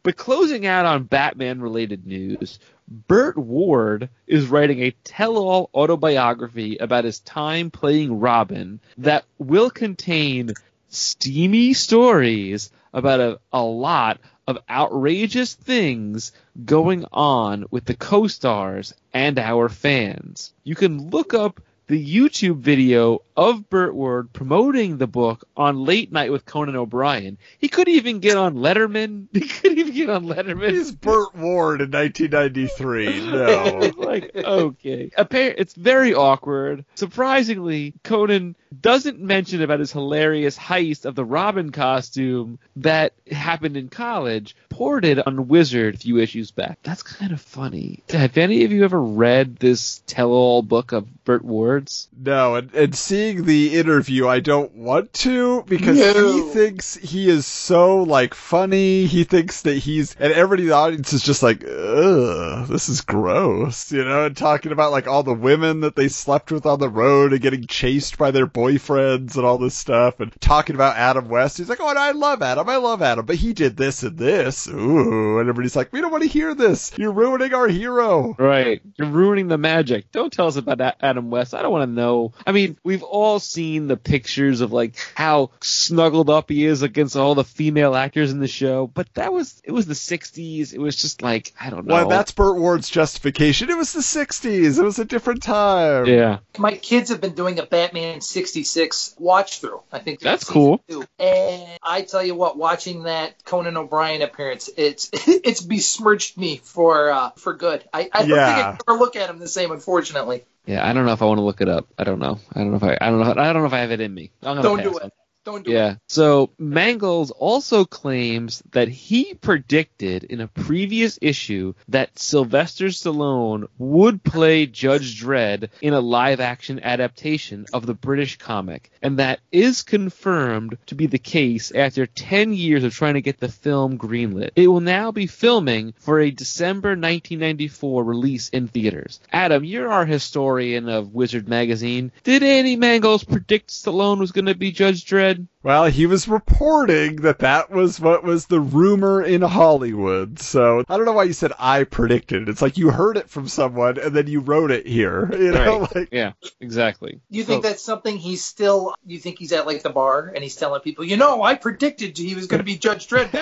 But 0.01 0.17
closing 0.17 0.65
out 0.65 0.85
on 0.85 1.03
Batman 1.03 1.61
related 1.61 2.07
news, 2.07 2.59
Burt 2.87 3.37
Ward 3.37 4.09
is 4.25 4.47
writing 4.47 4.81
a 4.81 4.91
tell 5.03 5.37
all 5.37 5.69
autobiography 5.73 6.77
about 6.77 7.05
his 7.05 7.19
time 7.19 7.69
playing 7.69 8.19
Robin 8.19 8.79
that 8.97 9.25
will 9.37 9.69
contain 9.69 10.53
steamy 10.89 11.73
stories 11.73 12.71
about 12.93 13.19
a, 13.19 13.39
a 13.51 13.61
lot 13.61 14.19
of 14.47 14.59
outrageous 14.69 15.53
things 15.53 16.31
going 16.65 17.05
on 17.11 17.65
with 17.71 17.85
the 17.85 17.95
co-stars 17.95 18.93
and 19.13 19.39
our 19.39 19.69
fans. 19.69 20.53
You 20.63 20.75
can 20.75 21.09
look 21.09 21.33
up 21.33 21.61
the 21.87 22.03
YouTube 22.03 22.57
video 22.57 23.21
of 23.37 23.69
Burt 23.69 23.93
Ward 23.93 24.33
promoting 24.33 24.97
the 24.97 25.07
book 25.07 25.47
on 25.55 25.85
Late 25.85 26.11
Night 26.11 26.31
with 26.31 26.45
Conan 26.45 26.75
O'Brien. 26.75 27.37
He 27.59 27.67
could 27.67 27.87
even 27.87 28.19
get 28.19 28.37
on 28.37 28.55
Letterman. 28.55 29.27
He 29.33 29.41
could 29.41 29.77
even 29.77 29.93
get 29.93 30.09
on 30.09 30.25
Letterman. 30.25 30.71
He's 30.71 30.91
Burt 30.91 31.35
Ward 31.35 31.81
in 31.81 31.91
1993. 31.91 33.25
No. 33.35 33.91
like 33.97 34.35
okay 34.35 35.09
it's 35.57 35.73
very 35.73 36.13
awkward 36.13 36.85
surprisingly 36.95 37.93
conan 38.03 38.55
doesn't 38.81 39.19
mention 39.19 39.61
about 39.61 39.79
his 39.79 39.91
hilarious 39.91 40.57
heist 40.57 41.05
of 41.05 41.15
the 41.15 41.25
robin 41.25 41.71
costume 41.71 42.59
that 42.75 43.13
happened 43.31 43.77
in 43.77 43.89
college 43.89 44.55
ported 44.69 45.19
on 45.19 45.47
wizard 45.47 45.95
a 45.95 45.97
few 45.97 46.17
issues 46.19 46.51
back 46.51 46.77
that's 46.83 47.03
kind 47.03 47.31
of 47.31 47.41
funny 47.41 48.03
have 48.09 48.37
any 48.37 48.63
of 48.63 48.71
you 48.71 48.83
ever 48.83 49.01
read 49.01 49.55
this 49.57 50.01
tell-all 50.07 50.61
book 50.61 50.91
of 50.91 51.23
burt 51.23 51.43
ward's 51.43 52.07
No, 52.17 52.55
and, 52.55 52.73
and 52.73 52.95
seeing 52.95 53.45
the 53.45 53.77
interview, 53.77 54.27
I 54.27 54.39
don't 54.39 54.73
want 54.75 55.13
to 55.13 55.63
because 55.63 55.97
No. 55.97 56.33
he 56.33 56.53
thinks 56.53 56.95
he 56.95 57.29
is 57.29 57.45
so 57.45 58.03
like 58.03 58.33
funny. 58.33 59.05
He 59.05 59.23
thinks 59.23 59.63
that 59.63 59.75
he's, 59.77 60.15
and 60.19 60.31
everybody 60.33 60.63
in 60.63 60.69
the 60.69 60.75
audience 60.75 61.13
is 61.13 61.23
just 61.23 61.41
like, 61.43 61.63
ugh, 61.63 62.67
this 62.67 62.89
is 62.89 63.01
gross, 63.01 63.91
you 63.91 64.03
know, 64.03 64.25
and 64.25 64.37
talking 64.37 64.71
about 64.71 64.91
like 64.91 65.07
all 65.07 65.23
the 65.23 65.33
women 65.33 65.81
that 65.81 65.95
they 65.95 66.07
slept 66.07 66.51
with 66.51 66.65
on 66.65 66.79
the 66.79 66.89
road 66.89 67.33
and 67.33 67.41
getting 67.41 67.65
chased 67.65 68.17
by 68.17 68.31
their 68.31 68.47
boyfriends 68.65 69.35
and 69.35 69.45
all 69.45 69.57
this 69.57 69.75
stuff, 69.75 70.19
and 70.19 70.31
talking 70.39 70.75
about 70.75 70.97
Adam 70.97 71.29
West. 71.29 71.57
He's 71.57 71.69
like, 71.69 71.79
oh, 71.81 71.89
and 71.89 71.99
I 71.99 72.11
love 72.11 72.41
Adam, 72.41 72.67
I 72.69 72.77
love 72.77 73.01
Adam, 73.01 73.25
but 73.25 73.35
he 73.35 73.53
did 73.53 73.77
this 73.77 74.03
and 74.03 74.17
this. 74.17 74.67
Ooh, 74.67 75.39
and 75.39 75.49
everybody's 75.49 75.75
like, 75.75 75.91
we 75.93 76.01
don't 76.01 76.11
want 76.11 76.23
to 76.23 76.29
hear 76.29 76.53
this. 76.55 76.91
You're 76.97 77.11
ruining 77.11 77.53
our 77.53 77.67
hero. 77.67 78.35
Right. 78.37 78.81
You're 78.97 79.07
ruining 79.09 79.47
the 79.47 79.57
magic. 79.57 80.11
Don't 80.11 80.31
tell 80.31 80.47
us 80.47 80.55
about 80.55 80.81
A- 80.81 80.95
Adam 81.05 81.29
West. 81.29 81.53
I 81.53 81.61
don't 81.61 81.71
want 81.71 81.89
to 81.89 81.93
know. 81.93 82.33
I 82.45 82.51
mean, 82.51 82.77
we've 82.83 83.03
all 83.03 83.39
seen 83.39 83.87
the 83.87 83.97
pictures 83.97 84.61
of 84.61 84.71
like 84.71 84.95
how 85.15 85.51
snuggled 85.61 86.29
up 86.29 86.49
he 86.49 86.65
is 86.65 86.81
against 86.81 87.15
all 87.15 87.35
the 87.35 87.43
female 87.43 87.95
actors 87.95 88.31
in 88.31 88.39
the 88.39 88.47
show, 88.47 88.87
but 88.87 89.13
that 89.15 89.31
was 89.33 89.61
it 89.63 89.71
was 89.71 89.85
the 89.85 89.93
60s. 89.93 90.73
It 90.73 90.79
was 90.79 90.95
just 90.95 91.21
like, 91.21 91.53
I 91.59 91.69
don't 91.69 91.85
know. 91.85 91.93
Well, 91.95 92.09
that's 92.09 92.31
Burt 92.31 92.57
Ward's 92.57 92.89
justification. 92.89 93.69
It 93.69 93.77
was 93.77 93.93
the 93.93 94.01
60s. 94.01 94.77
It 94.77 94.83
was 94.83 94.99
a 94.99 95.05
different 95.05 95.43
time. 95.43 96.05
yeah. 96.05 96.39
My 96.57 96.73
kids 96.75 97.09
have 97.09 97.21
been 97.21 97.33
doing 97.35 97.59
a 97.59 97.65
Batman 97.65 98.21
66 98.63 99.15
watch 99.19 99.59
through. 99.59 99.81
I 99.91 99.99
think 99.99 100.21
That's 100.21 100.49
cool. 100.49 100.81
two. 100.89 101.03
And 101.19 101.77
I 101.83 102.03
tell 102.03 102.23
you 102.23 102.35
what, 102.35 102.57
watching 102.57 103.03
that 103.03 103.43
Conan 103.43 103.75
O'Brien 103.75 104.21
appearance, 104.21 104.69
it's 104.77 105.09
it's 105.13 105.61
besmirched 105.61 106.37
me 106.37 106.57
for 106.63 107.09
uh, 107.11 107.31
for 107.31 107.53
good. 107.53 107.83
I, 107.93 108.09
I 108.13 108.25
don't 108.25 108.29
Yeah. 108.29 108.45
think 108.45 108.57
I 108.57 108.63
can 108.63 108.77
ever 108.87 108.97
look 108.97 109.15
at 109.17 109.29
him 109.29 109.39
the 109.39 109.47
same, 109.47 109.71
unfortunately. 109.71 110.45
Yeah, 110.65 110.87
I 110.87 110.93
don't 110.93 111.05
know 111.05 111.13
if 111.13 111.21
I 111.21 111.25
want 111.25 111.39
to 111.39 111.43
look 111.43 111.61
it 111.61 111.69
up. 111.69 111.87
I 111.97 112.05
don't 112.05 112.19
know. 112.19 112.39
I 112.53 112.59
don't 112.59 112.71
know 112.71 112.77
if 112.77 112.83
I 112.83 112.97
I 113.01 113.09
don't 113.09 113.19
know 113.19 113.29
I 113.29 113.53
don't 113.53 113.61
know 113.61 113.65
if 113.67 113.73
I 113.73 113.79
have 113.79 113.91
it 113.91 113.99
in 113.99 114.13
me. 114.13 114.31
I'm 114.41 114.55
gonna 114.55 114.63
Don't 114.63 114.77
pass 114.77 114.85
do 114.85 114.99
on 114.99 115.07
it. 115.07 115.13
Don't 115.45 115.63
do 115.63 115.69
it. 115.69 115.73
Yeah. 115.75 115.95
So 116.07 116.49
Mangels 116.59 117.31
also 117.37 117.85
claims 117.85 118.63
that 118.71 118.87
he 118.87 119.35
predicted 119.35 120.23
in 120.23 120.41
a 120.41 120.47
previous 120.47 121.19
issue 121.21 121.75
that 121.89 122.17
Sylvester 122.17 122.87
Stallone 122.87 123.67
would 123.77 124.23
play 124.23 124.65
Judge 124.65 125.21
Dredd 125.21 125.69
in 125.81 125.93
a 125.93 125.99
live 125.99 126.39
action 126.39 126.79
adaptation 126.81 127.67
of 127.73 127.85
the 127.85 127.93
British 127.93 128.37
comic. 128.37 128.89
And 129.03 129.19
that 129.19 129.39
is 129.51 129.83
confirmed 129.83 130.79
to 130.87 130.95
be 130.95 131.05
the 131.05 131.19
case 131.19 131.71
after 131.71 132.07
10 132.07 132.53
years 132.53 132.83
of 132.83 132.95
trying 132.95 133.13
to 133.13 133.21
get 133.21 133.39
the 133.39 133.49
film 133.49 133.99
greenlit. 133.99 134.49
It 134.55 134.67
will 134.67 134.81
now 134.81 135.11
be 135.11 135.27
filming 135.27 135.93
for 135.99 136.19
a 136.19 136.31
December 136.31 136.89
1994 136.89 138.03
release 138.03 138.49
in 138.49 138.67
theaters. 138.67 139.19
Adam, 139.31 139.63
you're 139.63 139.91
our 139.91 140.07
historian 140.07 140.89
of 140.89 141.13
Wizard 141.13 141.47
Magazine. 141.47 142.11
Did 142.23 142.41
Andy 142.41 142.77
Mangels 142.77 143.27
predict 143.27 143.69
Stallone 143.69 144.17
was 144.17 144.31
going 144.31 144.45
to 144.45 144.55
be 144.55 144.71
Judge 144.71 145.05
Dredd? 145.05 145.34
good. 145.35 145.47
Well, 145.65 145.85
he 145.85 146.05
was 146.05 146.27
reporting 146.27 147.15
that 147.23 147.39
that 147.39 147.71
was 147.71 147.99
what 147.99 148.23
was 148.23 148.45
the 148.45 148.59
rumor 148.59 149.23
in 149.23 149.41
Hollywood. 149.41 150.37
So 150.39 150.83
I 150.87 150.95
don't 150.95 151.07
know 151.07 151.13
why 151.13 151.23
you 151.23 151.33
said 151.33 151.53
I 151.57 151.85
predicted. 151.85 152.47
It's 152.49 152.61
like 152.61 152.77
you 152.77 152.91
heard 152.91 153.17
it 153.17 153.31
from 153.31 153.47
someone 153.47 153.97
and 153.97 154.15
then 154.15 154.27
you 154.27 154.41
wrote 154.41 154.69
it 154.69 154.85
here. 154.85 155.27
You 155.45 155.51
know, 155.51 155.79
Right. 155.79 155.95
like 155.95 156.09
Yeah, 156.11 156.33
exactly. 156.59 157.19
You 157.29 157.43
think 157.43 157.63
that's 157.63 157.83
something 157.83 158.17
he's 158.17 158.43
still? 158.43 158.93
You 159.05 159.19
think 159.19 159.39
he's 159.39 159.51
at 159.53 159.65
like 159.65 159.81
the 159.81 159.89
bar 159.89 160.31
and 160.33 160.43
he's 160.43 160.55
telling 160.55 160.81
people, 160.81 161.03
you 161.03 161.17
know, 161.17 161.41
I 161.41 161.55
predicted 161.55 162.17
he 162.17 162.35
was 162.35 162.47
going 162.47 162.59
to 162.59 162.63
be 162.63 162.77
Judge 162.77 163.07
Dredd. 163.07 163.33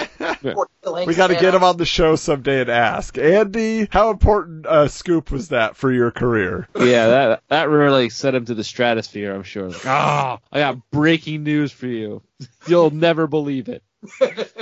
Or 0.56 0.68
still 0.80 0.96
hangs 0.96 1.08
we 1.08 1.16
got 1.16 1.28
to 1.28 1.36
get 1.36 1.54
him 1.54 1.64
on 1.64 1.78
the 1.78 1.86
show 1.86 2.16
someday 2.16 2.62
and 2.62 2.70
ask 2.70 3.18
Andy, 3.18 3.88
how 3.92 4.12
important 4.12 4.66
a 4.68 4.90
scoop 4.90 5.32
was 5.32 5.50
that 5.50 5.76
for 5.76 5.92
your 5.92 6.12
career? 6.12 6.68
yeah, 6.78 7.08
that 7.08 7.44
that 7.50 7.70
really 7.70 8.10
set 8.10 8.36
him 8.36 8.46
to 8.46 8.54
the 8.54 8.64
stratosphere. 8.64 9.34
I'm 9.34 9.44
sure. 9.44 9.70
Like, 9.70 9.82
ah, 9.86 10.40
I 10.52 10.60
got 10.60 10.90
breaking 10.92 11.44
news 11.44 11.72
for 11.72 11.88
you. 11.88 12.13
You'll 12.68 12.92
never 12.92 13.28
believe 13.28 13.70
it. 13.70 13.84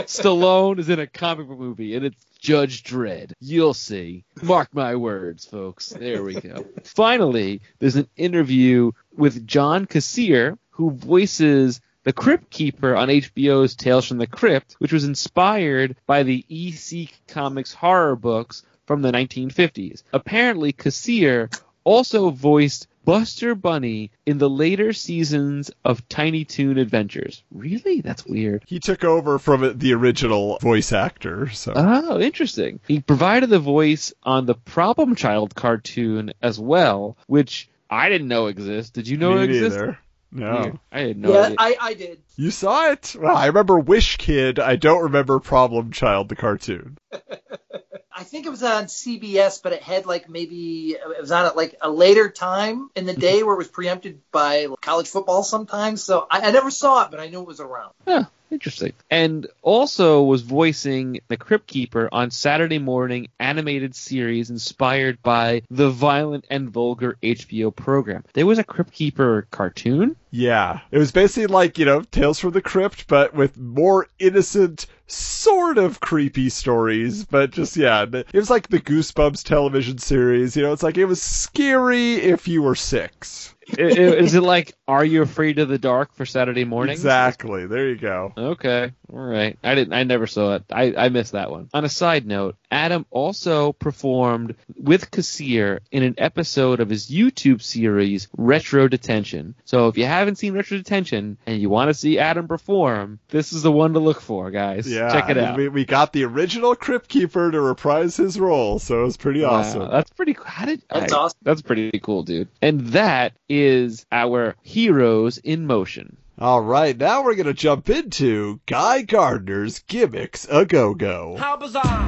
Stallone 0.08 0.80
is 0.80 0.90
in 0.90 1.00
a 1.00 1.08
comic 1.08 1.48
book 1.48 1.58
movie, 1.58 1.96
and 1.96 2.06
it's 2.06 2.24
Judge 2.40 2.84
Dredd. 2.84 3.34
You'll 3.40 3.74
see. 3.74 4.24
Mark 4.42 4.70
my 4.74 4.96
words, 4.96 5.46
folks. 5.46 5.90
There 5.90 6.24
we 6.24 6.36
go. 6.36 6.66
Finally, 6.84 7.62
there's 7.80 7.96
an 7.96 8.08
interview 8.16 8.92
with 9.16 9.46
John 9.48 9.88
Kassir, 9.88 10.58
who 10.72 10.92
voices 10.92 11.82
the 12.04 12.14
Crypt 12.14 12.50
Keeper 12.50 12.96
on 12.96 13.10
HBO's 13.10 13.76
Tales 13.76 14.08
from 14.08 14.18
the 14.18 14.28
Crypt, 14.28 14.76
which 14.80 14.94
was 14.94 15.06
inspired 15.06 15.96
by 16.06 16.24
the 16.24 16.46
EC 16.50 17.10
Comics 17.28 17.74
horror 17.74 18.16
books 18.16 18.64
from 18.86 19.02
the 19.02 19.12
1950s. 19.12 20.04
Apparently, 20.12 20.74
Kassir 20.74 21.56
also 21.84 22.30
voiced 22.30 22.88
Buster 23.04 23.56
Bunny 23.56 24.12
in 24.26 24.38
the 24.38 24.50
later 24.50 24.94
seasons 24.94 25.72
of 25.84 26.08
Tiny 26.08 26.46
Toon 26.46 26.78
Adventures. 26.78 27.44
Really? 27.52 28.02
That's 28.02 28.26
weird. 28.26 28.64
He 28.68 28.80
took 28.80 29.04
over 29.04 29.40
from 29.40 29.78
the 29.78 29.94
original 29.94 30.58
voice 30.60 30.92
actor. 30.94 31.50
So 31.50 31.74
Oh, 31.76 32.20
interesting. 32.20 32.80
He 32.88 33.00
provided 33.00 33.50
the 33.50 33.60
voice 33.60 34.14
on 34.24 34.46
the 34.46 34.56
Problem 34.56 35.16
Child 35.16 35.56
cartoon 35.56 36.34
as 36.42 36.60
well, 36.60 37.18
which 37.28 37.70
I 37.90 38.10
didn't 38.10 38.28
know 38.28 38.48
existed. 38.48 38.94
Did 38.94 39.08
you 39.08 39.18
know 39.18 39.36
Me 39.36 39.44
it 39.44 39.50
existed? 39.50 39.80
neither. 39.80 39.98
No. 40.34 40.64
Yeah, 40.64 40.72
I 40.94 41.00
had 41.02 41.18
no 41.18 41.34
yeah, 41.34 41.42
idea. 41.42 41.56
I, 41.60 41.76
I 41.82 41.94
did. 41.94 42.22
You 42.38 42.52
saw 42.52 42.92
it? 42.92 43.16
Well, 43.20 43.36
I 43.36 43.48
remember 43.48 43.78
Wish 43.80 44.16
Kid. 44.18 44.60
I 44.60 44.78
don't 44.78 45.04
remember 45.04 45.40
Problem 45.40 45.92
Child, 45.92 46.30
the 46.30 46.38
cartoon. 46.38 46.98
I 48.22 48.24
think 48.24 48.46
it 48.46 48.50
was 48.50 48.62
on 48.62 48.84
CBS, 48.84 49.64
but 49.64 49.74
it 49.74 49.82
had 49.82 50.06
like 50.06 50.30
maybe 50.30 50.92
it 50.92 51.20
was 51.22 51.32
on 51.32 51.48
at 51.48 51.58
like 51.58 51.76
a 51.82 51.90
later 51.90 52.30
time 52.30 52.92
in 52.96 53.08
the 53.08 53.16
day 53.16 53.42
where 53.42 53.56
it 53.56 53.58
was 53.58 53.68
preempted 53.68 54.22
by 54.32 54.68
college 54.80 55.08
football 55.08 55.42
sometimes. 55.42 56.04
So 56.04 56.28
I, 56.30 56.42
I 56.42 56.52
never 56.52 56.70
saw 56.70 57.04
it, 57.04 57.10
but 57.10 57.20
I 57.20 57.30
knew 57.30 57.42
it 57.42 57.48
was 57.48 57.60
around. 57.60 57.94
Huh, 58.08 58.26
interesting. 58.52 58.94
And 59.10 59.48
also 59.64 60.22
was 60.22 60.44
voicing 60.44 61.22
the 61.30 61.38
Crypt 61.38 61.66
Keeper 61.66 62.10
on 62.12 62.30
Saturday 62.30 62.78
morning 62.78 63.30
animated 63.40 63.96
series 63.96 64.52
inspired 64.52 65.20
by 65.24 65.64
the 65.72 65.90
violent 65.90 66.46
and 66.52 66.70
vulgar 66.70 67.18
HBO 67.24 67.76
program. 67.76 68.24
There 68.34 68.46
was 68.46 68.60
a 68.60 68.64
Crypt 68.64 68.92
Keeper 68.92 69.48
cartoon? 69.50 70.16
Yeah. 70.32 70.80
It 70.92 70.98
was 70.98 71.12
basically 71.12 71.48
like, 71.48 71.78
you 71.78 71.86
know, 71.86 72.02
Tales 72.02 72.40
from 72.40 72.52
the 72.52 72.62
Crypt, 72.62 73.08
but 73.08 73.34
with 73.34 73.58
more 73.58 74.08
innocent, 74.18 74.88
sort 75.08 75.78
of 75.78 76.00
creepy 76.00 76.50
stories. 76.50 77.26
But 77.26 77.52
just, 77.52 77.76
yeah, 77.76 78.06
it 78.12 78.34
was 78.34 78.50
like 78.50 78.70
the 78.70 78.80
Goosebumps 78.80 79.44
television 79.44 79.98
series. 79.98 80.56
You 80.56 80.64
know, 80.64 80.74
it's 80.74 80.84
like 80.84 80.98
it 80.98 81.06
was 81.06 81.22
scary 81.22 82.16
if 82.16 82.48
you 82.48 82.62
were 82.64 82.76
six. 82.76 83.54
Is 83.78 84.34
it 84.34 84.42
like 84.42 84.74
Are 84.88 85.06
You 85.06 85.22
Afraid 85.22 85.60
of 85.60 85.70
the 85.70 85.78
Dark 85.78 86.14
for 86.16 86.26
Saturday 86.26 86.66
morning? 86.66 86.94
Exactly. 86.94 87.68
There 87.68 87.90
you 87.90 87.96
go. 87.96 88.34
Okay, 88.38 88.92
all 89.12 89.20
right. 89.20 89.58
I 89.64 89.76
didn't. 89.76 89.94
I 89.94 90.04
never 90.04 90.28
saw 90.28 90.56
it. 90.56 90.64
I, 90.72 90.94
I 90.98 91.10
missed 91.10 91.34
that 91.34 91.52
one. 91.52 91.70
On 91.74 91.86
a 91.86 91.90
side 91.90 92.26
note, 92.26 92.58
Adam 92.72 93.06
also 93.12 93.74
performed 93.74 94.56
with 94.76 95.12
Kassir 95.12 95.80
in 95.92 96.04
an 96.04 96.16
episode 96.18 96.80
of 96.80 96.90
his 96.90 97.10
YouTube 97.10 97.62
series 97.62 98.28
Retro 98.38 98.88
Detention. 98.88 99.56
So 99.66 99.88
if 99.90 99.98
you 99.98 100.06
haven't 100.06 100.38
seen 100.38 100.54
Retro 100.54 100.78
Detention 100.78 101.38
and 101.46 101.62
you 101.62 101.70
want 101.70 101.90
to 101.90 101.94
see 101.94 102.18
Adam 102.18 102.48
perform, 102.48 103.20
this 103.28 103.52
is 103.54 103.62
the 103.62 103.72
one 103.72 103.94
to 103.94 104.00
look 104.00 104.22
for, 104.22 104.50
guys. 104.52 104.90
Yeah. 104.92 105.12
check 105.12 105.30
it 105.30 105.38
out. 105.38 105.58
We, 105.58 105.68
we 105.68 105.86
got 105.86 106.14
the 106.14 106.24
original 106.26 106.76
Crypt 106.76 107.10
Keeper 107.10 107.52
to 107.52 107.60
reprise 107.62 108.16
his 108.18 108.40
role, 108.40 108.80
so 108.80 109.02
it 109.02 109.06
was 109.06 109.18
pretty 109.18 109.42
Wow, 109.42 109.50
awesome. 109.52 109.90
that's 109.92 110.10
pretty. 110.12 110.36
How 110.46 110.66
did 110.66 110.82
That's 110.90 111.12
I- 111.14 111.18
awesome. 111.18 111.40
That's 111.44 111.62
pretty 111.62 111.92
cool, 112.02 112.24
dude. 112.24 112.48
And 112.62 112.88
that 112.88 113.34
is 113.50 114.06
our 114.12 114.56
heroes 114.62 115.38
in 115.40 115.66
motion. 115.68 116.18
All 116.40 116.62
right, 116.62 116.98
now 116.98 117.24
we're 117.24 117.36
going 117.36 117.46
to 117.46 117.54
jump 117.54 117.90
into 117.90 118.60
Guy 118.66 119.04
Gardner's 119.04 119.80
Gimmicks 119.80 120.48
a 120.50 120.66
Go 120.66 120.96
Go. 120.96 121.36
How 121.38 121.56
bizarre! 121.58 122.08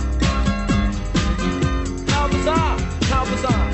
How 3.36 3.73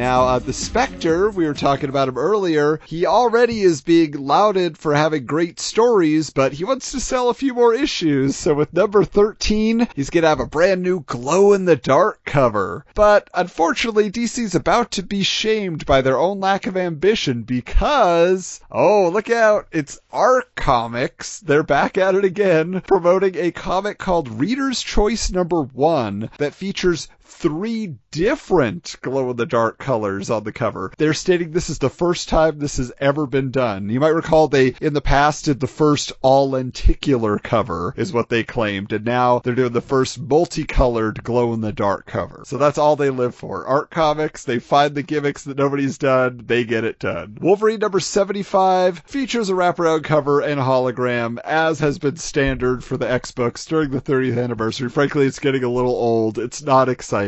Now, 0.00 0.22
uh, 0.22 0.38
the 0.38 0.54
Spectre, 0.54 1.28
we 1.28 1.44
were 1.44 1.52
talking 1.52 1.90
about 1.90 2.08
him 2.08 2.16
earlier, 2.16 2.80
he 2.86 3.04
already 3.04 3.60
is 3.60 3.82
being 3.82 4.12
lauded 4.12 4.78
for 4.78 4.94
having 4.94 5.26
great 5.26 5.60
stories, 5.60 6.30
but 6.30 6.54
he 6.54 6.64
wants 6.64 6.90
to 6.92 7.00
sell 7.00 7.28
a 7.28 7.34
few 7.34 7.52
more 7.52 7.74
issues. 7.74 8.34
So 8.34 8.54
with 8.54 8.72
number 8.72 9.04
13, 9.04 9.88
he's 9.94 10.08
going 10.08 10.22
to 10.22 10.28
have 10.30 10.40
a 10.40 10.46
brand 10.46 10.82
new 10.82 11.00
glow 11.00 11.52
in 11.52 11.66
the 11.66 11.76
dark 11.76 12.24
cover. 12.24 12.86
But 12.94 13.28
unfortunately, 13.34 14.10
DC's 14.10 14.54
about 14.54 14.90
to 14.92 15.02
be 15.02 15.22
shamed 15.22 15.84
by 15.84 16.00
their 16.00 16.16
own 16.16 16.40
lack 16.40 16.66
of 16.66 16.78
ambition 16.78 17.42
because, 17.42 18.62
oh, 18.70 19.10
look 19.10 19.28
out, 19.28 19.66
it's 19.70 20.00
Arc 20.10 20.54
Comics. 20.54 21.40
They're 21.40 21.62
back 21.62 21.98
at 21.98 22.14
it 22.14 22.24
again, 22.24 22.82
promoting 22.86 23.36
a 23.36 23.50
comic 23.50 23.98
called 23.98 24.40
Reader's 24.40 24.82
Choice 24.82 25.30
number 25.30 25.60
one 25.60 26.30
that 26.38 26.54
features 26.54 27.06
three 27.30 27.94
different 28.10 28.96
glow 29.02 29.30
in 29.30 29.36
the 29.36 29.46
dark 29.46 29.78
colors 29.78 30.30
on 30.30 30.42
the 30.42 30.52
cover. 30.52 30.92
They're 30.98 31.14
stating 31.14 31.52
this 31.52 31.70
is 31.70 31.78
the 31.78 31.88
first 31.88 32.28
time 32.28 32.58
this 32.58 32.78
has 32.78 32.92
ever 32.98 33.26
been 33.26 33.50
done. 33.50 33.88
You 33.88 34.00
might 34.00 34.08
recall 34.08 34.48
they 34.48 34.74
in 34.80 34.94
the 34.94 35.00
past 35.00 35.44
did 35.44 35.60
the 35.60 35.68
first 35.68 36.12
all 36.22 36.50
lenticular 36.50 37.38
cover 37.38 37.94
is 37.96 38.12
what 38.12 38.28
they 38.28 38.42
claimed 38.42 38.92
and 38.92 39.04
now 39.04 39.38
they're 39.38 39.54
doing 39.54 39.72
the 39.72 39.80
first 39.80 40.18
multicolored 40.18 41.22
glow 41.22 41.52
in 41.52 41.60
the 41.60 41.72
dark 41.72 42.06
cover. 42.06 42.42
So 42.44 42.58
that's 42.58 42.78
all 42.78 42.96
they 42.96 43.10
live 43.10 43.34
for. 43.34 43.64
Art 43.64 43.90
comics, 43.90 44.44
they 44.44 44.58
find 44.58 44.94
the 44.94 45.02
gimmicks 45.02 45.44
that 45.44 45.56
nobody's 45.56 45.98
done, 45.98 46.42
they 46.44 46.64
get 46.64 46.84
it 46.84 46.98
done. 46.98 47.38
Wolverine 47.40 47.78
number 47.78 48.00
75 48.00 48.98
features 49.06 49.48
a 49.48 49.52
wraparound 49.52 50.02
cover 50.02 50.40
and 50.40 50.60
hologram 50.60 51.38
as 51.44 51.78
has 51.78 51.98
been 51.98 52.16
standard 52.16 52.82
for 52.82 52.96
the 52.96 53.10
X 53.10 53.30
books 53.30 53.64
during 53.66 53.90
the 53.90 54.00
30th 54.00 54.42
anniversary. 54.42 54.88
Frankly, 54.88 55.26
it's 55.26 55.38
getting 55.38 55.62
a 55.62 55.70
little 55.70 55.94
old. 55.94 56.38
It's 56.38 56.62
not 56.62 56.88
exciting. 56.88 57.19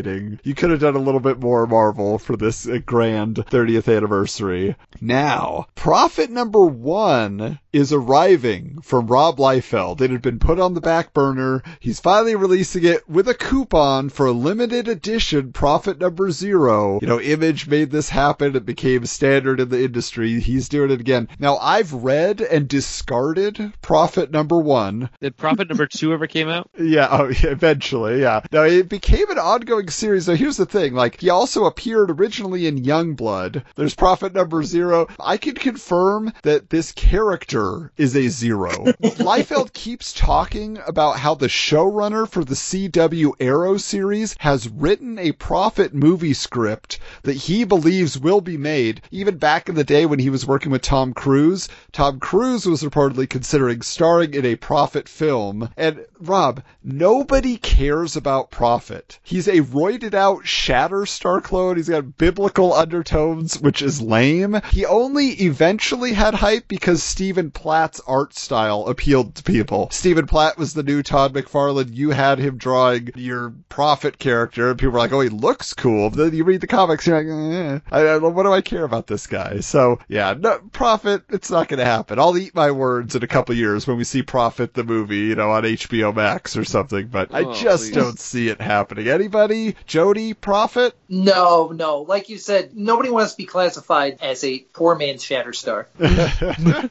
You 0.45 0.55
could 0.55 0.71
have 0.71 0.81
done 0.81 0.97
a 0.97 1.01
little 1.01 1.21
bit 1.21 1.41
more 1.41 1.67
Marvel 1.67 2.19
for 2.19 2.37
this 2.37 2.67
grand 2.87 3.37
30th 3.37 3.95
anniversary. 3.95 4.77
Now, 5.01 5.67
Prophet 5.75 6.31
number 6.31 6.65
one 6.65 7.59
is 7.73 7.93
arriving 7.93 8.79
from 8.83 9.07
Rob 9.07 9.39
Liefeld. 9.39 10.01
It 10.01 10.11
had 10.11 10.23
been 10.23 10.39
put 10.39 10.61
on 10.61 10.75
the 10.75 10.81
back 10.81 11.13
burner. 11.15 11.63
He's 11.81 12.01
finally 12.01 12.35
releasing 12.35 12.85
it 12.85 13.09
with 13.09 13.29
a 13.29 13.35
coupon 13.35 14.11
for 14.11 14.27
a 14.27 14.33
limited 14.33 14.89
edition 14.89 15.53
Prophet 15.53 15.99
number 15.99 16.31
zero. 16.31 16.99
You 17.01 17.09
know, 17.09 17.21
Image 17.21 17.67
made 17.67 17.91
this 17.91 18.11
happen. 18.11 18.55
It 18.57 18.67
became 18.67 19.07
standard 19.07 19.61
in 19.61 19.71
the 19.71 19.85
industry. 19.85 20.41
He's 20.41 20.69
doing 20.69 20.91
it 20.91 21.01
again. 21.01 21.29
Now, 21.39 21.57
I've 21.57 21.93
read 21.93 22.41
and 22.41 22.69
discarded 22.69 23.73
Prophet 23.81 24.31
number 24.31 24.59
one. 24.59 25.09
Did 25.21 25.37
Prophet 25.37 25.69
number 25.69 25.87
two 25.87 26.13
ever 26.13 26.27
came 26.27 26.49
out? 26.49 26.71
Yeah, 26.83 27.09
oh, 27.11 27.29
eventually, 27.43 28.21
yeah. 28.21 28.41
Now 28.53 28.65
it 28.65 28.89
became 28.89 29.31
an 29.31 29.39
ongoing 29.39 29.89
series. 29.89 30.29
Now 30.29 30.35
here's 30.35 30.57
the 30.57 30.67
thing: 30.67 30.95
like 30.95 31.21
he 31.21 31.31
also 31.31 31.65
appeared 31.65 32.11
originally 32.11 32.67
in 32.67 32.83
Youngblood. 32.83 33.63
There's 33.77 33.95
Prophet 33.95 34.35
Number 34.35 34.63
Zero. 34.63 35.07
I 35.19 35.37
can 35.37 35.55
confirm 35.55 36.33
that 36.43 36.69
this 36.71 36.93
character 36.93 37.62
is 37.97 38.17
a 38.17 38.29
zero. 38.29 38.71
Liefeld 39.03 39.73
keeps 39.73 40.13
talking 40.13 40.79
about 40.87 41.19
how 41.19 41.35
the 41.35 41.47
showrunner 41.47 42.29
for 42.29 42.45
the 42.45 42.55
CW 42.55 43.33
Arrow 43.39 43.77
series 43.77 44.35
has 44.39 44.69
written 44.69 45.19
a 45.19 45.33
Prophet 45.33 45.95
movie 45.95 46.35
script 46.35 46.99
that 47.23 47.37
he 47.37 47.65
believes 47.65 48.19
will 48.19 48.41
be 48.41 48.57
made. 48.57 49.03
Even 49.11 49.37
back 49.37 49.69
in 49.69 49.75
the 49.75 49.85
day 49.85 50.07
when 50.07 50.19
he 50.19 50.31
was 50.31 50.47
working 50.47 50.73
with 50.73 50.83
Tom 50.83 51.15
Cruise, 51.15 51.69
Tom 51.93 52.19
Cruise 52.19 52.67
was 52.67 52.83
reportedly 52.83 53.29
considering 53.29 53.83
starring 53.83 54.35
in 54.35 54.45
a 54.45 54.57
Prophet 54.57 55.09
film. 55.09 55.69
And 55.77 56.05
Rob, 56.19 56.63
nobody 56.83 57.57
cares 57.57 58.17
about 58.17 58.51
Prophet. 58.51 59.19
He's 59.23 59.47
a 59.47 59.61
roided 59.61 60.15
out 60.15 60.45
Shatterstar 60.45 61.43
clone. 61.43 61.77
He's 61.77 61.89
got 61.89 62.19
biblical 62.19 62.73
undertones, 62.73 63.61
which 63.61 63.83
is 63.83 64.03
lame. 64.03 64.61
He 64.73 64.85
only 64.85 65.29
eventually 65.43 66.13
had 66.13 66.35
hype 66.35 66.67
because 66.67 67.03
Stephen 67.03 67.52
Platt's 67.53 68.01
art 68.07 68.35
style 68.35 68.87
appealed 68.87 69.35
to 69.37 69.43
people. 69.43 69.89
Stephen 69.91 70.27
Platt 70.27 70.59
was 70.59 70.75
the 70.75 70.83
new 70.83 71.03
Todd 71.03 71.33
McFarlane. 71.35 71.95
You 71.95 72.11
had 72.11 72.39
him 72.39 72.57
drawing 72.57 73.11
your 73.15 73.53
prophet 73.69 74.19
character, 74.19 74.71
and 74.71 74.79
people 74.79 74.93
were 74.93 74.99
like, 74.99 75.13
"Oh, 75.13 75.21
he 75.21 75.29
looks 75.29 75.75
cool." 75.75 76.11
But 76.11 76.17
then 76.17 76.35
you 76.35 76.45
read 76.45 76.61
the 76.61 76.67
comics, 76.67 77.07
you're 77.07 77.17
like, 77.23 77.27
eh, 77.27 77.79
I, 77.91 78.01
I, 78.15 78.19
"What 78.19 78.43
do 78.45 78.53
I 78.53 78.61
care 78.61 78.85
about 78.85 79.07
this 79.07 79.27
guy?" 79.27 79.61
So 79.61 79.99
yeah, 80.09 80.35
no, 80.39 80.59
Prophet, 80.73 81.23
it's 81.29 81.51
not 81.51 81.69
going 81.69 81.79
to 81.79 81.85
happen. 81.85 82.19
I'll 82.19 82.37
eat 82.37 82.55
my 82.55 82.71
words 82.71 83.15
in 83.15 83.23
a 83.23 83.27
couple 83.29 83.55
years 83.55 83.87
when 83.87 83.97
we 83.97 84.05
see 84.05 84.23
Prophet 84.23 84.75
the 84.75 84.85
movie, 84.85 85.19
you 85.19 85.35
know, 85.35 85.51
on 85.51 85.65
HBO 85.65 86.15
Max 86.15 86.57
or 86.57 86.65
something. 86.65 87.09
But 87.09 87.33
I 87.35 87.43
Oh, 87.45 87.55
just 87.55 87.85
please. 87.93 87.95
don't 87.95 88.19
see 88.19 88.49
it 88.49 88.61
happening. 88.61 89.09
Anybody? 89.09 89.77
Jody? 89.87 90.35
Prophet? 90.35 90.95
No, 91.09 91.69
no. 91.75 92.03
Like 92.03 92.29
you 92.29 92.39
said, 92.39 92.77
nobody 92.77 93.11
wants 93.11 93.33
to 93.33 93.37
be 93.39 93.47
classified 93.47 94.19
as 94.23 94.43
a 94.45 94.61
poor 94.73 94.95
man's 94.97 95.23
Shatterstar. 95.25 95.87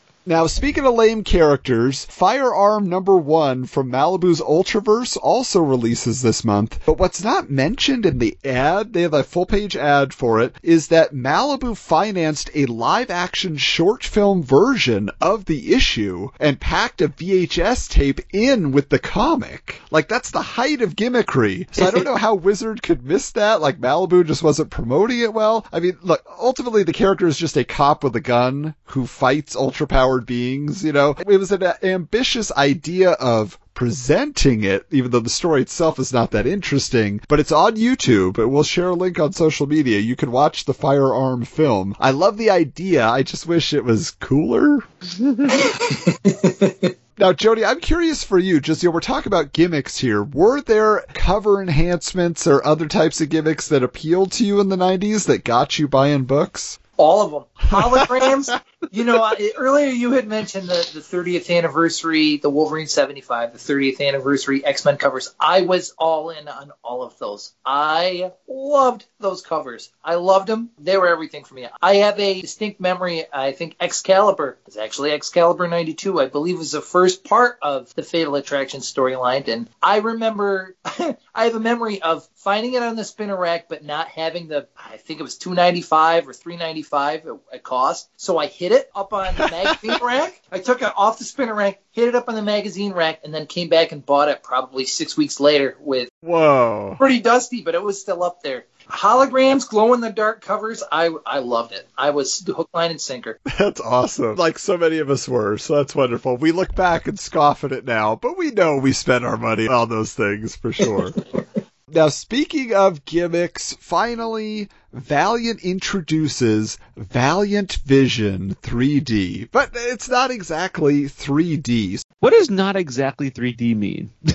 Now, 0.23 0.45
speaking 0.45 0.85
of 0.85 0.93
lame 0.93 1.23
characters, 1.23 2.05
Firearm 2.05 2.87
number 2.87 3.17
one 3.17 3.65
from 3.65 3.91
Malibu's 3.91 4.39
Ultraverse 4.39 5.17
also 5.17 5.61
releases 5.61 6.21
this 6.21 6.45
month. 6.45 6.79
But 6.85 6.99
what's 6.99 7.23
not 7.23 7.49
mentioned 7.49 8.05
in 8.05 8.19
the 8.19 8.37
ad, 8.45 8.93
they 8.93 9.01
have 9.01 9.15
a 9.15 9.23
full 9.23 9.47
page 9.47 9.75
ad 9.75 10.13
for 10.13 10.39
it, 10.39 10.55
is 10.61 10.89
that 10.89 11.11
Malibu 11.11 11.75
financed 11.75 12.51
a 12.53 12.67
live 12.67 13.09
action 13.09 13.57
short 13.57 14.03
film 14.03 14.43
version 14.43 15.09
of 15.19 15.45
the 15.45 15.73
issue 15.73 16.29
and 16.39 16.59
packed 16.59 17.01
a 17.01 17.09
VHS 17.09 17.89
tape 17.89 18.21
in 18.31 18.71
with 18.71 18.89
the 18.89 18.99
comic. 18.99 19.81
Like, 19.89 20.07
that's 20.07 20.29
the 20.29 20.43
height 20.43 20.83
of 20.83 20.95
gimmickry. 20.95 21.65
So 21.71 21.87
I 21.87 21.89
don't 21.89 22.05
know 22.05 22.15
how 22.15 22.35
Wizard 22.35 22.83
could 22.83 23.03
miss 23.03 23.31
that. 23.31 23.59
Like, 23.59 23.81
Malibu 23.81 24.23
just 24.27 24.43
wasn't 24.43 24.69
promoting 24.69 25.21
it 25.21 25.33
well. 25.33 25.65
I 25.73 25.79
mean, 25.79 25.97
look, 26.03 26.23
ultimately 26.39 26.83
the 26.83 26.93
character 26.93 27.25
is 27.25 27.37
just 27.37 27.57
a 27.57 27.63
cop 27.63 28.03
with 28.03 28.15
a 28.15 28.21
gun 28.21 28.75
who 28.83 29.07
fights 29.07 29.55
ultra 29.55 29.87
powered 30.11 30.25
beings, 30.25 30.83
you 30.83 30.91
know? 30.91 31.15
It 31.17 31.37
was 31.37 31.51
an 31.51 31.63
ambitious 31.83 32.51
idea 32.51 33.11
of 33.11 33.57
presenting 33.73 34.63
it, 34.65 34.85
even 34.91 35.09
though 35.11 35.21
the 35.21 35.29
story 35.29 35.61
itself 35.61 35.99
is 35.99 36.11
not 36.11 36.31
that 36.31 36.45
interesting, 36.45 37.21
but 37.29 37.39
it's 37.39 37.53
on 37.53 37.77
YouTube. 37.77 38.37
and 38.37 38.51
We'll 38.51 38.63
share 38.63 38.89
a 38.89 38.93
link 38.93 39.19
on 39.19 39.31
social 39.31 39.67
media. 39.67 39.99
You 39.99 40.17
can 40.17 40.31
watch 40.31 40.65
the 40.65 40.73
firearm 40.73 41.45
film. 41.45 41.95
I 41.99 42.11
love 42.11 42.37
the 42.37 42.49
idea. 42.49 43.07
I 43.07 43.23
just 43.23 43.47
wish 43.47 43.73
it 43.73 43.85
was 43.85 44.11
cooler. 44.11 44.79
Now, 47.17 47.33
Jody, 47.33 47.63
I'm 47.63 47.79
curious 47.79 48.23
for 48.23 48.39
you. 48.39 48.59
Just 48.59 48.81
you 48.81 48.89
know, 48.89 48.93
we're 48.93 48.99
talking 48.99 49.29
about 49.29 49.53
gimmicks 49.53 49.95
here. 49.95 50.23
Were 50.23 50.59
there 50.59 51.05
cover 51.13 51.61
enhancements 51.61 52.47
or 52.47 52.65
other 52.65 52.87
types 52.87 53.21
of 53.21 53.29
gimmicks 53.29 53.67
that 53.67 53.83
appealed 53.83 54.31
to 54.33 54.43
you 54.43 54.59
in 54.59 54.69
the 54.69 54.75
'90s 54.75 55.27
that 55.27 55.43
got 55.43 55.77
you 55.77 55.87
buying 55.87 56.23
books? 56.23 56.79
All 57.01 57.21
of 57.23 57.31
them. 57.31 57.43
Holograms. 57.57 58.61
you 58.91 59.03
know, 59.05 59.23
I- 59.23 59.53
earlier 59.57 59.87
you 59.87 60.11
had 60.11 60.27
mentioned 60.27 60.69
the, 60.69 60.89
the 60.93 60.99
30th 60.99 61.55
anniversary, 61.55 62.37
the 62.37 62.49
Wolverine 62.49 62.85
75, 62.85 63.53
the 63.53 63.57
30th 63.57 64.07
anniversary 64.07 64.63
X 64.63 64.85
Men 64.85 64.97
covers. 64.97 65.33
I 65.39 65.61
was 65.61 65.95
all 65.97 66.29
in 66.29 66.47
on 66.47 66.71
all 66.83 67.01
of 67.01 67.17
those. 67.17 67.53
I 67.65 68.33
loved 68.47 69.05
those 69.19 69.41
covers. 69.41 69.89
I 70.03 70.15
loved 70.15 70.47
them. 70.47 70.69
They 70.77 70.95
were 70.97 71.07
everything 71.07 71.43
for 71.43 71.55
me. 71.55 71.67
I 71.81 71.95
have 71.95 72.19
a 72.19 72.41
distinct 72.41 72.79
memory. 72.79 73.23
I 73.33 73.53
think 73.53 73.77
Excalibur 73.79 74.59
is 74.67 74.77
actually 74.77 75.11
Excalibur 75.11 75.67
92. 75.67 76.19
I 76.19 76.27
believe 76.27 76.59
was 76.59 76.71
the 76.71 76.81
first 76.81 77.23
part 77.23 77.57
of 77.63 77.93
the 77.95 78.03
Fatal 78.03 78.35
Attraction 78.35 78.81
storyline. 78.81 79.47
And 79.47 79.69
I 79.81 79.97
remember, 79.97 80.75
I 81.33 81.45
have 81.45 81.55
a 81.55 81.59
memory 81.59 82.01
of 82.01 82.27
finding 82.35 82.73
it 82.73 82.83
on 82.83 82.95
the 82.95 83.03
spinner 83.03 83.37
rack, 83.37 83.69
but 83.69 83.83
not 83.83 84.07
having 84.09 84.47
the, 84.47 84.67
I 84.77 84.97
think 84.97 85.19
it 85.19 85.23
was 85.23 85.37
295 85.37 86.27
or 86.27 86.33
395 86.33 87.25
at, 87.25 87.33
at 87.53 87.63
cost. 87.63 88.09
So 88.17 88.37
I 88.37 88.47
hid 88.47 88.71
it 88.71 88.89
up 88.93 89.13
on 89.13 89.35
the 89.35 89.47
magazine 89.49 89.97
rack. 90.03 90.41
I 90.51 90.59
took 90.59 90.81
it 90.81 90.91
off 90.95 91.19
the 91.19 91.23
spinner 91.23 91.55
rack, 91.55 91.81
hid 91.91 92.09
it 92.09 92.15
up 92.15 92.27
on 92.27 92.35
the 92.35 92.41
magazine 92.41 92.93
rack, 92.93 93.21
and 93.23 93.33
then 93.33 93.47
came 93.47 93.69
back 93.69 93.91
and 93.91 94.05
bought 94.05 94.27
it 94.27 94.43
probably 94.43 94.85
six 94.85 95.15
weeks 95.15 95.39
later 95.39 95.77
with 95.79 96.09
Whoa. 96.21 96.95
pretty 96.97 97.21
dusty, 97.21 97.61
but 97.61 97.75
it 97.75 97.83
was 97.83 98.01
still 98.01 98.23
up 98.23 98.43
there. 98.43 98.65
Holograms, 98.91 99.67
glow 99.67 99.93
in 99.93 100.01
the 100.01 100.11
dark 100.11 100.41
covers. 100.41 100.83
I 100.91 101.09
I 101.25 101.39
loved 101.39 101.71
it. 101.71 101.87
I 101.97 102.09
was 102.09 102.43
hook, 102.45 102.69
line, 102.73 102.91
and 102.91 103.01
sinker. 103.01 103.39
That's 103.57 103.79
awesome. 103.79 104.35
Like 104.35 104.59
so 104.59 104.77
many 104.77 104.99
of 104.99 105.09
us 105.09 105.27
were, 105.27 105.57
so 105.57 105.77
that's 105.77 105.95
wonderful. 105.95 106.37
We 106.37 106.51
look 106.51 106.75
back 106.75 107.07
and 107.07 107.19
scoff 107.19 107.63
at 107.63 107.71
it 107.71 107.85
now, 107.85 108.15
but 108.15 108.37
we 108.37 108.51
know 108.51 108.77
we 108.77 108.91
spent 108.91 109.25
our 109.25 109.37
money 109.37 109.67
on 109.67 109.89
those 109.89 110.13
things 110.13 110.55
for 110.55 110.71
sure. 110.73 111.11
now, 111.87 112.09
speaking 112.09 112.73
of 112.73 113.05
gimmicks, 113.05 113.73
finally, 113.79 114.69
Valiant 114.93 115.63
introduces 115.63 116.77
Valiant 116.97 117.73
Vision 117.85 118.55
3D, 118.61 119.49
but 119.51 119.71
it's 119.73 120.09
not 120.09 120.31
exactly 120.31 121.03
3D. 121.03 122.00
What 122.21 122.33
does 122.33 122.51
not 122.51 122.75
exactly 122.75 123.31
3D 123.31 123.75
mean? 123.75 124.11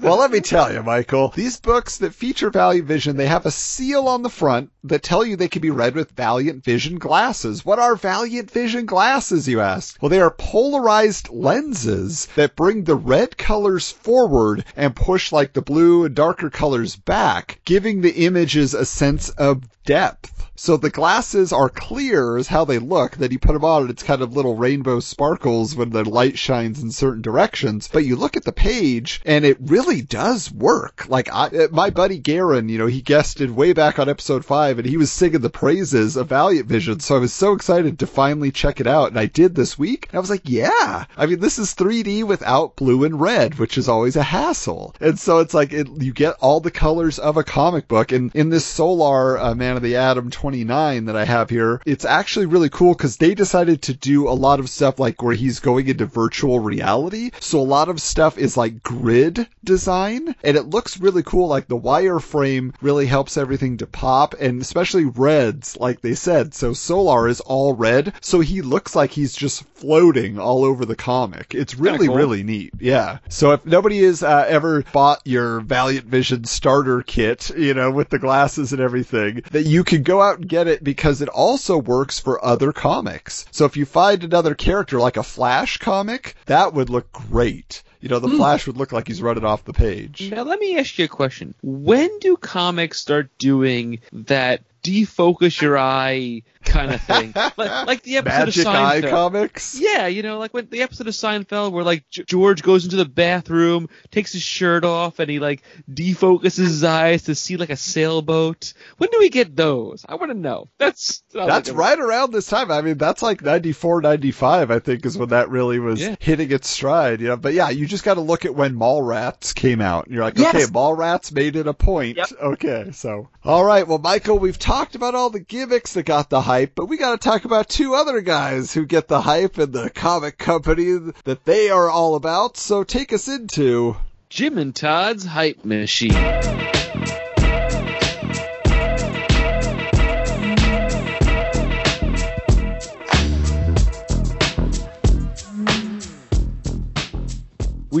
Well, 0.00 0.18
let 0.18 0.32
me 0.32 0.40
tell 0.40 0.72
you, 0.72 0.82
Michael, 0.82 1.28
these 1.28 1.60
books 1.60 1.98
that 1.98 2.12
feature 2.12 2.50
Valiant 2.50 2.88
Vision, 2.88 3.16
they 3.16 3.28
have 3.28 3.46
a 3.46 3.52
seal 3.52 4.08
on 4.08 4.22
the 4.22 4.28
front 4.28 4.70
that 4.82 5.04
tell 5.04 5.24
you 5.24 5.36
they 5.36 5.46
can 5.46 5.62
be 5.62 5.70
read 5.70 5.94
with 5.94 6.10
Valiant 6.10 6.64
Vision 6.64 6.98
glasses. 6.98 7.64
What 7.64 7.78
are 7.78 7.94
Valiant 7.94 8.50
Vision 8.50 8.84
glasses, 8.84 9.46
you 9.46 9.60
ask? 9.60 9.96
Well, 10.02 10.08
they 10.08 10.20
are 10.20 10.32
polarized 10.32 11.28
lenses 11.28 12.26
that 12.34 12.56
bring 12.56 12.82
the 12.82 12.96
red 12.96 13.38
colors 13.38 13.92
forward 13.92 14.64
and 14.76 14.96
push 14.96 15.30
like 15.30 15.52
the 15.52 15.62
blue 15.62 16.04
and 16.04 16.16
darker 16.16 16.50
colors 16.50 16.96
back, 16.96 17.60
giving 17.64 18.00
the 18.00 18.26
images 18.26 18.74
a 18.74 18.84
sense 18.84 19.28
of 19.28 19.62
depth. 19.86 20.36
So 20.58 20.78
the 20.78 20.88
glasses 20.88 21.52
are 21.52 21.68
clear 21.68 22.38
is 22.38 22.48
how 22.48 22.64
they 22.64 22.78
look. 22.78 23.16
Then 23.16 23.30
you 23.30 23.38
put 23.38 23.52
them 23.52 23.64
on 23.64 23.82
and 23.82 23.90
it's 23.90 24.02
kind 24.02 24.22
of 24.22 24.34
little 24.34 24.56
rainbow 24.56 25.00
sparkles 25.00 25.76
when 25.76 25.90
the 25.90 26.08
light 26.08 26.38
shines 26.38 26.82
in 26.82 26.90
certain 26.90 27.20
directions. 27.20 27.90
But 27.92 28.06
you 28.06 28.16
look 28.16 28.38
at 28.38 28.44
the 28.44 28.52
page 28.52 29.20
and 29.26 29.44
it 29.44 29.58
really 29.60 30.00
does 30.00 30.50
work. 30.50 31.04
Like 31.08 31.28
I, 31.30 31.48
uh, 31.48 31.68
my 31.72 31.90
buddy 31.90 32.18
Garen, 32.18 32.70
you 32.70 32.78
know, 32.78 32.86
he 32.86 33.02
guested 33.02 33.50
way 33.50 33.74
back 33.74 33.98
on 33.98 34.08
episode 34.08 34.46
five 34.46 34.78
and 34.78 34.88
he 34.88 34.96
was 34.96 35.12
singing 35.12 35.42
the 35.42 35.50
praises 35.50 36.16
of 36.16 36.30
Valiant 36.30 36.66
Vision. 36.66 37.00
So 37.00 37.16
I 37.16 37.20
was 37.20 37.34
so 37.34 37.52
excited 37.52 37.98
to 37.98 38.06
finally 38.06 38.50
check 38.50 38.80
it 38.80 38.86
out. 38.86 39.08
And 39.08 39.18
I 39.18 39.26
did 39.26 39.54
this 39.54 39.78
week. 39.78 40.08
And 40.08 40.16
I 40.16 40.20
was 40.20 40.30
like, 40.30 40.48
yeah, 40.48 41.04
I 41.18 41.26
mean, 41.26 41.40
this 41.40 41.58
is 41.58 41.74
3D 41.74 42.24
without 42.24 42.76
blue 42.76 43.04
and 43.04 43.20
red, 43.20 43.58
which 43.58 43.76
is 43.76 43.90
always 43.90 44.16
a 44.16 44.22
hassle. 44.22 44.94
And 45.02 45.18
so 45.18 45.40
it's 45.40 45.52
like 45.52 45.74
it, 45.74 45.86
you 45.98 46.14
get 46.14 46.36
all 46.40 46.60
the 46.60 46.70
colors 46.70 47.18
of 47.18 47.36
a 47.36 47.44
comic 47.44 47.88
book. 47.88 48.10
And 48.10 48.34
in 48.34 48.48
this 48.48 48.64
Solar 48.64 49.38
uh, 49.38 49.54
Man 49.54 49.75
of 49.76 49.82
the 49.82 49.96
Atom 49.96 50.30
29 50.30 51.06
that 51.06 51.16
I 51.16 51.24
have 51.24 51.50
here, 51.50 51.80
it's 51.86 52.04
actually 52.04 52.46
really 52.46 52.68
cool 52.68 52.94
because 52.94 53.16
they 53.16 53.34
decided 53.34 53.82
to 53.82 53.94
do 53.94 54.28
a 54.28 54.30
lot 54.30 54.60
of 54.60 54.70
stuff 54.70 54.98
like 54.98 55.22
where 55.22 55.34
he's 55.34 55.60
going 55.60 55.88
into 55.88 56.06
virtual 56.06 56.60
reality. 56.60 57.30
So 57.40 57.60
a 57.60 57.62
lot 57.62 57.88
of 57.88 58.00
stuff 58.00 58.38
is 58.38 58.56
like 58.56 58.82
grid 58.82 59.48
design 59.64 60.34
and 60.42 60.56
it 60.56 60.70
looks 60.70 61.00
really 61.00 61.22
cool. 61.22 61.48
Like 61.48 61.68
the 61.68 61.78
wireframe 61.78 62.74
really 62.80 63.06
helps 63.06 63.36
everything 63.36 63.76
to 63.78 63.86
pop 63.86 64.34
and 64.40 64.60
especially 64.60 65.04
reds, 65.04 65.76
like 65.76 66.00
they 66.00 66.14
said. 66.14 66.54
So 66.54 66.72
Solar 66.72 67.28
is 67.28 67.40
all 67.40 67.74
red. 67.74 68.14
So 68.20 68.40
he 68.40 68.62
looks 68.62 68.94
like 68.94 69.10
he's 69.10 69.34
just 69.34 69.64
floating 69.64 70.38
all 70.38 70.64
over 70.64 70.84
the 70.84 70.96
comic. 70.96 71.54
It's 71.54 71.74
really, 71.74 72.06
cool. 72.06 72.16
really 72.16 72.42
neat. 72.42 72.72
Yeah. 72.78 73.18
So 73.28 73.52
if 73.52 73.64
nobody 73.64 74.02
has 74.04 74.22
uh, 74.22 74.46
ever 74.48 74.82
bought 74.92 75.20
your 75.24 75.60
Valiant 75.60 76.06
Vision 76.06 76.44
starter 76.44 77.02
kit, 77.02 77.50
you 77.56 77.74
know, 77.74 77.90
with 77.90 78.08
the 78.08 78.18
glasses 78.18 78.72
and 78.72 78.80
everything, 78.80 79.42
that 79.50 79.65
you 79.66 79.84
could 79.84 80.04
go 80.04 80.22
out 80.22 80.38
and 80.38 80.48
get 80.48 80.68
it 80.68 80.82
because 80.82 81.20
it 81.20 81.28
also 81.28 81.78
works 81.78 82.18
for 82.18 82.44
other 82.44 82.72
comics. 82.72 83.44
So 83.50 83.64
if 83.64 83.76
you 83.76 83.84
find 83.84 84.22
another 84.22 84.54
character 84.54 84.98
like 84.98 85.16
a 85.16 85.22
Flash 85.22 85.78
comic, 85.78 86.34
that 86.46 86.72
would 86.72 86.90
look 86.90 87.12
great. 87.12 87.82
You 88.00 88.08
know, 88.08 88.18
the 88.18 88.28
hmm. 88.28 88.36
Flash 88.36 88.66
would 88.66 88.76
look 88.76 88.92
like 88.92 89.08
he's 89.08 89.22
running 89.22 89.44
off 89.44 89.64
the 89.64 89.72
page. 89.72 90.30
Now 90.30 90.42
let 90.42 90.60
me 90.60 90.78
ask 90.78 90.98
you 90.98 91.06
a 91.06 91.08
question. 91.08 91.54
When 91.62 92.18
do 92.20 92.36
comics 92.36 93.00
start 93.00 93.30
doing 93.38 94.00
that 94.12 94.62
defocus 94.86 95.60
your 95.60 95.76
eye 95.78 96.42
kind 96.64 96.92
of 96.94 97.00
thing? 97.02 97.32
like, 97.56 97.56
like 97.86 98.02
the 98.02 98.18
episode 98.18 98.42
Magic 98.46 98.66
of 98.66 98.74
Eye 98.74 99.00
Seinfeld. 99.00 99.10
comics? 99.10 99.78
Yeah, 99.80 100.06
you 100.06 100.22
know, 100.22 100.38
like 100.38 100.54
when 100.54 100.68
the 100.70 100.82
episode 100.82 101.08
of 101.08 101.14
Seinfeld 101.14 101.72
where 101.72 101.84
like 101.84 102.08
G- 102.10 102.24
George 102.26 102.62
goes 102.62 102.84
into 102.84 102.96
the 102.96 103.04
bathroom, 103.04 103.88
takes 104.10 104.32
his 104.32 104.42
shirt 104.42 104.84
off, 104.84 105.18
and 105.18 105.30
he 105.30 105.38
like 105.38 105.62
defocuses 105.90 106.56
his 106.58 106.84
eyes 106.84 107.24
to 107.24 107.34
see 107.34 107.56
like 107.56 107.70
a 107.70 107.76
sailboat. 107.76 108.72
When 108.98 109.10
do 109.10 109.18
we 109.18 109.28
get 109.28 109.56
those? 109.56 110.04
I 110.08 110.14
want 110.16 110.30
to 110.32 110.38
know. 110.38 110.68
That's 110.78 111.22
That's 111.32 111.70
right 111.70 111.98
around 111.98 112.32
this 112.32 112.46
time. 112.46 112.70
I 112.70 112.80
mean, 112.82 112.98
that's 112.98 113.22
like 113.22 113.42
94, 113.42 114.00
95, 114.02 114.70
I 114.70 114.78
think, 114.78 115.04
is 115.06 115.18
when 115.18 115.30
that 115.30 115.50
really 115.50 115.78
was 115.78 116.00
Yeah. 116.00 116.16
hitting 116.20 116.50
its 116.52 116.68
stride. 116.68 117.20
You 117.20 117.28
know, 117.28 117.36
but 117.36 117.52
yeah, 117.54 117.70
you 117.70 117.86
just 117.86 118.04
got 118.04 118.14
to 118.14 118.20
look 118.20 118.44
at 118.44 118.54
when 118.54 118.74
Mallrats 118.74 119.54
came 119.54 119.80
out. 119.80 120.06
And 120.06 120.14
you're 120.14 120.24
like, 120.24 120.38
Yes. 120.38 120.54
okay, 120.54 120.64
Mallrats 120.64 121.32
made 121.32 121.56
it 121.56 121.66
a 121.66 121.74
point. 121.74 122.16
Yep. 122.16 122.28
Okay, 122.42 122.90
so. 122.92 123.28
All 123.44 123.64
right, 123.64 123.86
well, 123.86 123.98
Michael, 123.98 124.38
we've 124.38 124.58
talked 124.58 124.75
about 124.76 125.14
all 125.14 125.30
the 125.30 125.40
gimmicks 125.40 125.94
that 125.94 126.02
got 126.02 126.28
the 126.28 126.42
hype, 126.42 126.74
but 126.74 126.86
we 126.86 126.98
got 126.98 127.12
to 127.12 127.28
talk 127.28 127.46
about 127.46 127.68
two 127.68 127.94
other 127.94 128.20
guys 128.20 128.74
who 128.74 128.84
get 128.84 129.08
the 129.08 129.22
hype 129.22 129.56
and 129.56 129.72
the 129.72 129.88
comic 129.88 130.36
company 130.36 130.98
that 131.24 131.44
they 131.44 131.70
are 131.70 131.88
all 131.88 132.14
about. 132.14 132.58
So 132.58 132.84
take 132.84 133.12
us 133.12 133.26
into. 133.26 133.96
Jim 134.28 134.58
and 134.58 134.76
Todd's 134.76 135.24
hype 135.24 135.64
machine. 135.64 136.75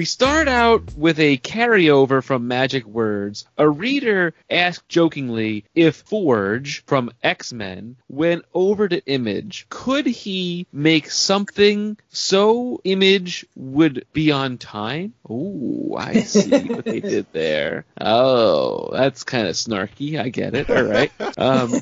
Start 0.04 0.48
out 0.48 0.94
with 0.96 1.18
a 1.18 1.38
carryover 1.38 2.22
from 2.22 2.48
Magic 2.48 2.84
Words. 2.86 3.46
A 3.56 3.68
reader 3.68 4.34
asked 4.50 4.88
jokingly 4.88 5.64
if 5.74 5.96
Forge 5.96 6.84
from 6.86 7.10
X 7.22 7.52
Men 7.52 7.96
went 8.08 8.44
over 8.52 8.88
to 8.88 9.04
Image. 9.06 9.66
Could 9.68 10.06
he 10.06 10.66
make 10.72 11.10
something 11.10 11.96
so 12.10 12.80
Image 12.84 13.46
would 13.54 14.06
be 14.12 14.32
on 14.32 14.58
time? 14.58 15.14
Oh, 15.28 15.96
I 15.98 16.20
see 16.20 16.50
what 16.50 16.84
they 16.84 17.00
did 17.00 17.26
there. 17.32 17.84
Oh, 18.00 18.90
that's 18.92 19.24
kind 19.24 19.48
of 19.48 19.54
snarky. 19.54 20.20
I 20.20 20.28
get 20.28 20.54
it. 20.54 20.70
All 20.70 20.82
right. 20.82 21.12
Um, 21.38 21.74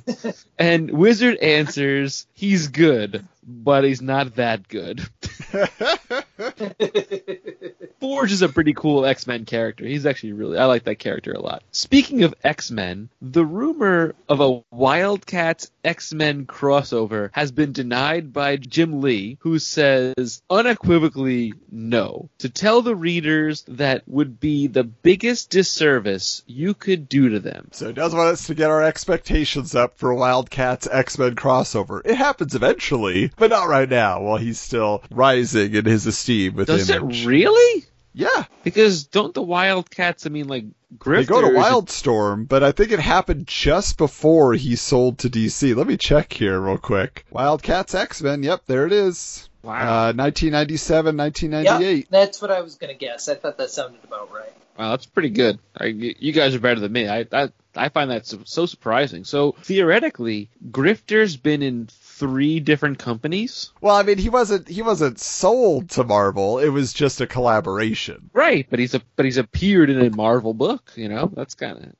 and 0.58 0.90
Wizard 0.90 1.38
answers, 1.38 2.26
he's 2.32 2.68
good, 2.68 3.26
but 3.46 3.84
he's 3.84 4.02
not 4.02 4.36
that 4.36 4.68
good. 4.68 5.00
Forge 8.00 8.32
is 8.32 8.42
a 8.42 8.48
pretty 8.48 8.74
cool 8.74 9.06
X 9.06 9.26
Men 9.26 9.44
character. 9.44 9.84
He's 9.86 10.04
actually 10.04 10.32
really, 10.32 10.58
I 10.58 10.64
like 10.64 10.84
that 10.84 10.98
character 10.98 11.32
a 11.32 11.40
lot. 11.40 11.62
Speaking 11.70 12.24
of 12.24 12.34
X 12.42 12.70
Men, 12.70 13.08
the 13.22 13.44
rumor 13.44 14.14
of 14.28 14.40
a 14.40 14.62
Wildcats 14.70 15.70
X 15.84 16.12
Men 16.12 16.46
crossover 16.46 17.30
has 17.32 17.52
been 17.52 17.72
denied 17.72 18.32
by 18.32 18.56
Jim 18.56 19.00
Lee, 19.00 19.38
who 19.40 19.58
says 19.58 20.42
unequivocally 20.50 21.54
no. 21.70 22.28
To 22.38 22.48
tell 22.48 22.82
the 22.82 22.96
readers 22.96 23.62
that 23.68 24.02
would 24.06 24.40
be 24.40 24.66
the 24.66 24.84
biggest 24.84 25.50
disservice 25.50 26.42
you 26.46 26.74
could 26.74 27.08
do 27.08 27.30
to 27.30 27.40
them. 27.40 27.68
So 27.72 27.88
he 27.88 27.92
does 27.92 28.14
want 28.14 28.30
us 28.30 28.48
to 28.48 28.54
get 28.54 28.70
our 28.70 28.82
expectations 28.82 29.74
up 29.74 29.98
for 29.98 30.12
Wildcats 30.12 30.88
X 30.90 31.16
Men 31.18 31.36
crossover. 31.36 32.02
It 32.04 32.16
happens 32.16 32.54
eventually, 32.54 33.30
but 33.36 33.50
not 33.50 33.68
right 33.68 33.88
now 33.88 34.20
while 34.22 34.38
he's 34.38 34.60
still 34.60 35.02
rising 35.10 35.74
in 35.74 35.84
his 35.84 36.06
esteem 36.06 36.24
with 36.54 36.66
Does 36.66 36.90
Image. 36.90 37.24
it 37.24 37.26
really? 37.28 37.84
Yeah, 38.16 38.44
Because 38.62 39.04
don't 39.08 39.34
the 39.34 39.42
Wildcats, 39.42 40.24
I 40.24 40.28
mean, 40.28 40.46
like, 40.46 40.66
Grifters... 40.96 41.16
they 41.16 41.24
go 41.24 41.40
to 41.40 41.48
Wildstorm, 41.48 42.46
but 42.46 42.62
I 42.62 42.70
think 42.70 42.92
it 42.92 43.00
happened 43.00 43.48
just 43.48 43.98
before 43.98 44.54
he 44.54 44.76
sold 44.76 45.18
to 45.18 45.28
DC. 45.28 45.74
Let 45.74 45.88
me 45.88 45.96
check 45.96 46.32
here 46.32 46.60
real 46.60 46.78
quick. 46.78 47.26
Wildcats 47.30 47.92
X 47.92 48.22
Men, 48.22 48.44
yep, 48.44 48.62
there 48.66 48.86
it 48.86 48.92
is. 48.92 49.48
Wow. 49.64 50.10
Uh, 50.10 50.12
1997, 50.12 51.16
1998. 51.16 51.96
Yeah, 51.96 52.04
that's 52.10 52.40
what 52.40 52.52
I 52.52 52.60
was 52.60 52.76
gonna 52.76 52.94
guess. 52.94 53.28
I 53.28 53.34
thought 53.34 53.58
that 53.58 53.70
sounded 53.70 54.04
about 54.04 54.30
right. 54.32 54.52
Wow, 54.78 54.90
that's 54.90 55.06
pretty 55.06 55.30
good. 55.30 55.58
I, 55.76 55.86
y- 55.86 56.14
you 56.18 56.32
guys 56.32 56.54
are 56.54 56.60
better 56.60 56.80
than 56.80 56.92
me. 56.92 57.08
I, 57.08 57.26
I 57.32 57.48
I 57.74 57.88
find 57.88 58.10
that 58.10 58.26
so, 58.26 58.40
so 58.44 58.66
surprising. 58.66 59.24
So 59.24 59.56
theoretically, 59.62 60.50
Grifter's 60.70 61.36
been 61.36 61.62
in 61.62 61.88
three 62.18 62.60
different 62.60 62.98
companies. 62.98 63.72
Well, 63.80 63.94
I 63.96 64.02
mean, 64.02 64.18
he 64.18 64.28
wasn't 64.28 64.68
he 64.68 64.82
wasn't 64.82 65.18
sold 65.18 65.90
to 65.90 66.04
Marvel. 66.04 66.58
It 66.58 66.68
was 66.68 66.92
just 66.92 67.20
a 67.20 67.26
collaboration. 67.26 68.30
Right, 68.32 68.66
but 68.68 68.78
he's 68.78 68.94
a 68.94 69.02
but 69.16 69.24
he's 69.24 69.36
appeared 69.36 69.90
in 69.90 70.00
a 70.00 70.10
Marvel 70.10 70.54
book. 70.54 70.92
You 70.96 71.08
know, 71.08 71.30
that's 71.34 71.54
kind 71.54 71.78
of. 71.78 71.92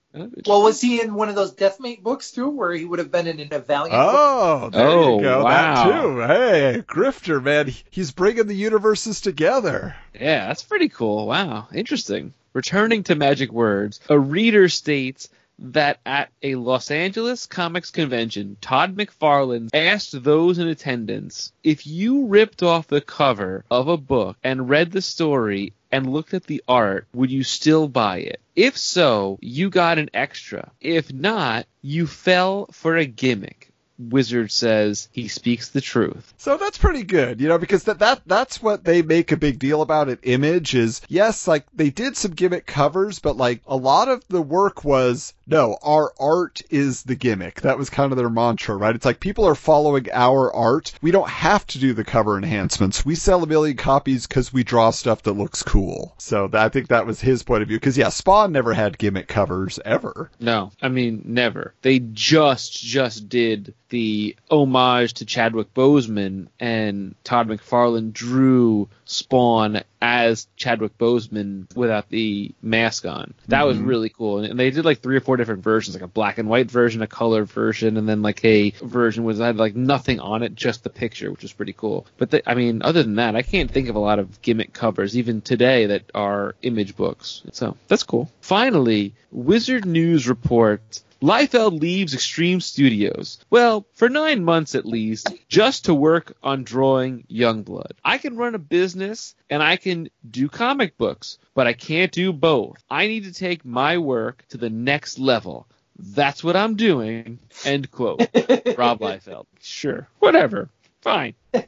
Well, 0.46 0.62
was 0.62 0.80
he 0.80 1.00
in 1.00 1.14
one 1.14 1.28
of 1.28 1.34
those 1.34 1.54
Deathmate 1.54 2.04
books 2.04 2.30
too, 2.30 2.48
where 2.48 2.72
he 2.72 2.84
would 2.84 3.00
have 3.00 3.10
been 3.10 3.26
in 3.26 3.40
a 3.52 3.58
Valiant? 3.58 3.90
book? 3.90 4.14
Oh, 4.16 4.70
there 4.70 4.86
Oh, 4.86 5.16
you 5.16 5.22
go. 5.22 5.42
wow. 5.42 5.88
That 5.88 6.02
too. 6.02 6.20
Hey, 6.20 6.82
Grifter, 6.86 7.42
man, 7.42 7.72
he's 7.90 8.12
bringing 8.12 8.46
the 8.46 8.54
universes 8.54 9.20
together. 9.20 9.96
Yeah, 10.14 10.46
that's 10.46 10.62
pretty 10.62 10.88
cool. 10.88 11.26
Wow, 11.26 11.66
interesting. 11.74 12.32
Returning 12.52 13.02
to 13.04 13.16
Magic 13.16 13.50
Words, 13.50 13.98
a 14.08 14.16
reader 14.16 14.68
states 14.68 15.28
that 15.58 16.00
at 16.04 16.30
a 16.42 16.54
Los 16.56 16.90
Angeles 16.90 17.46
Comics 17.46 17.90
convention, 17.90 18.56
Todd 18.60 18.96
McFarlane 18.96 19.70
asked 19.72 20.22
those 20.22 20.58
in 20.58 20.68
attendance 20.68 21.52
if 21.62 21.86
you 21.86 22.26
ripped 22.26 22.62
off 22.62 22.88
the 22.88 23.00
cover 23.00 23.64
of 23.70 23.88
a 23.88 23.96
book 23.96 24.36
and 24.42 24.68
read 24.68 24.92
the 24.92 25.02
story 25.02 25.72
and 25.90 26.12
looked 26.12 26.34
at 26.34 26.44
the 26.44 26.62
art, 26.66 27.06
would 27.14 27.30
you 27.30 27.44
still 27.44 27.86
buy 27.86 28.18
it? 28.18 28.40
If 28.56 28.76
so, 28.76 29.38
you 29.40 29.70
got 29.70 29.98
an 29.98 30.10
extra. 30.12 30.72
If 30.80 31.12
not, 31.12 31.66
you 31.82 32.06
fell 32.06 32.66
for 32.72 32.96
a 32.96 33.06
gimmick. 33.06 33.70
Wizard 33.98 34.50
says 34.50 35.08
he 35.12 35.28
speaks 35.28 35.68
the 35.68 35.80
truth. 35.80 36.34
So 36.36 36.56
that's 36.56 36.78
pretty 36.78 37.04
good, 37.04 37.40
you 37.40 37.48
know, 37.48 37.58
because 37.58 37.84
that, 37.84 38.00
that 38.00 38.22
that's 38.26 38.62
what 38.62 38.84
they 38.84 39.02
make 39.02 39.32
a 39.32 39.36
big 39.36 39.58
deal 39.58 39.82
about 39.82 40.08
at 40.08 40.18
Image 40.22 40.74
is 40.74 41.00
yes, 41.08 41.46
like 41.46 41.64
they 41.74 41.90
did 41.90 42.16
some 42.16 42.32
gimmick 42.32 42.66
covers, 42.66 43.18
but 43.18 43.36
like 43.36 43.62
a 43.66 43.76
lot 43.76 44.08
of 44.08 44.26
the 44.28 44.42
work 44.42 44.84
was 44.84 45.34
no, 45.46 45.76
our 45.82 46.12
art 46.18 46.62
is 46.70 47.02
the 47.02 47.14
gimmick. 47.14 47.60
That 47.60 47.78
was 47.78 47.90
kind 47.90 48.12
of 48.12 48.18
their 48.18 48.30
mantra, 48.30 48.76
right? 48.76 48.94
It's 48.94 49.04
like 49.04 49.20
people 49.20 49.46
are 49.46 49.54
following 49.54 50.08
our 50.12 50.52
art. 50.52 50.92
We 51.02 51.10
don't 51.10 51.28
have 51.28 51.66
to 51.68 51.78
do 51.78 51.92
the 51.92 52.04
cover 52.04 52.36
enhancements. 52.36 53.04
We 53.04 53.14
sell 53.14 53.42
a 53.42 53.46
million 53.46 53.76
copies 53.76 54.26
because 54.26 54.52
we 54.52 54.64
draw 54.64 54.90
stuff 54.90 55.22
that 55.22 55.32
looks 55.32 55.62
cool. 55.62 56.14
So 56.18 56.48
that, 56.48 56.64
I 56.64 56.68
think 56.68 56.88
that 56.88 57.06
was 57.06 57.20
his 57.20 57.42
point 57.42 57.62
of 57.62 57.68
view. 57.68 57.76
Because 57.76 57.98
yeah, 57.98 58.08
Spawn 58.08 58.52
never 58.52 58.72
had 58.72 58.98
gimmick 58.98 59.28
covers 59.28 59.78
ever. 59.84 60.30
No, 60.40 60.72
I 60.80 60.88
mean 60.88 61.22
never. 61.26 61.74
They 61.82 61.98
just 61.98 62.82
just 62.82 63.28
did 63.28 63.74
the 63.94 64.34
homage 64.50 65.14
to 65.14 65.24
Chadwick 65.24 65.72
Boseman, 65.72 66.48
and 66.58 67.14
Todd 67.22 67.46
McFarlane 67.46 68.12
drew 68.12 68.88
Spawn 69.04 69.82
as 70.02 70.48
Chadwick 70.56 70.98
Boseman 70.98 71.72
without 71.76 72.08
the 72.08 72.50
mask 72.60 73.06
on. 73.06 73.34
That 73.46 73.68
was 73.68 73.76
mm-hmm. 73.76 73.86
really 73.86 74.08
cool, 74.08 74.40
and 74.40 74.58
they 74.58 74.70
did 74.70 74.84
like 74.84 75.00
three 75.00 75.16
or 75.16 75.20
four 75.20 75.36
different 75.36 75.62
versions, 75.62 75.94
like 75.94 76.02
a 76.02 76.08
black 76.08 76.38
and 76.38 76.48
white 76.48 76.68
version, 76.68 77.02
a 77.02 77.06
colored 77.06 77.44
version, 77.44 77.96
and 77.96 78.08
then 78.08 78.20
like 78.20 78.44
a 78.44 78.70
version 78.82 79.22
was 79.22 79.38
had 79.38 79.58
like 79.58 79.76
nothing 79.76 80.18
on 80.18 80.42
it, 80.42 80.56
just 80.56 80.82
the 80.82 80.90
picture, 80.90 81.30
which 81.30 81.42
was 81.42 81.52
pretty 81.52 81.72
cool. 81.72 82.04
But 82.18 82.32
the, 82.32 82.50
I 82.50 82.54
mean, 82.54 82.82
other 82.82 83.04
than 83.04 83.14
that, 83.14 83.36
I 83.36 83.42
can't 83.42 83.70
think 83.70 83.88
of 83.88 83.94
a 83.94 84.00
lot 84.00 84.18
of 84.18 84.42
gimmick 84.42 84.72
covers 84.72 85.16
even 85.16 85.40
today 85.40 85.86
that 85.86 86.10
are 86.16 86.56
image 86.62 86.96
books. 86.96 87.42
So 87.52 87.76
that's 87.86 88.02
cool. 88.02 88.28
Finally, 88.40 89.14
Wizard 89.30 89.86
News 89.86 90.28
reports 90.28 91.03
Liefeld 91.22 91.80
leaves 91.80 92.14
Extreme 92.14 92.60
Studios. 92.60 93.38
Well, 93.50 93.86
for 93.94 94.08
nine 94.08 94.44
months 94.44 94.74
at 94.74 94.84
least, 94.84 95.32
just 95.48 95.86
to 95.86 95.94
work 95.94 96.36
on 96.42 96.64
drawing 96.64 97.24
Youngblood. 97.30 97.92
I 98.04 98.18
can 98.18 98.36
run 98.36 98.54
a 98.54 98.58
business 98.58 99.34
and 99.48 99.62
I 99.62 99.76
can 99.76 100.08
do 100.28 100.48
comic 100.48 100.96
books, 100.98 101.38
but 101.54 101.66
I 101.66 101.72
can't 101.72 102.12
do 102.12 102.32
both. 102.32 102.76
I 102.90 103.06
need 103.06 103.24
to 103.24 103.32
take 103.32 103.64
my 103.64 103.98
work 103.98 104.44
to 104.48 104.58
the 104.58 104.70
next 104.70 105.18
level. 105.18 105.66
That's 105.98 106.42
what 106.42 106.56
I'm 106.56 106.76
doing. 106.76 107.38
End 107.64 107.90
quote. 107.90 108.20
Rob 108.76 109.00
Liefeld. 109.00 109.46
Sure. 109.60 110.08
Whatever. 110.18 110.68
Fine. 111.04 111.34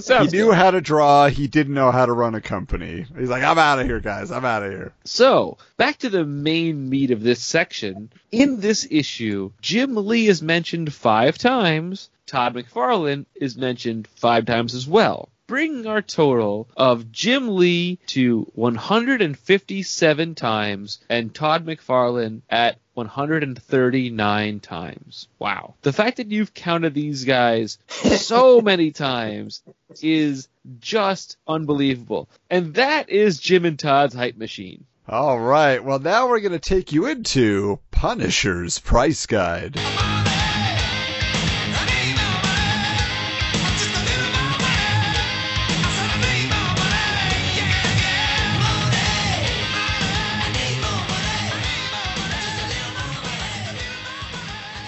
So, 0.00 0.24
He 0.24 0.28
knew 0.28 0.46
good. 0.46 0.54
how 0.56 0.70
to 0.72 0.80
draw. 0.82 1.28
He 1.28 1.46
didn't 1.46 1.72
know 1.72 1.90
how 1.90 2.04
to 2.04 2.12
run 2.12 2.34
a 2.34 2.40
company. 2.42 3.06
He's 3.18 3.30
like, 3.30 3.42
I'm 3.42 3.56
out 3.58 3.78
of 3.78 3.86
here, 3.86 4.00
guys. 4.00 4.30
I'm 4.30 4.44
out 4.44 4.62
of 4.62 4.70
here. 4.70 4.92
So, 5.04 5.56
back 5.78 5.98
to 5.98 6.10
the 6.10 6.24
main 6.26 6.90
meat 6.90 7.10
of 7.10 7.22
this 7.22 7.40
section. 7.40 8.12
In 8.30 8.60
this 8.60 8.86
issue, 8.90 9.52
Jim 9.62 9.94
Lee 9.96 10.26
is 10.26 10.42
mentioned 10.42 10.92
five 10.92 11.38
times. 11.38 12.10
Todd 12.26 12.54
McFarlane 12.54 13.24
is 13.34 13.56
mentioned 13.56 14.08
five 14.16 14.44
times 14.44 14.74
as 14.74 14.86
well. 14.86 15.30
Bringing 15.46 15.86
our 15.86 16.02
total 16.02 16.68
of 16.76 17.10
Jim 17.10 17.56
Lee 17.56 17.98
to 18.08 18.42
157 18.54 20.34
times 20.34 20.98
and 21.08 21.34
Todd 21.34 21.64
McFarlane 21.66 22.42
at 22.50 22.78
139 23.06 24.60
times. 24.60 25.28
Wow. 25.38 25.74
The 25.82 25.92
fact 25.92 26.18
that 26.18 26.30
you've 26.30 26.54
counted 26.54 26.94
these 26.94 27.24
guys 27.24 27.78
so 27.88 28.60
many 28.60 28.90
times 28.90 29.62
is 30.02 30.48
just 30.80 31.36
unbelievable. 31.46 32.28
And 32.48 32.74
that 32.74 33.10
is 33.10 33.38
Jim 33.40 33.64
and 33.64 33.78
Todd's 33.78 34.14
hype 34.14 34.36
machine. 34.36 34.84
All 35.08 35.40
right. 35.40 35.82
Well, 35.82 35.98
now 35.98 36.28
we're 36.28 36.40
going 36.40 36.52
to 36.52 36.58
take 36.58 36.92
you 36.92 37.06
into 37.06 37.80
Punisher's 37.90 38.78
Price 38.78 39.26
Guide. 39.26 39.76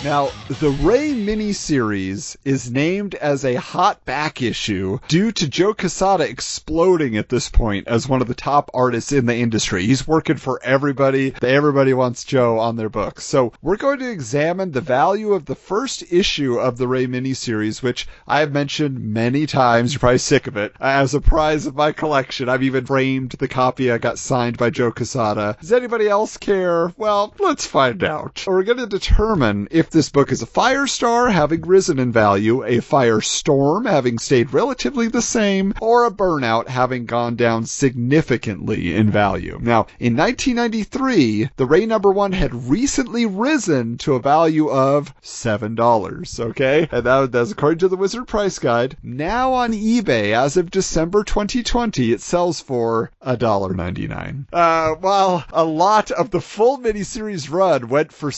Now, 0.04 0.30
the 0.48 0.70
Ray 0.80 1.12
miniseries 1.12 2.36
is 2.44 2.72
named 2.72 3.14
as 3.14 3.44
a 3.44 3.54
hot 3.54 4.04
back 4.04 4.42
issue 4.42 4.98
due 5.06 5.30
to 5.30 5.46
Joe 5.46 5.74
Quesada 5.74 6.28
exploding 6.28 7.16
at 7.16 7.28
this 7.28 7.48
point 7.48 7.86
as 7.86 8.08
one 8.08 8.20
of 8.20 8.26
the 8.26 8.34
top 8.34 8.68
artists 8.74 9.12
in 9.12 9.26
the 9.26 9.36
industry. 9.36 9.86
He's 9.86 10.08
working 10.08 10.38
for 10.38 10.60
everybody. 10.64 11.32
Everybody 11.40 11.94
wants 11.94 12.24
Joe 12.24 12.58
on 12.58 12.74
their 12.74 12.88
books. 12.88 13.22
So 13.22 13.52
we're 13.62 13.76
going 13.76 14.00
to 14.00 14.10
examine 14.10 14.72
the 14.72 14.80
value 14.80 15.34
of 15.34 15.44
the 15.44 15.54
first 15.54 16.02
issue 16.10 16.58
of 16.58 16.78
the 16.78 16.88
Ray 16.88 17.06
miniseries, 17.06 17.80
which 17.80 18.08
I 18.26 18.40
have 18.40 18.50
mentioned 18.50 18.98
many 18.98 19.46
times. 19.46 19.92
You're 19.92 20.00
probably 20.00 20.18
sick 20.18 20.48
of 20.48 20.56
it. 20.56 20.74
As 20.80 21.14
a 21.14 21.20
prize 21.20 21.66
of 21.66 21.76
my 21.76 21.92
collection, 21.92 22.48
I've 22.48 22.64
even 22.64 22.86
framed 22.86 23.32
the 23.38 23.46
copy 23.46 23.92
I 23.92 23.98
got 23.98 24.18
signed 24.18 24.58
by 24.58 24.70
Joe 24.70 24.90
Quesada. 24.90 25.56
Does 25.60 25.72
anybody 25.72 26.08
else 26.08 26.36
care? 26.36 26.92
Well, 26.96 27.34
let's 27.38 27.66
find 27.66 28.02
out. 28.02 28.42
We're 28.48 28.64
going 28.64 28.78
to 28.78 28.86
determine 28.86 29.68
if 29.70 29.91
this 29.92 30.08
book 30.08 30.32
is 30.32 30.42
a 30.42 30.46
Firestar, 30.46 31.30
having 31.30 31.60
risen 31.62 31.98
in 31.98 32.12
value, 32.12 32.64
a 32.64 32.78
Firestorm 32.78 33.88
having 33.88 34.18
stayed 34.18 34.52
relatively 34.52 35.08
the 35.08 35.22
same, 35.22 35.74
or 35.80 36.04
a 36.04 36.10
Burnout 36.10 36.68
having 36.68 37.04
gone 37.04 37.36
down 37.36 37.66
significantly 37.66 38.94
in 38.94 39.10
value. 39.10 39.58
Now, 39.60 39.86
in 40.00 40.16
1993, 40.16 41.50
the 41.56 41.66
Ray 41.66 41.86
number 41.86 42.10
one 42.10 42.32
had 42.32 42.68
recently 42.70 43.26
risen 43.26 43.98
to 43.98 44.14
a 44.14 44.20
value 44.20 44.68
of 44.68 45.14
$7, 45.22 46.40
okay? 46.40 46.88
And 46.90 47.04
that, 47.04 47.32
that's 47.32 47.52
according 47.52 47.78
to 47.80 47.88
the 47.88 47.96
Wizard 47.96 48.26
Price 48.26 48.58
Guide. 48.58 48.96
Now 49.02 49.52
on 49.52 49.72
eBay, 49.72 50.34
as 50.34 50.56
of 50.56 50.70
December 50.70 51.22
2020, 51.22 52.12
it 52.12 52.22
sells 52.22 52.60
for 52.60 53.10
$1.99. 53.24 54.46
Uh, 54.52 54.94
while 54.96 55.44
a 55.52 55.64
lot 55.64 56.10
of 56.10 56.30
the 56.30 56.40
full 56.40 56.78
miniseries 56.78 57.50
run 57.50 57.88
went 57.88 58.12
for 58.12 58.32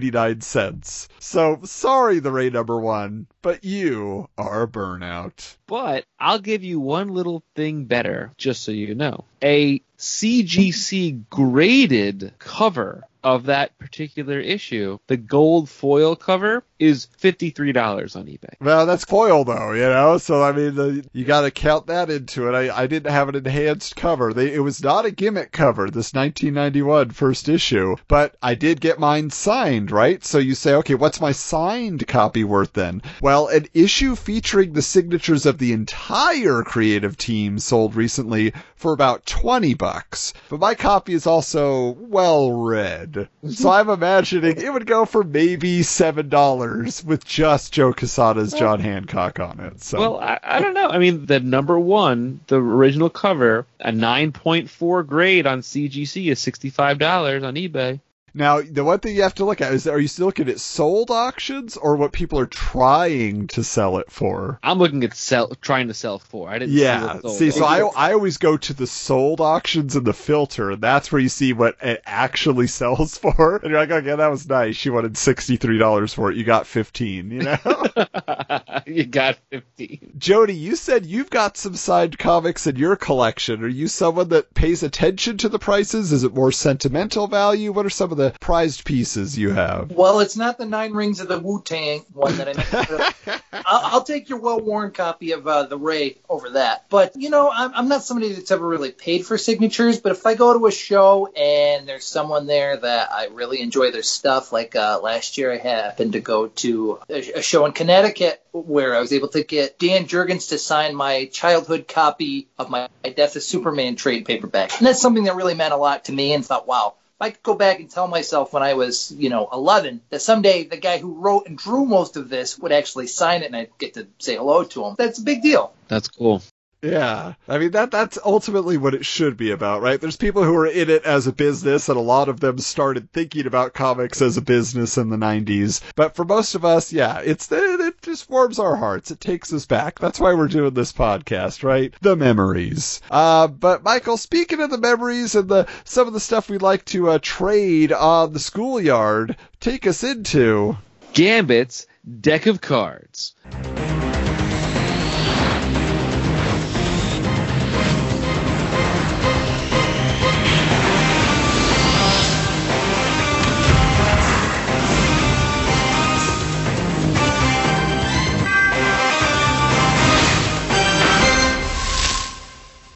$7.89. 0.00 1.08
So, 1.18 1.60
sorry, 1.64 2.18
the 2.18 2.32
Ray 2.32 2.50
number 2.50 2.78
one, 2.78 3.26
but 3.42 3.64
you 3.64 4.28
are 4.36 4.62
a 4.62 4.68
burnout. 4.68 5.56
But 5.66 6.04
I'll 6.18 6.38
give 6.38 6.64
you 6.64 6.80
one 6.80 7.08
little 7.08 7.42
thing 7.54 7.84
better, 7.84 8.32
just 8.36 8.62
so 8.62 8.72
you 8.72 8.94
know. 8.94 9.24
A 9.42 9.80
CGC 9.98 11.24
graded 11.30 12.34
cover 12.38 13.04
of 13.24 13.46
that 13.46 13.76
particular 13.78 14.38
issue, 14.38 14.98
the 15.08 15.16
gold 15.16 15.68
foil 15.68 16.14
cover, 16.14 16.62
is 16.78 17.08
$53 17.20 18.16
on 18.16 18.26
eBay. 18.26 18.54
Well, 18.60 18.84
that's 18.84 19.04
foil 19.04 19.44
though, 19.44 19.72
you 19.72 19.82
know. 19.82 20.18
So 20.18 20.42
I 20.42 20.52
mean, 20.52 20.74
the, 20.74 21.04
you 21.12 21.24
got 21.24 21.42
to 21.42 21.50
count 21.50 21.86
that 21.86 22.10
into 22.10 22.48
it. 22.48 22.54
I, 22.54 22.82
I 22.82 22.86
didn't 22.86 23.10
have 23.10 23.28
an 23.28 23.36
enhanced 23.36 23.96
cover. 23.96 24.32
They, 24.32 24.52
it 24.52 24.58
was 24.58 24.82
not 24.82 25.06
a 25.06 25.10
gimmick 25.10 25.50
cover. 25.52 25.86
This 25.86 26.12
1991 26.12 27.10
first 27.10 27.48
issue, 27.48 27.96
but 28.06 28.36
I 28.42 28.54
did 28.54 28.80
get 28.80 28.98
mine 28.98 29.30
signed, 29.30 29.90
right? 29.90 30.22
So 30.24 30.38
you 30.38 30.54
say, 30.54 30.74
okay, 30.74 30.94
what's 30.94 31.20
my 31.20 31.32
signed 31.32 32.06
copy 32.06 32.44
worth 32.44 32.74
then? 32.74 33.02
Well, 33.22 33.48
an 33.48 33.66
issue 33.72 34.14
featuring 34.14 34.72
the 34.72 34.82
signatures 34.82 35.46
of 35.46 35.58
the 35.58 35.72
entire 35.72 36.62
creative 36.62 37.16
team 37.16 37.58
sold 37.58 37.94
recently 37.94 38.52
for 38.76 38.92
about 38.92 39.24
20 39.24 39.72
bucks. 39.74 40.34
But 40.50 40.60
my 40.60 40.74
copy 40.74 41.14
is 41.14 41.26
also 41.26 41.96
well 41.98 42.52
read. 42.52 43.13
So 43.48 43.70
I'm 43.70 43.88
imagining 43.88 44.60
it 44.60 44.72
would 44.72 44.86
go 44.86 45.04
for 45.04 45.22
maybe 45.22 45.80
$7 45.80 47.04
with 47.04 47.24
just 47.24 47.72
Joe 47.72 47.92
Quesada's 47.92 48.52
John 48.52 48.80
Hancock 48.80 49.40
on 49.40 49.60
it. 49.60 49.82
So 49.82 49.98
Well, 49.98 50.20
I, 50.20 50.38
I 50.42 50.60
don't 50.60 50.74
know. 50.74 50.88
I 50.88 50.98
mean, 50.98 51.26
the 51.26 51.40
number 51.40 51.78
one, 51.78 52.40
the 52.46 52.56
original 52.56 53.10
cover, 53.10 53.66
a 53.80 53.90
9.4 53.90 55.06
grade 55.06 55.46
on 55.46 55.60
CGC 55.60 56.30
is 56.30 56.40
$65 56.40 57.44
on 57.44 57.54
eBay. 57.54 58.00
Now, 58.36 58.60
the 58.60 58.82
one 58.82 58.98
thing 58.98 59.14
you 59.14 59.22
have 59.22 59.36
to 59.36 59.44
look 59.44 59.60
at 59.60 59.72
is 59.72 59.86
are 59.86 59.98
you 60.00 60.08
still 60.08 60.26
looking 60.26 60.48
at 60.48 60.58
sold 60.58 61.10
auctions 61.12 61.76
or 61.76 61.94
what 61.94 62.10
people 62.10 62.40
are 62.40 62.46
trying 62.46 63.46
to 63.48 63.62
sell 63.62 63.98
it 63.98 64.10
for? 64.10 64.58
I'm 64.62 64.78
looking 64.78 65.04
at 65.04 65.14
sell, 65.14 65.54
trying 65.60 65.86
to 65.88 65.94
sell 65.94 66.18
for. 66.18 66.50
I 66.50 66.58
didn't. 66.58 66.74
See, 66.74 66.82
Yeah. 66.82 67.18
what. 67.18 67.30
See, 67.30 67.50
so 67.52 67.64
I, 67.64 67.78
I 67.80 68.12
always 68.12 68.38
go 68.38 68.56
to 68.56 68.74
the 68.74 68.88
sold 68.88 69.40
auctions 69.40 69.94
in 69.94 70.02
the 70.02 70.12
filter, 70.12 70.72
and 70.72 70.82
that's 70.82 71.12
where 71.12 71.20
you 71.20 71.28
see 71.28 71.52
what 71.52 71.76
it 71.80 72.02
actually 72.04 72.66
sells 72.80 73.16
for. 73.16 73.56
And 73.58 73.70
you're 73.70 73.78
like, 73.78 73.90
okay, 73.92 74.16
that 74.16 74.26
was 74.30 74.48
nice. 74.48 74.84
You 74.84 74.92
wanted 74.92 75.12
$63 75.14 76.14
for 76.14 76.32
it. 76.32 76.36
You 76.36 76.42
got 76.42 76.66
15, 76.66 77.30
you 77.30 77.42
know? 77.42 77.56
you 78.86 79.04
got 79.04 79.38
15. 79.50 80.14
Jody, 80.18 80.54
you 80.56 80.74
said 80.74 81.06
you've 81.06 81.30
got 81.30 81.56
some 81.56 81.76
signed 81.76 82.18
comics 82.18 82.66
in 82.66 82.74
your 82.76 82.96
collection. 82.96 83.62
Are 83.62 83.68
you 83.68 83.86
someone 83.86 84.30
that 84.30 84.54
pays 84.54 84.82
attention 84.82 85.38
to 85.38 85.48
the 85.48 85.58
prices? 85.60 86.10
Is 86.12 86.24
it 86.24 86.34
more 86.34 86.50
sentimental 86.50 87.28
value? 87.28 87.70
What 87.72 87.86
are 87.86 87.90
some 87.90 88.10
of 88.10 88.16
the 88.18 88.23
prized 88.40 88.84
pieces 88.84 89.36
you 89.38 89.50
have? 89.50 89.90
Well, 89.90 90.20
it's 90.20 90.36
not 90.36 90.58
the 90.58 90.66
Nine 90.66 90.92
Rings 90.92 91.20
of 91.20 91.28
the 91.28 91.38
Wu 91.38 91.62
Tang 91.62 92.04
one 92.12 92.36
that 92.36 92.48
I. 92.48 93.40
I'll, 93.66 93.94
I'll 93.94 94.04
take 94.04 94.28
your 94.28 94.38
well 94.38 94.60
worn 94.60 94.92
copy 94.92 95.32
of 95.32 95.46
uh, 95.46 95.64
the 95.64 95.78
Ray 95.78 96.18
over 96.28 96.50
that. 96.50 96.86
But 96.88 97.16
you 97.16 97.30
know, 97.30 97.50
I'm, 97.50 97.72
I'm 97.74 97.88
not 97.88 98.02
somebody 98.02 98.32
that's 98.32 98.50
ever 98.50 98.66
really 98.66 98.92
paid 98.92 99.26
for 99.26 99.38
signatures. 99.38 100.00
But 100.00 100.12
if 100.12 100.26
I 100.26 100.34
go 100.34 100.58
to 100.58 100.66
a 100.66 100.72
show 100.72 101.26
and 101.26 101.88
there's 101.88 102.04
someone 102.04 102.46
there 102.46 102.76
that 102.76 103.12
I 103.12 103.26
really 103.26 103.60
enjoy 103.60 103.90
their 103.90 104.02
stuff, 104.02 104.52
like 104.52 104.76
uh, 104.76 105.00
last 105.02 105.38
year 105.38 105.52
I 105.52 105.58
happened 105.58 106.12
to 106.12 106.20
go 106.20 106.48
to 106.48 107.00
a, 107.08 107.32
a 107.32 107.42
show 107.42 107.66
in 107.66 107.72
Connecticut 107.72 108.42
where 108.52 108.94
I 108.94 109.00
was 109.00 109.12
able 109.12 109.28
to 109.28 109.42
get 109.42 109.78
Dan 109.78 110.06
Jurgens 110.06 110.50
to 110.50 110.58
sign 110.58 110.94
my 110.94 111.26
childhood 111.26 111.88
copy 111.88 112.48
of 112.58 112.70
my 112.70 112.88
Death 113.16 113.36
of 113.36 113.42
Superman 113.42 113.96
trade 113.96 114.24
paperback, 114.24 114.78
and 114.78 114.86
that's 114.86 115.00
something 115.00 115.24
that 115.24 115.36
really 115.36 115.54
meant 115.54 115.74
a 115.74 115.76
lot 115.76 116.06
to 116.06 116.12
me. 116.12 116.32
And 116.32 116.44
thought, 116.44 116.66
wow, 116.66 116.94
if 117.03 117.03
I 117.20 117.30
could 117.30 117.42
go 117.42 117.54
back 117.54 117.80
and 117.80 117.90
tell 117.90 118.08
myself 118.08 118.52
when 118.52 118.62
I 118.62 118.74
was, 118.74 119.12
you 119.12 119.30
know, 119.30 119.48
11, 119.52 120.00
that 120.10 120.20
someday 120.20 120.64
the 120.64 120.76
guy 120.76 120.98
who 120.98 121.14
wrote 121.14 121.46
and 121.46 121.56
drew 121.56 121.84
most 121.84 122.16
of 122.16 122.28
this 122.28 122.58
would 122.58 122.72
actually 122.72 123.06
sign 123.06 123.42
it 123.42 123.46
and 123.46 123.56
I'd 123.56 123.78
get 123.78 123.94
to 123.94 124.06
say 124.18 124.36
hello 124.36 124.64
to 124.64 124.84
him, 124.84 124.94
that's 124.98 125.18
a 125.18 125.22
big 125.22 125.42
deal. 125.42 125.72
That's 125.88 126.08
cool. 126.08 126.42
Yeah. 126.84 127.34
I 127.48 127.58
mean 127.58 127.70
that 127.70 127.90
that's 127.90 128.18
ultimately 128.22 128.76
what 128.76 128.94
it 128.94 129.06
should 129.06 129.38
be 129.38 129.50
about, 129.50 129.80
right? 129.80 129.98
There's 129.98 130.16
people 130.16 130.44
who 130.44 130.54
are 130.56 130.66
in 130.66 130.90
it 130.90 131.04
as 131.04 131.26
a 131.26 131.32
business 131.32 131.88
and 131.88 131.96
a 131.96 132.02
lot 132.02 132.28
of 132.28 132.40
them 132.40 132.58
started 132.58 133.10
thinking 133.10 133.46
about 133.46 133.72
comics 133.72 134.20
as 134.20 134.36
a 134.36 134.42
business 134.42 134.98
in 134.98 135.08
the 135.08 135.16
90s. 135.16 135.80
But 135.96 136.14
for 136.14 136.24
most 136.24 136.54
of 136.54 136.64
us, 136.64 136.92
yeah, 136.92 137.20
it's 137.20 137.50
it, 137.50 138.02
just 138.02 138.28
warms 138.28 138.58
our 138.58 138.76
hearts. 138.76 139.10
It 139.10 139.20
takes 139.20 139.50
us 139.52 139.64
back. 139.64 139.98
That's 139.98 140.20
why 140.20 140.34
we're 140.34 140.48
doing 140.48 140.74
this 140.74 140.92
podcast, 140.92 141.62
right? 141.62 141.94
The 142.02 142.16
memories. 142.16 143.00
Uh 143.10 143.46
but 143.48 143.82
Michael, 143.82 144.18
speaking 144.18 144.60
of 144.60 144.70
the 144.70 144.78
memories 144.78 145.34
and 145.34 145.48
the 145.48 145.66
some 145.84 146.06
of 146.06 146.12
the 146.12 146.20
stuff 146.20 146.50
we 146.50 146.58
like 146.58 146.84
to 146.86 147.10
uh, 147.10 147.18
trade 147.22 147.92
on 147.92 148.34
the 148.34 148.38
schoolyard, 148.38 149.36
take 149.58 149.86
us 149.86 150.04
into 150.04 150.76
Gambit's 151.14 151.86
deck 152.20 152.44
of 152.44 152.60
cards. 152.60 153.34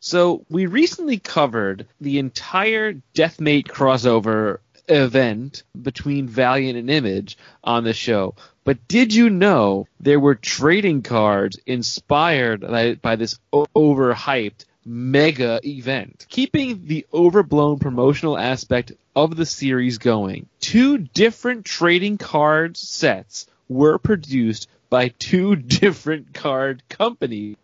So 0.08 0.46
we 0.48 0.64
recently 0.64 1.18
covered 1.18 1.86
the 2.00 2.18
entire 2.18 2.94
Deathmate 3.14 3.66
crossover 3.66 4.60
event 4.88 5.64
between 5.82 6.26
Valiant 6.26 6.78
and 6.78 6.88
Image 6.88 7.36
on 7.62 7.84
the 7.84 7.92
show. 7.92 8.34
But 8.64 8.88
did 8.88 9.12
you 9.12 9.28
know 9.28 9.86
there 10.00 10.18
were 10.18 10.34
trading 10.34 11.02
cards 11.02 11.58
inspired 11.66 12.62
by, 12.62 12.94
by 12.94 13.16
this 13.16 13.38
overhyped 13.52 14.64
mega 14.86 15.60
event? 15.62 16.24
Keeping 16.30 16.86
the 16.86 17.04
overblown 17.12 17.78
promotional 17.78 18.38
aspect 18.38 18.92
of 19.14 19.36
the 19.36 19.44
series 19.44 19.98
going, 19.98 20.48
two 20.58 20.96
different 20.96 21.66
trading 21.66 22.16
card 22.16 22.78
sets 22.78 23.46
were 23.68 23.98
produced 23.98 24.68
by 24.90 25.08
two 25.08 25.56
different 25.56 26.32
card 26.34 26.82
companies. 26.88 27.56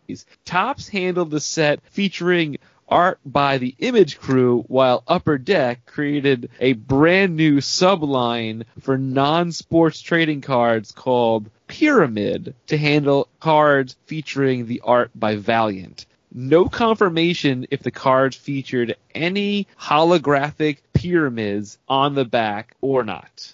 Topps 0.44 0.88
handled 0.88 1.30
the 1.30 1.40
set 1.40 1.80
featuring 1.90 2.58
art 2.88 3.18
by 3.24 3.58
the 3.58 3.74
Image 3.78 4.18
Crew, 4.18 4.64
while 4.68 5.02
Upper 5.08 5.38
Deck 5.38 5.86
created 5.86 6.50
a 6.60 6.74
brand 6.74 7.36
new 7.36 7.58
subline 7.58 8.64
for 8.80 8.98
non-sports 8.98 10.00
trading 10.00 10.40
cards 10.40 10.92
called 10.92 11.50
Pyramid 11.66 12.54
to 12.66 12.76
handle 12.76 13.28
cards 13.40 13.96
featuring 14.06 14.66
the 14.66 14.82
art 14.84 15.10
by 15.14 15.36
Valiant. 15.36 16.06
No 16.32 16.68
confirmation 16.68 17.66
if 17.70 17.82
the 17.82 17.90
cards 17.90 18.36
featured 18.36 18.96
any 19.14 19.66
holographic 19.80 20.78
pyramids 20.92 21.78
on 21.88 22.14
the 22.14 22.24
back 22.24 22.74
or 22.80 23.04
not. 23.04 23.53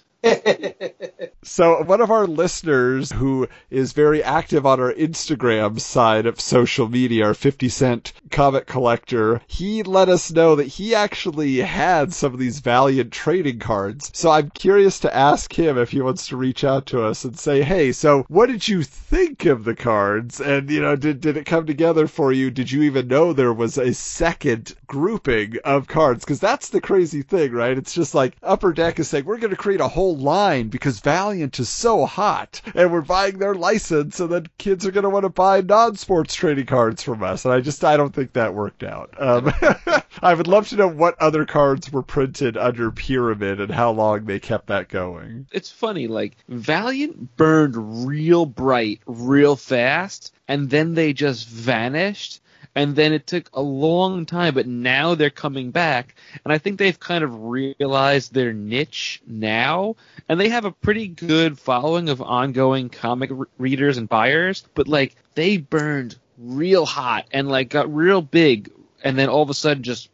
So 1.43 1.81
one 1.83 2.01
of 2.01 2.11
our 2.11 2.27
listeners 2.27 3.11
who 3.11 3.47
is 3.71 3.93
very 3.93 4.23
active 4.23 4.63
on 4.65 4.79
our 4.79 4.93
Instagram 4.93 5.79
side 5.79 6.27
of 6.27 6.39
social 6.39 6.87
media, 6.87 7.25
our 7.25 7.33
50 7.33 7.67
cent 7.67 8.13
comic 8.29 8.67
collector, 8.67 9.41
he 9.47 9.81
let 9.81 10.07
us 10.07 10.31
know 10.31 10.55
that 10.55 10.67
he 10.67 10.93
actually 10.93 11.57
had 11.57 12.13
some 12.13 12.33
of 12.33 12.39
these 12.39 12.59
Valiant 12.59 13.11
trading 13.11 13.57
cards. 13.57 14.11
So 14.13 14.29
I'm 14.29 14.51
curious 14.51 14.99
to 14.99 15.15
ask 15.15 15.51
him 15.51 15.79
if 15.79 15.89
he 15.89 16.01
wants 16.01 16.27
to 16.27 16.37
reach 16.37 16.63
out 16.63 16.85
to 16.87 17.03
us 17.03 17.25
and 17.25 17.37
say, 17.37 17.63
hey, 17.63 17.91
so 17.91 18.23
what 18.27 18.47
did 18.47 18.67
you 18.67 18.83
think 18.83 19.45
of 19.45 19.63
the 19.63 19.75
cards? 19.75 20.39
And, 20.39 20.69
you 20.69 20.81
know, 20.81 20.95
did, 20.95 21.21
did 21.21 21.37
it 21.37 21.45
come 21.45 21.65
together 21.65 22.07
for 22.07 22.31
you? 22.31 22.51
Did 22.51 22.71
you 22.71 22.83
even 22.83 23.07
know 23.07 23.33
there 23.33 23.51
was 23.51 23.79
a 23.79 23.95
second 23.95 24.75
grouping 24.91 25.55
of 25.63 25.87
cards 25.87 26.25
because 26.25 26.41
that's 26.41 26.67
the 26.67 26.81
crazy 26.81 27.21
thing, 27.21 27.53
right? 27.53 27.77
It's 27.77 27.93
just 27.93 28.13
like 28.13 28.35
Upper 28.43 28.73
Deck 28.73 28.99
is 28.99 29.07
saying 29.07 29.23
we're 29.23 29.37
going 29.37 29.51
to 29.51 29.55
create 29.55 29.79
a 29.79 29.87
whole 29.87 30.17
line 30.17 30.67
because 30.67 30.99
Valiant 30.99 31.57
is 31.61 31.69
so 31.69 32.05
hot 32.05 32.61
and 32.75 32.91
we're 32.91 32.99
buying 32.99 33.39
their 33.39 33.55
license, 33.55 34.19
and 34.19 34.29
then 34.29 34.47
kids 34.57 34.85
are 34.85 34.91
going 34.91 35.05
to 35.05 35.09
want 35.09 35.23
to 35.23 35.29
buy 35.29 35.61
non-sports 35.61 36.35
trading 36.35 36.65
cards 36.65 37.01
from 37.01 37.23
us. 37.23 37.45
And 37.45 37.53
I 37.53 37.61
just 37.61 37.85
I 37.85 37.95
don't 37.95 38.13
think 38.13 38.33
that 38.33 38.53
worked 38.53 38.83
out. 38.83 39.13
Um, 39.17 39.53
I 40.21 40.33
would 40.33 40.47
love 40.47 40.67
to 40.69 40.75
know 40.75 40.89
what 40.89 41.17
other 41.21 41.45
cards 41.45 41.89
were 41.89 42.03
printed 42.03 42.57
under 42.57 42.91
Pyramid 42.91 43.61
and 43.61 43.71
how 43.71 43.91
long 43.91 44.25
they 44.25 44.41
kept 44.41 44.67
that 44.67 44.89
going. 44.89 45.47
It's 45.53 45.71
funny, 45.71 46.07
like 46.07 46.35
Valiant 46.49 47.37
burned 47.37 48.05
real 48.05 48.45
bright, 48.45 48.99
real 49.05 49.55
fast, 49.55 50.33
and 50.49 50.69
then 50.69 50.95
they 50.95 51.13
just 51.13 51.47
vanished. 51.47 52.40
And 52.73 52.95
then 52.95 53.11
it 53.11 53.27
took 53.27 53.49
a 53.53 53.61
long 53.61 54.25
time, 54.25 54.53
but 54.53 54.67
now 54.67 55.15
they're 55.15 55.29
coming 55.29 55.71
back. 55.71 56.15
And 56.43 56.53
I 56.53 56.57
think 56.57 56.77
they've 56.77 56.99
kind 56.99 57.23
of 57.23 57.43
realized 57.43 58.33
their 58.33 58.53
niche 58.53 59.21
now. 59.27 59.97
And 60.29 60.39
they 60.39 60.49
have 60.49 60.65
a 60.65 60.71
pretty 60.71 61.07
good 61.07 61.59
following 61.59 62.09
of 62.09 62.21
ongoing 62.21 62.89
comic 62.89 63.29
re- 63.33 63.47
readers 63.57 63.97
and 63.97 64.07
buyers. 64.07 64.63
But 64.73 64.87
like, 64.87 65.15
they 65.35 65.57
burned 65.57 66.17
real 66.37 66.85
hot 66.85 67.25
and 67.31 67.49
like 67.49 67.69
got 67.69 67.93
real 67.93 68.21
big. 68.21 68.71
And 69.03 69.17
then 69.17 69.29
all 69.29 69.41
of 69.41 69.49
a 69.49 69.53
sudden 69.53 69.83
just 69.83 70.09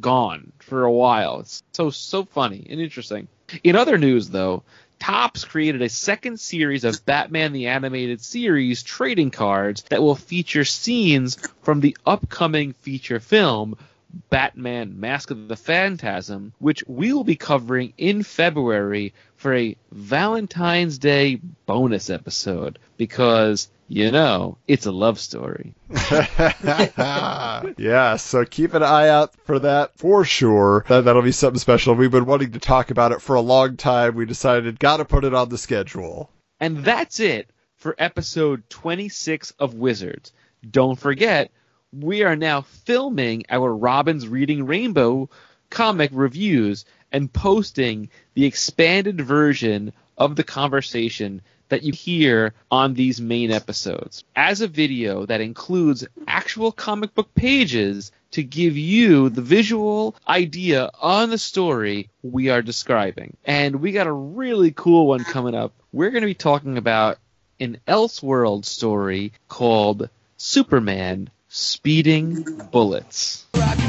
gone 0.00 0.52
for 0.58 0.84
a 0.84 0.92
while. 0.92 1.40
It's 1.40 1.62
so, 1.72 1.90
so 1.90 2.24
funny 2.24 2.66
and 2.68 2.80
interesting. 2.80 3.28
In 3.62 3.76
other 3.76 3.98
news 3.98 4.30
though, 4.30 4.62
Topps 4.98 5.44
created 5.44 5.82
a 5.82 5.88
second 5.88 6.40
series 6.40 6.84
of 6.84 7.04
Batman 7.04 7.52
the 7.52 7.66
Animated 7.66 8.20
Series 8.20 8.82
trading 8.82 9.30
cards 9.30 9.82
that 9.90 10.02
will 10.02 10.14
feature 10.14 10.64
scenes 10.64 11.36
from 11.62 11.80
the 11.80 11.96
upcoming 12.06 12.72
feature 12.72 13.20
film 13.20 13.76
Batman 14.30 15.00
Mask 15.00 15.30
of 15.30 15.48
the 15.48 15.56
Phantasm, 15.56 16.52
which 16.58 16.84
we 16.86 17.12
will 17.12 17.24
be 17.24 17.36
covering 17.36 17.92
in 17.98 18.22
February 18.22 19.12
for 19.36 19.54
a 19.54 19.76
Valentine's 19.90 20.98
Day 20.98 21.40
bonus 21.66 22.10
episode. 22.10 22.78
Because, 22.96 23.68
you 23.88 24.10
know, 24.10 24.58
it's 24.66 24.86
a 24.86 24.92
love 24.92 25.18
story. 25.18 25.74
yeah, 27.76 28.16
so 28.16 28.44
keep 28.44 28.74
an 28.74 28.82
eye 28.82 29.08
out 29.08 29.34
for 29.44 29.58
that 29.58 29.96
for 29.98 30.24
sure. 30.24 30.84
That, 30.88 31.04
that'll 31.04 31.22
be 31.22 31.32
something 31.32 31.58
special. 31.58 31.94
We've 31.94 32.10
been 32.10 32.26
wanting 32.26 32.52
to 32.52 32.58
talk 32.58 32.90
about 32.90 33.12
it 33.12 33.20
for 33.20 33.36
a 33.36 33.40
long 33.40 33.76
time. 33.76 34.14
We 34.14 34.26
decided 34.26 34.78
got 34.80 34.98
to 34.98 35.04
put 35.04 35.24
it 35.24 35.34
on 35.34 35.48
the 35.48 35.58
schedule. 35.58 36.30
And 36.60 36.84
that's 36.84 37.20
it 37.20 37.50
for 37.76 37.94
episode 37.98 38.68
26 38.70 39.52
of 39.58 39.74
Wizards. 39.74 40.32
Don't 40.68 40.98
forget, 40.98 41.50
we 41.92 42.22
are 42.22 42.36
now 42.36 42.62
filming 42.62 43.44
our 43.50 43.74
Robin's 43.74 44.26
Reading 44.26 44.66
Rainbow 44.66 45.28
comic 45.68 46.10
reviews 46.12 46.84
and 47.12 47.32
posting 47.32 48.08
the 48.34 48.46
expanded 48.46 49.20
version 49.20 49.92
of 50.16 50.36
the 50.36 50.44
conversation 50.44 51.42
that 51.74 51.82
you 51.82 51.92
hear 51.92 52.54
on 52.70 52.94
these 52.94 53.20
main 53.20 53.50
episodes 53.50 54.22
as 54.36 54.60
a 54.60 54.68
video 54.68 55.26
that 55.26 55.40
includes 55.40 56.06
actual 56.28 56.70
comic 56.70 57.12
book 57.16 57.34
pages 57.34 58.12
to 58.30 58.44
give 58.44 58.76
you 58.76 59.28
the 59.28 59.42
visual 59.42 60.14
idea 60.28 60.88
on 61.00 61.30
the 61.30 61.38
story 61.38 62.10
we 62.22 62.48
are 62.48 62.62
describing. 62.62 63.36
And 63.44 63.80
we 63.80 63.90
got 63.90 64.06
a 64.06 64.12
really 64.12 64.70
cool 64.70 65.08
one 65.08 65.24
coming 65.24 65.56
up. 65.56 65.72
We're 65.92 66.10
going 66.10 66.22
to 66.22 66.28
be 66.28 66.34
talking 66.34 66.78
about 66.78 67.18
an 67.58 67.80
Elseworld 67.88 68.64
story 68.64 69.32
called 69.48 70.08
Superman 70.36 71.28
Speeding 71.48 72.44
Bullets. 72.70 73.46
Rocky 73.56 73.83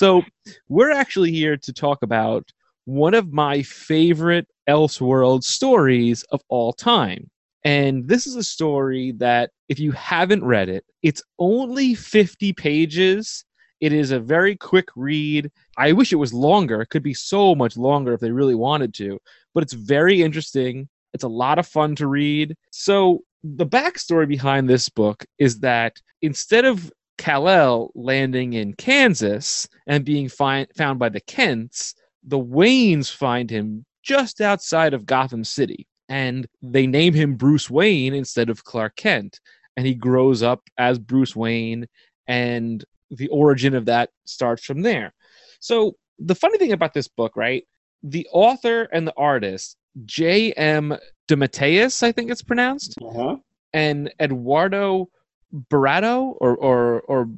So, 0.00 0.22
we're 0.70 0.92
actually 0.92 1.30
here 1.30 1.58
to 1.58 1.72
talk 1.74 2.02
about 2.02 2.50
one 2.86 3.12
of 3.12 3.34
my 3.34 3.60
favorite 3.60 4.48
Elseworld 4.66 5.44
stories 5.44 6.22
of 6.32 6.40
all 6.48 6.72
time. 6.72 7.28
And 7.66 8.08
this 8.08 8.26
is 8.26 8.34
a 8.34 8.42
story 8.42 9.12
that, 9.18 9.50
if 9.68 9.78
you 9.78 9.92
haven't 9.92 10.42
read 10.42 10.70
it, 10.70 10.86
it's 11.02 11.22
only 11.38 11.94
50 11.94 12.54
pages. 12.54 13.44
It 13.82 13.92
is 13.92 14.10
a 14.10 14.18
very 14.18 14.56
quick 14.56 14.86
read. 14.96 15.50
I 15.76 15.92
wish 15.92 16.14
it 16.14 16.16
was 16.16 16.32
longer. 16.32 16.80
It 16.80 16.88
could 16.88 17.02
be 17.02 17.12
so 17.12 17.54
much 17.54 17.76
longer 17.76 18.14
if 18.14 18.20
they 18.20 18.30
really 18.30 18.54
wanted 18.54 18.94
to, 18.94 19.18
but 19.52 19.62
it's 19.62 19.74
very 19.74 20.22
interesting. 20.22 20.88
It's 21.12 21.24
a 21.24 21.28
lot 21.28 21.58
of 21.58 21.66
fun 21.66 21.94
to 21.96 22.06
read. 22.06 22.56
So, 22.70 23.18
the 23.44 23.66
backstory 23.66 24.26
behind 24.26 24.66
this 24.66 24.88
book 24.88 25.26
is 25.38 25.60
that 25.60 25.96
instead 26.22 26.64
of 26.64 26.90
Kal-El 27.20 27.90
landing 27.94 28.54
in 28.54 28.72
Kansas 28.72 29.68
and 29.86 30.04
being 30.06 30.28
fi- 30.28 30.66
found 30.76 30.98
by 30.98 31.10
the 31.10 31.20
Kents, 31.20 31.94
the 32.24 32.38
Waynes 32.38 33.10
find 33.14 33.50
him 33.50 33.84
just 34.02 34.40
outside 34.40 34.94
of 34.94 35.04
Gotham 35.04 35.44
City. 35.44 35.86
And 36.08 36.46
they 36.62 36.86
name 36.86 37.12
him 37.12 37.36
Bruce 37.36 37.68
Wayne 37.68 38.14
instead 38.14 38.48
of 38.48 38.64
Clark 38.64 38.96
Kent. 38.96 39.38
And 39.76 39.86
he 39.86 39.94
grows 39.94 40.42
up 40.42 40.62
as 40.78 40.98
Bruce 40.98 41.36
Wayne, 41.36 41.86
and 42.26 42.82
the 43.10 43.28
origin 43.28 43.74
of 43.74 43.84
that 43.84 44.08
starts 44.24 44.64
from 44.64 44.80
there. 44.82 45.12
So, 45.60 45.96
the 46.18 46.34
funny 46.34 46.56
thing 46.58 46.72
about 46.72 46.94
this 46.94 47.08
book, 47.08 47.36
right? 47.36 47.64
The 48.02 48.26
author 48.32 48.88
and 48.92 49.06
the 49.06 49.14
artist, 49.16 49.76
J.M. 50.06 50.96
DeMatteis, 51.28 52.02
I 52.02 52.12
think 52.12 52.30
it's 52.30 52.42
pronounced, 52.42 52.96
Uh-huh. 53.02 53.36
and 53.72 54.12
Eduardo 54.20 55.08
Barreto 55.52 56.36
or 56.40 56.56
or 56.56 57.00
or 57.02 57.28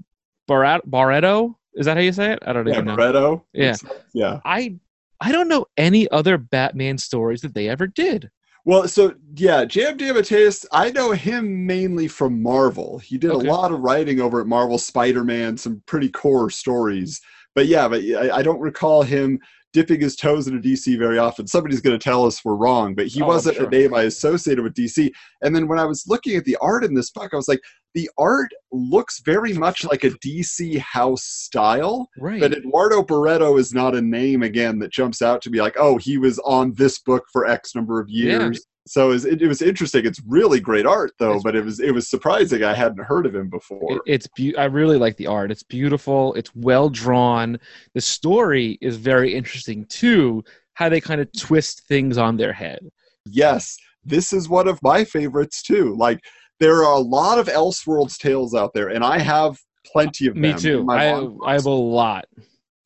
Barreto. 0.46 1.58
Is 1.74 1.86
that 1.86 1.96
how 1.96 2.02
you 2.02 2.12
say 2.12 2.32
it? 2.32 2.40
I 2.46 2.52
don't 2.52 2.66
Yeah, 2.66 2.74
even 2.74 2.84
know. 2.86 2.96
Barreto. 2.96 3.44
Yeah. 3.52 3.76
Yeah. 4.12 4.40
I 4.44 4.76
I 5.20 5.32
don't 5.32 5.48
know 5.48 5.66
any 5.76 6.10
other 6.10 6.36
Batman 6.36 6.98
stories 6.98 7.40
that 7.42 7.54
they 7.54 7.68
ever 7.68 7.86
did. 7.86 8.30
Well, 8.64 8.86
so 8.86 9.14
yeah, 9.34 9.64
J.M. 9.64 9.98
DeMatteis, 9.98 10.64
I 10.70 10.90
know 10.92 11.10
him 11.12 11.66
mainly 11.66 12.06
from 12.06 12.40
Marvel. 12.42 12.98
He 12.98 13.18
did 13.18 13.30
Okay. 13.32 13.48
a 13.48 13.50
lot 13.52 13.72
of 13.72 13.80
writing 13.80 14.20
over 14.20 14.40
at 14.40 14.46
Marvel 14.46 14.78
Spider-Man, 14.78 15.56
some 15.56 15.82
pretty 15.86 16.08
core 16.08 16.48
stories. 16.48 17.20
But 17.56 17.66
yeah, 17.66 17.88
but 17.88 18.02
I, 18.02 18.36
I 18.36 18.42
don't 18.42 18.60
recall 18.60 19.02
him 19.02 19.40
dipping 19.72 20.00
his 20.00 20.16
toes 20.16 20.46
into 20.48 20.60
DC 20.60 20.98
very 20.98 21.18
often. 21.18 21.46
Somebody's 21.46 21.80
going 21.80 21.98
to 21.98 22.02
tell 22.02 22.24
us 22.24 22.44
we're 22.44 22.54
wrong, 22.54 22.94
but 22.94 23.06
he 23.06 23.22
Oh, 23.22 23.26
wasn't 23.26 23.56
sure. 23.56 23.66
a 23.66 23.70
name 23.70 23.94
I 23.94 24.02
associated 24.02 24.62
with 24.62 24.74
DC. 24.74 25.10
And 25.42 25.54
then 25.54 25.66
when 25.68 25.78
I 25.78 25.84
was 25.84 26.04
looking 26.06 26.36
at 26.36 26.44
the 26.44 26.56
art 26.60 26.84
in 26.84 26.94
this 26.94 27.10
book, 27.10 27.30
I 27.32 27.36
was 27.36 27.48
like, 27.48 27.60
the 27.94 28.08
art 28.18 28.50
looks 28.70 29.20
very 29.24 29.52
much 29.52 29.84
like 29.84 30.04
a 30.04 30.10
DC 30.10 30.78
house 30.78 31.24
style. 31.24 32.08
Right. 32.18 32.40
But 32.40 32.52
Eduardo 32.54 33.02
Barreto 33.02 33.56
is 33.58 33.74
not 33.74 33.94
a 33.94 34.00
name 34.02 34.42
again 34.42 34.78
that 34.78 34.92
jumps 34.92 35.20
out 35.22 35.42
to 35.42 35.50
be 35.50 35.60
like, 35.60 35.76
oh, 35.78 35.98
he 35.98 36.16
was 36.18 36.38
on 36.40 36.72
this 36.74 36.98
book 37.00 37.24
for 37.32 37.46
X 37.46 37.74
number 37.74 38.00
of 38.00 38.08
years. 38.08 38.66
So 38.86 39.10
it 39.10 39.12
was, 39.12 39.24
it, 39.24 39.40
it 39.42 39.46
was 39.48 39.62
interesting. 39.62 40.04
It's 40.04 40.20
really 40.26 40.58
great 40.58 40.86
art 40.86 41.12
though, 41.18 41.30
It's- 41.30 41.42
but 41.44 41.54
it 41.54 41.64
was 41.64 41.78
it 41.80 41.92
was 41.92 42.08
surprising. 42.08 42.64
I 42.64 42.74
hadn't 42.74 43.04
heard 43.04 43.26
of 43.26 43.34
him 43.34 43.48
before. 43.48 43.92
It- 43.92 44.02
it's 44.06 44.26
be- 44.36 44.56
I 44.56 44.64
really 44.64 44.96
like 44.98 45.16
the 45.16 45.28
art. 45.28 45.50
It's 45.52 45.62
beautiful. 45.62 46.34
It's 46.34 46.54
well 46.56 46.88
drawn. 46.88 47.58
The 47.94 48.00
story 48.00 48.78
is 48.80 48.96
very 48.96 49.34
interesting 49.34 49.84
too. 49.86 50.42
How 50.74 50.88
they 50.88 51.00
kind 51.00 51.20
of 51.20 51.28
twist 51.38 51.86
things 51.86 52.18
on 52.18 52.36
their 52.36 52.52
head. 52.52 52.80
yes, 53.26 53.76
this 54.04 54.32
is 54.32 54.48
one 54.48 54.66
of 54.66 54.82
my 54.82 55.04
favorites 55.04 55.62
too. 55.62 55.94
Like 55.96 56.18
there 56.58 56.82
are 56.84 56.94
a 56.94 56.98
lot 56.98 57.38
of 57.38 57.46
Elseworlds 57.46 58.18
tales 58.18 58.52
out 58.54 58.72
there, 58.74 58.88
and 58.88 59.04
I 59.04 59.18
have 59.18 59.56
plenty 59.86 60.26
of 60.26 60.34
them. 60.34 60.42
Me 60.42 60.54
too. 60.54 60.84
I 60.90 61.06
I 61.44 61.52
have 61.52 61.66
a 61.66 61.70
lot. 61.70 62.24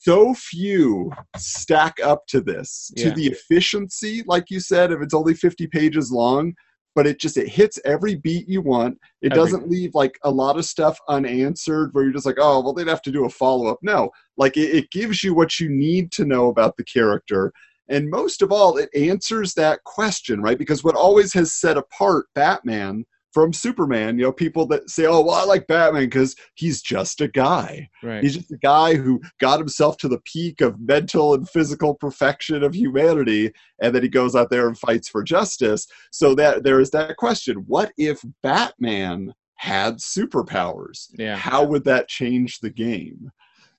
So 0.07 0.35
few 0.35 1.11
stack 1.37 1.97
up 2.03 2.27
to 2.29 2.41
this 2.41 2.93
to 2.97 3.11
the 3.11 3.27
efficiency 3.27 4.23
like 4.27 4.51
you 4.51 4.61
said 4.61 4.93
if 4.93 5.01
it's 5.01 5.15
only 5.15 5.35
50 5.35 5.67
pages 5.67 6.13
long 6.13 6.55
but 6.97 7.07
it 7.07 7.21
just 7.21 7.37
it 7.37 7.47
hits 7.47 7.79
every 7.85 8.15
beat 8.17 8.49
you 8.49 8.63
want. 8.63 8.99
It 9.21 9.31
Every- 9.31 9.45
doesn't 9.45 9.69
leave 9.69 9.95
like 9.95 10.19
a 10.25 10.31
lot 10.31 10.57
of 10.57 10.65
stuff 10.65 10.99
unanswered 11.11 11.91
where 11.93 12.03
you're 12.03 12.13
just 12.13 12.25
like 12.27 12.39
oh 12.41 12.61
well 12.61 12.73
they'd 12.73 12.89
have 12.89 13.03
to 13.03 13.13
do 13.13 13.27
a 13.27 13.29
follow-up. 13.29 13.79
No 13.83 14.11
like 14.37 14.57
it, 14.57 14.75
it 14.75 14.91
gives 14.91 15.23
you 15.23 15.35
what 15.35 15.61
you 15.61 15.69
need 15.69 16.11
to 16.13 16.25
know 16.25 16.49
about 16.49 16.77
the 16.77 16.85
character. 16.85 17.53
And 17.89 18.11
most 18.11 18.43
of 18.43 18.51
all 18.51 18.79
it 18.79 18.89
answers 18.97 19.53
that 19.55 19.85
question 19.85 20.41
right? 20.41 20.59
Because 20.59 20.83
what 20.83 20.97
always 20.97 21.35
has 21.35 21.53
set 21.53 21.77
apart 21.77 22.27
batman 22.35 23.05
from 23.37 23.53
Superman. 23.53 24.17
You 24.17 24.25
know, 24.25 24.33
people 24.33 24.65
that 24.69 24.89
say, 24.89 25.05
"Oh, 25.05 25.21
well, 25.21 25.35
I 25.35 25.45
like 25.45 25.67
Batman 25.67 26.05
because 26.05 26.35
he's 26.55 26.81
just 26.81 27.21
a 27.21 27.29
guy. 27.29 27.91
Right. 28.03 28.23
He's 28.23 28.35
just 28.35 28.51
a 28.51 28.57
guy 28.57 28.95
who 28.95 29.21
got 29.41 29.59
himself 29.59 29.99
to 29.99 30.09
the 30.09 30.21
peak 30.21 30.63
of 30.63 30.81
mental 30.81 31.35
and 31.35 31.47
physical 31.47 31.95
perfection 31.95 32.63
of 32.63 32.75
humanity, 32.75 33.53
and 33.79 33.95
then 33.95 34.03
he 34.03 34.09
goes 34.09 34.35
out 34.35 34.49
there 34.49 34.67
and 34.67 34.79
fights 34.79 35.11
for 35.11 35.23
justice." 35.23 35.87
So 36.11 36.35
that 36.37 36.63
there 36.63 36.81
is 36.81 36.89
that 36.93 37.19
question: 37.19 37.57
What 37.67 37.93
if 37.99 38.25
Batman 38.43 39.35
had 39.57 39.99
superpowers? 39.99 41.09
Yeah. 41.19 41.37
How 41.37 41.63
would 41.63 41.85
that 41.85 42.09
change 42.09 42.61
the 42.61 42.71
game? 42.71 43.31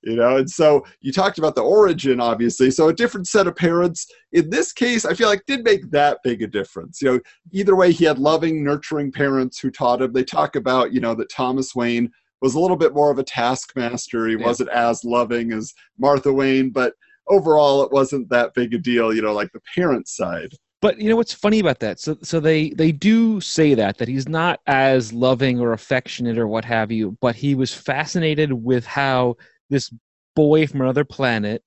You 0.03 0.15
know, 0.15 0.37
and 0.37 0.49
so 0.49 0.85
you 1.01 1.11
talked 1.11 1.39
about 1.39 1.55
the 1.55 1.63
origin, 1.63 2.21
obviously. 2.21 2.69
So 2.71 2.87
a 2.87 2.93
different 2.93 3.27
set 3.27 3.47
of 3.47 3.55
parents. 3.55 4.05
In 4.31 4.49
this 4.49 4.71
case, 4.71 5.05
I 5.05 5.13
feel 5.13 5.27
like 5.27 5.43
did 5.47 5.63
make 5.63 5.89
that 5.91 6.19
big 6.23 6.43
a 6.43 6.47
difference. 6.47 7.01
You 7.01 7.13
know, 7.13 7.19
either 7.51 7.75
way, 7.75 7.91
he 7.91 8.05
had 8.05 8.19
loving, 8.19 8.63
nurturing 8.63 9.11
parents 9.11 9.59
who 9.59 9.71
taught 9.71 10.01
him. 10.01 10.13
They 10.13 10.23
talk 10.23 10.55
about, 10.55 10.93
you 10.93 11.01
know, 11.01 11.15
that 11.15 11.31
Thomas 11.31 11.75
Wayne 11.75 12.11
was 12.41 12.53
a 12.53 12.59
little 12.59 12.77
bit 12.77 12.93
more 12.93 13.09
of 13.09 13.17
a 13.17 13.23
taskmaster. 13.23 14.27
He 14.27 14.35
Yeah. 14.35 14.45
wasn't 14.45 14.69
as 14.69 15.03
loving 15.03 15.51
as 15.51 15.73
Martha 15.97 16.31
Wayne, 16.31 16.69
but 16.69 16.93
overall, 17.27 17.83
it 17.83 17.91
wasn't 17.91 18.29
that 18.29 18.53
big 18.53 18.75
a 18.75 18.77
deal. 18.77 19.11
You 19.13 19.23
know, 19.23 19.33
like 19.33 19.51
the 19.51 19.61
parent 19.75 20.07
side. 20.07 20.53
But 20.79 21.01
you 21.01 21.09
know 21.09 21.15
what's 21.15 21.33
funny 21.33 21.57
about 21.57 21.79
that? 21.79 21.99
So 21.99 22.17
so 22.21 22.39
they 22.39 22.69
they 22.69 22.91
do 22.91 23.41
say 23.41 23.73
that 23.73 23.97
that 23.97 24.07
he's 24.07 24.29
not 24.29 24.59
as 24.67 25.11
loving 25.11 25.59
or 25.59 25.73
affectionate 25.73 26.37
or 26.37 26.47
what 26.47 26.65
have 26.65 26.91
you, 26.91 27.17
but 27.19 27.35
he 27.35 27.55
was 27.55 27.73
fascinated 27.73 28.53
with 28.53 28.85
how 28.85 29.37
this 29.69 29.91
boy 30.35 30.67
from 30.67 30.81
another 30.81 31.05
planet 31.05 31.63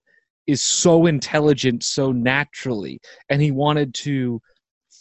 is 0.46 0.62
so 0.62 1.06
intelligent 1.06 1.82
so 1.84 2.12
naturally 2.12 3.00
and 3.28 3.40
he 3.42 3.50
wanted 3.50 3.94
to 3.94 4.40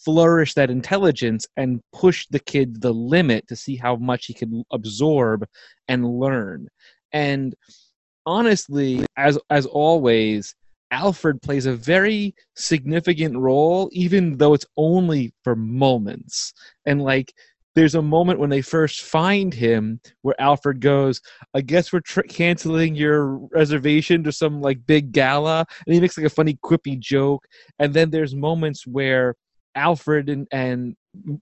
flourish 0.03 0.53
that 0.53 0.69
intelligence 0.69 1.45
and 1.57 1.81
push 1.93 2.25
the 2.29 2.39
kid 2.39 2.75
to 2.75 2.79
the 2.79 2.93
limit 2.93 3.47
to 3.47 3.55
see 3.55 3.75
how 3.75 3.95
much 3.95 4.25
he 4.25 4.33
could 4.33 4.51
absorb 4.71 5.45
and 5.87 6.19
learn. 6.19 6.67
And 7.11 7.55
honestly, 8.25 9.05
as 9.17 9.37
as 9.49 9.65
always, 9.65 10.55
Alfred 10.91 11.41
plays 11.41 11.65
a 11.65 11.75
very 11.75 12.33
significant 12.55 13.37
role, 13.37 13.89
even 13.91 14.37
though 14.37 14.53
it's 14.53 14.65
only 14.77 15.33
for 15.43 15.55
moments. 15.55 16.53
And 16.85 17.01
like, 17.01 17.33
there's 17.75 17.95
a 17.95 18.01
moment 18.01 18.39
when 18.39 18.49
they 18.49 18.61
first 18.61 19.01
find 19.01 19.53
him 19.53 19.99
where 20.21 20.39
Alfred 20.39 20.79
goes, 20.81 21.21
"I 21.53 21.61
guess 21.61 21.93
we're 21.93 22.01
tr- 22.01 22.21
canceling 22.21 22.95
your 22.95 23.37
reservation 23.51 24.23
to 24.23 24.31
some 24.31 24.61
like 24.61 24.85
big 24.85 25.11
gala," 25.11 25.65
and 25.85 25.93
he 25.93 26.01
makes 26.01 26.17
like 26.17 26.25
a 26.25 26.29
funny 26.29 26.57
quippy 26.63 26.99
joke. 26.99 27.45
And 27.77 27.93
then 27.93 28.09
there's 28.09 28.35
moments 28.35 28.87
where 28.87 29.35
Alfred 29.75 30.29
and 30.29 30.47
and 30.51 30.95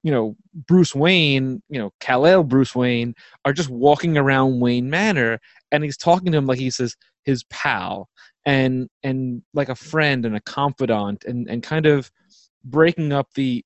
you 0.03 0.11
know 0.11 0.35
Bruce 0.53 0.93
Wayne, 0.93 1.61
you 1.69 1.79
know 1.79 1.91
Kal-El 1.99 2.43
Bruce 2.43 2.75
Wayne, 2.75 3.13
are 3.45 3.53
just 3.53 3.69
walking 3.69 4.17
around 4.17 4.59
Wayne 4.59 4.89
Manor, 4.89 5.39
and 5.71 5.83
he's 5.83 5.97
talking 5.97 6.31
to 6.31 6.37
him 6.37 6.45
like 6.45 6.59
he 6.59 6.69
says 6.69 6.95
his 7.23 7.43
pal. 7.45 8.09
And 8.45 8.87
and 9.03 9.41
like 9.53 9.67
a 9.67 9.75
friend 9.75 10.25
and 10.25 10.35
a 10.35 10.41
confidant 10.41 11.25
and 11.25 11.49
and 11.49 11.61
kind 11.61 11.85
of 11.85 12.09
breaking 12.63 13.11
up 13.11 13.27
the 13.35 13.63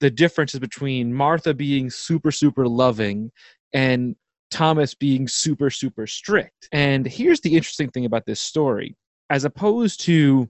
the 0.00 0.10
differences 0.10 0.60
between 0.60 1.12
Martha 1.12 1.54
being 1.54 1.90
super 1.90 2.30
super 2.30 2.66
loving 2.66 3.30
and 3.72 4.16
Thomas 4.50 4.94
being 4.94 5.28
super 5.28 5.70
super 5.70 6.06
strict. 6.06 6.68
And 6.72 7.06
here's 7.06 7.40
the 7.40 7.56
interesting 7.56 7.90
thing 7.90 8.04
about 8.04 8.26
this 8.26 8.40
story 8.40 8.96
as 9.30 9.44
opposed 9.44 10.00
to 10.02 10.48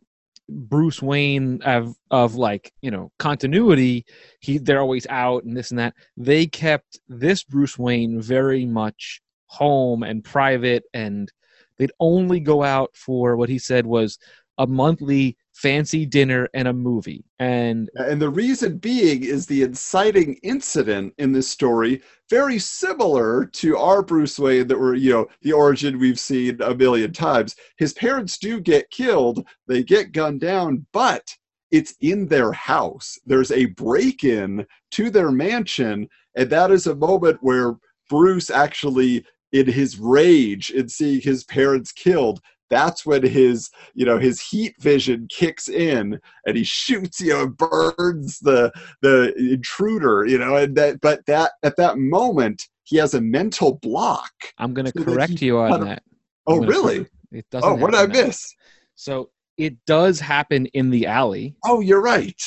Bruce 0.48 1.00
Wayne 1.00 1.62
of 1.62 1.94
of 2.10 2.34
like, 2.34 2.72
you 2.82 2.90
know, 2.90 3.12
continuity, 3.18 4.04
he 4.40 4.58
they're 4.58 4.80
always 4.80 5.06
out 5.08 5.44
and 5.44 5.56
this 5.56 5.70
and 5.70 5.78
that. 5.78 5.94
They 6.16 6.46
kept 6.46 6.98
this 7.08 7.44
Bruce 7.44 7.78
Wayne 7.78 8.20
very 8.20 8.66
much 8.66 9.20
home 9.46 10.02
and 10.02 10.24
private 10.24 10.84
and 10.94 11.30
they'd 11.78 11.92
only 12.00 12.40
go 12.40 12.62
out 12.62 12.90
for 12.94 13.36
what 13.36 13.48
he 13.48 13.58
said 13.58 13.86
was 13.86 14.18
a 14.58 14.66
monthly 14.66 15.36
fancy 15.60 16.06
dinner 16.06 16.48
and 16.54 16.68
a 16.68 16.72
movie. 16.72 17.22
And 17.38 17.90
And 17.96 18.20
the 18.20 18.30
reason 18.30 18.78
being 18.78 19.24
is 19.24 19.46
the 19.46 19.62
inciting 19.62 20.38
incident 20.42 21.12
in 21.18 21.32
this 21.32 21.48
story, 21.48 22.00
very 22.30 22.58
similar 22.58 23.44
to 23.44 23.76
our 23.76 24.02
Bruce 24.02 24.38
Wayne 24.38 24.68
that 24.68 24.78
were, 24.78 24.94
you 24.94 25.12
know, 25.12 25.26
the 25.42 25.52
origin 25.52 25.98
we've 25.98 26.18
seen 26.18 26.60
a 26.62 26.74
million 26.74 27.12
times. 27.12 27.56
His 27.76 27.92
parents 27.92 28.38
do 28.38 28.60
get 28.60 28.90
killed, 28.90 29.46
they 29.68 29.82
get 29.82 30.12
gunned 30.12 30.40
down, 30.40 30.86
but 30.92 31.36
it's 31.70 31.94
in 32.00 32.26
their 32.26 32.52
house. 32.52 33.18
There's 33.26 33.52
a 33.52 33.66
break 33.66 34.24
in 34.24 34.66
to 34.92 35.10
their 35.10 35.30
mansion, 35.30 36.08
and 36.36 36.48
that 36.50 36.70
is 36.70 36.86
a 36.86 36.96
moment 36.96 37.38
where 37.42 37.76
Bruce 38.08 38.50
actually, 38.50 39.24
in 39.52 39.66
his 39.66 39.98
rage 39.98 40.70
in 40.70 40.88
seeing 40.88 41.20
his 41.20 41.44
parents 41.44 41.92
killed, 41.92 42.40
that's 42.70 43.04
when 43.04 43.22
his 43.22 43.70
you 43.94 44.06
know 44.06 44.18
his 44.18 44.40
heat 44.40 44.74
vision 44.80 45.26
kicks 45.30 45.68
in 45.68 46.18
and 46.46 46.56
he 46.56 46.64
shoots 46.64 47.20
you 47.20 47.32
know 47.32 47.42
and 47.42 47.56
burns 47.56 48.38
the 48.40 48.72
the 49.02 49.34
intruder 49.36 50.24
you 50.26 50.38
know 50.38 50.56
and 50.56 50.76
that 50.76 51.00
but 51.00 51.24
that 51.26 51.52
at 51.62 51.76
that 51.76 51.98
moment 51.98 52.62
he 52.84 52.96
has 52.96 53.14
a 53.14 53.20
mental 53.20 53.74
block. 53.82 54.32
I'm 54.58 54.74
going 54.74 54.86
to 54.86 54.92
So 54.98 55.04
correct 55.04 55.38
he 55.38 55.46
you 55.46 55.58
on 55.58 55.84
that. 55.84 56.02
oh 56.46 56.58
really? 56.58 56.96
correct- 56.98 57.10
It 57.32 57.44
oh, 57.52 57.60
doesn't 57.60 57.70
oh 57.70 57.74
what 57.74 57.92
did 57.92 58.00
i 58.00 58.06
miss? 58.06 58.54
So 58.96 59.30
it 59.56 59.76
does 59.86 60.18
happen 60.20 60.66
in 60.66 60.90
the 60.90 61.06
alley. 61.06 61.54
oh 61.64 61.80
you're 61.80 62.02
right. 62.02 62.40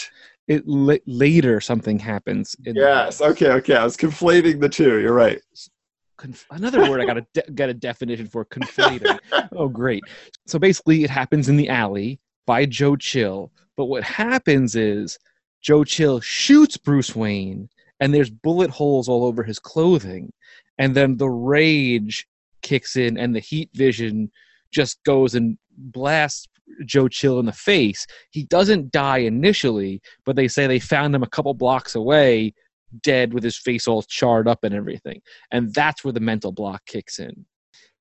It 0.50 0.68
la- 0.68 0.96
later 1.08 1.62
something 1.62 1.98
happens. 2.00 2.56
In 2.66 2.76
the 2.76 2.82
yes. 2.82 3.22
okay 3.22 3.52
okay. 3.52 3.76
I 3.76 3.84
was 3.86 3.96
conflating 3.96 4.60
the 4.60 4.68
two. 4.70 5.00
You're 5.00 5.14
right 5.14 5.40
conf- 6.18 6.46
another 6.52 6.90
word 6.90 7.02
I 7.02 7.06
got 7.06 7.14
to 7.14 7.26
de- 7.34 7.52
get 7.52 7.70
a 7.70 7.74
definition 7.74 8.28
for 8.28 8.46
conflating. 8.46 9.20
oh, 9.54 9.68
great. 9.68 10.04
So 10.48 10.60
basically, 10.60 11.04
it 11.04 11.10
happens 11.10 11.50
in 11.50 11.58
the 11.58 11.70
alley 11.70 12.20
by 12.46 12.66
Joe 12.66 12.96
Chill. 12.96 13.52
But 13.76 13.86
what 13.86 14.04
happens 14.04 14.76
is 14.76 15.18
Joe 15.62 15.84
Chill 15.84 16.20
shoots 16.20 16.78
Bruce 16.78 17.16
Wayne, 17.16 17.70
and 18.00 18.14
there's 18.14 18.30
bullet 18.30 18.70
holes 18.70 19.08
all 19.10 19.26
over 19.26 19.44
his 19.44 19.60
clothing. 19.60 20.32
And 20.78 20.96
then 20.96 21.18
the 21.18 21.30
rage 21.30 22.28
kicks 22.62 22.96
in, 22.96 23.18
and 23.18 23.36
the 23.36 23.40
heat 23.40 23.70
vision 23.74 24.32
just 24.72 25.04
goes 25.04 25.36
and 25.36 25.58
blasts 25.78 26.48
Joe 26.86 27.08
Chill 27.08 27.40
in 27.40 27.46
the 27.46 27.52
face. 27.52 28.06
He 28.32 28.44
doesn't 28.44 28.92
die 28.92 29.20
initially, 29.20 30.02
but 30.26 30.36
they 30.36 30.48
say 30.48 30.68
they 30.68 30.80
found 30.80 31.14
him 31.16 31.24
a 31.24 31.30
couple 31.30 31.54
blocks 31.54 31.96
away, 31.96 32.54
dead 33.02 33.34
with 33.34 33.44
his 33.44 33.58
face 33.58 33.88
all 33.88 34.04
charred 34.04 34.48
up 34.48 34.64
and 34.64 34.74
everything. 34.74 35.22
And 35.52 35.74
that's 35.74 36.04
where 36.04 36.14
the 36.14 36.20
mental 36.20 36.52
block 36.52 36.86
kicks 36.86 37.20
in. 37.20 37.46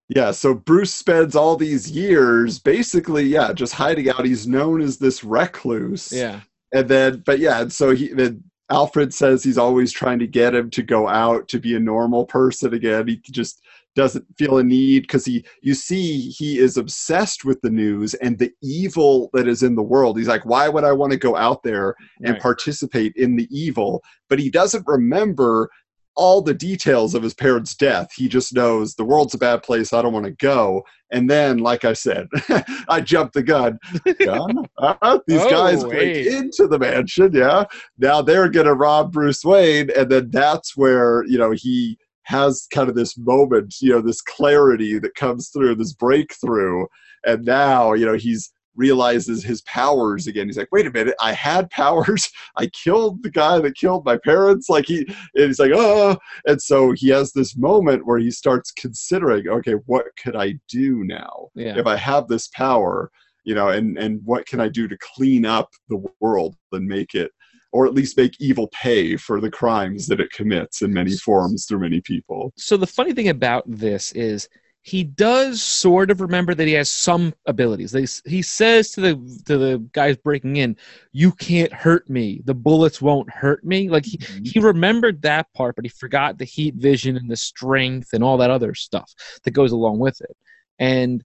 Yeah, 0.08 0.32
so 0.32 0.54
Bruce 0.54 0.92
spends 0.92 1.34
all 1.34 1.56
these 1.56 1.90
years 1.90 2.58
basically, 2.58 3.24
yeah, 3.24 3.52
just 3.52 3.72
hiding 3.72 4.10
out. 4.10 4.26
He's 4.26 4.46
known 4.46 4.82
as 4.82 4.98
this 4.98 5.24
recluse. 5.24 6.12
Yeah. 6.12 6.40
And 6.74 6.88
then, 6.88 7.22
but 7.24 7.38
yeah, 7.38 7.62
and 7.62 7.72
so 7.72 7.94
he, 7.94 8.08
then 8.08 8.42
Alfred 8.70 9.12
says 9.14 9.42
he's 9.42 9.58
always 9.58 9.92
trying 9.92 10.18
to 10.18 10.26
get 10.26 10.54
him 10.54 10.70
to 10.70 10.82
go 10.82 11.08
out 11.08 11.48
to 11.48 11.58
be 11.58 11.76
a 11.76 11.80
normal 11.80 12.26
person 12.26 12.74
again. 12.74 13.06
He 13.06 13.16
just 13.30 13.62
doesn't 13.94 14.24
feel 14.38 14.58
a 14.58 14.64
need 14.64 15.02
because 15.02 15.24
he, 15.24 15.44
you 15.62 15.74
see, 15.74 16.28
he 16.30 16.58
is 16.58 16.76
obsessed 16.76 17.44
with 17.44 17.60
the 17.62 17.70
news 17.70 18.14
and 18.14 18.38
the 18.38 18.50
evil 18.62 19.28
that 19.34 19.46
is 19.46 19.62
in 19.62 19.74
the 19.74 19.82
world. 19.82 20.18
He's 20.18 20.28
like, 20.28 20.46
why 20.46 20.68
would 20.68 20.84
I 20.84 20.92
want 20.92 21.12
to 21.12 21.18
go 21.18 21.36
out 21.36 21.62
there 21.62 21.94
and 22.24 22.32
Right. 22.34 22.42
participate 22.42 23.12
in 23.16 23.36
the 23.36 23.48
evil? 23.50 24.02
But 24.28 24.38
he 24.38 24.50
doesn't 24.50 24.84
remember 24.86 25.68
all 26.14 26.42
the 26.42 26.52
details 26.52 27.14
of 27.14 27.22
his 27.22 27.32
parents' 27.32 27.74
death. 27.74 28.08
He 28.14 28.28
just 28.28 28.54
knows 28.54 28.94
the 28.94 29.04
world's 29.04 29.32
a 29.32 29.38
bad 29.38 29.62
place. 29.62 29.94
I 29.94 30.02
don't 30.02 30.12
want 30.12 30.26
to 30.26 30.32
go. 30.32 30.82
And 31.10 31.28
then, 31.28 31.58
like 31.58 31.86
I 31.86 31.94
said, 31.94 32.28
I 32.88 33.00
jumped 33.00 33.32
the 33.32 33.42
gun. 33.42 33.78
Gun? 34.22 34.66
Uh, 34.78 35.18
these 35.26 35.40
Oh, 35.40 35.50
guys 35.50 35.84
break 35.84 36.16
hey. 36.26 36.36
into 36.36 36.66
the 36.66 36.78
mansion. 36.78 37.30
Yeah. 37.32 37.64
Now 37.98 38.20
they're 38.20 38.50
going 38.50 38.66
to 38.66 38.74
rob 38.74 39.12
Bruce 39.12 39.42
Wayne. 39.44 39.90
And 39.96 40.10
then 40.10 40.30
that's 40.30 40.76
where, 40.76 41.24
you 41.24 41.38
know, 41.38 41.52
he 41.52 41.98
has 42.24 42.66
kind 42.72 42.88
of 42.88 42.94
this 42.94 43.16
moment, 43.18 43.74
you 43.80 43.90
know, 43.90 44.00
this 44.00 44.20
clarity 44.20 44.98
that 44.98 45.14
comes 45.14 45.48
through, 45.48 45.74
this 45.76 45.92
breakthrough. 45.92 46.86
And 47.26 47.44
now, 47.44 47.92
you 47.92 48.06
know, 48.06 48.14
he's 48.14 48.52
realizes 48.74 49.44
his 49.44 49.60
powers 49.62 50.26
again. 50.26 50.46
He's 50.46 50.56
like, 50.56 50.72
wait 50.72 50.86
a 50.86 50.90
minute, 50.90 51.14
I 51.20 51.32
had 51.32 51.70
powers. 51.82 52.28
I 52.56 52.66
killed 52.68 53.22
the 53.22 53.30
guy 53.30 53.58
that 53.60 53.76
killed 53.76 54.04
my 54.04 54.16
parents. 54.16 54.68
Like 54.68 54.86
he, 54.86 55.00
and 55.34 55.46
he's 55.46 55.58
like, 55.58 55.72
oh, 55.74 56.16
and 56.46 56.60
so 56.60 56.92
he 56.92 57.08
has 57.10 57.32
this 57.32 57.56
moment 57.56 58.06
where 58.06 58.18
he 58.18 58.30
starts 58.30 58.72
considering, 58.72 59.48
okay, 59.48 59.74
what 59.86 60.06
could 60.22 60.36
I 60.36 60.54
do 60.68 61.04
now 61.04 61.48
Yeah. 61.54 61.78
if 61.78 61.86
I 61.86 61.96
have 61.96 62.28
this 62.28 62.48
power, 62.48 63.10
you 63.44 63.54
know, 63.54 63.68
and 63.68 63.98
and 63.98 64.20
what 64.24 64.46
can 64.46 64.60
I 64.60 64.68
do 64.68 64.88
to 64.88 64.96
clean 65.14 65.44
up 65.44 65.68
the 65.88 66.02
world 66.20 66.56
and 66.72 66.86
make 66.86 67.14
it, 67.14 67.30
or 67.72 67.86
at 67.86 67.94
least 67.94 68.16
make 68.16 68.36
evil 68.38 68.68
pay 68.68 69.16
for 69.16 69.40
the 69.40 69.50
crimes 69.50 70.06
that 70.06 70.20
it 70.20 70.30
commits 70.30 70.82
in 70.82 70.92
many 70.92 71.16
forms 71.16 71.66
through 71.66 71.80
many 71.80 72.00
people. 72.00 72.52
So 72.56 72.76
the 72.76 72.86
funny 72.86 73.12
thing 73.12 73.28
about 73.28 73.64
this 73.66 74.12
is 74.12 74.48
he 74.82 75.04
does 75.04 75.62
sort 75.62 76.10
of 76.10 76.20
remember 76.20 76.54
that 76.54 76.66
he 76.66 76.72
has 76.72 76.90
some 76.90 77.32
abilities. 77.46 77.92
They, 77.92 78.06
he 78.28 78.42
says 78.42 78.90
to 78.92 79.00
the 79.00 79.42
to 79.46 79.56
the 79.56 79.88
guys 79.92 80.16
breaking 80.16 80.56
in, 80.56 80.76
"You 81.12 81.30
can't 81.32 81.72
hurt 81.72 82.10
me. 82.10 82.42
The 82.44 82.54
bullets 82.54 83.00
won't 83.00 83.30
hurt 83.30 83.64
me." 83.64 83.88
Like 83.88 84.04
he, 84.04 84.18
mm-hmm. 84.18 84.42
he 84.44 84.58
remembered 84.58 85.22
that 85.22 85.46
part, 85.54 85.76
but 85.76 85.84
he 85.84 85.88
forgot 85.88 86.36
the 86.36 86.44
heat 86.44 86.74
vision 86.74 87.16
and 87.16 87.30
the 87.30 87.36
strength 87.36 88.08
and 88.12 88.24
all 88.24 88.36
that 88.38 88.50
other 88.50 88.74
stuff 88.74 89.12
that 89.44 89.52
goes 89.52 89.70
along 89.70 90.00
with 90.00 90.20
it. 90.20 90.36
And 90.80 91.22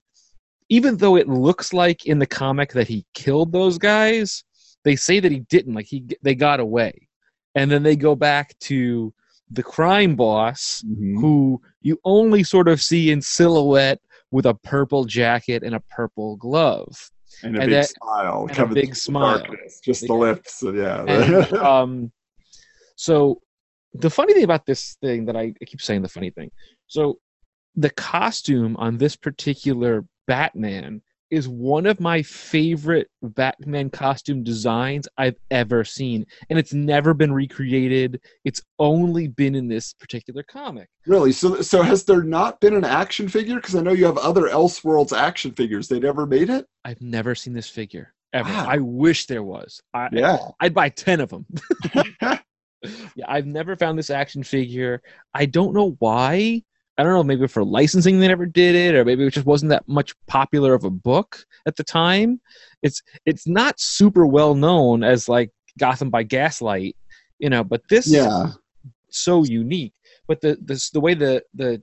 even 0.68 0.96
though 0.96 1.16
it 1.16 1.28
looks 1.28 1.72
like 1.72 2.06
in 2.06 2.20
the 2.20 2.26
comic 2.26 2.72
that 2.74 2.86
he 2.86 3.06
killed 3.12 3.50
those 3.50 3.78
guys, 3.78 4.44
they 4.84 4.96
say 4.96 5.20
that 5.20 5.32
he 5.32 5.40
didn't. 5.40 5.74
Like 5.74 5.86
he 5.86 6.04
they 6.22 6.34
got 6.34 6.60
away, 6.60 7.08
and 7.54 7.70
then 7.70 7.82
they 7.82 7.96
go 7.96 8.14
back 8.14 8.58
to 8.60 9.12
the 9.50 9.62
crime 9.62 10.14
boss 10.14 10.82
Mhm. 10.86 11.20
who 11.20 11.60
you 11.80 11.98
only 12.04 12.42
sort 12.42 12.68
of 12.68 12.82
see 12.82 13.10
in 13.10 13.20
silhouette 13.22 14.00
with 14.30 14.44
a 14.46 14.54
purple 14.54 15.04
jacket 15.04 15.62
and 15.62 15.74
a 15.74 15.80
purple 15.90 16.36
glove. 16.36 17.10
and 17.44 17.56
a 17.56 17.60
and 17.60 17.70
big 17.70 17.74
that- 17.82 17.88
smile, 17.90 18.46
and 18.50 18.58
a 18.58 18.66
big 18.66 18.96
smile. 18.96 19.38
darkness, 19.38 19.80
just 19.84 20.06
the 20.06 20.12
lips, 20.14 20.62
yeah. 20.62 21.04
And, 21.04 21.52
um, 21.58 22.12
so 22.96 23.40
the 23.94 24.10
funny 24.10 24.34
thing 24.34 24.42
about 24.44 24.66
this 24.66 24.96
thing 25.00 25.24
that 25.26 25.36
I, 25.36 25.52
I 25.62 25.64
keep 25.64 25.80
saying 25.80 26.02
the 26.02 26.08
funny 26.08 26.30
thing. 26.30 26.50
So 26.88 27.20
the 27.76 27.90
costume 27.90 28.76
on 28.76 28.98
this 28.98 29.14
particular 29.14 30.04
Batman 30.26 31.00
is 31.30 31.48
one 31.48 31.86
of 31.86 32.00
my 32.00 32.22
favorite 32.22 33.08
Batman 33.22 33.90
costume 33.90 34.42
designs 34.42 35.08
I've 35.16 35.36
ever 35.50 35.84
seen, 35.84 36.26
and 36.50 36.58
it's 36.58 36.72
never 36.72 37.14
been 37.14 37.32
recreated. 37.32 38.20
It's 38.44 38.62
only 38.78 39.28
been 39.28 39.54
in 39.54 39.68
this 39.68 39.92
particular 39.94 40.42
comic. 40.42 40.88
really? 41.06 41.32
So, 41.32 41.60
so 41.62 41.82
has 41.82 42.04
there 42.04 42.22
not 42.22 42.60
been 42.60 42.74
an 42.74 42.84
action 42.84 43.28
figure? 43.28 43.56
Because 43.56 43.74
I 43.74 43.80
know 43.80 43.92
you 43.92 44.06
have 44.06 44.18
other 44.18 44.42
Elseworlds 44.42 45.16
action 45.16 45.52
figures. 45.52 45.88
They 45.88 46.00
never 46.00 46.26
made 46.26 46.50
it. 46.50 46.66
I've 46.84 47.00
never 47.00 47.34
seen 47.34 47.52
this 47.52 47.68
figure 47.68 48.14
ever. 48.32 48.48
Wow. 48.48 48.66
I 48.68 48.78
wish 48.78 49.26
there 49.26 49.42
was. 49.42 49.80
I, 49.94 50.08
Yeah. 50.12 50.38
I'd 50.60 50.74
buy 50.74 50.88
10 50.90 51.20
of 51.20 51.30
them. 51.30 51.46
yeah, 53.14 53.26
I've 53.26 53.46
never 53.46 53.76
found 53.76 53.98
this 53.98 54.10
action 54.10 54.42
figure. 54.42 55.02
I 55.34 55.46
don't 55.46 55.74
know 55.74 55.96
why. 55.98 56.62
I 56.98 57.04
don't 57.04 57.12
know, 57.12 57.22
maybe 57.22 57.46
for 57.46 57.64
licensing 57.64 58.18
they 58.18 58.26
never 58.26 58.44
did 58.44 58.74
it, 58.74 58.96
or 58.96 59.04
maybe 59.04 59.24
it 59.24 59.32
just 59.32 59.46
wasn't 59.46 59.70
that 59.70 59.86
much 59.86 60.14
popular 60.26 60.74
of 60.74 60.82
a 60.82 60.90
book 60.90 61.46
at 61.64 61.76
the 61.76 61.84
time. 61.84 62.40
It's 62.82 63.02
it's 63.24 63.46
not 63.46 63.78
super 63.78 64.26
well 64.26 64.56
known 64.56 65.04
as 65.04 65.28
like 65.28 65.52
Gotham 65.78 66.10
by 66.10 66.24
Gaslight, 66.24 66.96
you 67.38 67.50
know, 67.50 67.62
but 67.62 67.82
this 67.88 68.08
yeah. 68.08 68.50
so 69.10 69.44
unique. 69.44 69.94
But 70.26 70.40
the 70.40 70.58
the 70.62 70.90
the 70.92 71.00
way 71.00 71.14
the 71.14 71.44
the 71.54 71.80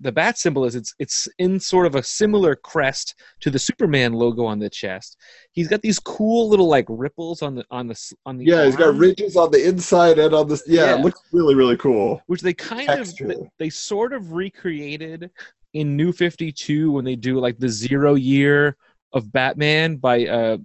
the 0.00 0.10
bat 0.12 0.38
symbol 0.38 0.64
is 0.64 0.74
it's 0.74 0.94
it's 0.98 1.28
in 1.38 1.60
sort 1.60 1.86
of 1.86 1.94
a 1.94 2.02
similar 2.02 2.56
crest 2.56 3.14
to 3.40 3.50
the 3.50 3.58
Superman 3.58 4.14
logo 4.14 4.44
on 4.44 4.58
the 4.58 4.70
chest. 4.70 5.18
He's 5.52 5.68
got 5.68 5.82
these 5.82 5.98
cool 5.98 6.48
little 6.48 6.66
like 6.68 6.86
ripples 6.88 7.42
on 7.42 7.54
the 7.54 7.64
on 7.70 7.88
the 7.88 8.12
on 8.24 8.38
the 8.38 8.44
Yeah, 8.46 8.64
he's 8.64 8.76
got 8.76 8.94
ridges 8.94 9.36
on 9.36 9.50
the 9.50 9.66
inside 9.68 10.18
and 10.18 10.34
on 10.34 10.48
the. 10.48 10.60
Yeah, 10.66 10.84
Yeah. 10.86 10.94
it 10.94 11.00
looks 11.04 11.20
really, 11.32 11.54
really 11.54 11.76
cool. 11.76 12.22
which 12.26 12.40
they 12.40 12.54
kind 12.54 12.88
texture. 12.88 13.24
of 13.24 13.30
they, 13.30 13.50
they 13.58 13.70
sort 13.70 14.12
of 14.14 14.32
recreated 14.32 15.30
in 15.74 15.96
New 15.96 16.12
52 16.12 16.90
when 16.92 17.04
they 17.04 17.16
do 17.16 17.38
like 17.38 17.58
the 17.58 17.68
0 17.68 18.14
year 18.14 18.76
of 19.12 19.30
Batman 19.32 19.96
by 19.96 20.26
uh 20.26 20.56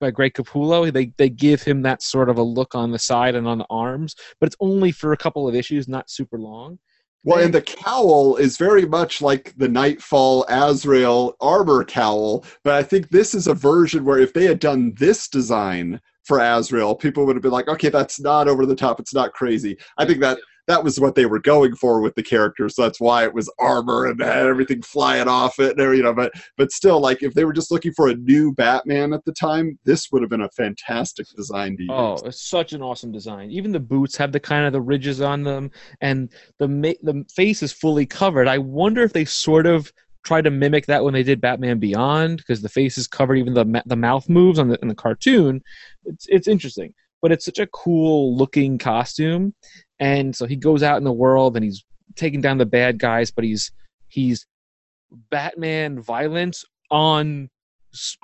by 0.00 0.10
Greg 0.10 0.34
Capullo. 0.34 0.92
They 0.92 1.12
they 1.16 1.28
give 1.28 1.62
him 1.62 1.82
that 1.82 2.02
sort 2.02 2.28
of 2.28 2.38
a 2.38 2.42
look 2.42 2.74
on 2.74 2.90
the 2.90 2.98
side 2.98 3.34
and 3.36 3.46
on 3.46 3.58
the 3.58 3.66
arms, 3.70 4.16
but 4.40 4.46
it's 4.48 4.56
only 4.60 4.90
for 4.92 5.12
a 5.12 5.16
couple 5.16 5.46
of 5.48 5.54
issues, 5.54 5.86
not 5.88 6.10
super 6.10 6.38
long. 6.38 6.78
Well, 7.24 7.44
and 7.44 7.52
the 7.52 7.62
cowl 7.62 8.36
is 8.36 8.56
very 8.56 8.86
much 8.86 9.20
like 9.20 9.52
the 9.56 9.68
Knightfall 9.68 10.46
Azrael 10.48 11.36
armor 11.40 11.84
cowl, 11.84 12.44
but 12.62 12.74
I 12.74 12.82
think 12.82 13.10
this 13.10 13.34
is 13.34 13.48
a 13.48 13.54
version 13.54 14.04
where 14.04 14.18
if 14.18 14.32
they 14.32 14.44
had 14.44 14.60
done 14.60 14.94
this 14.96 15.28
design 15.28 16.00
for 16.24 16.38
Azrael, 16.38 16.94
people 16.94 17.26
would 17.26 17.34
have 17.36 17.42
been 17.42 17.50
like, 17.50 17.68
okay, 17.68 17.88
that's 17.88 18.20
not 18.20 18.48
over 18.48 18.64
the 18.64 18.76
top, 18.76 19.00
it's 19.00 19.14
not 19.14 19.32
crazy. 19.32 19.76
I 19.98 20.06
think 20.06 20.20
that 20.20 20.38
that 20.68 20.84
was 20.84 21.00
what 21.00 21.14
they 21.14 21.24
were 21.24 21.40
going 21.40 21.74
for 21.74 22.00
with 22.00 22.14
the 22.14 22.22
character, 22.22 22.68
so 22.68 22.82
that's 22.82 23.00
why 23.00 23.24
it 23.24 23.32
was 23.32 23.50
armor 23.58 24.06
and 24.06 24.20
had 24.20 24.46
everything 24.46 24.82
flying 24.82 25.26
off 25.26 25.58
it, 25.58 25.80
and 25.80 25.96
you 25.96 26.02
know. 26.02 26.12
But 26.12 26.32
but 26.58 26.70
still, 26.70 27.00
like 27.00 27.22
if 27.22 27.32
they 27.32 27.46
were 27.46 27.54
just 27.54 27.70
looking 27.70 27.92
for 27.94 28.08
a 28.08 28.14
new 28.14 28.52
Batman 28.52 29.14
at 29.14 29.24
the 29.24 29.32
time, 29.32 29.78
this 29.84 30.12
would 30.12 30.22
have 30.22 30.30
been 30.30 30.42
a 30.42 30.50
fantastic 30.50 31.26
design 31.34 31.78
to 31.78 31.86
oh, 31.90 32.12
use. 32.12 32.22
Oh, 32.22 32.28
it's 32.28 32.42
such 32.42 32.74
an 32.74 32.82
awesome 32.82 33.10
design. 33.10 33.50
Even 33.50 33.72
the 33.72 33.80
boots 33.80 34.14
have 34.18 34.30
the 34.30 34.38
kind 34.38 34.66
of 34.66 34.74
the 34.74 34.80
ridges 34.80 35.22
on 35.22 35.42
them, 35.42 35.70
and 36.02 36.30
the 36.58 36.68
ma- 36.68 36.92
the 37.02 37.24
face 37.34 37.62
is 37.62 37.72
fully 37.72 38.04
covered. 38.04 38.46
I 38.46 38.58
wonder 38.58 39.02
if 39.02 39.14
they 39.14 39.24
sort 39.24 39.64
of 39.64 39.90
tried 40.22 40.44
to 40.44 40.50
mimic 40.50 40.84
that 40.84 41.02
when 41.02 41.14
they 41.14 41.22
did 41.22 41.40
Batman 41.40 41.78
Beyond, 41.78 42.36
because 42.36 42.60
the 42.60 42.68
face 42.68 42.98
is 42.98 43.08
covered, 43.08 43.36
even 43.38 43.54
the 43.54 43.64
ma- 43.64 43.82
the 43.86 43.96
mouth 43.96 44.28
moves 44.28 44.58
on 44.58 44.68
the 44.68 44.78
in 44.82 44.88
the 44.88 44.94
cartoon. 44.94 45.62
It's 46.04 46.26
it's 46.28 46.46
interesting, 46.46 46.92
but 47.22 47.32
it's 47.32 47.46
such 47.46 47.58
a 47.58 47.66
cool 47.68 48.36
looking 48.36 48.76
costume. 48.76 49.54
And 50.00 50.34
so 50.34 50.46
he 50.46 50.56
goes 50.56 50.82
out 50.82 50.98
in 50.98 51.04
the 51.04 51.12
world 51.12 51.56
and 51.56 51.64
he's 51.64 51.84
taking 52.16 52.40
down 52.40 52.58
the 52.58 52.66
bad 52.66 52.98
guys, 52.98 53.30
but 53.30 53.44
he's 53.44 53.70
he's 54.08 54.46
Batman 55.30 56.00
violence 56.00 56.64
on 56.90 57.48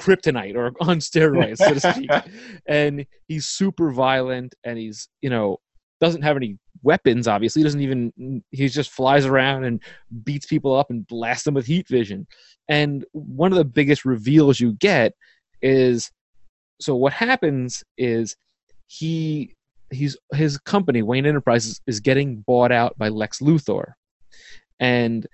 kryptonite 0.00 0.54
or 0.54 0.72
on 0.80 0.98
steroids, 0.98 1.58
so 1.58 1.74
to 1.74 1.80
speak. 1.80 2.10
And 2.66 3.06
he's 3.28 3.46
super 3.46 3.90
violent 3.90 4.54
and 4.64 4.78
he's 4.78 5.08
you 5.20 5.30
know 5.30 5.58
doesn't 6.00 6.22
have 6.22 6.36
any 6.36 6.58
weapons 6.82 7.26
obviously. 7.26 7.60
He 7.60 7.64
doesn't 7.64 7.80
even 7.80 8.42
he 8.50 8.68
just 8.68 8.90
flies 8.90 9.26
around 9.26 9.64
and 9.64 9.82
beats 10.22 10.46
people 10.46 10.74
up 10.74 10.90
and 10.90 11.06
blasts 11.06 11.44
them 11.44 11.54
with 11.54 11.66
heat 11.66 11.88
vision. 11.88 12.26
And 12.68 13.04
one 13.12 13.52
of 13.52 13.58
the 13.58 13.64
biggest 13.64 14.04
reveals 14.04 14.60
you 14.60 14.72
get 14.74 15.12
is 15.62 16.10
so 16.80 16.94
what 16.94 17.12
happens 17.12 17.82
is 17.96 18.36
he 18.86 19.54
he's 19.94 20.16
his 20.32 20.58
company 20.58 21.02
wayne 21.02 21.26
enterprises 21.26 21.80
is 21.86 22.00
getting 22.00 22.40
bought 22.40 22.72
out 22.72 22.96
by 22.98 23.08
lex 23.08 23.40
luthor. 23.40 23.92
And 24.80 25.26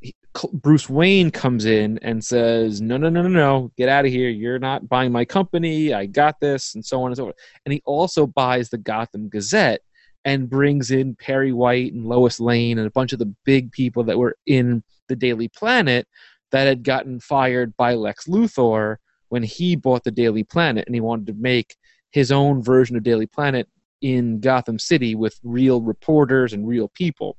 he, 0.00 0.14
bruce 0.52 0.88
wayne 0.88 1.30
comes 1.30 1.64
in 1.64 1.98
and 2.02 2.24
says 2.24 2.80
no 2.80 2.96
no 2.96 3.08
no 3.08 3.22
no 3.22 3.28
no 3.28 3.72
get 3.76 3.88
out 3.88 4.04
of 4.04 4.12
here. 4.12 4.28
You're 4.28 4.58
not 4.58 4.88
buying 4.88 5.12
my 5.12 5.24
company. 5.24 5.94
I 5.94 6.06
got 6.06 6.40
this 6.40 6.74
and 6.74 6.84
so 6.84 7.02
on 7.02 7.08
and 7.08 7.16
so 7.16 7.24
forth. 7.24 7.36
And 7.64 7.72
he 7.72 7.82
also 7.84 8.26
buys 8.26 8.70
the 8.70 8.78
gotham 8.78 9.28
gazette 9.28 9.80
and 10.24 10.50
brings 10.50 10.90
in 10.90 11.14
perry 11.14 11.52
white 11.52 11.92
and 11.92 12.04
lois 12.04 12.40
lane 12.40 12.78
and 12.78 12.86
a 12.86 12.90
bunch 12.90 13.12
of 13.12 13.18
the 13.18 13.32
big 13.44 13.70
people 13.72 14.02
that 14.04 14.18
were 14.18 14.36
in 14.46 14.82
the 15.08 15.16
daily 15.16 15.48
planet 15.48 16.06
that 16.50 16.66
had 16.66 16.82
gotten 16.82 17.20
fired 17.20 17.76
by 17.76 17.94
lex 17.94 18.26
luthor 18.26 18.96
when 19.28 19.42
he 19.42 19.76
bought 19.76 20.04
the 20.04 20.10
daily 20.10 20.44
planet 20.44 20.84
and 20.86 20.94
he 20.94 21.00
wanted 21.00 21.26
to 21.26 21.34
make 21.34 21.76
his 22.10 22.32
own 22.32 22.62
version 22.62 22.96
of 22.96 23.02
daily 23.02 23.26
planet 23.26 23.68
in 24.02 24.40
gotham 24.40 24.78
city 24.78 25.14
with 25.14 25.38
real 25.42 25.80
reporters 25.80 26.52
and 26.52 26.66
real 26.66 26.88
people 26.88 27.36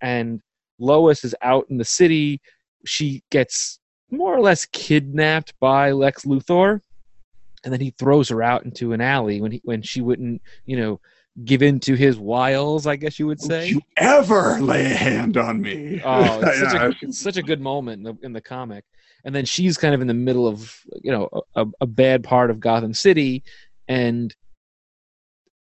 and 0.00 0.40
lois 0.78 1.24
is 1.24 1.34
out 1.42 1.66
in 1.70 1.78
the 1.78 1.84
city 1.84 2.40
she 2.84 3.22
gets 3.30 3.78
more 4.10 4.34
or 4.34 4.40
less 4.40 4.66
kidnapped 4.66 5.52
by 5.60 5.92
lex 5.92 6.24
luthor 6.24 6.80
and 7.64 7.72
then 7.72 7.80
he 7.80 7.90
throws 7.98 8.28
her 8.28 8.42
out 8.42 8.64
into 8.64 8.92
an 8.92 9.00
alley 9.00 9.40
when 9.40 9.52
he 9.52 9.60
when 9.64 9.82
she 9.82 10.00
wouldn't 10.00 10.42
you 10.66 10.76
know 10.76 11.00
give 11.44 11.62
in 11.62 11.80
to 11.80 11.94
his 11.94 12.18
wiles 12.18 12.86
i 12.86 12.94
guess 12.94 13.18
you 13.18 13.26
would 13.26 13.38
Don't 13.38 13.48
say 13.48 13.68
you 13.68 13.80
ever 13.96 14.60
lay 14.60 14.84
a 14.84 14.96
hand 14.96 15.36
on 15.36 15.60
me? 15.60 16.00
Oh, 16.04 16.40
it's 16.42 16.60
such, 16.72 16.74
a, 16.74 16.94
it's 17.02 17.20
such 17.20 17.36
a 17.36 17.42
good 17.42 17.60
moment 17.60 17.98
in 17.98 18.04
the, 18.04 18.26
in 18.26 18.32
the 18.32 18.40
comic. 18.40 18.84
And 19.24 19.34
then 19.34 19.44
she's 19.44 19.76
kind 19.78 19.94
of 19.94 20.00
in 20.00 20.06
the 20.06 20.14
middle 20.14 20.46
of, 20.46 20.78
you 21.02 21.10
know, 21.10 21.28
a, 21.54 21.66
a 21.80 21.86
bad 21.86 22.24
part 22.24 22.50
of 22.50 22.60
Gotham 22.60 22.92
City, 22.92 23.42
and 23.88 24.34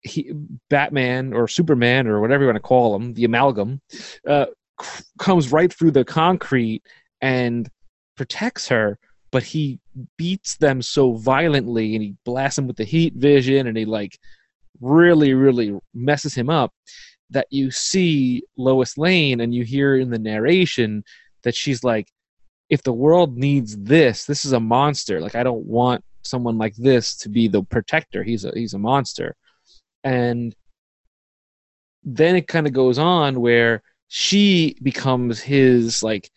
he, 0.03 0.33
Batman 0.71 1.33
or 1.33 1.49
Superman 1.49 2.07
or 2.07 2.21
whatever 2.21 2.45
you 2.45 2.49
want 2.49 2.57
to 2.57 2.61
call 2.61 2.95
him, 2.95 3.15
the 3.15 3.25
amalgam, 3.25 3.81
uh, 4.27 4.47
c- 4.81 5.05
comes 5.19 5.53
right 5.53 5.73
through 5.73 5.91
the 5.91 6.05
concrete 6.05 6.83
and 7.21 7.69
protects 8.17 8.69
her. 8.69 8.99
But 9.31 9.43
he 9.43 9.79
beats 10.17 10.57
them 10.57 10.81
so 10.81 11.13
violently, 11.13 11.95
and 11.95 12.03
he 12.03 12.15
blasts 12.25 12.57
them 12.57 12.67
with 12.67 12.77
the 12.77 12.85
heat 12.85 13.15
vision, 13.15 13.67
and 13.67 13.77
he 13.77 13.85
like 13.85 14.19
really, 14.81 15.35
really 15.35 15.77
messes 15.93 16.35
him 16.35 16.49
up 16.49 16.73
that 17.31 17.47
you 17.51 17.71
see 17.71 18.43
Lois 18.57 18.97
Lane 18.97 19.41
and 19.41 19.55
you 19.55 19.65
hear 19.65 19.97
in 19.97 20.11
the 20.11 20.19
narration 20.19 21.05
that 21.43 21.55
she's 21.55 21.85
like, 21.85 22.09
if 22.71 22.83
the 22.83 22.93
world 22.93 23.37
needs 23.37 23.77
this, 23.77 24.25
this 24.25 24.45
is 24.45 24.53
a 24.53 24.61
monster. 24.61 25.21
Like 25.21 25.35
I 25.35 25.43
don't 25.43 25.65
want 25.65 26.05
someone 26.23 26.59
like 26.59 26.75
this 26.77 27.17
to 27.19 27.29
be 27.29 27.49
the 27.49 27.63
protector. 27.63 28.23
He's 28.23 28.45
a 28.45 28.53
he's 28.55 28.75
a 28.75 28.79
monster. 28.79 29.35
And 30.09 30.55
then 32.03 32.37
it 32.37 32.49
kind 32.49 32.67
of 32.67 32.73
goes 32.73 32.99
on 32.99 33.41
where 33.41 33.83
she 34.09 34.77
becomes 34.83 35.41
his 35.41 36.03
like 36.03 36.31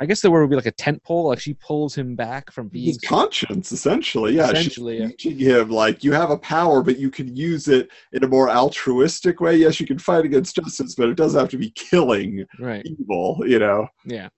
I 0.00 0.06
guess 0.06 0.20
the 0.20 0.30
word 0.30 0.42
would 0.42 0.50
be 0.50 0.56
like 0.56 0.66
a 0.66 0.72
tent 0.72 1.02
pole. 1.02 1.28
Like 1.28 1.40
she 1.40 1.54
pulls 1.54 1.94
him 1.96 2.14
back 2.14 2.50
from 2.52 2.68
being 2.68 2.86
his 2.86 2.98
conscience 2.98 3.72
essentially 3.72 4.34
yeah 4.36 4.50
Essentially, 4.50 4.98
she's 4.98 5.16
teaching 5.16 5.38
him 5.38 5.70
like 5.70 6.04
you 6.04 6.12
have 6.12 6.30
a 6.30 6.36
power 6.36 6.82
but 6.82 6.98
you 6.98 7.10
can 7.10 7.34
use 7.34 7.68
it 7.68 7.88
in 8.12 8.24
a 8.24 8.28
more 8.28 8.50
altruistic 8.50 9.40
way 9.40 9.56
yes 9.56 9.80
you 9.80 9.86
can 9.86 9.98
fight 9.98 10.26
against 10.26 10.56
justice 10.56 10.94
but 10.94 11.08
it 11.08 11.16
doesn't 11.16 11.40
have 11.40 11.48
to 11.48 11.56
be 11.56 11.70
killing 11.70 12.44
right. 12.58 12.84
evil 12.84 13.40
you 13.46 13.58
know 13.58 13.88
Yeah. 14.04 14.28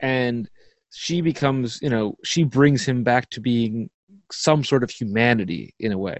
and 0.00 0.48
she 0.90 1.20
becomes, 1.20 1.80
you 1.82 1.90
know, 1.90 2.16
she 2.24 2.44
brings 2.44 2.84
him 2.84 3.04
back 3.04 3.28
to 3.30 3.40
being 3.40 3.90
some 4.32 4.64
sort 4.64 4.82
of 4.82 4.90
humanity 4.90 5.74
in 5.78 5.92
a 5.92 5.98
way. 5.98 6.18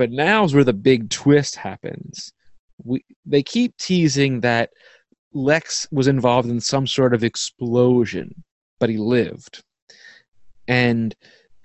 But 0.00 0.12
now's 0.12 0.54
where 0.54 0.64
the 0.64 0.72
big 0.72 1.10
twist 1.10 1.56
happens. 1.56 2.32
We 2.82 3.04
they 3.26 3.42
keep 3.42 3.76
teasing 3.76 4.40
that 4.40 4.70
Lex 5.34 5.86
was 5.90 6.08
involved 6.08 6.48
in 6.48 6.58
some 6.58 6.86
sort 6.86 7.12
of 7.12 7.22
explosion, 7.22 8.42
but 8.78 8.88
he 8.88 8.96
lived. 8.96 9.62
And 10.66 11.14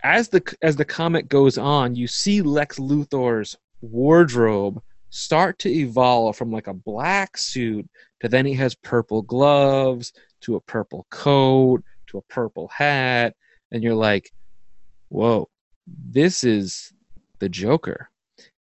as 0.04 0.28
the 0.28 0.44
as 0.62 0.76
the 0.76 0.84
comic 0.84 1.30
goes 1.30 1.58
on, 1.58 1.96
you 1.96 2.08
see 2.08 2.42
Lex 2.42 2.78
Luthor's 2.78 3.56
wardrobe 3.80 4.82
start 5.10 5.58
to 5.60 5.70
evolve 5.70 6.36
from 6.36 6.52
like 6.52 6.68
a 6.68 6.74
black 6.74 7.38
suit 7.38 7.90
to 8.20 8.28
then 8.28 8.46
he 8.46 8.56
has 8.56 8.76
purple 8.76 9.22
gloves 9.22 10.12
to 10.42 10.58
a 10.58 10.62
purple 10.62 11.08
coat 11.10 11.82
to 12.08 12.18
a 12.18 12.22
purple 12.24 12.68
hat 12.68 13.34
and 13.72 13.82
you're 13.82 13.96
like 13.96 14.30
whoa 15.08 15.48
this 15.88 16.44
is 16.44 16.92
the 17.40 17.48
joker 17.48 18.10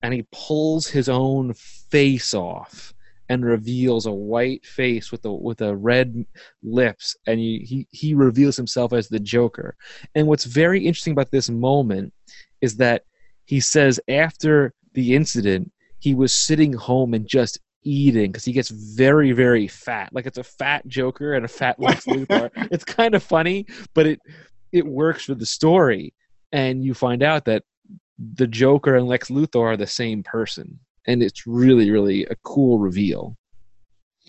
and 0.03 0.15
he 0.15 0.27
pulls 0.33 0.87
his 0.87 1.09
own 1.09 1.55
face 1.55 2.35
off 2.35 2.95
and 3.29 3.45
reveals 3.45 4.07
a 4.07 4.13
white 4.13 4.67
face 4.67 5.13
with 5.13 5.25
a 5.25 5.33
with 5.33 5.61
a 5.61 5.77
red 5.77 6.27
lips 6.65 7.17
and 7.27 7.39
he, 7.39 7.61
he 7.61 7.87
he 7.93 8.15
reveals 8.15 8.57
himself 8.57 8.93
as 8.93 9.09
the 9.09 9.21
joker. 9.21 9.77
And 10.15 10.27
what's 10.27 10.45
very 10.45 10.85
interesting 10.85 11.13
about 11.13 11.31
this 11.31 11.49
moment 11.49 12.13
is 12.61 12.77
that 12.79 13.05
he 13.45 13.61
says 13.61 14.01
after 14.09 14.75
the 14.95 15.15
incident 15.15 15.71
he 16.01 16.15
was 16.15 16.35
sitting 16.35 16.73
home 16.73 17.15
and 17.15 17.27
just 17.27 17.61
eating 17.85 18.33
because 18.33 18.45
he 18.45 18.53
gets 18.53 18.71
very 18.71 19.31
very 19.31 19.69
fat. 19.69 20.13
Like 20.13 20.27
it's 20.27 20.39
a 20.39 20.45
fat 20.45 20.87
joker 20.89 21.35
and 21.35 21.45
a 21.45 21.49
fat 21.49 21.79
lex 21.79 22.05
luthor. 22.07 22.51
It's 22.73 22.85
kind 22.85 23.15
of 23.15 23.23
funny 23.23 23.65
but 23.95 24.07
it 24.07 24.21
it 24.73 24.85
works 24.85 25.25
for 25.27 25.37
the 25.37 25.47
story. 25.47 26.15
And 26.53 26.85
you 26.85 26.95
find 26.95 27.23
out 27.23 27.45
that 27.45 27.63
the 28.35 28.47
joker 28.47 28.97
and 28.97 29.07
lex 29.07 29.29
luthor 29.31 29.63
are 29.73 29.77
the 29.77 29.87
same 29.87 30.23
person 30.23 30.79
and 31.07 31.23
it's 31.23 31.47
really 31.47 31.91
really 31.91 32.25
a 32.27 32.37
cool 32.45 32.79
reveal 32.79 33.37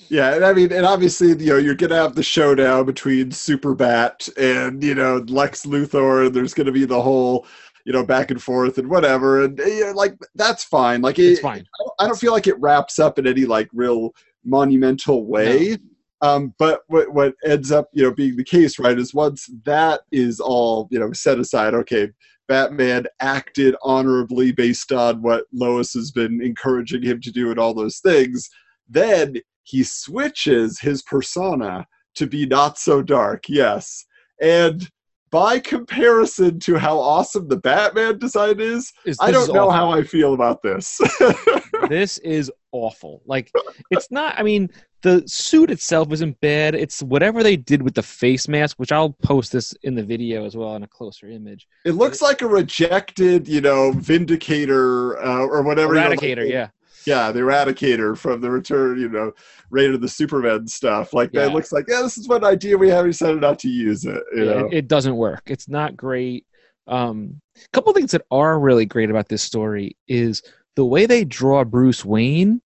Yeah, 0.10 0.34
and 0.36 0.44
I 0.44 0.54
mean, 0.54 0.72
and 0.74 0.86
obviously, 0.86 1.30
you 1.30 1.52
know, 1.52 1.58
you're 1.58 1.76
gonna 1.76 1.96
have 1.96 2.16
the 2.16 2.24
showdown 2.24 2.86
between 2.86 3.32
Super 3.32 3.76
Bat 3.76 4.28
and 4.38 4.84
you 4.84 4.96
know 4.96 5.24
Lex 5.28 5.66
Luthor. 5.66 6.26
And 6.26 6.36
there's 6.36 6.54
gonna 6.54 6.72
be 6.72 6.86
the 6.86 7.02
whole, 7.02 7.46
you 7.86 7.94
know, 7.94 8.04
back 8.06 8.32
and 8.32 8.42
forth 8.42 8.78
and 8.78 8.90
whatever, 8.90 9.44
and 9.46 9.58
you 9.60 9.86
know, 9.86 9.92
like 9.94 10.18
that's 10.36 10.64
fine. 10.64 11.02
Like 11.02 11.20
it, 11.20 11.34
it's 11.34 11.42
fine 11.42 11.60
I 11.62 11.84
don't- 11.84 11.94
I 12.00 12.08
don't 12.08 12.20
feel 12.20 12.34
like 12.34 12.48
it 12.48 12.60
wraps 12.60 12.98
up 13.00 13.20
in 13.20 13.28
any 13.28 13.46
like 13.46 13.70
real 13.74 14.12
monumental 14.44 15.26
way. 15.26 15.78
Um, 16.22 16.54
but 16.58 16.82
what 16.88 17.14
what 17.14 17.34
ends 17.46 17.72
up 17.72 17.90
you 17.94 18.04
know 18.04 18.14
being 18.14 18.36
the 18.36 18.44
case, 18.44 18.80
right, 18.80 18.98
is 18.98 19.14
once 19.14 19.50
that 19.66 20.02
is 20.12 20.40
all 20.40 20.88
you 20.92 21.00
know 21.00 21.14
set 21.14 21.40
aside, 21.40 21.74
okay, 21.74 22.10
Batman 22.52 23.06
acted 23.22 23.78
honorably 23.82 24.52
based 24.52 24.92
on 24.92 25.22
what 25.22 25.46
Lois 25.54 25.94
has 25.94 26.12
been 26.12 26.42
encouraging 26.42 27.02
him 27.02 27.22
to 27.22 27.32
do 27.32 27.50
and 27.50 27.58
all 27.58 27.74
those 27.74 28.00
things. 28.00 28.50
Then 28.90 29.38
he 29.64 29.84
switches 29.84 30.78
his 30.78 31.02
persona 31.04 31.88
to 32.16 32.28
be 32.28 32.46
not 32.46 32.78
so 32.78 33.02
dark, 33.02 33.48
yes, 33.48 34.06
and. 34.42 34.90
By 35.32 35.60
comparison 35.60 36.60
to 36.60 36.76
how 36.76 37.00
awesome 37.00 37.48
the 37.48 37.56
Batman 37.56 38.20
design 38.20 38.60
is, 38.60 38.92
Is- 39.06 39.18
I 39.22 39.32
don't 39.32 39.54
know 39.54 39.70
how 39.70 39.90
I 39.90 40.04
feel 40.04 40.34
about 40.34 40.62
this. 40.62 41.00
this 41.88 42.18
is 42.18 42.52
awful. 42.72 43.22
Like 43.26 43.52
it's 43.90 44.12
not 44.12 44.40
I 44.40 44.44
mean 44.44 44.70
the 45.02 45.24
suit 45.28 45.72
itself 45.72 46.12
isn't 46.12 46.40
bad. 46.42 46.76
It's 46.76 47.02
whatever 47.02 47.42
they 47.42 47.56
did 47.58 47.82
with 47.82 47.96
the 47.96 48.04
face 48.04 48.48
mask, 48.48 48.78
which 48.78 48.92
I'll 48.92 49.12
post 49.24 49.52
this 49.52 49.74
in 49.84 49.96
the 49.96 50.04
video 50.04 50.46
as 50.46 50.56
well 50.56 50.76
in 50.76 50.84
a 50.84 50.88
closer 50.88 51.28
image. 51.28 51.68
It 51.86 51.94
looks 51.94 52.22
like 52.22 52.42
a 52.44 52.48
rejected, 52.48 53.48
you 53.48 53.62
know, 53.62 53.92
Vindicator 53.94 55.22
uh, 55.24 55.40
or 55.40 55.64
whatever. 55.64 55.96
you 55.96 56.02
know, 56.02 56.10
Eradicator, 56.12 56.44
like 56.44 56.50
yeah. 56.50 56.68
Yeah, 57.08 57.32
the 57.32 57.40
Eradicator 57.40 58.16
from 58.16 58.42
the 58.42 58.52
Return, 58.52 59.00
you 59.02 59.10
know, 59.10 59.32
Reign 59.72 59.96
of 59.96 60.02
the 60.02 60.08
Superman 60.08 60.68
stuff. 60.68 61.14
Like 61.14 61.32
that 61.32 61.52
looks 61.52 61.72
like, 61.72 61.86
yeah, 61.88 62.02
this 62.04 62.18
is 62.20 62.28
one 62.28 62.44
idea 62.44 62.78
we 62.78 62.90
have. 62.90 63.06
We 63.06 63.10
decided 63.10 63.42
not 63.42 63.58
to 63.60 63.70
use 63.70 64.06
it. 64.06 64.22
You 64.36 64.46
Yeah, 64.46 64.54
know? 64.54 64.66
it, 64.68 64.74
it 64.74 64.88
doesn't 64.88 65.16
work. 65.16 65.42
It's 65.48 65.68
not 65.68 65.98
great. 65.98 66.46
Um, 66.88 67.42
a 67.58 67.70
couple 67.74 67.92
things 67.94 68.12
that 68.12 68.24
are 68.30 68.60
really 68.60 68.86
great 68.86 69.10
about 69.10 69.30
this 69.30 69.42
story 69.42 69.98
is 70.08 70.44
the 70.76 70.86
way 70.86 71.06
they 71.06 71.26
draw 71.26 71.64
Bruce 71.64 72.06
Wayne. 72.06 72.62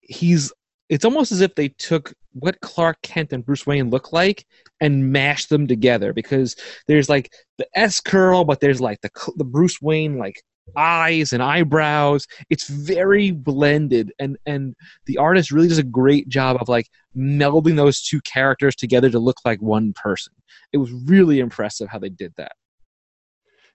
He's 0.00 0.52
it's 0.88 1.04
almost 1.04 1.32
as 1.32 1.40
if 1.40 1.54
they 1.54 1.68
took 1.68 2.14
what 2.32 2.60
Clark 2.60 2.98
Kent 3.02 3.32
and 3.32 3.44
Bruce 3.44 3.66
Wayne 3.66 3.90
look 3.90 4.12
like 4.12 4.46
and 4.80 5.12
mashed 5.12 5.48
them 5.50 5.66
together 5.66 6.12
because 6.12 6.56
there's 6.86 7.08
like 7.08 7.32
the 7.58 7.66
S 7.74 8.00
curl, 8.00 8.44
but 8.44 8.60
there's 8.60 8.80
like 8.80 9.00
the 9.02 9.10
the 9.36 9.44
Bruce 9.44 9.80
Wayne 9.82 10.18
like 10.18 10.42
eyes 10.76 11.32
and 11.32 11.42
eyebrows. 11.42 12.26
It's 12.50 12.68
very 12.68 13.30
blended, 13.30 14.12
and 14.18 14.36
and 14.46 14.74
the 15.06 15.18
artist 15.18 15.50
really 15.50 15.68
does 15.68 15.78
a 15.78 15.82
great 15.82 16.28
job 16.28 16.56
of 16.60 16.68
like 16.68 16.88
melding 17.16 17.76
those 17.76 18.02
two 18.02 18.20
characters 18.22 18.76
together 18.76 19.10
to 19.10 19.18
look 19.18 19.38
like 19.44 19.60
one 19.60 19.92
person. 19.94 20.32
It 20.72 20.78
was 20.78 20.92
really 20.92 21.40
impressive 21.40 21.88
how 21.88 21.98
they 21.98 22.10
did 22.10 22.32
that. 22.36 22.52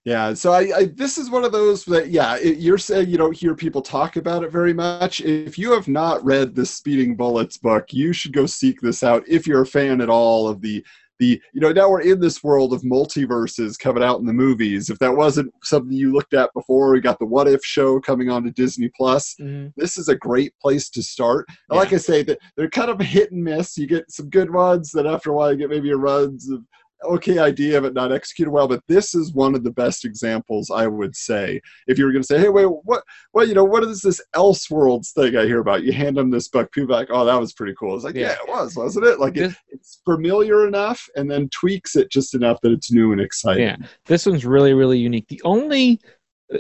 Yeah, 0.06 0.34
so 0.34 0.52
I, 0.52 0.78
I 0.78 0.86
this 0.86 1.18
is 1.18 1.30
one 1.30 1.46
of 1.46 1.54
those 1.54 1.86
that 1.86 2.10
yeah, 2.10 2.36
it, 2.38 2.58
you're 2.58 2.78
saying 2.78 3.10
you 3.10 3.18
don't 3.18 3.36
hear 3.36 3.56
people 3.56 3.82
talk 3.82 4.18
about 4.18 4.44
it 4.44 4.52
very 4.52 4.74
much. 4.74 5.22
If 5.22 5.58
you 5.58 5.72
have 5.72 5.88
not 5.88 6.24
read 6.26 6.56
the 6.56 6.66
Speeding 6.66 7.16
Bullets 7.16 7.58
book, 7.58 7.94
you 7.94 8.12
should 8.12 8.34
go 8.34 8.46
seek 8.46 8.82
this 8.82 9.02
out 9.02 9.24
if 9.28 9.48
you're 9.48 9.62
a 9.62 9.66
fan 9.66 10.02
at 10.02 10.10
all 10.10 10.50
of 10.50 10.62
the 10.62 10.84
the 11.20 11.42
you 11.54 11.62
know 11.62 11.72
now 11.72 11.90
we're 11.90 12.02
in 12.02 12.20
this 12.20 12.44
world 12.44 12.74
of 12.74 12.82
multiverses 12.82 13.80
coming 13.80 14.04
out 14.04 14.20
in 14.20 14.26
the 14.26 14.34
movies. 14.34 14.90
If 14.90 15.00
that 15.00 15.16
wasn't 15.16 15.54
something 15.64 15.96
you 15.96 16.12
looked 16.12 16.34
at 16.34 16.54
before, 16.54 16.92
we 16.92 17.00
got 17.00 17.20
the 17.20 17.26
What 17.26 17.48
If 17.48 17.64
show 17.64 18.02
coming 18.02 18.30
on 18.30 18.44
to 18.44 18.52
Disney 18.52 18.90
Plus. 18.98 19.36
Mm-hmm. 19.40 19.70
This 19.78 19.98
is 19.98 20.10
a 20.10 20.18
great 20.18 20.54
place 20.62 20.90
to 20.90 21.04
start. 21.04 21.46
And 21.70 21.80
Like 21.80 21.94
I 21.94 21.98
say, 21.98 22.24
that 22.24 22.40
they're 22.58 22.70
kind 22.70 22.90
of 22.90 23.00
hit 23.00 23.32
and 23.32 23.44
miss. 23.44 23.78
You 23.78 23.88
get 23.88 24.12
some 24.12 24.30
good 24.30 24.52
ones, 24.52 24.92
then 24.92 25.08
after 25.08 25.32
a 25.32 25.34
while 25.34 25.52
you 25.52 25.58
get 25.58 25.70
maybe 25.70 25.92
a 25.92 25.98
runs 25.98 26.50
of 26.50 26.62
okay 27.04 27.38
idea 27.40 27.82
but 27.82 27.94
not 27.94 28.12
executed 28.12 28.52
well 28.52 28.68
but 28.68 28.82
this 28.88 29.14
is 29.16 29.34
one 29.34 29.56
of 29.56 29.64
the 29.64 29.72
best 29.72 30.06
examples 30.06 30.70
i 30.72 30.88
would 30.88 31.16
say 31.16 31.60
if 31.88 31.98
you 31.98 32.06
were 32.06 32.12
going 32.12 32.22
to 32.22 32.28
say 32.28 32.40
hey 32.40 32.50
wait 32.50 32.66
what 32.84 33.04
well 33.34 33.48
you 33.48 33.54
know 33.54 33.64
what 33.64 33.84
is 33.84 34.02
this 34.02 34.22
elseworlds 34.36 35.12
thing 35.12 35.36
i 35.38 35.46
hear 35.46 35.60
about 35.60 35.84
you 35.84 35.92
hand 35.94 36.18
them 36.18 36.30
this 36.30 36.48
book 36.48 36.72
people 36.72 36.96
like 36.96 37.10
oh 37.12 37.26
that 37.26 37.40
was 37.40 37.54
pretty 37.54 37.74
cool 37.80 37.96
it's 37.96 38.04
like 38.04 38.16
yeah, 38.16 38.28
Yeah. 38.30 38.34
it 38.44 38.50
was 38.50 38.76
wasn't 38.76 39.06
it 39.06 39.20
like 39.20 39.38
it, 39.38 39.54
it's 39.70 40.02
familiar 40.06 40.68
enough 40.68 41.04
and 41.16 41.30
then 41.30 41.50
tweaks 41.50 41.96
it 41.96 42.10
just 42.12 42.34
enough 42.36 42.60
that 42.62 42.72
it's 42.72 42.92
new 42.92 43.12
and 43.12 43.22
exciting 43.22 43.64
Yeah, 43.64 43.78
this 44.06 44.26
one's 44.26 44.46
really 44.46 44.74
really 44.74 45.00
unique. 45.00 45.28
The 45.28 45.42
only 45.44 46.00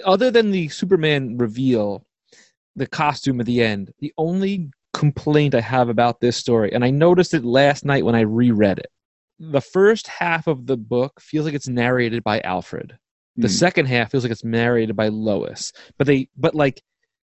other 0.06 0.32
than 0.32 0.49
the 0.52 0.70
Superman 0.70 1.38
reveal, 1.38 2.06
the 2.76 2.88
costume 2.88 3.40
at 3.40 3.45
the 3.45 3.61
end, 3.61 3.94
the 3.99 4.14
only 4.18 4.72
complaint 4.94 5.53
I 5.53 5.61
have 5.61 5.90
about 5.90 6.20
this 6.20 6.38
story, 6.38 6.74
and 6.74 6.84
I 6.84 6.90
noticed 6.90 7.34
it 7.34 7.44
last 7.44 7.86
night 7.86 8.06
when 8.06 8.15
I 8.15 8.22
reread 8.22 8.80
it. 8.80 8.88
The 9.40 9.62
first 9.62 10.08
half 10.08 10.48
of 10.48 10.66
the 10.68 10.78
book 10.78 11.20
feels 11.20 11.46
like 11.46 11.56
it's 11.56 11.68
narrated 11.68 12.24
by 12.24 12.40
Alfred. 12.42 12.98
The 13.36 13.48
Hmm. 13.48 13.54
second 13.54 13.86
half 13.88 14.12
feels 14.12 14.24
like 14.24 14.32
it's 14.32 14.44
narrated 14.44 14.96
by 14.96 15.08
Lois. 15.08 15.72
But 15.98 16.08
they 16.08 16.30
but 16.38 16.54
like 16.56 16.82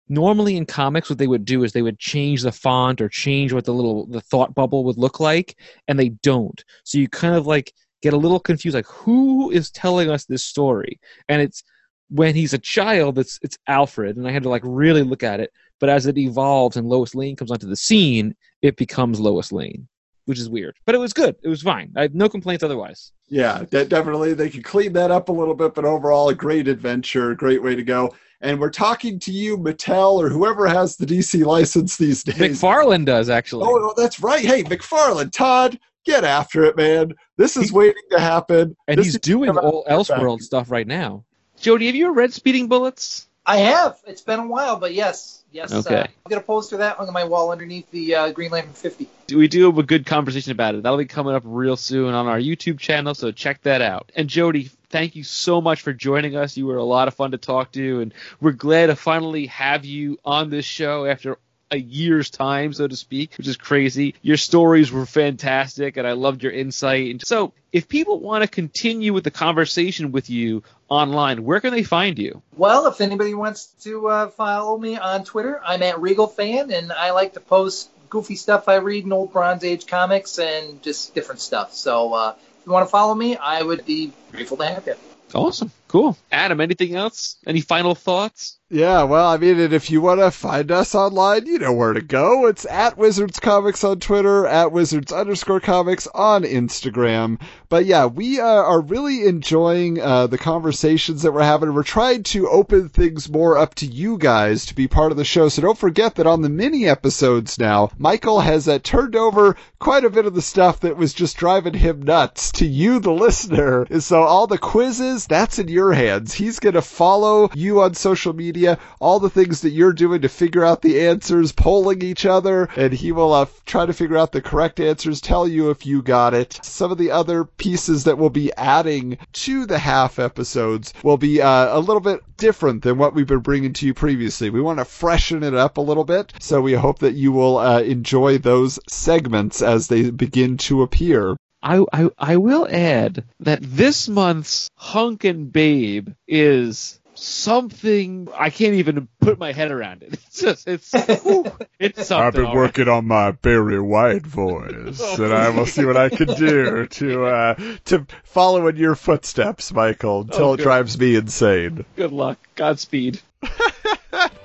normally 0.09 0.57
in 0.57 0.67
comics 0.67 1.09
what 1.09 1.19
they 1.19 1.27
would 1.27 1.45
do 1.45 1.65
is 1.65 1.73
they 1.73 1.83
would 1.83 1.99
change 1.99 2.43
the 2.43 2.53
font 2.53 3.01
or 3.01 3.09
change 3.09 3.53
what 3.53 3.65
the 3.65 3.73
little 3.73 4.07
the 4.07 4.21
thought 4.21 4.55
bubble 4.55 4.85
would 4.85 4.99
look 4.99 5.21
like 5.21 5.57
and 5.89 5.99
they 5.99 6.11
don't. 6.11 6.63
So 6.85 6.99
you 6.99 7.09
kind 7.09 7.35
of 7.35 7.47
like 7.47 7.73
get 8.03 8.13
a 8.13 8.19
little 8.19 8.41
confused 8.41 8.75
like 8.75 8.87
who 8.87 9.51
is 9.51 9.71
telling 9.71 10.11
us 10.11 10.25
this 10.27 10.45
story? 10.45 11.01
And 11.29 11.41
it's 11.41 11.63
when 12.11 12.35
he's 12.35 12.53
a 12.53 12.59
child 12.59 13.19
it's 13.19 13.39
it's 13.43 13.57
Alfred 13.67 14.17
and 14.17 14.27
I 14.29 14.31
had 14.33 14.43
to 14.43 14.51
like 14.51 14.63
really 14.65 15.03
look 15.03 15.23
at 15.23 15.41
it, 15.41 15.51
but 15.81 15.89
as 15.89 16.07
it 16.07 16.19
evolves 16.19 16.77
and 16.77 16.89
Lois 16.89 17.15
Lane 17.15 17.37
comes 17.37 17.51
onto 17.51 17.67
the 17.69 17.77
scene, 17.77 18.35
it 18.63 18.77
becomes 18.77 19.21
Lois 19.21 19.53
Lane, 19.53 19.89
which 20.27 20.39
is 20.39 20.49
weird. 20.49 20.77
But 20.87 20.95
it 20.95 20.99
was 20.99 21.13
good. 21.13 21.37
It 21.43 21.49
was 21.49 21.63
fine. 21.63 21.93
I 21.97 22.03
have 22.03 22.15
no 22.15 22.29
complaints 22.29 22.63
otherwise. 22.65 23.13
Yeah, 23.29 23.65
de- 23.71 23.85
definitely. 23.87 24.35
They 24.35 24.51
could 24.51 24.65
clean 24.65 24.93
that 24.95 25.11
up 25.11 25.29
a 25.29 25.33
little 25.33 25.55
bit, 25.55 25.75
but 25.75 25.85
overall, 25.85 26.29
a 26.29 26.35
great 26.35 26.69
adventure, 26.69 27.35
great 27.35 27.63
way 27.63 27.75
to 27.75 27.83
go. 27.83 28.15
And 28.41 28.61
we're 28.61 28.71
talking 28.71 29.19
to 29.21 29.33
you, 29.33 29.57
Mattel, 29.57 30.19
or 30.23 30.29
whoever 30.29 30.67
has 30.67 30.97
the 30.97 31.07
DC 31.07 31.45
license 31.45 31.97
these 31.97 32.23
days. 32.23 32.37
McFarlane 32.37 33.07
does 33.07 33.31
actually. 33.31 33.65
Oh, 33.67 33.77
no, 33.77 33.95
that's 33.97 34.21
right. 34.21 34.45
Hey, 34.45 34.63
McFarlane, 34.65 35.33
Todd, 35.33 35.79
get 36.05 36.25
after 36.25 36.65
it, 36.65 36.77
man. 36.77 37.15
This 37.39 37.57
is 37.57 37.73
waiting 37.73 38.03
to 38.11 38.21
happen. 38.21 38.77
and 38.87 38.99
This 38.99 39.07
he's 39.07 39.15
is- 39.15 39.21
doing 39.23 39.57
all 39.57 39.85
back. 39.85 39.95
Elseworld 39.95 40.43
stuff 40.43 40.71
right 40.71 40.87
now. 40.87 41.25
Jody, 41.59 41.87
have 41.87 41.95
you 41.95 42.13
read 42.13 42.33
Speeding 42.35 42.69
Bullets? 42.69 43.29
I 43.47 43.59
have. 43.59 43.99
It's 44.07 44.21
been 44.23 44.41
a 44.41 44.47
while, 44.47 44.77
but 44.77 44.93
yes, 44.93 45.44
yes. 45.55 45.73
Okay. 45.73 45.95
Uh, 45.95 46.07
I'll 46.27 46.31
get 46.31 46.39
a 46.39 46.43
poster 46.43 46.77
of 46.77 46.81
that 46.81 46.99
on 46.99 47.11
my 47.13 47.25
wall 47.25 47.51
underneath 47.51 47.91
the 47.91 48.15
uh, 48.15 48.33
Green 48.33 48.51
Lantern 48.51 48.73
50. 48.73 49.09
We 49.35 49.49
do 49.49 49.67
have 49.67 49.79
a 49.79 49.83
good 49.83 50.05
conversation 50.05 50.53
about 50.53 50.75
it. 50.75 50.83
That'll 50.83 50.99
be 50.99 51.07
coming 51.07 51.35
up 51.35 51.43
real 51.47 51.77
soon 51.77 52.13
on 52.13 52.27
our 52.27 52.39
YouTube 52.39 52.79
channel, 52.79 53.15
so 53.15 53.33
check 53.33 53.63
that 53.63 53.81
out. 53.81 54.13
And 54.15 54.29
Jody, 54.29 54.71
thank 54.91 55.17
you 55.17 55.25
so 55.25 55.61
much 55.61 55.81
for 55.81 55.93
joining 55.93 56.37
us. 56.37 56.57
You 56.57 56.67
were 56.67 56.77
a 56.77 56.85
lot 56.85 57.09
of 57.09 57.15
fun 57.15 57.31
to 57.31 57.39
talk 57.39 57.73
to, 57.73 58.01
and 58.01 58.13
we're 58.41 58.53
glad 58.53 58.87
to 58.89 58.97
finally 58.97 59.47
have 59.47 59.85
you 59.85 60.19
on 60.25 60.51
this 60.51 60.65
show 60.65 61.07
after 61.07 61.39
a 61.71 61.77
year's 61.77 62.31
time, 62.31 62.73
so 62.73 62.87
to 62.87 62.97
speak, 62.97 63.35
which 63.37 63.49
is 63.49 63.57
crazy. 63.57 64.15
Your 64.23 64.37
stories 64.37 64.93
were 64.93 65.07
fantastic, 65.07 65.97
and 65.97 66.07
I 66.07 66.13
loved 66.13 66.43
your 66.43 66.53
insight. 66.53 67.11
And 67.11 67.27
so, 67.27 67.53
if 67.73 67.89
people 67.89 68.21
want 68.21 68.43
to 68.43 68.49
continue 68.49 69.13
with 69.13 69.25
the 69.25 69.31
conversation 69.31 70.13
with 70.13 70.31
you 70.31 70.63
online, 70.95 71.45
where 71.45 71.61
can 71.61 71.73
they 71.73 71.83
find 71.83 72.19
you? 72.19 72.43
Well, 72.57 72.87
if 72.87 73.01
anybody 73.01 73.35
wants 73.35 73.67
to 73.83 74.09
uh, 74.09 74.29
follow 74.29 74.79
me 74.79 74.97
on 74.97 75.25
Twitter, 75.25 75.61
I'm 75.65 75.83
at 75.83 76.01
Regal 76.01 76.27
Fan, 76.27 76.71
and 76.71 76.93
I 76.93 77.11
like 77.11 77.35
to 77.35 77.41
post 77.41 77.91
goofy 78.09 78.37
stuff 78.37 78.69
I 78.69 78.77
read 78.77 79.05
in 79.05 79.13
old 79.13 79.33
Bronze 79.33 79.65
Age 79.65 79.87
comics 79.87 80.39
and 80.39 80.83
just 80.83 81.15
different 81.15 81.41
stuff. 81.41 81.75
So 81.75 82.15
uh, 82.15 82.35
if 82.39 82.67
you 82.67 82.73
want 82.73 82.87
to 82.87 82.91
follow 82.91 83.15
me, 83.15 83.37
I 83.37 83.63
would 83.63 83.85
be 83.85 84.13
grateful 84.31 84.57
to 84.59 84.67
have 84.67 84.87
you. 84.87 84.95
Awesome. 85.35 85.73
Cool. 85.89 86.17
Adam, 86.31 86.61
anything 86.61 86.95
else? 86.95 87.37
Any 87.47 87.61
final 87.61 87.97
thoughts? 87.97 88.59
Yeah, 88.71 89.03
well, 89.03 89.29
I 89.29 89.37
mean, 89.37 89.61
and 89.61 89.75
if 89.75 89.91
you 89.91 90.01
want 90.01 90.21
to 90.21 90.31
find 90.31 90.73
us 90.73 90.95
online, 90.95 91.45
you 91.45 91.59
know 91.59 91.75
where 91.75 91.93
to 91.93 92.01
go. 92.01 92.47
It's 92.47 92.65
at 92.65 92.97
Wizards 92.97 93.39
Comics 93.39 93.85
on 93.85 94.01
Twitter, 94.01 94.47
at 94.47 94.73
Wizards 94.73 95.13
underscore 95.13 95.61
comics 95.61 96.09
on 96.15 96.45
Instagram. 96.45 97.39
But 97.69 97.85
yeah, 97.85 98.07
we 98.07 98.41
uh, 98.41 98.45
are 98.47 98.81
really 98.81 99.27
enjoying 99.27 100.01
uh, 100.01 100.29
the 100.29 100.39
conversations 100.39 101.23
that 101.23 101.33
we're 101.33 101.43
having. 101.43 101.75
We're 101.75 101.83
trying 101.83 102.23
to 102.23 102.49
open 102.49 102.89
things 102.89 103.29
more 103.29 103.59
up 103.59 103.75
to 103.77 103.87
you 103.87 104.17
guys 104.17 104.65
to 104.67 104.75
be 104.75 104.89
part 104.89 105.13
of 105.13 105.19
the 105.19 105.25
show. 105.27 105.51
So 105.51 105.61
don't 105.61 105.77
forget 105.77 106.15
that 106.15 106.27
on 106.27 106.41
the 106.41 106.49
mini 106.49 106.87
episodes 106.87 107.59
now, 107.59 107.91
Michael 107.99 108.41
has 108.41 108.67
uh, 108.67 108.79
turned 108.83 109.15
over 109.15 109.57
quite 109.79 110.07
a 110.07 110.11
bit 110.11 110.25
of 110.25 110.35
the 110.35 110.41
stuff 110.41 110.81
that 110.81 110.97
was 110.97 111.13
just 111.13 111.37
driving 111.37 111.75
him 111.75 112.01
nuts 112.01 112.51
to 112.53 112.67
you, 112.67 112.99
the 112.99 113.13
listener. 113.13 113.83
And 113.91 114.03
so 114.03 114.23
all 114.23 114.47
the 114.47 114.57
quizzes, 114.57 115.27
that's 115.27 115.59
in 115.59 115.69
your 115.69 115.93
hands. 115.93 116.33
He's 116.33 116.61
going 116.61 116.77
to 116.77 116.83
follow 116.83 117.51
you 117.55 117.83
on 117.83 117.93
social 117.93 118.33
media, 118.33 118.54
all 119.01 119.21
the 119.21 119.31
things 119.31 119.61
that 119.63 119.71
you're 119.71 119.93
doing 119.93 120.23
to 120.23 120.29
figure 120.29 120.65
out 120.65 120.83
the 120.83 121.01
answers, 121.03 121.53
polling 121.53 122.03
each 122.03 122.27
other, 122.27 122.69
and 122.77 122.93
he 122.93 123.13
will 123.13 123.33
uh, 123.33 123.47
try 123.67 123.87
to 123.87 123.93
figure 123.93 124.17
out 124.17 124.33
the 124.33 124.43
correct 124.43 124.81
answers, 124.81 125.21
tell 125.21 125.47
you 125.47 125.71
if 125.71 125.87
you 125.87 126.03
got 126.03 126.35
it. 126.35 126.59
Some 126.63 126.93
of 126.93 126.99
the 126.99 127.11
other 127.11 127.45
pieces 127.45 128.05
that 128.05 128.19
we'll 128.19 128.31
be 128.31 128.53
adding 128.55 129.19
to 129.33 129.67
the 129.67 129.79
half 129.79 130.19
episodes 130.19 130.95
will 131.03 131.17
be 131.17 131.41
uh, 131.41 131.79
a 131.79 131.81
little 131.81 132.01
bit 132.01 132.21
different 132.37 132.83
than 132.83 132.99
what 132.99 133.15
we've 133.15 133.27
been 133.27 133.39
bringing 133.39 133.73
to 133.75 133.87
you 133.87 133.95
previously. 133.95 134.51
We 134.51 134.61
want 134.61 134.79
to 134.79 134.85
freshen 134.85 135.43
it 135.43 135.55
up 135.55 135.77
a 135.77 135.83
little 135.83 136.05
bit, 136.05 136.33
so 136.41 136.61
we 136.61 136.75
hope 136.75 137.01
that 137.01 137.15
you 137.15 137.33
will 137.33 137.59
uh, 137.59 137.81
enjoy 137.81 138.39
those 138.39 138.79
segments 138.89 139.63
as 139.63 139.89
they 139.89 140.11
begin 140.11 140.57
to 140.59 140.83
appear. 140.83 141.37
I, 141.65 141.83
I 141.95 142.11
I 142.19 142.37
will 142.37 142.69
add 142.71 143.25
that 143.41 143.61
this 143.63 144.07
month's 144.07 144.71
Hunk 144.77 145.25
and 145.25 145.51
Babe 145.51 146.11
is 146.29 147.01
something 147.25 148.29
I 148.37 148.51
can't 148.51 148.75
even 148.75 149.09
put 149.21 149.39
my 149.39 149.53
head 149.53 149.71
around 149.71 150.03
it. 150.03 150.19
It's 150.35 150.41
just 150.41 150.67
it's 150.69 151.23
whew, 151.23 151.45
it's 151.79 152.09
something. 152.09 152.27
I've 152.27 152.33
been 152.33 152.47
all 152.47 152.55
right. 152.55 152.57
working 152.57 152.89
on 152.89 153.07
my 153.07 153.31
Barry 153.31 153.81
White 153.81 154.27
voice, 154.27 155.01
and 155.19 155.33
I 155.33 155.51
will 155.51 155.67
see 155.67 155.85
what 155.85 155.97
I 155.97 156.09
can 156.09 156.27
do 156.27 156.87
to 156.87 157.27
uh, 157.27 157.55
to 157.87 158.07
follow 158.25 158.67
in 158.67 158.77
your 158.77 158.97
footsteps, 158.97 159.73
Michael, 159.73 160.23
until 160.23 160.45
Oh, 160.45 160.53
it 160.55 160.61
drives 160.61 160.99
me 160.99 161.15
insane. 161.15 161.85
Good 161.97 162.13
luck. 162.13 162.39
Godspeed. 162.57 163.21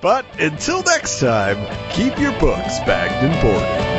But 0.02 0.26
until 0.40 0.82
next 0.84 1.20
time, 1.20 1.58
keep 1.92 2.18
your 2.18 2.32
books 2.40 2.80
bagged 2.80 3.24
and 3.24 3.42
boarded. 3.42 3.99